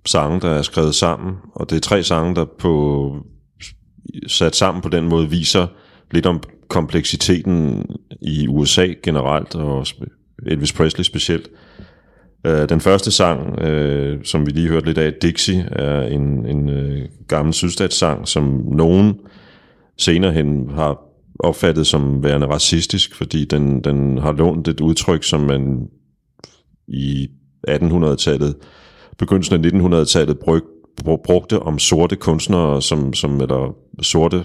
sange, 0.06 0.40
der 0.40 0.50
er 0.50 0.62
skrevet 0.62 0.94
sammen, 0.94 1.34
og 1.54 1.70
det 1.70 1.76
er 1.76 1.80
tre 1.80 2.02
sange, 2.02 2.34
der 2.34 2.44
på 2.58 3.16
sat 4.26 4.56
sammen 4.56 4.82
på 4.82 4.88
den 4.88 5.08
måde 5.08 5.30
viser 5.30 5.66
lidt 6.10 6.26
om 6.26 6.42
kompleksiteten 6.68 7.86
i 8.22 8.48
USA 8.48 8.86
generelt, 9.02 9.54
og 9.54 9.86
Elvis 10.46 10.72
Presley 10.72 11.04
specielt. 11.04 11.48
Uh, 12.48 12.68
den 12.68 12.80
første 12.80 13.10
sang, 13.10 13.62
uh, 13.62 14.22
som 14.24 14.46
vi 14.46 14.50
lige 14.50 14.68
hørte 14.68 14.86
lidt 14.86 14.98
af, 14.98 15.12
Dixie, 15.12 15.68
er 15.72 16.02
en, 16.02 16.46
en 16.46 16.68
øh, 16.68 17.08
gammel 17.28 17.54
sydstatssang, 17.54 18.28
som 18.28 18.64
nogen 18.72 19.14
senere 19.98 20.32
hen 20.32 20.70
har 20.70 21.11
opfattet 21.42 21.86
som 21.86 22.24
værende 22.24 22.46
racistisk, 22.46 23.14
fordi 23.14 23.44
den, 23.44 23.80
den 23.80 24.18
har 24.18 24.32
lånt 24.32 24.68
et 24.68 24.80
udtryk, 24.80 25.24
som 25.24 25.40
man 25.40 25.88
i 26.88 27.28
1800-tallet, 27.68 28.54
begyndelsen 29.18 29.64
af 29.64 29.68
1900-tallet, 29.68 30.38
brug, 30.38 30.60
brugte 31.24 31.58
om 31.58 31.78
sorte 31.78 32.16
kunstnere, 32.16 32.82
som, 32.82 33.12
som, 33.14 33.40
eller 33.40 33.74
sorte, 34.02 34.44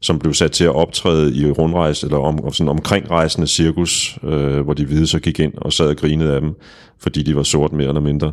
som 0.00 0.18
blev 0.18 0.34
sat 0.34 0.52
til 0.52 0.64
at 0.64 0.74
optræde 0.74 1.36
i 1.36 1.50
rundrejse, 1.50 2.06
eller 2.06 2.18
om, 2.18 2.52
sådan 2.52 2.68
omkringrejsende 2.68 3.46
cirkus, 3.46 4.18
øh, 4.24 4.60
hvor 4.60 4.74
de 4.74 4.86
hvide 4.86 5.06
så 5.06 5.20
gik 5.20 5.40
ind 5.40 5.52
og 5.56 5.72
sad 5.72 5.88
og 5.88 5.96
grinede 5.96 6.34
af 6.34 6.40
dem, 6.40 6.54
fordi 7.00 7.22
de 7.22 7.36
var 7.36 7.42
sorte 7.42 7.74
mere 7.74 7.88
eller 7.88 8.00
mindre. 8.00 8.32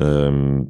Øhm, 0.00 0.60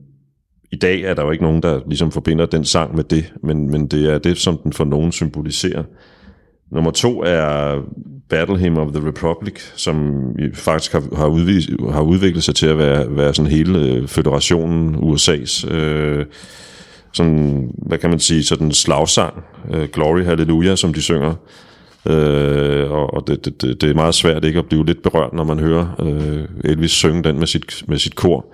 I 0.72 0.76
dag 0.76 1.00
er 1.00 1.14
der 1.14 1.22
jo 1.22 1.30
ikke 1.30 1.44
nogen, 1.44 1.62
der 1.62 1.80
ligesom 1.86 2.10
forbinder 2.10 2.46
den 2.46 2.64
sang 2.64 2.96
med 2.96 3.04
det, 3.04 3.32
men, 3.42 3.70
men 3.70 3.86
det 3.86 4.12
er 4.12 4.18
det, 4.18 4.38
som 4.38 4.58
den 4.58 4.72
for 4.72 4.84
nogen 4.84 5.12
symboliserer. 5.12 5.84
Nummer 6.74 6.90
to 6.90 7.22
er 7.22 7.80
Battle 8.28 8.58
Hymn 8.58 8.78
of 8.78 8.92
the 8.92 9.08
Republic, 9.08 9.54
som 9.76 10.24
faktisk 10.54 10.92
har, 10.92 11.02
har, 11.16 11.26
udvist, 11.26 11.68
har 11.92 12.02
udviklet 12.02 12.44
sig 12.44 12.54
til 12.54 12.66
at 12.66 12.78
være, 12.78 13.16
være 13.16 13.34
sådan 13.34 13.50
hele 13.50 13.78
øh, 13.78 14.08
federationen 14.08 14.94
USA's 14.94 15.74
øh, 15.74 16.26
sådan, 17.12 17.70
hvad 17.86 17.98
kan 17.98 18.10
man 18.10 18.18
sige, 18.18 18.44
sådan 18.44 18.72
slagsang, 18.72 19.44
øh, 19.74 19.88
Glory 19.92 20.24
Hallelujah, 20.24 20.76
som 20.76 20.94
de 20.94 21.02
synger. 21.02 21.34
Øh, 22.06 22.90
og 22.90 23.14
og 23.14 23.26
det, 23.26 23.44
det, 23.44 23.80
det 23.80 23.90
er 23.90 23.94
meget 23.94 24.14
svært 24.14 24.44
ikke 24.44 24.58
at 24.58 24.66
blive 24.66 24.86
lidt 24.86 25.02
berørt, 25.02 25.32
når 25.32 25.44
man 25.44 25.58
hører 25.58 25.86
øh, 26.00 26.70
Elvis 26.70 26.90
synge 26.90 27.22
den 27.22 27.38
med 27.38 27.46
sit, 27.46 27.82
med 27.88 27.98
sit 27.98 28.14
kor 28.14 28.46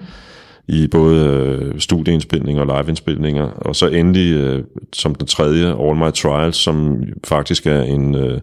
i 0.71 0.87
både 0.87 1.27
øh, 1.27 1.81
studieindspilninger 1.81 2.63
og 2.63 2.67
liveindspilninger. 2.67 3.45
Og 3.45 3.77
så 3.77 3.89
endelig 3.89 4.35
øh, 4.35 4.65
som 4.93 5.15
den 5.15 5.27
tredje, 5.27 5.67
All 5.67 5.97
My 5.97 6.11
Trials, 6.11 6.57
som 6.57 7.03
faktisk 7.25 7.67
er 7.67 7.83
en, 7.83 8.15
øh, 8.15 8.41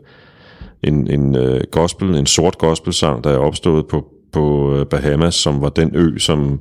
en, 0.84 1.12
en 1.12 1.36
øh, 1.36 1.62
gospel, 1.72 2.16
en 2.16 2.26
sort 2.26 2.58
gospelsang, 2.58 3.24
der 3.24 3.30
er 3.30 3.38
opstået 3.38 3.88
på, 3.88 4.06
på 4.32 4.76
øh, 4.76 4.86
Bahamas, 4.86 5.36
som 5.36 5.62
var 5.62 5.70
den 5.70 5.92
ø, 5.96 6.18
som 6.18 6.60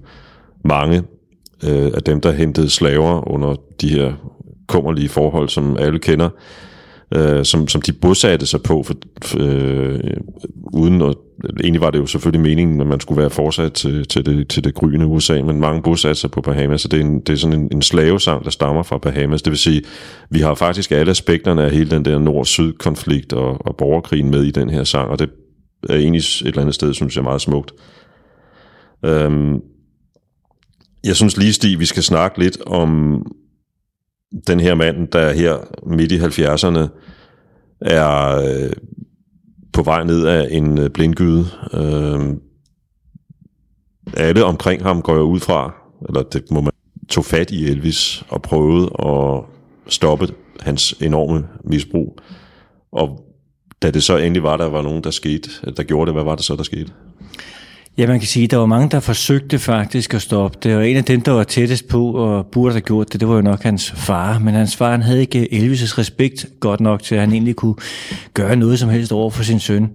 mange 0.65 1.03
øh, 1.65 1.91
af 1.95 2.03
dem, 2.03 2.21
der 2.21 2.33
hentede 2.33 2.71
slaver 2.71 3.29
under 3.29 3.55
de 3.81 3.89
her 3.89 4.13
kummerlige 4.67 5.09
forhold, 5.09 5.49
som 5.49 5.77
alle 5.77 5.99
kender, 5.99 6.29
øh, 7.15 7.45
som, 7.45 7.69
som 7.69 7.83
de 7.83 7.93
bosatte 7.93 8.47
sig 8.47 8.63
på, 8.63 8.83
for, 8.83 8.95
øh, 9.39 10.01
uden 10.73 11.03
at, 11.03 11.15
egentlig 11.61 11.81
var 11.81 11.91
det 11.91 11.99
jo 11.99 12.07
selvfølgelig 12.07 12.41
meningen, 12.41 12.81
at 12.81 12.87
man 12.87 13.01
skulle 13.01 13.21
være 13.21 13.31
fortsat 13.31 13.73
til, 13.73 14.09
til, 14.09 14.27
det, 14.27 14.49
til 14.49 14.65
det 14.65 14.75
gryende 14.75 15.07
USA, 15.07 15.43
men 15.43 15.61
mange 15.61 15.83
bosatte 15.83 16.21
sig 16.21 16.31
på 16.31 16.41
Bahamas, 16.41 16.81
så 16.81 16.89
det 16.89 17.01
er, 17.01 17.05
en, 17.05 17.21
det 17.21 17.29
er 17.33 17.37
sådan 17.37 17.61
en, 17.61 17.69
en 17.73 17.83
slavesang, 17.83 18.45
der 18.45 18.51
stammer 18.51 18.83
fra 18.83 18.99
Bahamas. 18.99 19.43
Det 19.43 19.51
vil 19.51 19.59
sige, 19.59 19.83
vi 20.31 20.41
har 20.41 20.55
faktisk 20.55 20.93
alle 20.93 21.11
aspekterne 21.11 21.65
af 21.65 21.71
hele 21.71 21.91
den 21.91 22.05
der 22.05 22.19
nord-syd-konflikt 22.19 23.33
og, 23.33 23.67
og 23.67 23.77
borgerkrigen 23.77 24.31
med 24.31 24.43
i 24.43 24.51
den 24.51 24.71
her 24.71 24.85
sang, 24.85 25.11
og 25.11 25.19
det 25.19 25.31
er 25.89 25.95
egentlig 25.95 26.19
et 26.19 26.43
eller 26.47 26.61
andet 26.61 26.75
sted, 26.75 26.95
synes 26.95 27.17
jeg, 27.17 27.25
meget 27.25 27.41
smukt. 27.41 27.73
Øhm, 29.05 29.61
jeg 31.05 31.17
synes 31.17 31.37
lige, 31.37 31.53
Stig, 31.53 31.81
vi 31.81 31.85
skal 31.85 32.03
snakke 32.03 32.39
lidt 32.39 32.59
om 32.67 33.23
den 34.47 34.61
her 34.61 34.75
mand, 34.75 35.09
der 35.09 35.33
her 35.33 35.57
midt 35.87 36.13
i 36.13 36.19
70'erne 36.19 36.89
er 37.81 38.37
øh, 38.37 38.73
på 39.73 39.83
vej 39.83 40.05
ned 40.05 40.27
af 40.27 40.49
en 40.51 40.79
øh, 40.79 40.91
blindgyde. 40.91 41.47
Øh, 41.75 42.37
alle 44.17 44.45
omkring 44.45 44.83
ham 44.83 45.03
går 45.03 45.15
jeg 45.15 45.23
ud 45.23 45.41
fra, 45.41 45.75
eller 46.09 46.23
det 46.23 46.51
må 46.51 46.61
man 46.61 46.73
tog 47.09 47.25
fat 47.25 47.51
i 47.51 47.67
Elvis 47.67 48.25
og 48.29 48.43
prøvede 48.43 48.91
at 48.99 49.45
stoppe 49.93 50.29
hans 50.61 50.93
enorme 50.93 51.49
misbrug. 51.65 52.19
Og 52.93 53.27
da 53.83 53.91
det 53.91 54.03
så 54.03 54.17
endelig 54.17 54.43
var, 54.43 54.57
der 54.57 54.67
var 54.67 54.83
nogen, 54.83 55.05
der 55.05 55.11
skete, 55.11 55.51
der 55.77 55.83
gjorde 55.83 56.07
det, 56.07 56.15
hvad 56.15 56.25
var 56.25 56.35
det 56.35 56.45
så, 56.45 56.57
der 56.57 56.63
skete? 56.63 56.93
Ja, 57.99 58.07
man 58.07 58.19
kan 58.19 58.29
sige, 58.29 58.45
at 58.45 58.51
der 58.51 58.57
var 58.57 58.67
mange, 58.67 58.89
der 58.91 59.01
forsøgte 59.01 59.59
faktisk 59.59 60.15
at 60.15 60.23
stoppe 60.23 60.59
det, 60.63 60.77
og 60.77 60.89
en 60.91 60.97
af 60.97 61.05
dem, 61.05 61.21
der 61.21 61.33
var 61.33 61.45
tættest 61.45 61.89
på 61.89 62.11
og 62.11 62.47
burde 62.47 62.73
have 62.73 62.81
gjort 62.81 63.13
det, 63.13 63.21
det 63.21 63.29
var 63.29 63.35
jo 63.35 63.41
nok 63.41 63.63
hans 63.63 63.91
far. 63.91 64.39
Men 64.39 64.55
hans 64.55 64.77
far 64.77 64.91
han 64.91 65.03
havde 65.03 65.21
ikke 65.21 65.49
Elvis' 65.53 65.99
respekt 65.99 66.47
godt 66.61 66.81
nok 66.81 67.03
til, 67.03 67.15
at 67.15 67.21
han 67.21 67.33
egentlig 67.33 67.57
kunne 67.57 67.75
gøre 68.35 68.57
noget 68.57 68.79
som 68.79 68.89
helst 68.89 69.13
over 69.13 69.31
for 69.31 69.43
sin 69.43 69.61
søn. 69.61 69.91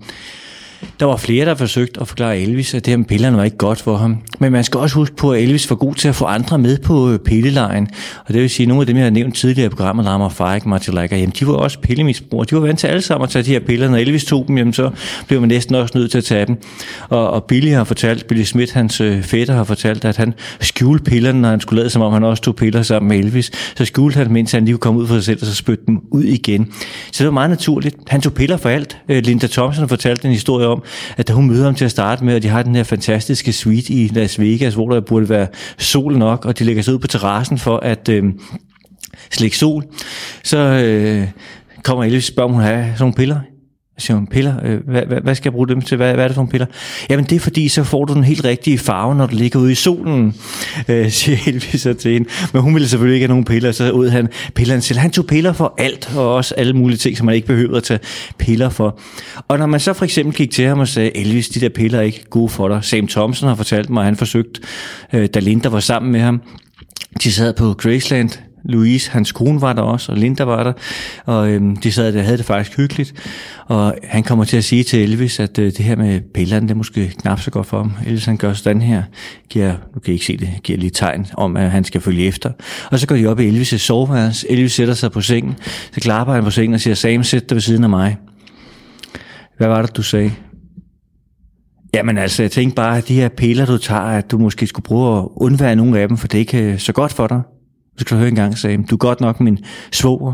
Der 1.00 1.06
var 1.06 1.18
flere, 1.18 1.46
der 1.46 1.56
forsøgte 1.56 2.02
at 2.02 2.08
forklare 2.08 2.40
Elvis, 2.40 2.74
at 2.74 2.86
det 2.86 2.92
her 2.92 2.98
med 2.98 3.06
pillerne 3.06 3.38
var 3.38 3.44
ikke 3.44 3.58
godt 3.58 3.82
for 3.82 3.98
ham. 3.98 4.18
Men 4.40 4.52
man 4.52 4.64
skal 4.64 4.80
også 4.80 4.96
huske 4.96 5.16
på, 5.16 5.32
at 5.32 5.42
Elvis 5.42 5.70
var 5.70 5.76
god 5.76 5.96
til 5.96 6.08
at 6.08 6.16
få 6.16 6.26
andre 6.26 6.58
med 6.58 6.78
på 6.78 7.12
øh, 7.12 7.20
pillelejen. 7.20 7.88
Og 8.26 8.34
det 8.34 8.42
vil 8.42 8.50
sige, 8.50 8.64
at 8.64 8.68
nogle 8.68 8.82
af 8.82 8.88
dem, 8.88 8.98
jeg 8.98 9.06
har 9.06 9.12
nævnt 9.12 9.36
tidligere 9.36 9.66
i 9.66 9.70
programmet, 9.70 10.06
Lama 10.06 10.28
Fark, 10.28 10.66
Martin 10.66 10.94
Lager, 10.94 11.18
jamen 11.18 11.34
de 11.40 11.48
var 11.48 11.54
også 11.54 11.80
pillemisbrugere. 11.80 12.46
De 12.50 12.56
var 12.56 12.62
vant 12.62 12.80
til 12.80 12.88
alle 12.88 13.02
sammen 13.02 13.24
at 13.24 13.30
tage 13.30 13.44
de 13.44 13.50
her 13.50 13.60
piller. 13.60 13.90
Når 13.90 13.98
Elvis 13.98 14.26
tog 14.26 14.46
dem, 14.48 14.58
jamen 14.58 14.74
så 14.74 14.92
blev 15.28 15.40
man 15.40 15.50
næsten 15.50 15.76
også 15.76 15.98
nødt 15.98 16.12
til 16.12 16.18
at 16.18 16.24
tage 16.24 16.46
dem. 16.46 16.58
Og, 17.10 17.30
og 17.32 17.44
Billy 17.44 17.72
har 17.72 17.84
fortalt, 17.84 18.28
Billy 18.28 18.44
Smith, 18.44 18.74
hans 18.74 19.02
øh, 19.02 19.24
fætter, 19.24 19.54
har 19.54 19.64
fortalt, 19.64 20.06
at 20.06 20.18
han 20.18 20.34
skjulte 20.60 21.04
pillerne, 21.04 21.42
når 21.42 21.50
han 21.50 21.60
skulle 21.62 21.80
lade, 21.80 21.90
som 21.90 22.02
om 22.02 22.14
han 22.14 22.24
også 22.24 22.44
tog 22.44 22.56
piller 22.56 22.84
sammen 22.84 23.10
med 23.10 23.18
Elvis. 23.18 23.52
Så 23.78 23.86
skjulte 23.86 24.18
han 24.18 24.28
dem, 24.28 24.36
indtil 24.36 24.58
han 24.58 24.66
lige 24.66 24.74
kunne 24.74 24.80
komme 24.80 25.00
ud 25.00 25.08
for 25.08 25.16
sig 25.16 25.24
selv, 25.24 25.38
og 25.42 25.48
så 25.48 25.56
spytte 25.56 25.84
dem 25.88 26.02
ud 26.12 26.24
igen. 26.24 26.74
Så 27.12 27.24
det 27.24 27.26
var 27.26 27.32
meget 27.32 27.50
naturligt. 27.50 27.96
Han 28.08 28.22
tog 28.22 28.34
piller 28.34 28.58
for 28.58 28.70
alt. 28.70 28.98
Øh, 29.10 29.24
Linda 29.24 29.48
Thompson 29.48 29.90
fortalte 29.90 30.26
en 30.28 30.34
historie 30.34 30.71
om, 30.72 30.84
at 31.18 31.28
da 31.28 31.34
hun 31.34 31.48
møder 31.48 31.66
ham 31.66 31.76
til 31.76 31.86
at 31.86 31.92
starte 31.92 32.26
med, 32.26 32.36
og 32.36 32.44
de 32.44 32.48
har 32.48 32.64
den 32.64 32.76
her 32.76 32.84
fantastiske 32.84 33.54
suite 33.54 33.94
i 33.94 34.08
Las 34.08 34.40
Vegas, 34.40 34.74
hvor 34.74 34.90
der 34.90 35.02
burde 35.02 35.30
være 35.30 35.48
sol 35.78 36.18
nok, 36.18 36.46
og 36.46 36.60
de 36.60 36.64
lægger 36.64 36.84
sig 36.84 36.94
ud 36.94 37.00
på 37.00 37.08
terrassen 37.08 37.58
for 37.58 37.78
at 37.78 38.10
øh, 38.10 38.24
slække 39.32 39.58
sol, 39.58 39.84
så 40.44 40.58
øh, 40.58 41.28
kommer 41.84 42.04
Elvis 42.04 42.24
og 42.24 42.34
spørger, 42.34 42.50
om 42.50 42.54
hun 42.54 42.64
har 42.64 42.72
sådan 42.72 42.96
nogle 43.00 43.14
piller? 43.14 43.40
Siger 43.98 44.18
hun, 44.18 44.28
piller, 44.28 44.56
øh, 44.64 44.80
hvad, 44.88 45.02
hvad, 45.06 45.22
hvad 45.22 45.36
skal 45.36 45.50
jeg 45.50 45.54
bruge 45.54 45.68
dem 45.68 45.82
til? 45.82 45.98
Hvad, 45.98 46.14
hvad 46.14 46.24
er 46.24 46.28
det 46.28 46.36
for 46.36 46.42
nogle 46.42 46.52
piller? 46.52 46.68
Jamen 47.10 47.26
det 47.26 47.36
er 47.36 47.40
fordi, 47.40 47.68
så 47.68 47.84
får 47.84 48.06
du 48.06 48.14
den 48.14 48.24
helt 48.24 48.46
rigtige 48.46 48.78
farve, 48.78 49.16
når 49.16 49.26
du 49.26 49.36
ligger 49.36 49.60
ude 49.60 49.72
i 49.72 49.76
solen, 49.76 50.36
øh, 50.88 51.12
siger 51.20 51.38
Elvis 51.48 51.82
så 51.82 51.94
til 51.94 52.12
hende. 52.14 52.30
Men 52.54 52.62
hun 52.62 52.74
ville 52.74 52.88
selvfølgelig 52.88 53.16
ikke 53.16 53.24
have 53.24 53.32
nogen 53.32 53.46
piller, 53.46 53.72
så 53.72 53.92
ud 53.92 54.10
han 54.10 54.28
pillerne 54.56 54.82
til. 54.82 54.98
Han 54.98 55.12
tog 55.12 55.26
piller 55.26 55.54
for 55.54 55.74
alt, 55.78 56.16
og 56.16 56.36
også 56.36 56.56
alle 56.56 56.74
mulige 56.74 56.98
ting, 56.98 57.18
som 57.18 57.26
man 57.26 57.36
ikke 57.36 57.48
behøvede 57.48 57.78
at 57.78 57.84
tage 57.84 58.00
piller 58.38 58.70
for. 58.70 59.00
Og 59.48 59.58
når 59.58 59.66
man 59.66 59.80
så 59.80 59.94
for 59.94 60.06
eksempel 60.06 60.36
gik 60.36 60.52
til 60.52 60.66
ham 60.66 60.80
og 60.80 60.88
sagde, 60.88 61.18
Elvis, 61.18 61.50
de 61.50 61.60
der 61.60 61.70
piller 61.70 62.00
er 62.00 62.04
ikke 62.04 62.26
gode 62.30 62.50
for 62.50 62.68
dig. 62.68 62.84
Sam 62.84 63.08
Thompson 63.08 63.48
har 63.48 63.56
fortalt 63.56 63.90
mig, 63.90 64.02
at 64.02 64.06
han 64.06 64.16
forsøgt, 64.16 64.60
øh, 65.14 65.30
da 65.34 65.40
Linda 65.40 65.70
var 65.70 65.80
sammen 65.80 66.12
med 66.12 66.20
ham, 66.20 66.42
de 67.24 67.32
sad 67.32 67.54
på 67.54 67.74
Graceland 67.74 68.30
Louise, 68.64 69.12
hans 69.12 69.32
kone 69.32 69.62
var 69.62 69.74
der 69.74 69.82
også, 69.82 70.12
og 70.12 70.18
Linda 70.18 70.44
var 70.44 70.64
der, 70.64 70.74
og 71.26 71.50
øhm, 71.50 71.76
de 71.76 71.92
sad 71.92 72.14
der 72.14 72.22
havde 72.22 72.38
det 72.38 72.46
faktisk 72.46 72.78
hyggeligt, 72.78 73.14
og 73.66 73.96
han 74.04 74.24
kommer 74.24 74.46
til 74.46 74.58
at 74.58 74.64
sige 74.64 74.84
til 74.84 75.04
Elvis, 75.04 75.40
at 75.40 75.60
øh, 75.60 75.66
det 75.66 75.80
her 75.80 75.96
med 75.96 76.22
pillerne, 76.34 76.68
det 76.68 76.72
er 76.72 76.78
måske 76.78 77.14
knap 77.20 77.40
så 77.40 77.52
godt 77.52 77.68
for 77.68 77.78
ham. 77.78 77.92
Elvis 78.06 78.26
han 78.26 78.38
gør 78.38 78.54
sådan 78.54 78.82
her, 78.82 79.04
giver, 79.50 79.72
nu 79.94 80.00
kan 80.00 80.12
I 80.12 80.14
ikke 80.14 80.26
se 80.26 80.38
det, 80.38 80.50
giver 80.64 80.80
lige 80.80 80.90
tegn 80.90 81.28
om, 81.34 81.58
at 81.58 81.72
han 81.72 81.84
skal 81.84 82.02
følge 82.02 82.26
efter. 82.26 82.52
Og 82.92 83.00
så 83.00 83.08
går 83.08 83.16
de 83.16 83.28
op 83.28 83.40
i 83.40 83.62
Elvis' 83.62 83.78
soveværelse, 83.78 84.52
Elvis 84.52 84.74
sætter 84.74 84.94
sig 84.94 85.12
på 85.12 85.22
sengen, 85.22 85.56
så 85.92 86.00
klapper 86.02 86.34
han 86.34 86.44
på 86.44 86.50
sengen 86.50 86.74
og 86.74 86.80
siger, 86.80 86.94
Sam, 86.94 87.24
sæt 87.24 87.50
dig 87.50 87.56
ved 87.56 87.62
siden 87.62 87.84
af 87.84 87.90
mig. 87.90 88.18
Hvad 89.58 89.68
var 89.68 89.82
det, 89.82 89.98
du 89.98 90.04
sagde? 90.04 90.32
Jamen 91.94 92.18
altså, 92.18 92.44
jeg 92.44 92.52
tænkte 92.52 92.76
bare, 92.76 92.98
at 92.98 93.08
de 93.08 93.14
her 93.14 93.30
piller, 93.30 93.66
du 93.66 93.78
tager, 93.78 94.02
at 94.02 94.32
du 94.32 94.38
måske 94.38 94.68
skulle 94.68 94.84
prøve 94.84 95.20
at 95.20 95.28
undvære 95.36 95.76
nogle 95.76 96.00
af 96.00 96.08
dem, 96.08 96.18
for 96.18 96.28
det 96.28 96.38
er 96.38 96.40
ikke 96.40 96.64
øh, 96.64 96.80
så 96.80 96.94
godt 96.94 97.14
for 97.14 97.28
dig. 97.28 97.42
Du 98.02 98.06
kan 98.06 98.18
høre 98.18 98.28
en 98.28 98.36
gang, 98.36 98.58
sagde 98.58 98.84
du 98.90 98.96
er 98.96 98.98
godt 98.98 99.22
nok 99.22 99.40
min 99.40 99.58
svoger, 99.92 100.34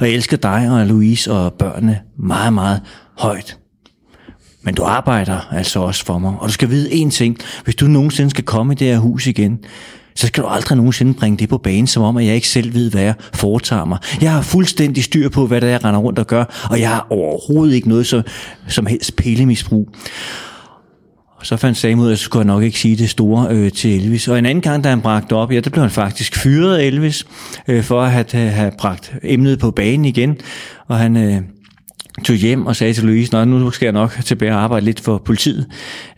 og 0.00 0.06
jeg 0.06 0.14
elsker 0.14 0.36
dig 0.36 0.70
og 0.70 0.86
Louise 0.86 1.32
og 1.32 1.52
børnene 1.52 2.00
meget, 2.18 2.52
meget 2.52 2.80
højt. 3.18 3.58
Men 4.62 4.74
du 4.74 4.82
arbejder 4.82 5.48
altså 5.52 5.80
også 5.80 6.04
for 6.04 6.18
mig, 6.18 6.34
og 6.40 6.48
du 6.48 6.52
skal 6.52 6.70
vide 6.70 6.90
én 6.90 7.10
ting. 7.10 7.36
Hvis 7.64 7.74
du 7.74 7.86
nogensinde 7.86 8.30
skal 8.30 8.44
komme 8.44 8.72
i 8.72 8.76
det 8.76 8.86
her 8.86 8.98
hus 8.98 9.26
igen, 9.26 9.58
så 10.14 10.26
skal 10.26 10.42
du 10.42 10.48
aldrig 10.48 10.76
nogensinde 10.76 11.14
bringe 11.14 11.38
det 11.38 11.48
på 11.48 11.58
banen, 11.58 11.86
som 11.86 12.02
om 12.02 12.16
at 12.16 12.26
jeg 12.26 12.34
ikke 12.34 12.48
selv 12.48 12.74
ved, 12.74 12.90
hvad 12.90 13.02
jeg 13.02 13.14
foretager 13.34 13.84
mig. 13.84 13.98
Jeg 14.20 14.32
har 14.32 14.42
fuldstændig 14.42 15.04
styr 15.04 15.28
på, 15.28 15.46
hvad 15.46 15.60
det 15.60 15.66
er, 15.66 15.70
jeg 15.70 15.84
render 15.84 16.00
rundt 16.00 16.18
og 16.18 16.26
gør, 16.26 16.68
og 16.70 16.80
jeg 16.80 16.88
har 16.88 17.06
overhovedet 17.10 17.74
ikke 17.74 17.88
noget 17.88 18.06
så, 18.06 18.22
som 18.68 18.86
helst 18.86 19.16
pillemisbrug. 19.16 19.88
Og 21.40 21.46
så 21.46 21.56
fandt 21.56 21.78
Sam 21.78 22.00
ud 22.00 22.08
af, 22.08 22.12
at 22.12 22.18
skulle 22.18 22.46
nok 22.46 22.62
ikke 22.62 22.78
sige 22.78 22.96
det 22.96 23.10
store 23.10 23.46
øh, 23.50 23.72
til 23.72 23.96
Elvis. 23.96 24.28
Og 24.28 24.38
en 24.38 24.46
anden 24.46 24.62
gang, 24.62 24.84
da 24.84 24.88
han 24.88 25.00
bragte 25.00 25.32
op, 25.32 25.52
ja, 25.52 25.60
der 25.60 25.70
blev 25.70 25.82
han 25.82 25.90
faktisk 25.90 26.36
fyret 26.36 26.76
af 26.76 26.84
Elvis, 26.84 27.26
øh, 27.68 27.82
for 27.82 28.02
at 28.02 28.10
have, 28.10 28.50
have 28.50 28.72
bragt 28.78 29.14
emnet 29.22 29.58
på 29.58 29.70
banen 29.70 30.04
igen. 30.04 30.38
Og 30.88 30.98
han... 30.98 31.16
Øh, 31.16 31.40
tog 32.24 32.36
hjem 32.36 32.66
og 32.66 32.76
sagde 32.76 32.92
til 32.92 33.04
Louise, 33.04 33.32
Nå, 33.32 33.44
nu 33.44 33.70
skal 33.70 33.86
jeg 33.86 33.92
nok 33.92 34.18
tilbage 34.24 34.52
og 34.52 34.62
arbejde 34.62 34.86
lidt 34.86 35.00
for 35.00 35.18
politiet. 35.18 35.66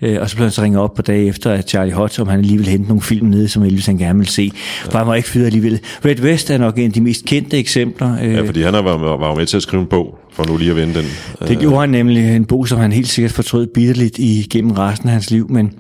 Øh, 0.03 0.21
og 0.21 0.31
så 0.31 0.37
blev 0.37 0.45
han 0.45 0.53
så 0.53 0.63
ringet 0.63 0.81
op 0.81 0.95
på 0.95 1.03
dag 1.03 1.29
efter, 1.29 1.51
at 1.51 1.69
Charlie 1.69 1.93
Hotz, 1.95 2.19
om 2.19 2.29
han 2.29 2.43
lige 2.43 2.57
ville 2.57 2.71
hente 2.71 2.89
nogle 2.89 3.03
film 3.03 3.27
nede, 3.27 3.49
som 3.49 3.63
Elvis 3.63 3.87
han 3.87 3.99
gerne 3.99 4.19
ville 4.19 4.33
se. 4.33 4.51
For 4.85 4.99
han 4.99 5.07
var 5.07 5.15
ikke 5.15 5.29
fyret 5.29 5.47
alligevel. 5.47 5.81
Red 6.05 6.21
West 6.21 6.51
er 6.51 6.59
nok 6.59 6.79
en 6.79 6.85
af 6.85 6.93
de 6.93 7.01
mest 7.01 7.25
kendte 7.25 7.59
eksempler. 7.59 8.19
Ja, 8.19 8.41
fordi 8.41 8.63
han 8.63 8.75
var, 8.75 9.17
var 9.17 9.29
jo 9.29 9.35
med 9.35 9.47
til 9.47 9.57
at 9.57 9.63
skrive 9.63 9.81
en 9.81 9.89
bog, 9.89 10.19
for 10.33 10.45
nu 10.49 10.57
lige 10.57 10.71
at 10.71 10.77
vende 10.77 10.95
den. 10.95 11.05
Det 11.49 11.59
gjorde 11.59 11.81
han 11.81 11.89
nemlig, 11.89 12.37
en 12.37 12.45
bog, 12.45 12.69
som 12.69 12.79
han 12.79 12.93
helt 12.93 13.09
sikkert 13.09 13.33
fortrød 13.33 13.67
bitterligt 13.67 14.19
igennem 14.19 14.71
resten 14.71 15.09
af 15.09 15.13
hans 15.13 15.31
liv, 15.31 15.51
men 15.51 15.73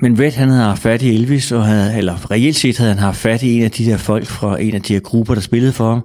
men 0.00 0.20
Red, 0.20 0.32
han 0.32 0.48
havde 0.48 0.62
haft 0.62 0.82
fat 0.82 1.02
i 1.02 1.14
Elvis, 1.14 1.52
og 1.52 1.66
havde, 1.66 1.98
eller 1.98 2.30
reelt 2.30 2.56
set 2.56 2.78
havde 2.78 2.90
han 2.90 2.98
haft 2.98 3.16
fat 3.16 3.42
i 3.42 3.56
en 3.56 3.62
af 3.62 3.70
de 3.70 3.84
der 3.84 3.96
folk 3.96 4.26
fra 4.26 4.60
en 4.60 4.74
af 4.74 4.82
de 4.82 4.92
her 4.92 5.00
grupper, 5.00 5.34
der 5.34 5.40
spillede 5.40 5.72
for 5.72 5.88
ham, 5.88 6.00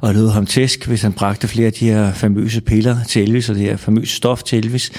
og 0.00 0.14
lød 0.14 0.28
ham 0.28 0.46
tæsk, 0.46 0.86
hvis 0.86 1.02
han 1.02 1.12
bragte 1.12 1.48
flere 1.48 1.66
af 1.66 1.72
de 1.72 1.84
her 1.84 2.12
famøse 2.12 2.60
piller 2.60 2.96
til 3.08 3.22
Elvis, 3.22 3.48
og 3.48 3.54
det 3.54 3.64
her 3.64 3.76
famøse 3.76 4.16
stof 4.16 4.42
til 4.42 4.58
Elvis, 4.58 4.92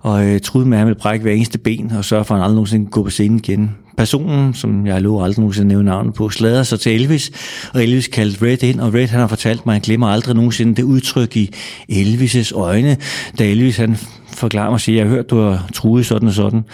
og 0.00 0.26
øh, 0.26 0.40
troede 0.40 0.68
med, 0.68 0.76
at 0.76 0.78
han 0.78 0.86
ville 0.86 1.00
brække 1.00 1.22
hver 1.22 1.32
eneste 1.32 1.58
ben, 1.58 1.92
og 1.92 2.04
sørge 2.04 2.24
for, 2.24 2.34
at 2.34 2.40
han 2.40 2.44
aldrig 2.44 2.54
nogensinde 2.54 2.90
gå 2.90 3.02
på 3.02 3.10
scenen 3.10 3.38
igen. 3.38 3.70
Personen, 3.96 4.54
som 4.54 4.86
jeg 4.86 5.02
lå 5.02 5.22
aldrig 5.22 5.38
nogensinde 5.38 5.68
nævne 5.68 5.84
navnet 5.84 6.14
på, 6.14 6.28
slader 6.30 6.62
sig 6.62 6.80
til 6.80 6.94
Elvis, 6.94 7.30
og 7.74 7.82
Elvis 7.82 8.08
kaldte 8.08 8.46
Red 8.46 8.62
ind, 8.62 8.80
og 8.80 8.94
Red 8.94 9.08
han 9.08 9.20
har 9.20 9.26
fortalt 9.26 9.66
mig, 9.66 9.72
at 9.72 9.74
han 9.74 9.82
glemmer 9.82 10.08
aldrig 10.08 10.34
nogensinde 10.34 10.74
det 10.74 10.82
udtryk 10.82 11.36
i 11.36 11.50
Elvis' 11.92 12.54
øjne, 12.54 12.96
da 13.38 13.44
Elvis 13.44 13.76
han 13.76 13.96
forklare 14.34 14.66
mig 14.66 14.74
og 14.74 14.80
sige, 14.80 14.96
jeg 14.96 15.04
har 15.04 15.10
hørt, 15.10 15.30
du 15.30 15.40
har 15.40 15.68
truet 15.74 16.06
sådan 16.06 16.28
og 16.28 16.34
sådan 16.34 16.64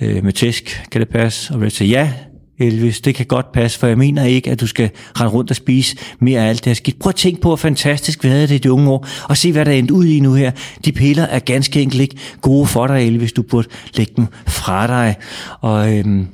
øh, 0.00 0.24
med 0.24 0.32
tæsk, 0.32 0.82
kan 0.90 1.00
det 1.00 1.08
passe? 1.08 1.54
Og 1.54 1.60
Red 1.60 1.70
siger, 1.70 2.00
ja, 2.00 2.12
Elvis, 2.58 3.00
det 3.00 3.14
kan 3.14 3.26
godt 3.26 3.52
passe, 3.52 3.78
for 3.78 3.86
jeg 3.86 3.98
mener 3.98 4.24
ikke, 4.24 4.50
at 4.50 4.60
du 4.60 4.66
skal 4.66 4.90
rende 5.20 5.32
rundt 5.32 5.50
og 5.50 5.56
spise 5.56 5.96
mere 6.18 6.40
af 6.40 6.48
alt 6.48 6.64
det 6.64 6.70
her 6.70 6.74
skidt. 6.74 6.98
Prøv 6.98 7.08
at 7.08 7.14
tænke 7.14 7.40
på, 7.40 7.48
hvor 7.48 7.56
fantastisk 7.56 8.24
vi 8.24 8.28
havde 8.28 8.46
det 8.46 8.54
i 8.54 8.58
de 8.58 8.72
unge 8.72 8.90
år, 8.90 9.06
og 9.28 9.36
se, 9.36 9.52
hvad 9.52 9.64
der 9.64 9.72
er 9.72 9.76
endt 9.76 9.90
ud 9.90 10.04
i 10.04 10.20
nu 10.20 10.34
her. 10.34 10.50
De 10.84 10.92
piller 10.92 11.22
er 11.22 11.38
ganske 11.38 11.82
enkelt 11.82 12.02
ikke 12.02 12.16
gode 12.40 12.66
for 12.66 12.86
dig, 12.86 13.06
Elvis. 13.06 13.32
Du 13.32 13.42
burde 13.42 13.68
lægge 13.96 14.12
dem 14.16 14.26
fra 14.46 14.86
dig. 14.86 15.16
Og 15.60 15.98
øhm, 15.98 16.26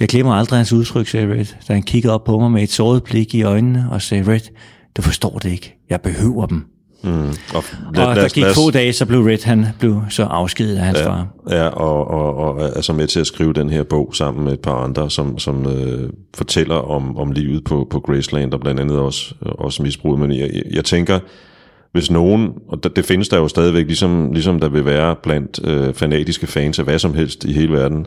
jeg 0.00 0.08
glemmer 0.08 0.34
aldrig 0.34 0.58
hans 0.58 0.72
udtryk, 0.72 1.08
sagde 1.08 1.34
Red, 1.34 1.44
da 1.68 1.72
han 1.72 1.82
kiggede 1.82 2.14
op 2.14 2.24
på 2.24 2.38
mig 2.38 2.50
med 2.50 2.62
et 2.62 2.70
såret 2.70 3.04
blik 3.04 3.34
i 3.34 3.42
øjnene 3.42 3.86
og 3.90 4.02
sagde, 4.02 4.32
Red, 4.32 4.40
du 4.96 5.02
forstår 5.02 5.38
det 5.38 5.52
ikke. 5.52 5.76
Jeg 5.90 6.00
behøver 6.00 6.46
dem. 6.46 6.64
Mm. 7.02 7.28
Og, 7.54 7.64
lad, 7.94 8.06
og 8.06 8.16
der 8.16 8.28
gik 8.28 8.44
lad, 8.44 8.54
få 8.54 8.70
dage, 8.70 8.92
så 8.92 9.06
blev 9.06 9.20
Red, 9.20 9.44
han 9.44 9.66
blev 9.78 10.02
så 10.10 10.24
afskedet 10.24 10.76
af 10.76 10.84
hans 10.84 10.98
ja, 10.98 11.06
far. 11.06 11.26
Ja, 11.50 11.66
og, 11.66 12.10
og, 12.10 12.36
og 12.36 12.70
er 12.76 12.80
så 12.80 12.92
med 12.92 13.06
til 13.06 13.20
at 13.20 13.26
skrive 13.26 13.52
den 13.52 13.70
her 13.70 13.82
bog 13.82 14.10
sammen 14.14 14.44
med 14.44 14.52
et 14.52 14.60
par 14.60 14.84
andre, 14.84 15.10
som, 15.10 15.38
som 15.38 15.66
øh, 15.66 16.10
fortæller 16.34 16.74
om, 16.74 17.16
om 17.16 17.32
livet 17.32 17.64
på, 17.64 17.86
på 17.90 18.00
Graceland, 18.00 18.54
og 18.54 18.60
blandt 18.60 18.80
andet 18.80 18.98
også, 18.98 19.34
også 19.40 19.82
misbrug. 19.82 20.18
Men 20.18 20.32
jeg, 20.32 20.62
jeg 20.70 20.84
tænker, 20.84 21.18
hvis 21.92 22.10
nogen, 22.10 22.52
og 22.68 22.84
det, 22.84 22.96
det 22.96 23.04
findes 23.04 23.28
der 23.28 23.38
jo 23.38 23.48
stadigvæk, 23.48 23.86
ligesom, 23.86 24.32
ligesom 24.32 24.60
der 24.60 24.68
vil 24.68 24.84
være 24.84 25.16
blandt 25.22 25.60
øh, 25.64 25.94
fanatiske 25.94 26.46
fans 26.46 26.78
af 26.78 26.84
hvad 26.84 26.98
som 26.98 27.14
helst 27.14 27.44
i 27.44 27.52
hele 27.52 27.72
verden, 27.72 28.06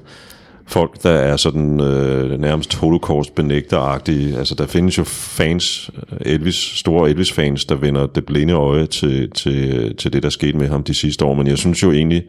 folk, 0.68 1.04
der 1.04 1.10
er 1.10 1.38
sådan 1.38 1.82
øh, 1.82 2.40
nærmest 2.40 2.76
holocaust 2.76 3.36
benægteragtige. 3.36 4.38
Altså, 4.38 4.56
der 4.56 4.66
findes 4.66 4.98
jo 4.98 5.04
fans, 5.04 5.92
Elvis, 6.22 6.56
store 6.56 7.10
Elvis-fans, 7.10 7.66
der 7.66 7.76
vender 7.76 8.08
det 8.08 8.26
blinde 8.26 8.54
øje 8.54 8.86
til, 8.86 9.32
til, 9.32 9.96
til 9.96 10.14
det, 10.14 10.24
der 10.24 10.30
skete 10.30 10.58
med 10.58 10.68
ham 10.68 10.84
de 10.84 10.94
sidste 10.94 11.26
år. 11.26 11.34
Men 11.34 11.48
jeg 11.48 11.58
synes 11.58 11.84
jo 11.84 11.92
egentlig, 11.92 12.24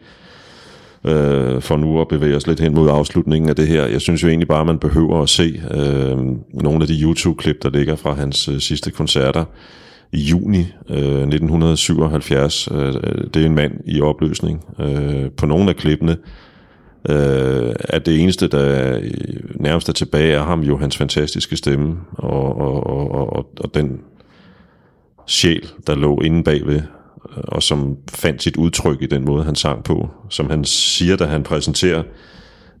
øh, 1.05 1.61
for 1.61 1.77
nu 1.77 2.01
at 2.01 2.07
bevæge 2.07 2.35
os 2.35 2.47
lidt 2.47 2.59
hen 2.59 2.73
mod 2.73 2.89
afslutningen 2.89 3.49
af 3.49 3.55
det 3.55 3.67
her, 3.67 3.85
jeg 3.85 4.01
synes 4.01 4.23
jo 4.23 4.27
egentlig 4.27 4.47
bare, 4.47 4.61
at 4.61 4.67
man 4.67 4.79
behøver 4.79 5.21
at 5.21 5.29
se 5.29 5.61
øh, 5.71 6.17
nogle 6.53 6.81
af 6.81 6.87
de 6.87 7.01
YouTube-klip, 7.01 7.63
der 7.63 7.69
ligger 7.69 7.95
fra 7.95 8.13
hans 8.13 8.47
øh, 8.47 8.59
sidste 8.59 8.91
koncerter 8.91 9.45
i 10.11 10.19
juni 10.19 10.59
øh, 10.89 10.97
1977. 10.97 12.69
Øh, 12.71 12.93
det 13.33 13.41
er 13.41 13.45
en 13.45 13.55
mand 13.55 13.73
i 13.85 14.01
opløsning. 14.01 14.65
Øh, 14.79 15.31
på 15.37 15.45
nogle 15.45 15.69
af 15.69 15.75
klippene, 15.75 16.17
øh, 17.09 17.75
at 17.79 18.05
det 18.05 18.21
eneste, 18.21 18.47
der 18.47 18.99
nærmest 19.55 19.89
er 19.89 19.93
tilbage, 19.93 20.33
er 20.33 20.43
ham 20.43 20.61
jo 20.61 20.77
hans 20.77 20.97
fantastiske 20.97 21.55
stemme, 21.55 21.97
og, 22.11 22.57
og, 22.57 22.87
og, 22.87 23.11
og, 23.33 23.49
og 23.59 23.73
den 23.73 24.01
sjæl, 25.27 25.67
der 25.87 25.95
lå 25.95 26.21
inde 26.21 26.43
bagved, 26.43 26.81
og 27.33 27.63
som 27.63 27.97
fandt 28.11 28.43
sit 28.43 28.57
udtryk 28.57 29.01
i 29.01 29.05
den 29.05 29.25
måde, 29.25 29.43
han 29.43 29.55
sang 29.55 29.83
på. 29.83 30.09
Som 30.29 30.49
han 30.49 30.63
siger, 30.63 31.15
da 31.15 31.25
han 31.25 31.43
præsenterer 31.43 32.03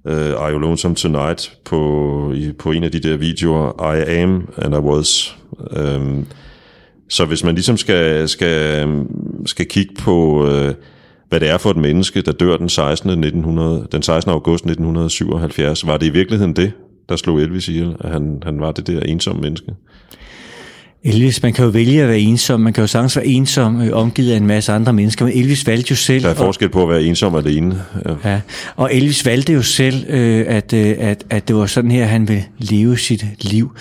øh, 0.05 0.33
Are 0.33 0.51
You 0.51 0.59
Lonesome 0.59 0.95
Tonight 0.95 1.57
på, 1.65 2.31
i, 2.35 2.51
på 2.51 2.71
en 2.71 2.83
af 2.83 2.91
de 2.91 2.99
der 2.99 3.17
videoer, 3.17 3.93
I 3.95 4.21
Am 4.21 4.53
and 4.57 4.75
I 4.75 4.77
Was. 4.77 5.37
Um, 5.95 6.27
så 7.09 7.25
hvis 7.25 7.43
man 7.43 7.55
ligesom 7.55 7.77
skal, 7.77 8.29
skal, 8.29 8.87
skal 9.45 9.65
kigge 9.65 9.95
på... 9.99 10.47
Øh, 10.47 10.73
hvad 11.35 11.39
det 11.39 11.49
er 11.49 11.57
for 11.57 11.71
et 11.71 11.77
menneske, 11.77 12.21
der 12.21 12.31
dør 12.31 12.57
den 12.57 12.69
16. 12.69 13.09
1900, 13.09 13.87
den 13.91 14.01
16. 14.01 14.31
august 14.31 14.63
1977. 14.63 15.87
Var 15.87 15.97
det 15.97 16.05
i 16.05 16.09
virkeligheden 16.09 16.55
det, 16.55 16.71
der 17.09 17.15
slog 17.15 17.41
Elvis 17.41 17.67
ihjel, 17.67 17.95
at 17.99 18.11
han, 18.11 18.43
han 18.43 18.59
var 18.59 18.71
det 18.71 18.87
der 18.87 18.99
ensomme 18.99 19.41
menneske? 19.41 19.71
Elvis, 21.03 21.43
man 21.43 21.53
kan 21.53 21.65
jo 21.65 21.71
vælge 21.71 22.01
at 22.01 22.07
være 22.07 22.19
ensom, 22.19 22.59
man 22.59 22.73
kan 22.73 22.81
jo 22.81 22.87
sagtens 22.87 23.17
være 23.17 23.25
ensom, 23.25 23.81
øh, 23.81 23.93
omgivet 23.93 24.31
af 24.31 24.37
en 24.37 24.47
masse 24.47 24.71
andre 24.71 24.93
mennesker, 24.93 25.25
men 25.25 25.37
Elvis 25.37 25.67
valgte 25.67 25.91
jo 25.91 25.95
selv... 25.95 26.23
Der 26.23 26.29
er 26.29 26.33
forskel 26.33 26.69
på 26.69 26.83
at 26.83 26.89
være 26.89 27.03
ensom 27.03 27.35
alene. 27.35 27.81
Ja, 28.05 28.31
ja 28.31 28.41
og 28.75 28.93
Elvis 28.93 29.25
valgte 29.25 29.53
jo 29.53 29.61
selv, 29.61 30.05
øh, 30.09 30.45
at, 30.47 30.73
øh, 30.73 30.95
at, 30.99 31.23
at 31.29 31.47
det 31.47 31.55
var 31.55 31.65
sådan 31.65 31.91
her, 31.91 32.05
han 32.05 32.27
ville 32.27 32.45
leve 32.57 32.97
sit 32.97 33.25
liv. 33.51 33.71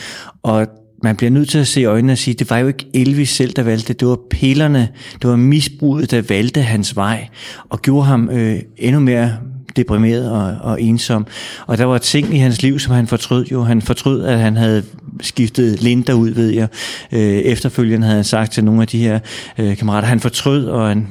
Og 0.42 0.66
man 1.04 1.16
bliver 1.16 1.30
nødt 1.30 1.48
til 1.48 1.58
at 1.58 1.66
se 1.66 1.80
i 1.80 1.84
øjnene 1.84 2.12
og 2.12 2.18
sige, 2.18 2.34
det 2.34 2.50
var 2.50 2.58
jo 2.58 2.66
ikke 2.66 2.86
Elvis 2.94 3.30
selv, 3.30 3.52
der 3.52 3.62
valgte 3.62 3.88
det. 3.88 4.00
Det 4.00 4.08
var 4.08 4.18
pillerne, 4.30 4.88
det 5.22 5.30
var 5.30 5.36
misbruget, 5.36 6.10
der 6.10 6.22
valgte 6.28 6.62
hans 6.62 6.96
vej 6.96 7.28
og 7.68 7.82
gjorde 7.82 8.06
ham 8.06 8.30
øh, 8.30 8.58
endnu 8.76 9.00
mere 9.00 9.36
deprimeret 9.76 10.30
og, 10.30 10.56
og 10.60 10.82
ensom. 10.82 11.26
Og 11.66 11.78
der 11.78 11.84
var 11.84 11.98
ting 11.98 12.34
i 12.34 12.38
hans 12.38 12.62
liv, 12.62 12.78
som 12.78 12.94
han 12.94 13.06
fortrød 13.06 13.46
jo. 13.46 13.62
Han 13.62 13.82
fortrød, 13.82 14.24
at 14.24 14.38
han 14.38 14.56
havde 14.56 14.82
skiftet 15.20 15.82
Linda 15.82 16.12
ud, 16.12 16.30
ved 16.30 16.50
jeg. 16.50 16.68
Øh, 17.12 17.20
efterfølgende 17.20 18.06
havde 18.06 18.16
han 18.16 18.24
sagt 18.24 18.52
til 18.52 18.64
nogle 18.64 18.82
af 18.82 18.88
de 18.88 18.98
her 18.98 19.18
øh, 19.58 19.76
kammerater, 19.76 20.08
han 20.08 20.20
fortrød, 20.20 20.66
og 20.66 20.88
han 20.88 21.08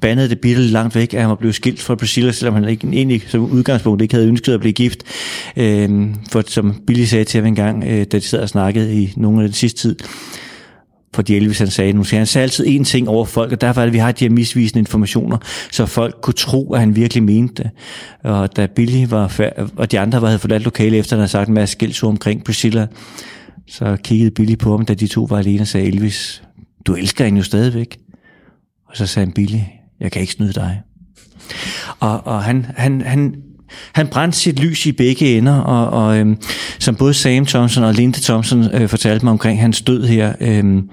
bandede 0.00 0.28
det 0.28 0.40
bitte 0.40 0.62
langt 0.62 0.94
væk, 0.94 1.14
at 1.14 1.20
han 1.20 1.28
var 1.28 1.34
blevet 1.34 1.54
skilt 1.54 1.82
fra 1.82 1.94
Priscilla, 1.94 2.32
selvom 2.32 2.54
han 2.54 2.68
ikke, 2.68 2.88
egentlig 2.92 3.22
som 3.28 3.40
udgangspunkt 3.40 4.02
ikke 4.02 4.14
havde 4.14 4.28
ønsket 4.28 4.52
at 4.52 4.60
blive 4.60 4.72
gift. 4.72 5.02
Øh, 5.56 6.08
for 6.30 6.42
som 6.46 6.82
Billy 6.86 7.04
sagde 7.04 7.24
til 7.24 7.40
ham 7.40 7.46
en 7.46 7.54
gang, 7.54 7.84
øh, 7.84 8.06
da 8.12 8.18
de 8.18 8.20
sad 8.20 8.40
og 8.40 8.48
snakkede 8.48 9.02
i 9.02 9.12
nogle 9.16 9.42
af 9.42 9.48
den 9.48 9.54
sidste 9.54 9.80
tid, 9.80 9.96
fordi 11.14 11.36
Elvis 11.36 11.58
han 11.58 11.70
sagde, 11.70 11.92
nu 11.92 12.04
siger 12.04 12.20
han 12.20 12.26
sagde 12.26 12.42
altid 12.42 12.66
én 12.66 12.84
ting 12.84 13.08
over 13.08 13.24
folk, 13.24 13.52
og 13.52 13.60
derfor 13.60 13.80
er 13.80 13.84
det, 13.84 13.90
at 13.90 13.94
vi 13.94 13.98
har 13.98 14.12
de 14.12 14.24
her 14.24 14.30
misvisende 14.30 14.78
informationer, 14.78 15.38
så 15.72 15.86
folk 15.86 16.16
kunne 16.22 16.34
tro, 16.34 16.72
at 16.72 16.80
han 16.80 16.96
virkelig 16.96 17.22
mente 17.22 17.62
det. 17.62 17.70
Og 18.24 18.56
da 18.56 18.66
Billy 18.66 19.06
var 19.08 19.28
færd, 19.28 19.70
og 19.76 19.92
de 19.92 20.00
andre 20.00 20.20
var, 20.20 20.26
havde 20.26 20.38
forladt 20.38 20.62
lokale 20.62 20.96
efter, 20.96 21.12
at 21.12 21.16
han 21.16 21.20
havde 21.20 21.30
sagt 21.30 21.48
en 21.48 21.54
masse 21.54 21.72
skældsord 21.72 22.10
omkring 22.10 22.44
Priscilla, 22.44 22.86
så 23.68 23.96
kiggede 24.04 24.30
Billy 24.30 24.58
på 24.58 24.76
ham, 24.76 24.86
da 24.86 24.94
de 24.94 25.06
to 25.06 25.26
var 25.30 25.38
alene 25.38 25.60
og 25.60 25.66
sagde, 25.66 25.86
Elvis, 25.86 26.42
du 26.86 26.94
elsker 26.94 27.24
hende 27.24 27.38
jo 27.38 27.44
stadigvæk. 27.44 27.98
Og 28.88 28.96
så 28.96 29.06
sagde 29.06 29.26
han, 29.26 29.32
Billy, 29.32 29.58
jeg 30.00 30.12
kan 30.12 30.20
ikke 30.20 30.32
snyde 30.32 30.52
dig. 30.52 30.80
Og, 32.00 32.26
og 32.26 32.42
han, 32.42 32.66
han, 32.76 33.00
han, 33.00 33.34
han 33.92 34.08
brændte 34.08 34.38
sit 34.38 34.60
lys 34.60 34.86
i 34.86 34.92
begge 34.92 35.38
ender, 35.38 35.58
og, 35.58 36.06
og 36.06 36.18
øhm, 36.18 36.36
som 36.78 36.94
både 36.94 37.14
Sam 37.14 37.46
Thompson 37.46 37.84
og 37.84 37.94
Linda 37.94 38.18
Thompson 38.22 38.74
øh, 38.74 38.88
fortalte 38.88 39.24
mig 39.24 39.32
omkring 39.32 39.60
hans 39.60 39.82
død 39.82 40.06
her, 40.06 40.32
øhm, 40.40 40.88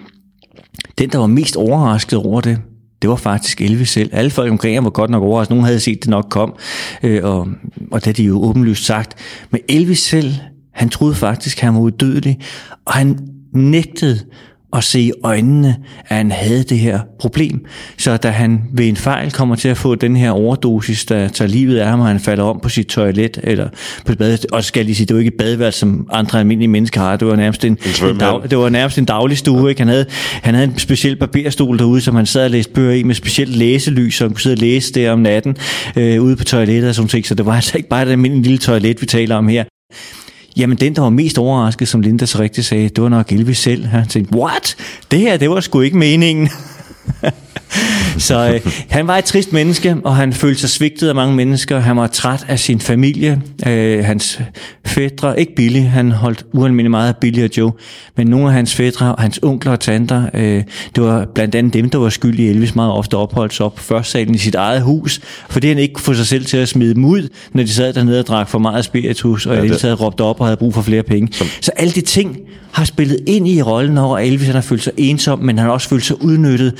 den, 0.97 1.09
der 1.09 1.17
var 1.17 1.27
mest 1.27 1.55
overrasket 1.55 2.19
over 2.19 2.41
det, 2.41 2.57
det 3.03 3.09
var 3.09 3.15
faktisk 3.15 3.61
Elvis 3.61 3.89
selv. 3.89 4.09
Alle 4.13 4.31
folk 4.31 4.51
omkring 4.51 4.75
ham 4.75 4.83
var 4.83 4.89
godt 4.89 5.09
nok 5.09 5.23
overrasket. 5.23 5.49
Nogen 5.49 5.65
havde 5.65 5.79
set 5.79 6.03
det 6.03 6.09
nok 6.09 6.27
kom, 6.29 6.55
øh, 7.03 7.23
og, 7.23 7.47
og 7.91 8.05
det 8.05 8.09
er 8.09 8.13
de 8.13 8.23
jo 8.23 8.43
åbenlyst 8.43 8.85
sagt. 8.85 9.15
Men 9.49 9.61
Elvis 9.69 9.99
selv, 9.99 10.33
han 10.73 10.89
troede 10.89 11.15
faktisk, 11.15 11.57
at 11.57 11.63
han 11.63 11.73
var 11.73 11.79
udødelig, 11.79 12.39
og 12.85 12.93
han 12.93 13.19
nægtede 13.53 14.19
at 14.75 14.83
se 14.83 14.99
i 14.99 15.11
øjnene, 15.23 15.75
at 16.07 16.17
han 16.17 16.31
havde 16.31 16.63
det 16.63 16.79
her 16.79 16.99
problem. 17.19 17.65
Så 17.97 18.17
da 18.17 18.29
han 18.29 18.61
ved 18.73 18.87
en 18.87 18.95
fejl 18.95 19.31
kommer 19.31 19.55
til 19.55 19.69
at 19.69 19.77
få 19.77 19.95
den 19.95 20.15
her 20.15 20.31
overdosis, 20.31 21.05
der 21.05 21.27
tager 21.27 21.49
livet 21.49 21.77
af 21.77 21.87
ham, 21.87 21.99
og 21.99 22.07
han 22.07 22.19
falder 22.19 22.43
om 22.43 22.59
på 22.63 22.69
sit 22.69 22.87
toilet, 22.87 23.39
eller 23.43 23.67
på 24.05 24.11
et 24.11 24.17
bad, 24.17 24.37
og 24.51 24.63
skal 24.63 24.85
lige 24.85 24.95
sige, 24.95 25.05
det 25.05 25.15
var 25.15 25.19
ikke 25.19 25.31
et 25.31 25.37
badeværelse, 25.37 25.79
som 25.79 26.07
andre 26.11 26.39
almindelige 26.39 26.67
mennesker 26.67 27.01
har, 27.01 27.15
det 27.15 27.27
var 27.27 27.35
nærmest 27.35 27.65
en, 27.65 27.77
en, 28.01 28.09
en 28.09 28.17
dag, 28.17 28.41
det 28.49 28.57
var 28.57 28.69
nærmest 28.69 28.97
en 28.97 29.05
daglig 29.05 29.37
stue, 29.37 29.69
ikke? 29.69 29.81
Han 29.81 29.87
havde, 29.87 30.05
han 30.41 30.53
havde 30.53 30.67
en 30.67 30.79
speciel 30.79 31.15
barberstol 31.15 31.79
derude, 31.79 32.01
som 32.01 32.15
han 32.15 32.25
sad 32.25 32.43
og 32.43 32.51
læste 32.51 32.73
bøger 32.73 32.93
i, 32.93 33.03
med 33.03 33.15
specielt 33.15 33.55
læselys, 33.55 34.15
så 34.15 34.23
han 34.23 34.31
kunne 34.31 34.41
sidde 34.41 34.53
og 34.53 34.59
læse 34.59 34.93
der 34.93 35.11
om 35.11 35.19
natten, 35.19 35.57
øh, 35.95 36.23
ude 36.23 36.35
på 36.35 36.43
toilettet 36.43 36.89
og 36.89 36.95
sådan 36.95 37.09
ting, 37.09 37.25
så 37.25 37.35
det 37.35 37.45
var 37.45 37.55
altså 37.55 37.77
ikke 37.77 37.89
bare 37.89 38.03
et 38.03 38.09
almindeligt 38.09 38.47
lille 38.47 38.57
toilet, 38.57 39.01
vi 39.01 39.05
taler 39.05 39.35
om 39.35 39.47
her. 39.47 39.63
Jamen, 40.57 40.77
den, 40.77 40.95
der 40.95 41.01
var 41.01 41.09
mest 41.09 41.37
overrasket, 41.37 41.87
som 41.87 42.01
Linda 42.01 42.25
så 42.25 42.39
rigtigt 42.39 42.67
sagde, 42.67 42.89
det 42.89 43.03
var 43.03 43.09
nok 43.09 43.31
Elvis 43.31 43.57
selv. 43.57 43.85
Han 43.85 44.07
tænkte, 44.07 44.35
what? 44.35 44.75
Det 45.11 45.19
her, 45.19 45.37
det 45.37 45.49
var 45.49 45.59
sgu 45.59 45.81
ikke 45.81 45.97
meningen. 45.97 46.49
Så 48.17 48.51
øh, 48.53 48.71
han 48.89 49.07
var 49.07 49.17
et 49.17 49.25
trist 49.25 49.53
menneske, 49.53 49.97
og 50.03 50.15
han 50.15 50.33
følte 50.33 50.61
sig 50.61 50.69
svigtet 50.69 51.09
af 51.09 51.15
mange 51.15 51.35
mennesker. 51.35 51.79
Han 51.79 51.97
var 51.97 52.07
træt 52.07 52.45
af 52.47 52.59
sin 52.59 52.79
familie. 52.79 53.41
Øh, 53.67 54.05
hans 54.05 54.39
fædre, 54.85 55.39
ikke 55.39 55.55
Billy, 55.55 55.81
han 55.81 56.11
holdt 56.11 56.45
ualmindelig 56.53 56.91
meget 56.91 57.07
af 57.07 57.17
Billy 57.17 57.43
og 57.43 57.49
Joe, 57.57 57.71
men 58.17 58.27
nogle 58.27 58.47
af 58.47 58.53
hans 58.53 58.75
fædre 58.75 59.15
og 59.15 59.21
hans 59.21 59.39
onkler 59.43 59.71
og 59.71 59.79
tanter, 59.79 60.25
øh, 60.33 60.63
det 60.95 61.03
var 61.03 61.25
blandt 61.35 61.55
andet 61.55 61.73
dem, 61.73 61.89
der 61.89 61.97
var 61.97 62.09
skyld 62.09 62.39
i 62.39 62.47
Elvis 62.47 62.75
meget 62.75 62.91
ofte 62.91 63.17
opholdt 63.17 63.53
sig 63.53 63.65
op 63.65 63.75
på 63.75 63.83
første 63.83 64.11
salen 64.11 64.35
i 64.35 64.37
sit 64.37 64.55
eget 64.55 64.81
hus, 64.81 65.21
fordi 65.49 65.67
han 65.67 65.77
ikke 65.77 65.93
kunne 65.93 66.03
få 66.03 66.13
sig 66.13 66.27
selv 66.27 66.45
til 66.45 66.57
at 66.57 66.67
smide 66.69 66.93
dem 66.93 67.05
ud, 67.05 67.29
når 67.53 67.63
de 67.63 67.69
sad 67.69 67.93
dernede 67.93 68.19
og 68.19 68.27
drak 68.27 68.49
for 68.49 68.59
meget 68.59 68.85
spiritus, 68.85 69.45
og 69.45 69.55
ja, 69.55 69.61
det... 69.61 69.79
sad 69.79 70.01
råbte 70.01 70.21
op 70.21 70.39
og 70.39 70.45
havde 70.45 70.57
brug 70.57 70.73
for 70.73 70.81
flere 70.81 71.03
penge. 71.03 71.27
Som... 71.31 71.47
Så 71.61 71.71
alle 71.75 71.93
de 71.93 72.01
ting 72.01 72.37
har 72.71 72.85
spillet 72.85 73.19
ind 73.27 73.47
i 73.47 73.61
rollen 73.61 73.97
over 73.97 74.19
Elvis, 74.19 74.47
han 74.47 74.55
har 74.55 74.61
følt 74.61 74.83
sig 74.83 74.93
ensom, 74.97 75.39
men 75.39 75.57
han 75.57 75.65
har 75.65 75.73
også 75.73 75.89
følt 75.89 76.03
sig 76.03 76.23
udnyttet, 76.23 76.73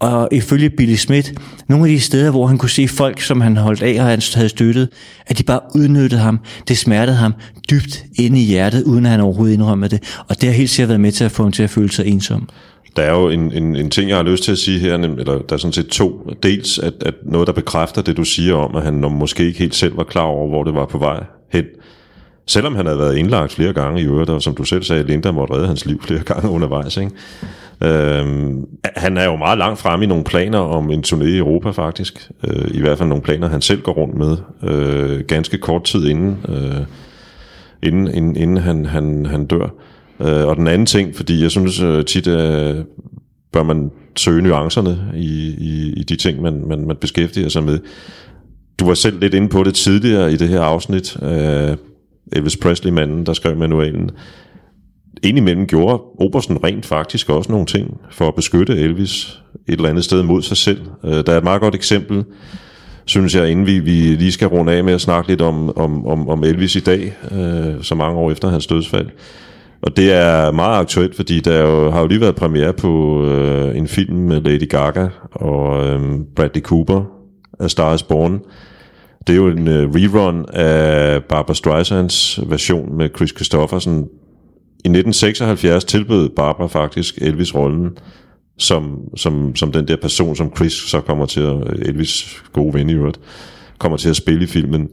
og 0.00 0.28
ifølge 0.32 0.70
Billy 0.70 0.94
Smith, 0.94 1.30
nogle 1.68 1.84
af 1.84 1.90
de 1.90 2.00
steder, 2.00 2.30
hvor 2.30 2.46
han 2.46 2.58
kunne 2.58 2.70
se 2.70 2.88
folk, 2.88 3.20
som 3.20 3.40
han 3.40 3.56
holdt 3.56 3.82
af 3.82 4.00
og 4.00 4.06
han 4.06 4.22
havde 4.34 4.48
støttet, 4.48 4.88
at 5.26 5.38
de 5.38 5.42
bare 5.42 5.60
udnyttede 5.74 6.20
ham. 6.20 6.40
Det 6.68 6.78
smertede 6.78 7.16
ham 7.16 7.34
dybt 7.70 8.04
inde 8.18 8.40
i 8.40 8.44
hjertet, 8.44 8.82
uden 8.82 9.06
at 9.06 9.10
han 9.10 9.20
overhovedet 9.20 9.54
indrømmede 9.54 9.90
det. 9.90 10.16
Og 10.28 10.40
det 10.40 10.48
har 10.48 10.56
helt 10.56 10.70
sikkert 10.70 10.88
været 10.88 11.00
med 11.00 11.12
til 11.12 11.24
at 11.24 11.30
få 11.30 11.42
ham 11.42 11.52
til 11.52 11.62
at 11.62 11.70
føle 11.70 11.92
sig 11.92 12.06
ensom. 12.06 12.48
Der 12.96 13.02
er 13.02 13.10
jo 13.10 13.28
en, 13.28 13.52
en, 13.52 13.76
en 13.76 13.90
ting, 13.90 14.08
jeg 14.08 14.16
har 14.16 14.24
lyst 14.24 14.44
til 14.44 14.52
at 14.52 14.58
sige 14.58 14.78
her, 14.78 14.94
eller 14.94 15.38
der 15.38 15.52
er 15.52 15.56
sådan 15.56 15.72
set 15.72 15.88
to. 15.88 16.30
Dels 16.42 16.78
at, 16.78 16.94
at 17.00 17.14
noget, 17.22 17.46
der 17.46 17.52
bekræfter 17.52 18.02
det, 18.02 18.16
du 18.16 18.24
siger 18.24 18.54
om, 18.54 18.76
at 18.76 18.82
han 18.82 18.94
måske 18.94 19.46
ikke 19.46 19.58
helt 19.58 19.74
selv 19.74 19.96
var 19.96 20.04
klar 20.04 20.22
over, 20.22 20.48
hvor 20.48 20.64
det 20.64 20.74
var 20.74 20.86
på 20.86 20.98
vej 20.98 21.24
hen. 21.52 21.64
Selvom 22.48 22.76
han 22.76 22.86
havde 22.86 22.98
været 22.98 23.16
indlagt 23.16 23.52
flere 23.52 23.72
gange 23.72 24.00
i 24.00 24.04
øvrigt, 24.04 24.30
og 24.30 24.42
som 24.42 24.54
du 24.54 24.64
selv 24.64 24.82
sagde, 24.82 25.02
Linda 25.02 25.30
måtte 25.30 25.54
redde 25.54 25.66
hans 25.66 25.86
liv 25.86 26.02
flere 26.02 26.22
gange 26.24 26.50
undervejs. 26.50 26.96
Ikke? 26.96 27.10
Øhm, 27.82 28.64
han 28.96 29.16
er 29.16 29.24
jo 29.24 29.36
meget 29.36 29.58
langt 29.58 29.78
frem 29.78 30.02
i 30.02 30.06
nogle 30.06 30.24
planer 30.24 30.58
om 30.58 30.90
en 30.90 31.04
turné 31.06 31.24
i 31.24 31.38
Europa 31.38 31.70
faktisk. 31.70 32.30
Øh, 32.44 32.70
I 32.70 32.80
hvert 32.80 32.98
fald 32.98 33.08
nogle 33.08 33.22
planer, 33.22 33.48
han 33.48 33.62
selv 33.62 33.80
går 33.80 33.92
rundt 33.92 34.14
med. 34.14 34.36
Øh, 34.62 35.20
ganske 35.20 35.58
kort 35.58 35.84
tid 35.84 36.06
inden, 36.06 36.36
øh, 36.48 36.80
inden, 37.82 38.14
inden, 38.14 38.36
inden 38.36 38.56
han, 38.56 38.86
han, 38.86 39.26
han 39.26 39.46
dør. 39.46 39.74
Øh, 40.20 40.46
og 40.46 40.56
den 40.56 40.66
anden 40.66 40.86
ting, 40.86 41.16
fordi 41.16 41.42
jeg 41.42 41.50
synes 41.50 41.80
øh, 41.80 42.04
tit, 42.04 42.26
øh, 42.26 42.76
bør 43.52 43.62
man 43.62 43.90
søge 44.16 44.42
nuancerne 44.42 44.98
i, 45.14 45.54
i, 45.58 45.92
i 45.96 46.02
de 46.02 46.16
ting, 46.16 46.42
man, 46.42 46.62
man, 46.68 46.86
man 46.86 46.96
beskæftiger 46.96 47.48
sig 47.48 47.64
med. 47.64 47.78
Du 48.80 48.86
var 48.86 48.94
selv 48.94 49.20
lidt 49.20 49.34
inde 49.34 49.48
på 49.48 49.62
det 49.62 49.74
tidligere 49.74 50.32
i 50.32 50.36
det 50.36 50.48
her 50.48 50.60
afsnit. 50.60 51.16
Øh, 51.22 51.76
Øh, 52.32 52.38
Elvis 52.38 52.56
Presley-manden, 52.56 53.26
der 53.26 53.32
skrev 53.32 53.56
manualen 53.56 54.10
indimellem 55.22 55.66
gjorde 55.66 56.02
Obersten 56.18 56.64
rent 56.64 56.86
faktisk 56.86 57.30
også 57.30 57.52
nogle 57.52 57.66
ting 57.66 58.00
for 58.10 58.28
at 58.28 58.34
beskytte 58.34 58.76
Elvis 58.76 59.40
et 59.68 59.74
eller 59.74 59.88
andet 59.88 60.04
sted 60.04 60.22
mod 60.22 60.42
sig 60.42 60.56
selv. 60.56 60.80
Øh, 61.04 61.26
der 61.26 61.32
er 61.32 61.38
et 61.38 61.44
meget 61.44 61.60
godt 61.60 61.74
eksempel, 61.74 62.24
synes 63.04 63.34
jeg, 63.34 63.50
inden 63.50 63.66
vi, 63.66 63.78
vi 63.78 63.90
lige 63.90 64.32
skal 64.32 64.48
runde 64.48 64.72
af 64.72 64.84
med 64.84 64.92
at 64.92 65.00
snakke 65.00 65.28
lidt 65.28 65.40
om, 65.40 65.78
om, 65.78 66.06
om, 66.06 66.28
om 66.28 66.44
Elvis 66.44 66.76
i 66.76 66.80
dag, 66.80 67.16
øh, 67.32 67.82
så 67.82 67.94
mange 67.94 68.18
år 68.18 68.30
efter 68.30 68.48
hans 68.48 68.66
dødsfald. 68.66 69.06
Og 69.82 69.96
det 69.96 70.12
er 70.12 70.52
meget 70.52 70.80
aktuelt, 70.80 71.16
fordi 71.16 71.40
der 71.40 71.60
jo, 71.60 71.90
har 71.90 72.00
jo 72.00 72.06
lige 72.06 72.20
været 72.20 72.36
premiere 72.36 72.72
på 72.72 73.24
øh, 73.24 73.76
en 73.76 73.88
film 73.88 74.16
med 74.16 74.40
Lady 74.40 74.68
Gaga 74.68 75.08
og 75.32 75.86
øh, 75.86 76.00
Bradley 76.36 76.62
Cooper 76.62 77.04
af 77.60 77.70
Star 77.70 77.94
is 77.94 78.02
Born. 78.02 78.40
Det 79.26 79.32
er 79.32 79.36
jo 79.36 79.48
en 79.48 79.68
øh, 79.68 79.90
rerun 79.90 80.46
af 80.52 81.24
Barbara 81.24 81.54
Streisands 81.54 82.40
version 82.46 82.96
med 82.96 83.08
Chris 83.16 83.30
Christoffersen. 83.30 83.98
i 84.84 84.88
1976 84.88 85.84
tilbød 85.84 86.28
Barbara 86.28 86.66
faktisk 86.66 87.18
Elvis 87.20 87.54
rollen 87.54 87.98
som, 88.58 89.00
som, 89.16 89.56
som 89.56 89.72
den 89.72 89.88
der 89.88 89.96
person, 89.96 90.36
som 90.36 90.52
Chris 90.56 90.72
så 90.72 91.00
kommer 91.00 91.26
til 91.26 91.40
at, 91.40 91.56
Elvis 91.88 92.42
gode 92.52 92.74
ven 92.74 92.90
i 92.90 92.92
øvrigt, 92.92 93.20
kommer 93.78 93.98
til 93.98 94.08
at 94.08 94.16
spille 94.16 94.44
i 94.44 94.46
filmen. 94.46 94.88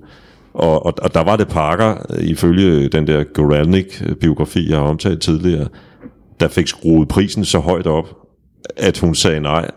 Og, 0.53 0.85
og, 0.85 0.93
og 1.01 1.13
der 1.13 1.23
var 1.23 1.35
det 1.35 1.47
Parker, 1.47 2.15
ifølge 2.21 2.89
den 2.89 3.07
der 3.07 3.23
Goralnik-biografi, 3.23 4.69
jeg 4.69 4.77
har 4.77 4.85
omtalt 4.85 5.21
tidligere, 5.21 5.67
der 6.39 6.47
fik 6.47 6.67
skruet 6.67 7.07
prisen 7.07 7.45
så 7.45 7.59
højt 7.59 7.87
op, 7.87 8.17
at 8.77 8.97
hun 8.97 9.15
sagde 9.15 9.39
nej, 9.39 9.71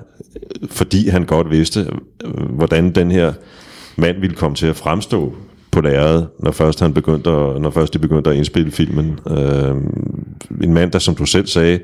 fordi 0.71 1.09
han 1.09 1.25
godt 1.25 1.51
vidste, 1.51 1.87
øh, 2.25 2.43
hvordan 2.51 2.91
den 2.91 3.11
her 3.11 3.33
mand 3.99 4.21
ville 4.21 4.37
komme 4.37 4.55
til 4.55 4.67
at 4.67 4.77
fremstå 4.77 5.35
på 5.71 5.81
lærredet, 5.81 6.29
når 6.39 6.51
først, 6.51 6.81
han 6.81 6.95
begyndte 6.95 7.31
at, 7.31 7.63
når 7.63 7.71
først 7.71 7.95
de 7.95 7.99
begyndte 7.99 8.31
at 8.31 8.37
indspille 8.37 8.71
filmen. 8.71 9.19
Øh, 9.31 9.77
en 10.63 10.75
mand, 10.75 10.93
der 10.93 10.99
som 10.99 11.15
du 11.15 11.27
selv 11.27 11.47
sagde, 11.47 11.81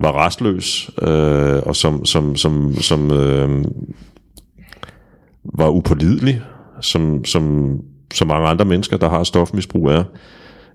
var 0.00 0.26
restløs, 0.26 0.90
øh, 1.02 1.62
og 1.66 1.76
som, 1.76 2.04
som, 2.04 2.36
som, 2.36 2.74
som 2.74 3.10
øh, 3.10 3.64
var 5.44 5.68
upålidelig, 5.70 6.42
som, 6.80 7.24
som, 7.24 7.74
som 8.14 8.28
mange 8.28 8.48
andre 8.48 8.64
mennesker, 8.64 8.96
der 8.96 9.08
har 9.08 9.24
stofmisbrug 9.24 9.90
er 9.90 10.04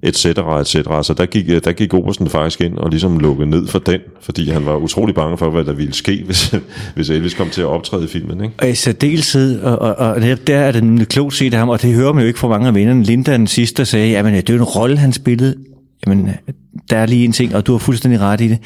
et 0.04 0.18
cetera, 0.18 0.62
et 0.62 0.68
cetera. 0.68 1.04
Så 1.04 1.14
der 1.14 1.26
gik, 1.26 1.50
øh, 1.50 1.62
der 1.64 1.72
gik 1.72 1.94
Obersten 1.94 2.30
faktisk 2.30 2.62
ind 2.62 2.78
og 2.78 2.90
ligesom 2.90 3.20
lukkede 3.20 3.50
ned 3.50 3.68
for 3.68 3.80
den, 3.80 4.00
fordi 4.22 4.50
han 4.50 4.66
var 4.66 4.76
utrolig 4.76 5.16
bange 5.16 5.38
for, 5.38 5.50
hvad 5.50 5.64
der 5.64 5.74
ville 5.74 5.94
ske, 5.94 6.24
hvis, 6.26 6.56
hvis 6.96 7.10
Elvis 7.10 7.34
kom 7.34 7.50
til 7.50 7.62
at 7.62 7.68
optræde 7.68 8.04
i 8.04 8.08
filmen. 8.08 8.44
Ikke? 8.44 8.56
Og 8.58 8.70
i 8.70 8.76
særdeleshed, 8.76 9.62
og, 9.62 9.80
og, 9.80 9.96
og 9.96 10.22
der 10.22 10.58
er 10.58 10.72
det 10.72 11.10
klogt 11.10 11.34
set 11.34 11.54
af 11.54 11.60
ham, 11.60 11.70
og 11.70 11.82
det 11.82 11.94
hører 11.94 12.14
man 12.14 12.22
jo 12.22 12.28
ikke 12.28 12.40
fra 12.40 12.48
mange 12.48 12.68
af 12.68 12.76
vennerne. 12.76 13.04
Linda, 13.04 13.34
den 13.34 13.48
sidste, 13.48 13.78
der 13.78 13.84
sagde, 13.84 14.18
at 14.18 14.26
det 14.26 14.50
er 14.50 14.54
en 14.54 14.64
rolle, 14.64 14.98
han 14.98 15.14
spillede. 15.14 15.56
Jamen, 16.08 16.30
der 16.90 16.98
er 16.98 17.06
lige 17.06 17.26
en 17.26 17.32
ting, 17.32 17.56
og 17.56 17.68
du 17.68 17.72
har 17.72 17.80
fuldstændig 17.80 18.20
ret 18.20 18.42
i 18.42 18.48
det. 18.48 18.58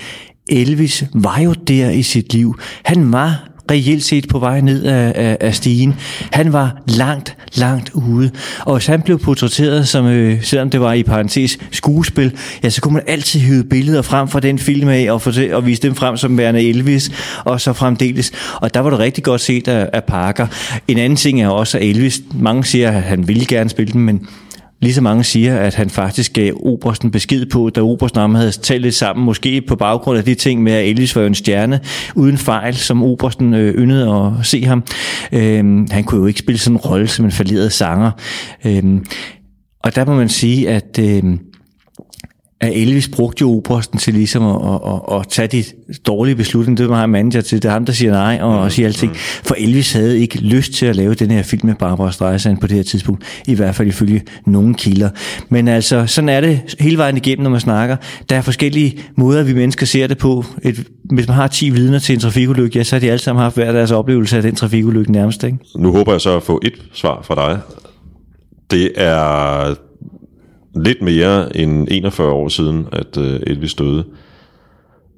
Elvis 0.50 1.06
var 1.14 1.40
jo 1.40 1.54
der 1.54 1.90
i 1.90 2.02
sit 2.02 2.34
liv. 2.34 2.60
Han 2.84 3.12
var 3.12 3.47
reelt 3.72 4.04
set 4.04 4.28
på 4.28 4.40
vej 4.40 4.62
ned 4.62 4.84
af, 4.84 5.14
af, 5.16 5.38
af 5.42 5.56
stigen. 5.56 5.96
Han 6.32 6.54
var 6.54 6.82
langt, 6.88 7.38
langt 7.56 7.90
ude. 7.94 8.32
Og 8.60 8.74
hvis 8.76 8.86
han 8.86 9.02
blev 9.02 9.20
portrætteret, 9.20 9.88
som, 9.88 10.06
øh, 10.06 10.44
selvom 10.44 10.70
det 10.70 10.82
var 10.82 10.94
i 10.94 11.04
parentes 11.04 11.58
skuespil, 11.72 12.32
ja, 12.64 12.70
så 12.70 12.82
kunne 12.82 12.94
man 12.94 13.04
altid 13.08 13.40
hive 13.40 13.64
billeder 13.64 14.02
frem 14.02 14.28
fra 14.28 14.40
den 14.40 14.60
film 14.60 14.90
af 14.90 15.12
og, 15.12 15.28
fortæ- 15.28 15.54
og 15.54 15.66
vise 15.66 15.82
dem 15.82 15.96
frem 15.96 16.18
som 16.18 16.38
værende 16.38 16.70
Elvis, 16.70 17.12
og 17.46 17.62
så 17.62 17.74
fremdeles. 17.74 18.32
Og 18.62 18.74
der 18.74 18.80
var 18.80 18.90
det 18.90 19.00
rigtig 19.00 19.24
godt 19.24 19.42
set 19.42 19.68
af, 19.68 19.90
af 19.94 20.04
Parker. 20.04 20.48
En 20.88 20.98
anden 20.98 21.18
ting 21.18 21.42
er 21.42 21.48
også, 21.48 21.78
at 21.78 21.84
Elvis, 21.84 22.22
mange 22.34 22.64
siger, 22.64 22.92
at 22.92 23.04
han 23.04 23.28
ville 23.28 23.46
gerne 23.46 23.70
spille 23.70 23.94
den, 23.94 24.02
men 24.02 24.28
Lige 24.82 24.94
så 24.94 25.02
mange 25.02 25.24
siger, 25.24 25.58
at 25.58 25.76
han 25.76 25.90
faktisk 25.90 26.34
gav 26.34 26.54
Obersten 26.56 27.12
besked 27.12 27.46
på, 27.46 27.70
da 27.70 27.82
Obersten 27.82 28.22
ham 28.22 28.36
havde 28.36 28.52
talt 28.52 28.82
lidt 28.82 28.96
sammen, 28.96 29.26
måske 29.26 29.62
på 29.62 29.76
baggrund 29.76 30.18
af 30.18 30.24
de 30.24 30.36
ting 30.36 30.64
med, 30.64 30.74
at 30.74 30.90
Elvis 30.90 31.16
var 31.16 31.26
en 31.26 31.36
stjerne, 31.36 31.80
uden 32.16 32.38
fejl, 32.38 32.76
som 32.76 33.04
Obersten 33.04 33.54
øh, 33.54 33.76
yndede 33.76 34.36
at 34.40 34.46
se 34.46 34.66
ham. 34.66 34.84
Øhm, 35.32 35.88
han 35.92 36.04
kunne 36.04 36.22
jo 36.22 36.28
ikke 36.28 36.40
spille 36.40 36.60
sådan 36.60 36.76
en 36.76 36.82
rolle 36.82 37.08
som 37.08 37.26
en 37.26 37.32
falderet 37.32 37.74
sanger. 37.74 38.12
Øhm, 38.66 39.06
og 39.84 39.96
der 39.96 40.06
må 40.06 40.16
man 40.16 40.30
sige, 40.30 40.70
at... 40.70 41.00
øhm, 41.00 41.40
at 42.62 42.74
Elvis 42.82 43.08
brugte 43.08 43.42
jo 43.42 43.52
Obersten 43.52 44.00
til 44.00 44.14
ligesom 44.14 44.44
at, 44.44 44.56
at, 44.56 44.92
at, 44.94 45.20
at 45.20 45.28
tage 45.28 45.48
de 45.48 45.64
dårlige 46.08 46.36
beslutninger. 46.36 46.84
Det 46.84 46.90
var 46.90 47.00
ham 47.00 47.10
manager 47.10 47.42
til. 47.42 47.62
Det 47.62 47.70
er 47.70 47.74
ham, 47.74 47.86
der 47.86 47.94
siger 47.94 48.12
nej 48.12 48.40
og, 48.42 48.60
og 48.60 48.72
siger 48.72 48.88
alting. 48.88 49.16
For 49.18 49.56
Elvis 49.58 49.94
havde 49.94 50.20
ikke 50.20 50.40
lyst 50.40 50.74
til 50.74 50.86
at 50.86 50.96
lave 50.96 51.14
den 51.14 51.32
her 51.32 51.44
film 51.44 51.66
med 51.66 51.76
Barbara 51.76 52.12
Streisand 52.12 52.58
på 52.58 52.68
det 52.68 52.76
her 52.76 52.84
tidspunkt. 52.84 53.24
I 53.48 53.54
hvert 53.54 53.76
fald 53.76 53.88
ifølge 53.88 54.22
nogle 54.46 54.76
kilder. 54.76 55.10
Men 55.50 55.68
altså, 55.68 56.06
sådan 56.06 56.30
er 56.30 56.42
det 56.42 56.76
hele 56.80 56.98
vejen 56.98 57.18
igennem, 57.18 57.44
når 57.44 57.50
man 57.50 57.60
snakker. 57.60 57.96
Der 58.30 58.36
er 58.36 58.42
forskellige 58.42 59.00
måder, 59.16 59.44
vi 59.44 59.54
mennesker 59.54 59.86
ser 59.86 60.08
det 60.08 60.18
på. 60.18 60.46
Et, 60.64 60.88
hvis 61.04 61.28
man 61.28 61.36
har 61.36 61.48
10 61.48 61.70
vidner 61.70 62.00
til 62.00 62.14
en 62.14 62.20
trafikulykke, 62.20 62.78
ja, 62.78 62.84
så 62.84 62.96
har 62.96 63.00
de 63.00 63.12
alle 63.12 63.22
sammen 63.22 63.44
haft 63.44 63.56
hver 63.56 63.72
deres 63.72 63.92
oplevelse 63.92 64.38
af 64.38 64.42
den 64.42 64.56
trafikulykke 64.56 65.12
nærmest. 65.12 65.44
Ikke? 65.44 65.58
Nu 65.76 65.92
håber 65.92 66.12
jeg 66.12 66.22
så 66.22 66.38
at 66.38 66.44
få 66.44 66.60
et 66.64 66.74
svar 66.94 67.22
fra 67.24 67.36
dig. 67.36 67.60
Det 68.72 68.92
er 68.96 69.76
lidt 70.84 71.02
mere 71.02 71.58
end 71.58 71.88
41 71.92 72.32
år 72.32 72.48
siden, 72.48 72.88
at 72.92 73.18
øh, 73.18 73.40
Elvis 73.48 73.74
døde. 73.74 74.04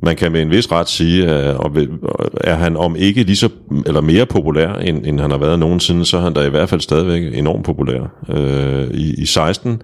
Man 0.03 0.15
kan 0.15 0.31
med 0.31 0.41
en 0.41 0.49
vis 0.49 0.72
ret 0.72 0.90
sige, 0.90 1.27
at 1.27 1.77
øh, 1.77 1.88
er 2.41 2.56
han 2.56 2.77
om 2.77 2.95
ikke 2.95 3.23
lige 3.23 3.36
så, 3.36 3.49
eller 3.86 4.02
mere 4.02 4.26
populær, 4.26 4.73
end, 4.73 5.06
end 5.06 5.19
han 5.19 5.31
har 5.31 5.38
været 5.38 5.60
nogensinde, 5.60 6.06
så 6.06 6.18
er 6.18 6.22
han 6.22 6.34
da 6.34 6.45
i 6.45 6.49
hvert 6.49 6.69
fald 6.69 6.81
stadigvæk 6.81 7.38
enormt 7.38 7.65
populær. 7.65 7.99
Øh, 8.30 8.88
i, 8.91 9.14
I 9.22 9.26
16 9.26 9.81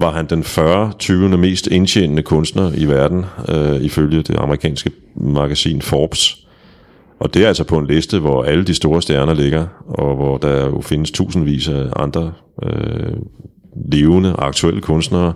var 0.00 0.10
han 0.10 0.26
den 0.26 0.44
40. 0.44 0.92
20. 0.98 1.38
mest 1.38 1.66
indtjenende 1.66 2.22
kunstner 2.22 2.72
i 2.76 2.84
verden, 2.84 3.24
øh, 3.48 3.80
ifølge 3.80 4.22
det 4.22 4.36
amerikanske 4.38 4.90
magasin 5.16 5.82
Forbes. 5.82 6.48
Og 7.20 7.34
det 7.34 7.44
er 7.44 7.48
altså 7.48 7.64
på 7.64 7.78
en 7.78 7.86
liste, 7.86 8.18
hvor 8.18 8.44
alle 8.44 8.64
de 8.64 8.74
store 8.74 9.02
stjerner 9.02 9.34
ligger, 9.34 9.66
og 9.88 10.16
hvor 10.16 10.36
der 10.36 10.66
jo 10.66 10.80
findes 10.80 11.10
tusindvis 11.10 11.68
af 11.68 11.86
andre 11.96 12.32
øh, 12.62 13.12
levende, 13.92 14.34
aktuelle 14.38 14.80
kunstnere. 14.80 15.32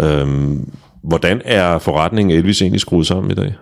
Øhm, 0.00 0.70
hvordan 1.02 1.42
er 1.44 1.78
forretningen 1.78 2.38
Elvis 2.38 2.62
egentlig 2.62 2.80
skruet 2.80 3.06
sammen 3.06 3.30
i 3.30 3.34
dag? 3.34 3.54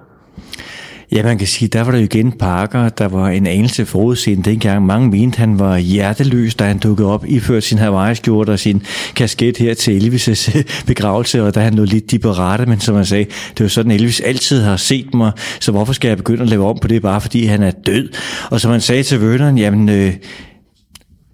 Ja, 1.13 1.23
man 1.23 1.39
kan 1.39 1.47
sige, 1.47 1.69
der 1.69 1.83
var 1.83 1.91
der 1.91 1.99
jo 1.99 2.05
igen 2.05 2.33
Parker, 2.33 2.89
der 2.89 3.09
var 3.09 3.29
en 3.29 3.47
anelse 3.47 3.87
forudseende 3.87 4.51
dengang. 4.51 4.87
Mange 4.87 5.11
mente, 5.11 5.39
han 5.39 5.59
var 5.59 5.79
hjerteløs, 5.79 6.55
da 6.55 6.65
han 6.65 6.79
dukkede 6.79 7.13
op, 7.13 7.25
iført 7.29 7.65
sin 7.65 7.79
Hawaii-skjorte 7.79 8.51
og 8.51 8.59
sin 8.59 8.83
kasket 9.17 9.57
her 9.57 9.75
til 9.75 10.01
Elvis' 10.01 10.63
begravelse, 10.87 11.43
og 11.43 11.55
da 11.55 11.61
han 11.61 11.75
lå 11.75 11.85
lidt 11.85 12.11
de 12.11 12.19
rette, 12.25 12.67
men 12.67 12.81
som 12.81 12.95
han 12.95 13.05
sagde, 13.05 13.25
det 13.25 13.61
var 13.61 13.69
sådan, 13.69 13.93
Elvis 13.93 14.21
altid 14.21 14.63
har 14.63 14.77
set 14.77 15.15
mig, 15.15 15.33
så 15.61 15.73
hvorfor 15.73 15.93
skal 15.93 16.09
jeg 16.09 16.17
begynde 16.17 16.43
at 16.43 16.49
lave 16.49 16.69
om 16.69 16.79
på 16.79 16.89
det, 16.89 17.03
bare 17.03 17.21
fordi 17.21 17.45
han 17.45 17.63
er 17.63 17.71
død? 17.71 18.09
Og 18.51 18.61
som 18.61 18.71
han 18.71 18.81
sagde 18.81 19.03
til 19.03 19.21
Vernon, 19.21 19.59
jamen... 19.59 19.89
Øh, 19.89 20.13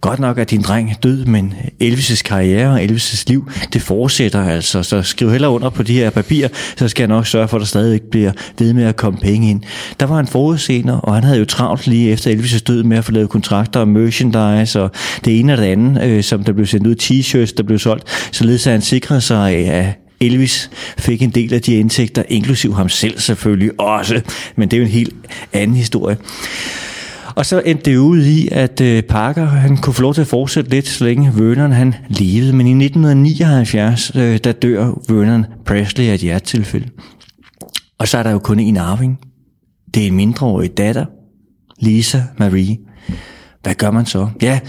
Godt 0.01 0.19
nok 0.21 0.39
er 0.39 0.45
din 0.45 0.63
dreng 0.63 1.03
død, 1.03 1.25
men 1.25 1.55
Elvis' 1.83 2.23
karriere 2.23 2.73
og 2.73 2.83
Elvis' 2.85 3.25
liv, 3.27 3.51
det 3.73 3.83
fortsætter 3.83 4.45
altså. 4.45 4.83
Så 4.83 5.03
skriv 5.03 5.31
heller 5.31 5.49
under 5.49 5.71
på 5.71 5.83
de 5.83 5.95
her 5.95 6.11
papirer, 6.11 6.49
så 6.77 6.89
skal 6.89 7.03
jeg 7.03 7.09
nok 7.09 7.27
sørge 7.27 7.49
for, 7.49 7.57
at 7.57 7.61
der 7.61 7.67
stadig 7.67 8.03
bliver 8.03 8.33
ved 8.59 8.73
med 8.73 8.85
at 8.85 8.97
komme 8.97 9.19
penge 9.19 9.51
ind. 9.51 9.63
Der 10.01 10.07
var 10.07 10.21
en 10.21 10.27
forudsener, 10.27 10.97
og 10.97 11.15
han 11.15 11.25
havde 11.25 11.39
jo 11.39 11.45
travlt 11.45 11.87
lige 11.87 12.11
efter 12.11 12.35
Elvis' 12.35 12.59
død 12.59 12.83
med 12.83 12.99
at 12.99 13.05
få 13.05 13.13
lavet 13.13 13.29
kontrakter 13.29 13.81
og 13.81 13.89
merchandise 13.89 14.83
og 14.83 14.91
det 15.25 15.41
ene 15.41 15.53
og 15.53 15.59
det 15.59 15.65
andet, 15.65 16.03
øh, 16.03 16.23
som 16.23 16.45
der 16.45 16.53
blev 16.53 16.67
sendt 16.67 16.87
ud 16.87 16.95
t-shirts, 17.03 17.55
der 17.57 17.63
blev 17.63 17.79
solgt. 17.79 18.29
Således 18.33 18.67
at 18.67 18.73
han 18.73 18.83
sikrede 18.83 19.21
sig 19.21 19.53
af 19.53 19.95
Elvis 20.21 20.71
fik 20.99 21.23
en 21.23 21.31
del 21.31 21.55
af 21.55 21.63
de 21.63 21.75
indtægter, 21.75 22.23
inklusiv 22.29 22.75
ham 22.75 22.89
selv 22.89 23.19
selvfølgelig 23.19 23.81
også, 23.81 24.21
men 24.57 24.69
det 24.69 24.77
er 24.77 24.79
jo 24.79 24.85
en 24.85 24.93
helt 24.93 25.15
anden 25.53 25.77
historie. 25.77 26.17
Og 27.37 27.47
så 27.47 27.63
endte 27.67 27.91
det 27.91 27.97
ud 27.97 28.25
i, 28.25 28.49
at 28.53 28.81
øh, 28.81 29.03
Parker 29.03 29.47
han 29.47 29.77
kunne 29.77 29.95
få 29.95 30.03
lov 30.03 30.15
til 30.15 30.21
at 30.21 30.27
fortsætte 30.27 30.71
lidt, 30.71 30.89
så 30.89 31.05
længe 31.05 31.33
Vernon 31.35 31.73
han 31.73 31.95
levede. 32.09 32.53
Men 32.53 32.67
i 32.67 32.85
1979, 32.85 34.13
øh, 34.15 34.39
der 34.45 34.53
dør 34.53 34.85
Vernon 35.09 35.47
Presley 35.67 36.05
af 36.05 36.15
et 36.15 36.21
hjertetilfælde. 36.21 36.89
Og 37.99 38.09
så 38.09 38.19
er 38.19 38.23
der 38.23 38.31
jo 38.31 38.39
kun 38.39 38.61
en 38.61 38.77
arving. 38.77 39.19
Det 39.95 40.03
er 40.03 40.07
en 40.07 40.17
mindreårig 40.17 40.77
datter, 40.77 41.07
Lisa 41.81 42.23
Marie. 42.39 42.79
Hvad 43.63 43.75
gør 43.75 43.91
man 43.91 44.07
så? 44.07 44.29
Ja, 44.43 44.61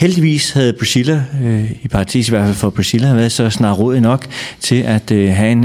heldigvis 0.00 0.50
havde 0.50 0.72
Priscilla, 0.72 1.24
øh, 1.42 1.70
i 1.82 1.88
parentes 1.88 2.28
i 2.28 2.30
hvert 2.30 2.44
fald 2.44 2.56
for 2.56 2.70
Priscilla, 2.70 3.14
været 3.14 3.32
så 3.32 3.50
snart 3.50 3.78
råd 3.78 4.00
nok 4.00 4.26
til 4.60 4.82
at 4.82 5.10
øh, 5.10 5.32
have 5.32 5.52
en 5.52 5.64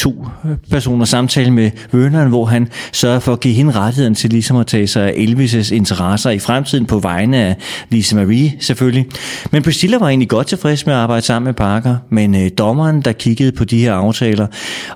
to 0.00 0.26
personer 0.70 1.04
samtale 1.04 1.50
med 1.50 1.70
Vernon, 1.92 2.28
hvor 2.28 2.44
han 2.44 2.68
sørger 2.92 3.18
for 3.18 3.32
at 3.32 3.40
give 3.40 3.54
hende 3.54 3.72
rettigheden 3.72 4.14
til 4.14 4.30
ligesom 4.30 4.56
at 4.56 4.66
tage 4.66 4.86
sig 4.86 5.06
af 5.06 5.12
Elvis' 5.12 5.74
interesser 5.74 6.30
i 6.30 6.38
fremtiden 6.38 6.86
på 6.86 6.98
vegne 6.98 7.36
af 7.36 7.56
Lisa 7.90 8.16
Marie 8.16 8.52
selvfølgelig. 8.60 9.06
Men 9.50 9.62
Priscilla 9.62 9.98
var 9.98 10.08
egentlig 10.08 10.28
godt 10.28 10.46
tilfreds 10.46 10.86
med 10.86 10.94
at 10.94 11.00
arbejde 11.00 11.26
sammen 11.26 11.44
med 11.44 11.54
Parker, 11.54 11.96
men 12.10 12.34
øh, 12.34 12.50
dommeren, 12.58 13.00
der 13.00 13.12
kiggede 13.12 13.52
på 13.52 13.64
de 13.64 13.78
her 13.80 13.94
aftaler 13.94 14.46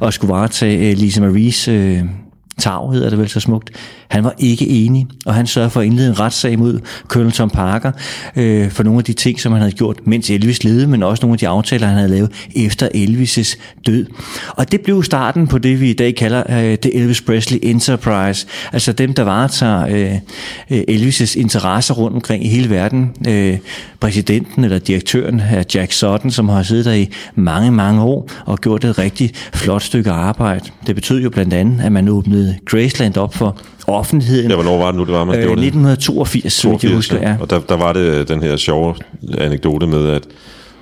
og 0.01 0.13
skulle 0.13 0.33
varetage 0.33 0.91
øh, 0.91 0.97
Lisa 0.97 1.21
Maries 1.21 1.69
øh, 1.69 2.03
Tav 2.59 2.93
hedder 2.93 3.11
det 3.11 3.19
vel 3.19 3.29
så 3.29 3.41
smukt. 3.41 3.71
Han 4.09 4.25
var 4.25 4.35
ikke 4.39 4.69
enig, 4.69 5.07
og 5.27 5.35
han 5.35 5.47
sørgede 5.47 5.71
for 5.71 5.81
at 5.81 5.87
indlede 5.87 6.09
en 6.09 6.21
retssag 6.21 6.59
mod 6.59 6.81
Colonel 7.09 7.33
Tom 7.33 7.51
Parker 7.51 7.93
øh, 8.37 8.71
for 8.71 8.83
nogle 8.83 8.99
af 8.99 9.05
de 9.05 9.13
ting, 9.13 9.41
som 9.41 9.53
han 9.53 9.61
havde 9.61 9.73
gjort, 9.73 10.07
mens 10.07 10.31
Elvis 10.31 10.65
levede, 10.65 10.87
men 10.87 11.03
også 11.03 11.23
nogle 11.23 11.35
af 11.35 11.39
de 11.39 11.49
aftaler, 11.49 11.87
han 11.87 11.97
havde 11.97 12.09
lavet 12.09 12.31
efter 12.57 12.89
Elvis' 12.95 13.59
død. 13.87 14.07
Og 14.49 14.73
det 14.73 14.81
blev 14.81 15.03
starten 15.03 15.47
på 15.47 15.59
det, 15.59 15.81
vi 15.81 15.91
i 15.91 15.93
dag 15.93 16.15
kalder 16.15 16.43
øh, 16.49 16.79
det 16.83 16.91
Elvis 16.95 17.21
Presley 17.21 17.59
Enterprise, 17.63 18.47
altså 18.73 18.93
dem, 18.93 19.15
der 19.15 19.23
varetager 19.23 19.87
øh, 19.87 20.15
øh 20.71 20.85
Elvis' 20.91 21.41
interesser 21.41 21.95
rundt 21.95 22.15
omkring 22.15 22.45
i 22.45 22.49
hele 22.49 22.71
verden. 22.71 23.11
Øh, 23.29 23.59
præsidenten 24.01 24.65
eller 24.65 24.79
direktøren 24.79 25.41
er 25.41 25.63
Jack 25.75 25.93
Sutton, 25.93 26.31
som 26.31 26.49
har 26.49 26.63
siddet 26.63 26.85
der 26.85 26.93
i 26.93 27.09
mange, 27.35 27.71
mange 27.71 28.03
år 28.03 28.31
og 28.47 28.59
gjort 28.59 28.85
et 28.85 28.99
rigtig 28.99 29.31
flot 29.55 29.83
stykke 29.83 30.11
arbejde. 30.11 30.65
Det 30.87 30.95
betød 30.95 31.23
jo 31.23 31.31
blandt 31.31 31.55
andet, 31.55 31.81
at 31.81 31.93
man 31.93 32.09
åbnede 32.09 32.44
Graceland 32.65 33.17
op 33.17 33.35
for 33.35 33.59
offentligheden. 33.87 34.51
Ja, 34.51 34.55
hvornår 34.55 34.79
var 34.79 34.87
det 34.87 34.95
nu, 34.95 35.05
det 35.05 35.13
var, 35.13 35.25
man 35.25 35.35
øh, 35.37 35.43
det? 35.43 35.51
1982, 35.51 36.61
82, 36.61 36.85
jeg 36.85 36.97
husker, 36.97 37.29
ja. 37.31 37.37
Og 37.41 37.51
der, 37.51 37.61
der 37.61 37.77
var 37.77 37.93
det 37.93 38.29
den 38.29 38.43
her 38.43 38.57
sjove 38.57 38.95
anekdote 39.39 39.87
med, 39.87 40.09
at 40.09 40.23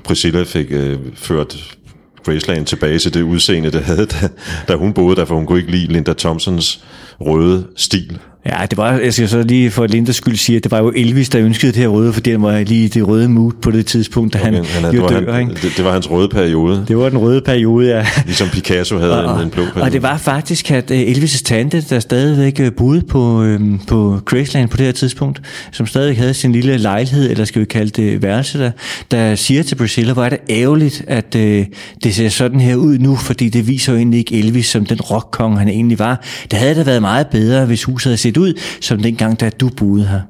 Priscilla 0.04 0.42
fik 0.42 0.66
øh, 0.70 0.98
ført 1.14 1.76
Graceland 2.24 2.66
tilbage 2.66 2.98
til 2.98 3.14
det 3.14 3.22
udseende, 3.22 3.70
det 3.70 3.82
havde, 3.82 4.06
da, 4.06 4.28
da 4.68 4.76
hun 4.76 4.92
boede 4.92 5.16
der, 5.16 5.24
for 5.24 5.34
hun 5.34 5.46
kunne 5.46 5.58
ikke 5.58 5.70
lide 5.70 5.92
Linda 5.92 6.12
Thompsons 6.12 6.84
røde 7.20 7.66
stil. 7.76 8.18
Ja, 8.46 8.66
det 8.70 8.78
var, 8.78 8.92
jeg 8.98 9.12
skal 9.14 9.28
så 9.28 9.42
lige 9.42 9.70
for 9.70 9.86
Lindas 9.86 10.16
skyld 10.16 10.36
sige, 10.36 10.56
at 10.56 10.64
det 10.64 10.70
var 10.72 10.78
jo 10.78 10.92
Elvis, 10.96 11.28
der 11.28 11.40
ønskede 11.40 11.72
det 11.72 11.80
her 11.80 11.88
røde, 11.88 12.12
fordi 12.12 12.30
han 12.30 12.42
var 12.42 12.60
lige 12.60 12.88
det 12.88 13.08
røde 13.08 13.28
mood 13.28 13.52
på 13.62 13.70
det 13.70 13.86
tidspunkt, 13.86 14.34
da 14.34 14.38
okay, 14.38 14.52
han, 14.52 14.64
han 14.64 14.94
jo 14.94 15.08
dør. 15.08 15.32
Han, 15.32 15.48
det, 15.48 15.72
det, 15.76 15.84
var 15.84 15.92
hans 15.92 16.10
røde 16.10 16.28
periode. 16.28 16.84
Det 16.88 16.98
var 16.98 17.08
den 17.08 17.18
røde 17.18 17.40
periode, 17.40 17.88
ja. 17.88 18.06
Ligesom 18.26 18.48
Picasso 18.48 18.98
havde 18.98 19.24
og, 19.24 19.38
en, 19.38 19.44
en 19.44 19.50
blå 19.50 19.62
periode. 19.64 19.82
Og 19.82 19.92
det 19.92 20.02
var 20.02 20.18
faktisk, 20.18 20.70
at 20.70 20.90
øh, 20.90 21.00
Elvis' 21.00 21.42
tante, 21.42 21.80
der 21.80 22.00
stadigvæk 22.00 22.60
øh, 22.60 22.72
boede 22.72 23.02
på, 23.02 23.42
øhm, 23.42 23.80
på 23.86 24.20
Graceland 24.24 24.68
på 24.68 24.76
det 24.76 24.86
her 24.86 24.92
tidspunkt, 24.92 25.42
som 25.72 25.86
stadig 25.86 26.16
havde 26.16 26.34
sin 26.34 26.52
lille 26.52 26.76
lejlighed, 26.76 27.30
eller 27.30 27.44
skal 27.44 27.60
vi 27.60 27.66
kalde 27.66 27.90
det 27.90 28.22
værelse 28.22 28.58
der, 28.58 28.70
der 29.10 29.34
siger 29.34 29.62
til 29.62 29.74
Priscilla, 29.74 30.12
hvor 30.12 30.24
er 30.24 30.28
det 30.28 30.38
ærgerligt, 30.50 31.04
at 31.06 31.34
øh, 31.34 31.66
det 32.04 32.14
ser 32.14 32.28
sådan 32.28 32.60
her 32.60 32.76
ud 32.76 32.98
nu, 32.98 33.16
fordi 33.16 33.48
det 33.48 33.68
viser 33.68 33.92
jo 33.92 33.98
egentlig 33.98 34.18
ikke 34.18 34.38
Elvis 34.38 34.66
som 34.66 34.86
den 34.86 35.00
rockkong, 35.00 35.58
han 35.58 35.68
egentlig 35.68 35.98
var. 35.98 36.24
Det 36.50 36.58
havde 36.58 36.74
da 36.74 36.82
været 36.82 37.00
meget 37.00 37.26
bedre, 37.26 37.66
hvis 37.66 37.84
huset 37.84 38.10
havde 38.10 38.18
set 38.32 38.36
ud, 38.36 38.60
som 38.80 39.02
dengang, 39.02 39.40
da 39.40 39.50
du 39.50 39.68
boede 39.68 40.06
her. 40.06 40.20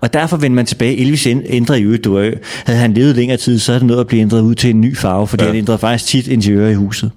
Og 0.00 0.12
derfor 0.12 0.36
vender 0.36 0.54
man 0.54 0.66
tilbage. 0.66 0.96
Elvis 0.96 1.26
ændrede 1.26 1.80
jo 1.80 1.96
du 1.96 2.18
Havde 2.64 2.78
han 2.78 2.94
levet 2.94 3.16
længere 3.16 3.36
tid, 3.38 3.58
så 3.58 3.72
er 3.72 3.78
det 3.78 3.86
noget 3.86 4.00
at 4.00 4.06
blive 4.06 4.20
ændret 4.20 4.40
ud 4.40 4.54
til 4.54 4.70
en 4.70 4.80
ny 4.80 4.96
farve, 4.96 5.26
fordi 5.26 5.44
ja. 5.44 5.48
han 5.48 5.58
ændrede 5.58 5.78
faktisk 5.78 6.10
tit 6.10 6.28
interiør 6.28 6.68
i 6.68 6.74
huset. 6.74 7.10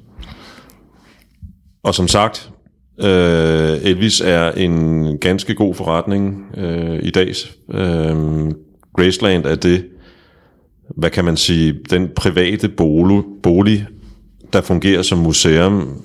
Og 1.83 1.95
som 1.95 2.07
sagt, 2.07 2.49
øh, 3.01 3.77
Elvis 3.81 4.21
er 4.21 4.51
en 4.51 5.17
ganske 5.17 5.55
god 5.55 5.75
forretning 5.75 6.45
øh, 6.57 6.99
i 7.03 7.09
dag. 7.09 7.33
Øh, 7.73 8.17
Graceland 8.97 9.45
er 9.45 9.55
det, 9.55 9.85
hvad 10.97 11.09
kan 11.09 11.25
man 11.25 11.37
sige, 11.37 11.75
den 11.89 12.09
private 12.15 12.69
bolig, 13.43 13.85
der 14.53 14.61
fungerer 14.61 15.01
som 15.01 15.17
museum 15.17 16.01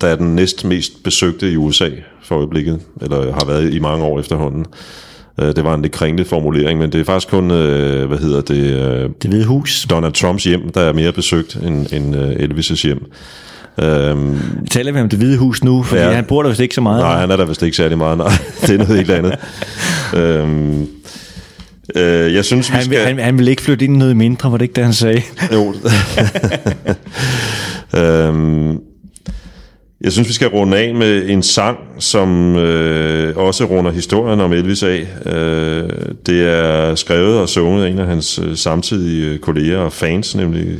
der 0.00 0.06
er 0.06 0.16
den 0.16 0.34
næst 0.34 0.64
mest 0.64 1.02
besøgte 1.02 1.52
i 1.52 1.56
USA 1.56 1.88
for 2.22 2.36
øjeblikket, 2.36 2.80
eller 3.02 3.32
har 3.32 3.46
været 3.46 3.74
i 3.74 3.78
mange 3.78 4.04
år 4.04 4.20
efterhånden. 4.20 4.66
Øh, 5.40 5.56
det 5.56 5.64
var 5.64 5.74
en 5.74 5.82
lidt 5.82 5.92
kringlet 5.92 6.26
formulering, 6.26 6.78
men 6.78 6.92
det 6.92 7.00
er 7.00 7.04
faktisk 7.04 7.28
kun, 7.28 7.50
øh, 7.50 8.08
hvad 8.08 8.18
hedder 8.18 8.40
det? 8.40 8.64
Øh, 8.64 9.10
det 9.22 9.30
hvide 9.30 9.44
hus. 9.44 9.86
Donald 9.90 10.12
Trumps 10.12 10.44
hjem, 10.44 10.72
der 10.72 10.80
er 10.80 10.92
mere 10.92 11.12
besøgt 11.12 11.56
end, 11.56 11.92
end 11.92 12.14
Elvis' 12.14 12.82
hjem. 12.82 13.10
Øhm, 13.82 14.38
Taler 14.70 14.92
vi 14.92 15.00
om 15.00 15.08
det 15.08 15.18
hvide 15.18 15.38
hus 15.38 15.64
nu? 15.64 15.82
Fordi 15.82 16.00
ja, 16.00 16.10
han 16.10 16.24
bor 16.24 16.42
der 16.42 16.48
vist 16.48 16.60
ikke 16.60 16.74
så 16.74 16.80
meget. 16.80 17.00
Nej, 17.02 17.20
han 17.20 17.30
er 17.30 17.36
der 17.36 17.44
vist 17.44 17.62
ikke 17.62 17.76
særlig 17.76 17.98
meget. 17.98 18.18
Nej, 18.18 18.32
det 18.62 18.70
er 18.70 18.78
noget 18.78 18.96
helt 18.96 19.10
andet. 19.10 19.38
øhm, 20.16 20.86
øh, 21.96 22.34
jeg 22.34 22.44
synes, 22.44 22.68
han, 22.68 22.80
vi 22.80 22.84
skal... 22.84 23.06
han, 23.06 23.18
han 23.18 23.38
vil 23.38 23.48
ikke 23.48 23.62
flytte 23.62 23.84
ind 23.84 23.96
noget 23.96 24.16
mindre, 24.16 24.50
var 24.50 24.58
det 24.58 24.64
ikke 24.64 24.74
det, 24.74 24.84
han 24.84 24.92
sagde? 24.92 25.22
jo. 25.52 25.74
øhm, 28.00 28.78
jeg 30.00 30.12
synes, 30.12 30.28
vi 30.28 30.32
skal 30.32 30.48
runde 30.48 30.76
af 30.76 30.94
med 30.94 31.28
en 31.28 31.42
sang, 31.42 31.78
som 31.98 32.56
øh, 32.56 33.36
også 33.36 33.64
runder 33.64 33.90
historien 33.90 34.40
om 34.40 34.52
Elvis 34.52 34.82
af. 34.82 35.06
Øh, 35.26 35.90
det 36.26 36.48
er 36.48 36.94
skrevet 36.94 37.40
og 37.40 37.48
sunget 37.48 37.84
af 37.84 37.88
en 37.88 37.98
af 37.98 38.06
hans 38.06 38.38
øh, 38.38 38.56
samtidige 38.56 39.26
øh, 39.26 39.38
kolleger 39.38 39.78
og 39.78 39.92
fans, 39.92 40.34
nemlig 40.34 40.78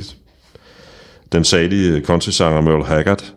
den 1.33 1.45
salige 1.45 1.93
øh, 1.93 2.03
countrysanger 2.03 2.61
Merle 2.61 2.85
Haggard. 2.85 3.33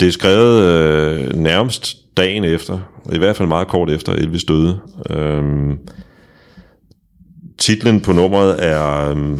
Det 0.00 0.08
er 0.08 0.12
skrevet 0.12 0.62
øh, 0.62 1.34
nærmest 1.34 1.96
dagen 2.16 2.44
efter, 2.44 2.78
i 3.12 3.18
hvert 3.18 3.36
fald 3.36 3.48
meget 3.48 3.68
kort 3.68 3.90
efter 3.90 4.12
Elvis 4.12 4.44
døde. 4.44 4.78
Øh, 5.10 5.42
titlen 7.58 8.00
på 8.00 8.12
nummeret 8.12 8.64
er... 8.64 9.10
Øh, 9.10 9.38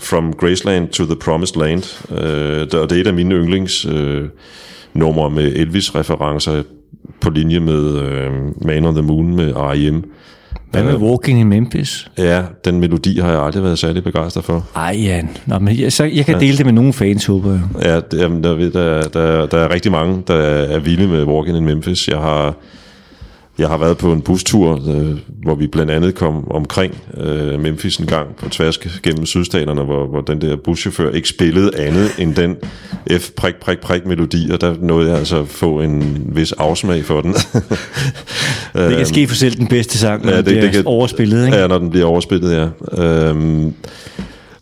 From 0.00 0.32
Graceland 0.32 0.88
to 0.88 1.04
the 1.04 1.16
Promised 1.16 1.56
Land, 1.56 1.82
øh, 2.10 2.80
og 2.80 2.90
det 2.90 2.96
er 2.96 3.00
et 3.00 3.06
af 3.06 3.14
mine 3.14 3.34
yndlings 3.34 3.86
øh, 3.86 4.28
numre 4.94 5.30
med 5.30 5.52
Elvis-referencer 5.56 6.62
på 7.20 7.30
linje 7.30 7.60
med 7.60 7.98
øh, 7.98 8.32
Man 8.66 8.84
on 8.84 8.94
the 8.94 9.02
Moon 9.02 9.36
med 9.36 9.52
R.E.M. 9.56 10.04
Hvad 10.70 10.84
med 10.84 10.94
Walking 10.96 11.40
in 11.40 11.48
Memphis? 11.48 12.10
Ja, 12.18 12.42
den 12.64 12.80
melodi 12.80 13.18
har 13.18 13.30
jeg 13.30 13.42
aldrig 13.42 13.62
været 13.62 13.78
særlig 13.78 14.04
begejstret 14.04 14.44
for. 14.44 14.66
Ej, 14.76 14.96
Jan. 15.02 15.28
Nå, 15.46 15.58
men 15.58 15.78
jeg, 15.78 15.92
så 15.92 16.04
jeg 16.04 16.26
kan 16.26 16.34
ja. 16.34 16.40
dele 16.40 16.56
det 16.56 16.66
med 16.66 16.72
nogle 16.72 16.92
fans, 16.92 17.26
håber 17.26 17.50
jeg. 17.50 17.60
Ja, 17.82 17.96
det, 17.96 18.20
jamen, 18.20 18.44
der, 18.44 18.70
der, 18.70 19.02
der, 19.02 19.46
der 19.46 19.58
er 19.58 19.74
rigtig 19.74 19.92
mange, 19.92 20.22
der 20.26 20.34
er 20.34 20.78
vilde 20.78 21.08
med 21.08 21.24
Walking 21.24 21.56
in 21.56 21.64
Memphis. 21.64 22.08
Jeg 22.08 22.18
har 22.18 22.54
jeg 23.62 23.70
har 23.70 23.76
været 23.76 23.98
på 23.98 24.12
en 24.12 24.20
bustur, 24.20 24.82
øh, 24.88 25.18
hvor 25.42 25.54
vi 25.54 25.66
blandt 25.66 25.90
andet 25.90 26.14
kom 26.14 26.50
omkring 26.50 26.98
øh, 27.16 27.60
Memphis 27.60 27.96
en 27.96 28.06
gang 28.06 28.36
på 28.36 28.48
tværs 28.48 28.78
gennem 28.78 29.26
sydstaterne, 29.26 29.82
hvor, 29.82 30.06
hvor 30.06 30.20
den 30.20 30.40
der 30.40 30.56
buschauffør 30.56 31.10
ikke 31.10 31.28
spillede 31.28 31.70
andet 31.78 32.10
end 32.18 32.34
den 32.34 32.56
F 33.18 33.30
prik 33.36 33.54
prik 33.54 33.78
prik 33.78 34.06
melodi, 34.06 34.50
og 34.50 34.60
der 34.60 34.74
nåede 34.80 35.10
jeg 35.10 35.18
altså 35.18 35.40
at 35.40 35.48
få 35.48 35.80
en 35.80 36.22
vis 36.34 36.52
afsmag 36.52 37.04
for 37.04 37.20
den. 37.20 37.34
det 38.74 38.96
kan 38.96 39.06
ske 39.06 39.28
for 39.28 39.34
selv 39.34 39.56
den 39.56 39.66
bedste 39.66 39.98
sang, 39.98 40.24
når 40.24 40.32
ja, 40.32 40.36
det, 40.36 40.46
den 40.46 40.52
bliver 40.54 40.66
det 40.66 40.72
kan, 40.72 40.86
overspillet, 40.86 41.46
ikke? 41.46 41.58
Ja, 41.58 41.66
når 41.66 41.78
den 41.78 41.90
bliver 41.90 42.06
overspillet, 42.06 42.52
ja. 42.52 43.04
Øhm, 43.04 43.74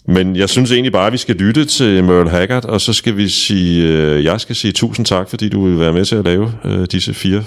men 0.07 0.37
jeg 0.37 0.49
synes 0.49 0.73
egentlig 0.73 0.93
bare, 0.93 1.07
at 1.07 1.13
vi 1.13 1.19
skal 1.19 1.37
lytte 1.37 1.65
til 1.65 2.05
Merle 2.05 2.31
Haggard, 2.31 2.65
og 2.65 2.81
så 2.81 2.93
skal 2.93 3.17
vi 3.17 3.29
sige, 3.29 3.89
øh, 3.89 4.25
jeg 4.25 4.41
skal 4.41 4.57
sige 4.57 4.73
tusind 4.73 5.07
tak, 5.07 5.31
fordi 5.31 5.49
du 5.49 5.67
vil 5.67 5.81
være 5.81 5.93
med 5.93 6.05
til 6.05 6.17
at 6.17 6.25
lave 6.25 6.53
øh, 6.65 6.87
disse 6.93 7.15
fire 7.15 7.45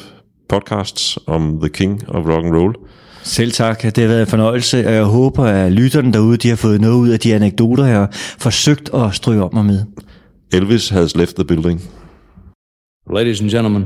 podcasts 0.50 1.20
om 1.28 1.60
The 1.60 1.70
King 1.70 2.10
of 2.10 2.26
Rock 2.26 2.46
and 2.46 2.56
Roll. 2.56 2.76
Selv 3.24 3.52
tak. 3.52 3.84
Det 3.84 3.98
har 3.98 4.08
været 4.08 4.22
en 4.22 4.28
fornøjelse, 4.28 4.88
og 4.88 4.94
jeg 4.94 5.04
håber, 5.04 5.44
at 5.44 5.72
lytterne 5.72 6.14
derude 6.14 6.38
de 6.38 6.50
har 6.50 6.56
fået 6.56 6.82
noget 6.82 6.96
ud 6.96 7.10
af 7.10 7.20
de 7.20 7.36
anekdoter, 7.36 7.86
jeg 7.86 7.98
har 7.98 8.10
forsøgt 8.40 8.90
at 8.94 9.14
stryge 9.16 9.44
op 9.44 9.54
mig 9.54 9.66
med. 9.66 9.86
Elvis 10.54 10.90
has 10.90 11.16
left 11.16 11.36
the 11.36 11.46
building. 11.46 11.82
Ladies 13.14 13.42
and 13.42 13.50
gentlemen, 13.50 13.86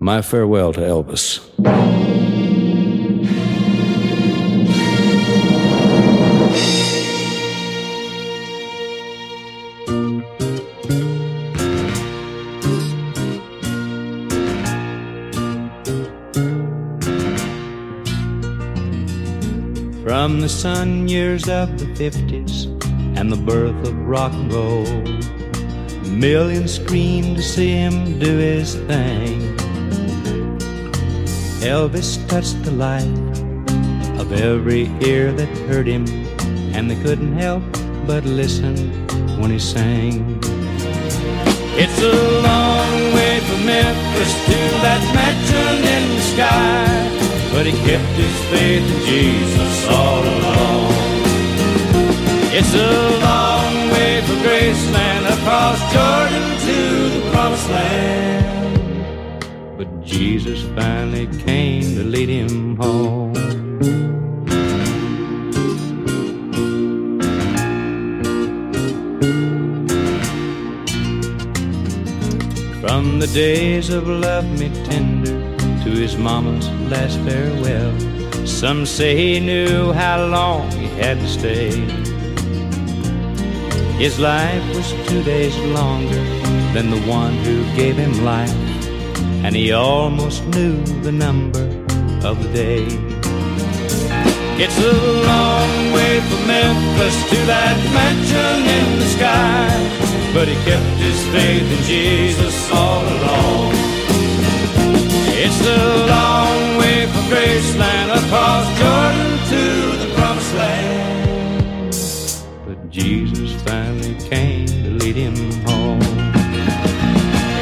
my 0.00 0.22
farewell 0.22 0.72
to 0.74 0.80
Elvis. 0.80 1.42
From 20.30 20.40
the 20.40 20.48
sun 20.48 21.08
years 21.08 21.48
of 21.48 21.76
the 21.76 21.86
50s 21.86 22.66
and 23.18 23.32
the 23.32 23.36
birth 23.36 23.84
of 23.84 23.96
rock 24.06 24.32
and 24.32 24.52
roll, 24.52 24.86
millions 26.08 26.74
screamed 26.74 27.36
to 27.38 27.42
see 27.42 27.70
him 27.70 28.20
do 28.20 28.38
his 28.38 28.76
thing. 28.76 29.56
Elvis 31.66 32.16
touched 32.28 32.62
the 32.62 32.70
life 32.70 33.08
of 34.20 34.32
every 34.32 34.84
ear 35.02 35.32
that 35.32 35.48
heard 35.66 35.88
him, 35.88 36.06
and 36.76 36.88
they 36.88 37.02
couldn't 37.02 37.36
help 37.36 37.64
but 38.06 38.24
listen 38.24 38.76
when 39.40 39.50
he 39.50 39.58
sang. 39.58 40.38
It's 41.74 42.00
a 42.00 42.40
long 42.46 43.14
way 43.14 43.40
from 43.40 43.66
Memphis 43.66 44.32
to 44.46 44.58
that 44.86 45.02
mansion 45.12 45.74
in 45.96 46.14
the 46.14 46.22
sky. 46.22 47.00
But 47.52 47.66
he 47.66 47.72
kept 47.84 48.09
his 48.20 48.38
faith 48.50 48.86
in 48.94 49.00
Jesus 49.06 49.88
all 49.88 50.22
along. 50.22 50.92
It's 52.52 52.74
a 52.74 52.92
long 53.28 53.72
way 53.94 54.20
from 54.26 54.38
Graceland 54.44 55.24
across 55.36 55.78
Jordan 55.94 56.46
to 56.66 56.78
the 57.14 57.22
promised 57.30 57.70
land. 57.70 58.74
But 59.78 59.88
Jesus 60.04 60.62
finally 60.76 61.26
came 61.44 61.82
to 61.96 62.04
lead 62.04 62.28
him 62.28 62.76
home. 62.76 63.34
From 72.82 73.18
the 73.18 73.30
days 73.32 73.88
of 73.88 74.06
love 74.06 74.46
me 74.58 74.68
tender 74.84 75.36
to 75.84 75.90
his 75.90 76.16
mama's 76.16 76.68
last 76.90 77.18
farewell. 77.20 78.09
Some 78.44 78.86
say 78.86 79.16
he 79.16 79.40
knew 79.40 79.92
how 79.92 80.24
long 80.26 80.70
he 80.72 80.86
had 80.86 81.18
to 81.18 81.28
stay. 81.28 81.70
His 83.98 84.18
life 84.18 84.64
was 84.74 84.92
two 85.08 85.22
days 85.22 85.56
longer 85.58 86.22
than 86.72 86.90
the 86.90 87.00
one 87.06 87.34
who 87.44 87.64
gave 87.76 87.96
him 87.96 88.24
life, 88.24 88.54
and 89.44 89.54
he 89.54 89.72
almost 89.72 90.46
knew 90.48 90.82
the 91.02 91.12
number 91.12 91.66
of 92.24 92.42
the 92.42 92.50
day. 92.52 92.86
It's 94.62 94.78
a 94.78 94.92
long 95.32 95.92
way 95.92 96.20
from 96.20 96.46
Memphis 96.46 97.16
to 97.30 97.36
that 97.46 97.76
mansion 97.92 98.56
in 98.78 98.98
the 98.98 99.08
sky, 99.16 99.68
but 100.34 100.48
he 100.48 100.54
kept 100.64 100.96
his 101.00 101.20
faith 101.32 101.68
in 101.76 101.82
Jesus 101.84 102.70
all 102.72 103.02
along. 103.02 103.72
It's 105.44 105.60
a 105.66 106.06
long 106.06 106.39
from 107.12 107.24
Graceland 107.32 108.10
across 108.20 108.66
Jordan 108.80 109.32
to 109.52 109.62
the 110.02 110.08
promised 110.16 110.54
land. 110.54 111.92
But 112.66 112.90
Jesus 112.90 113.50
finally 113.62 114.14
came 114.30 114.66
to 114.66 114.90
lead 115.00 115.16
him 115.16 115.36
home. 115.66 116.00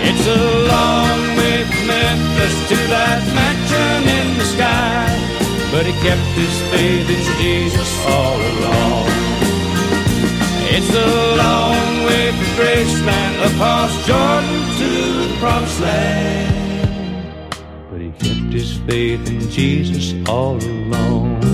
It's 0.09 0.27
a 0.27 0.43
long 0.75 1.19
way 1.39 1.65
from 1.65 1.87
Memphis 1.87 2.57
to 2.71 2.77
that 2.95 3.21
mansion 3.39 4.01
in 4.19 4.39
the 4.39 4.47
sky. 4.57 5.07
But 5.73 5.85
he 5.87 5.93
kept 6.07 6.29
his 6.43 6.55
faith 6.71 7.09
in 7.17 7.23
Jesus 7.41 7.91
all 8.07 8.39
along. 8.53 9.09
It's 10.71 10.93
a 10.95 11.11
long 11.45 12.05
way 12.05 12.33
from 12.33 12.51
Graceland 12.59 13.37
across 13.51 13.93
Jordan 14.07 14.59
to 14.79 14.89
the 15.29 15.37
promised 15.41 15.81
land. 15.81 16.58
Kept 18.21 18.53
his 18.53 18.79
faith 18.79 19.27
in 19.29 19.49
Jesus 19.51 20.15
all 20.29 20.57
along. 20.57 21.48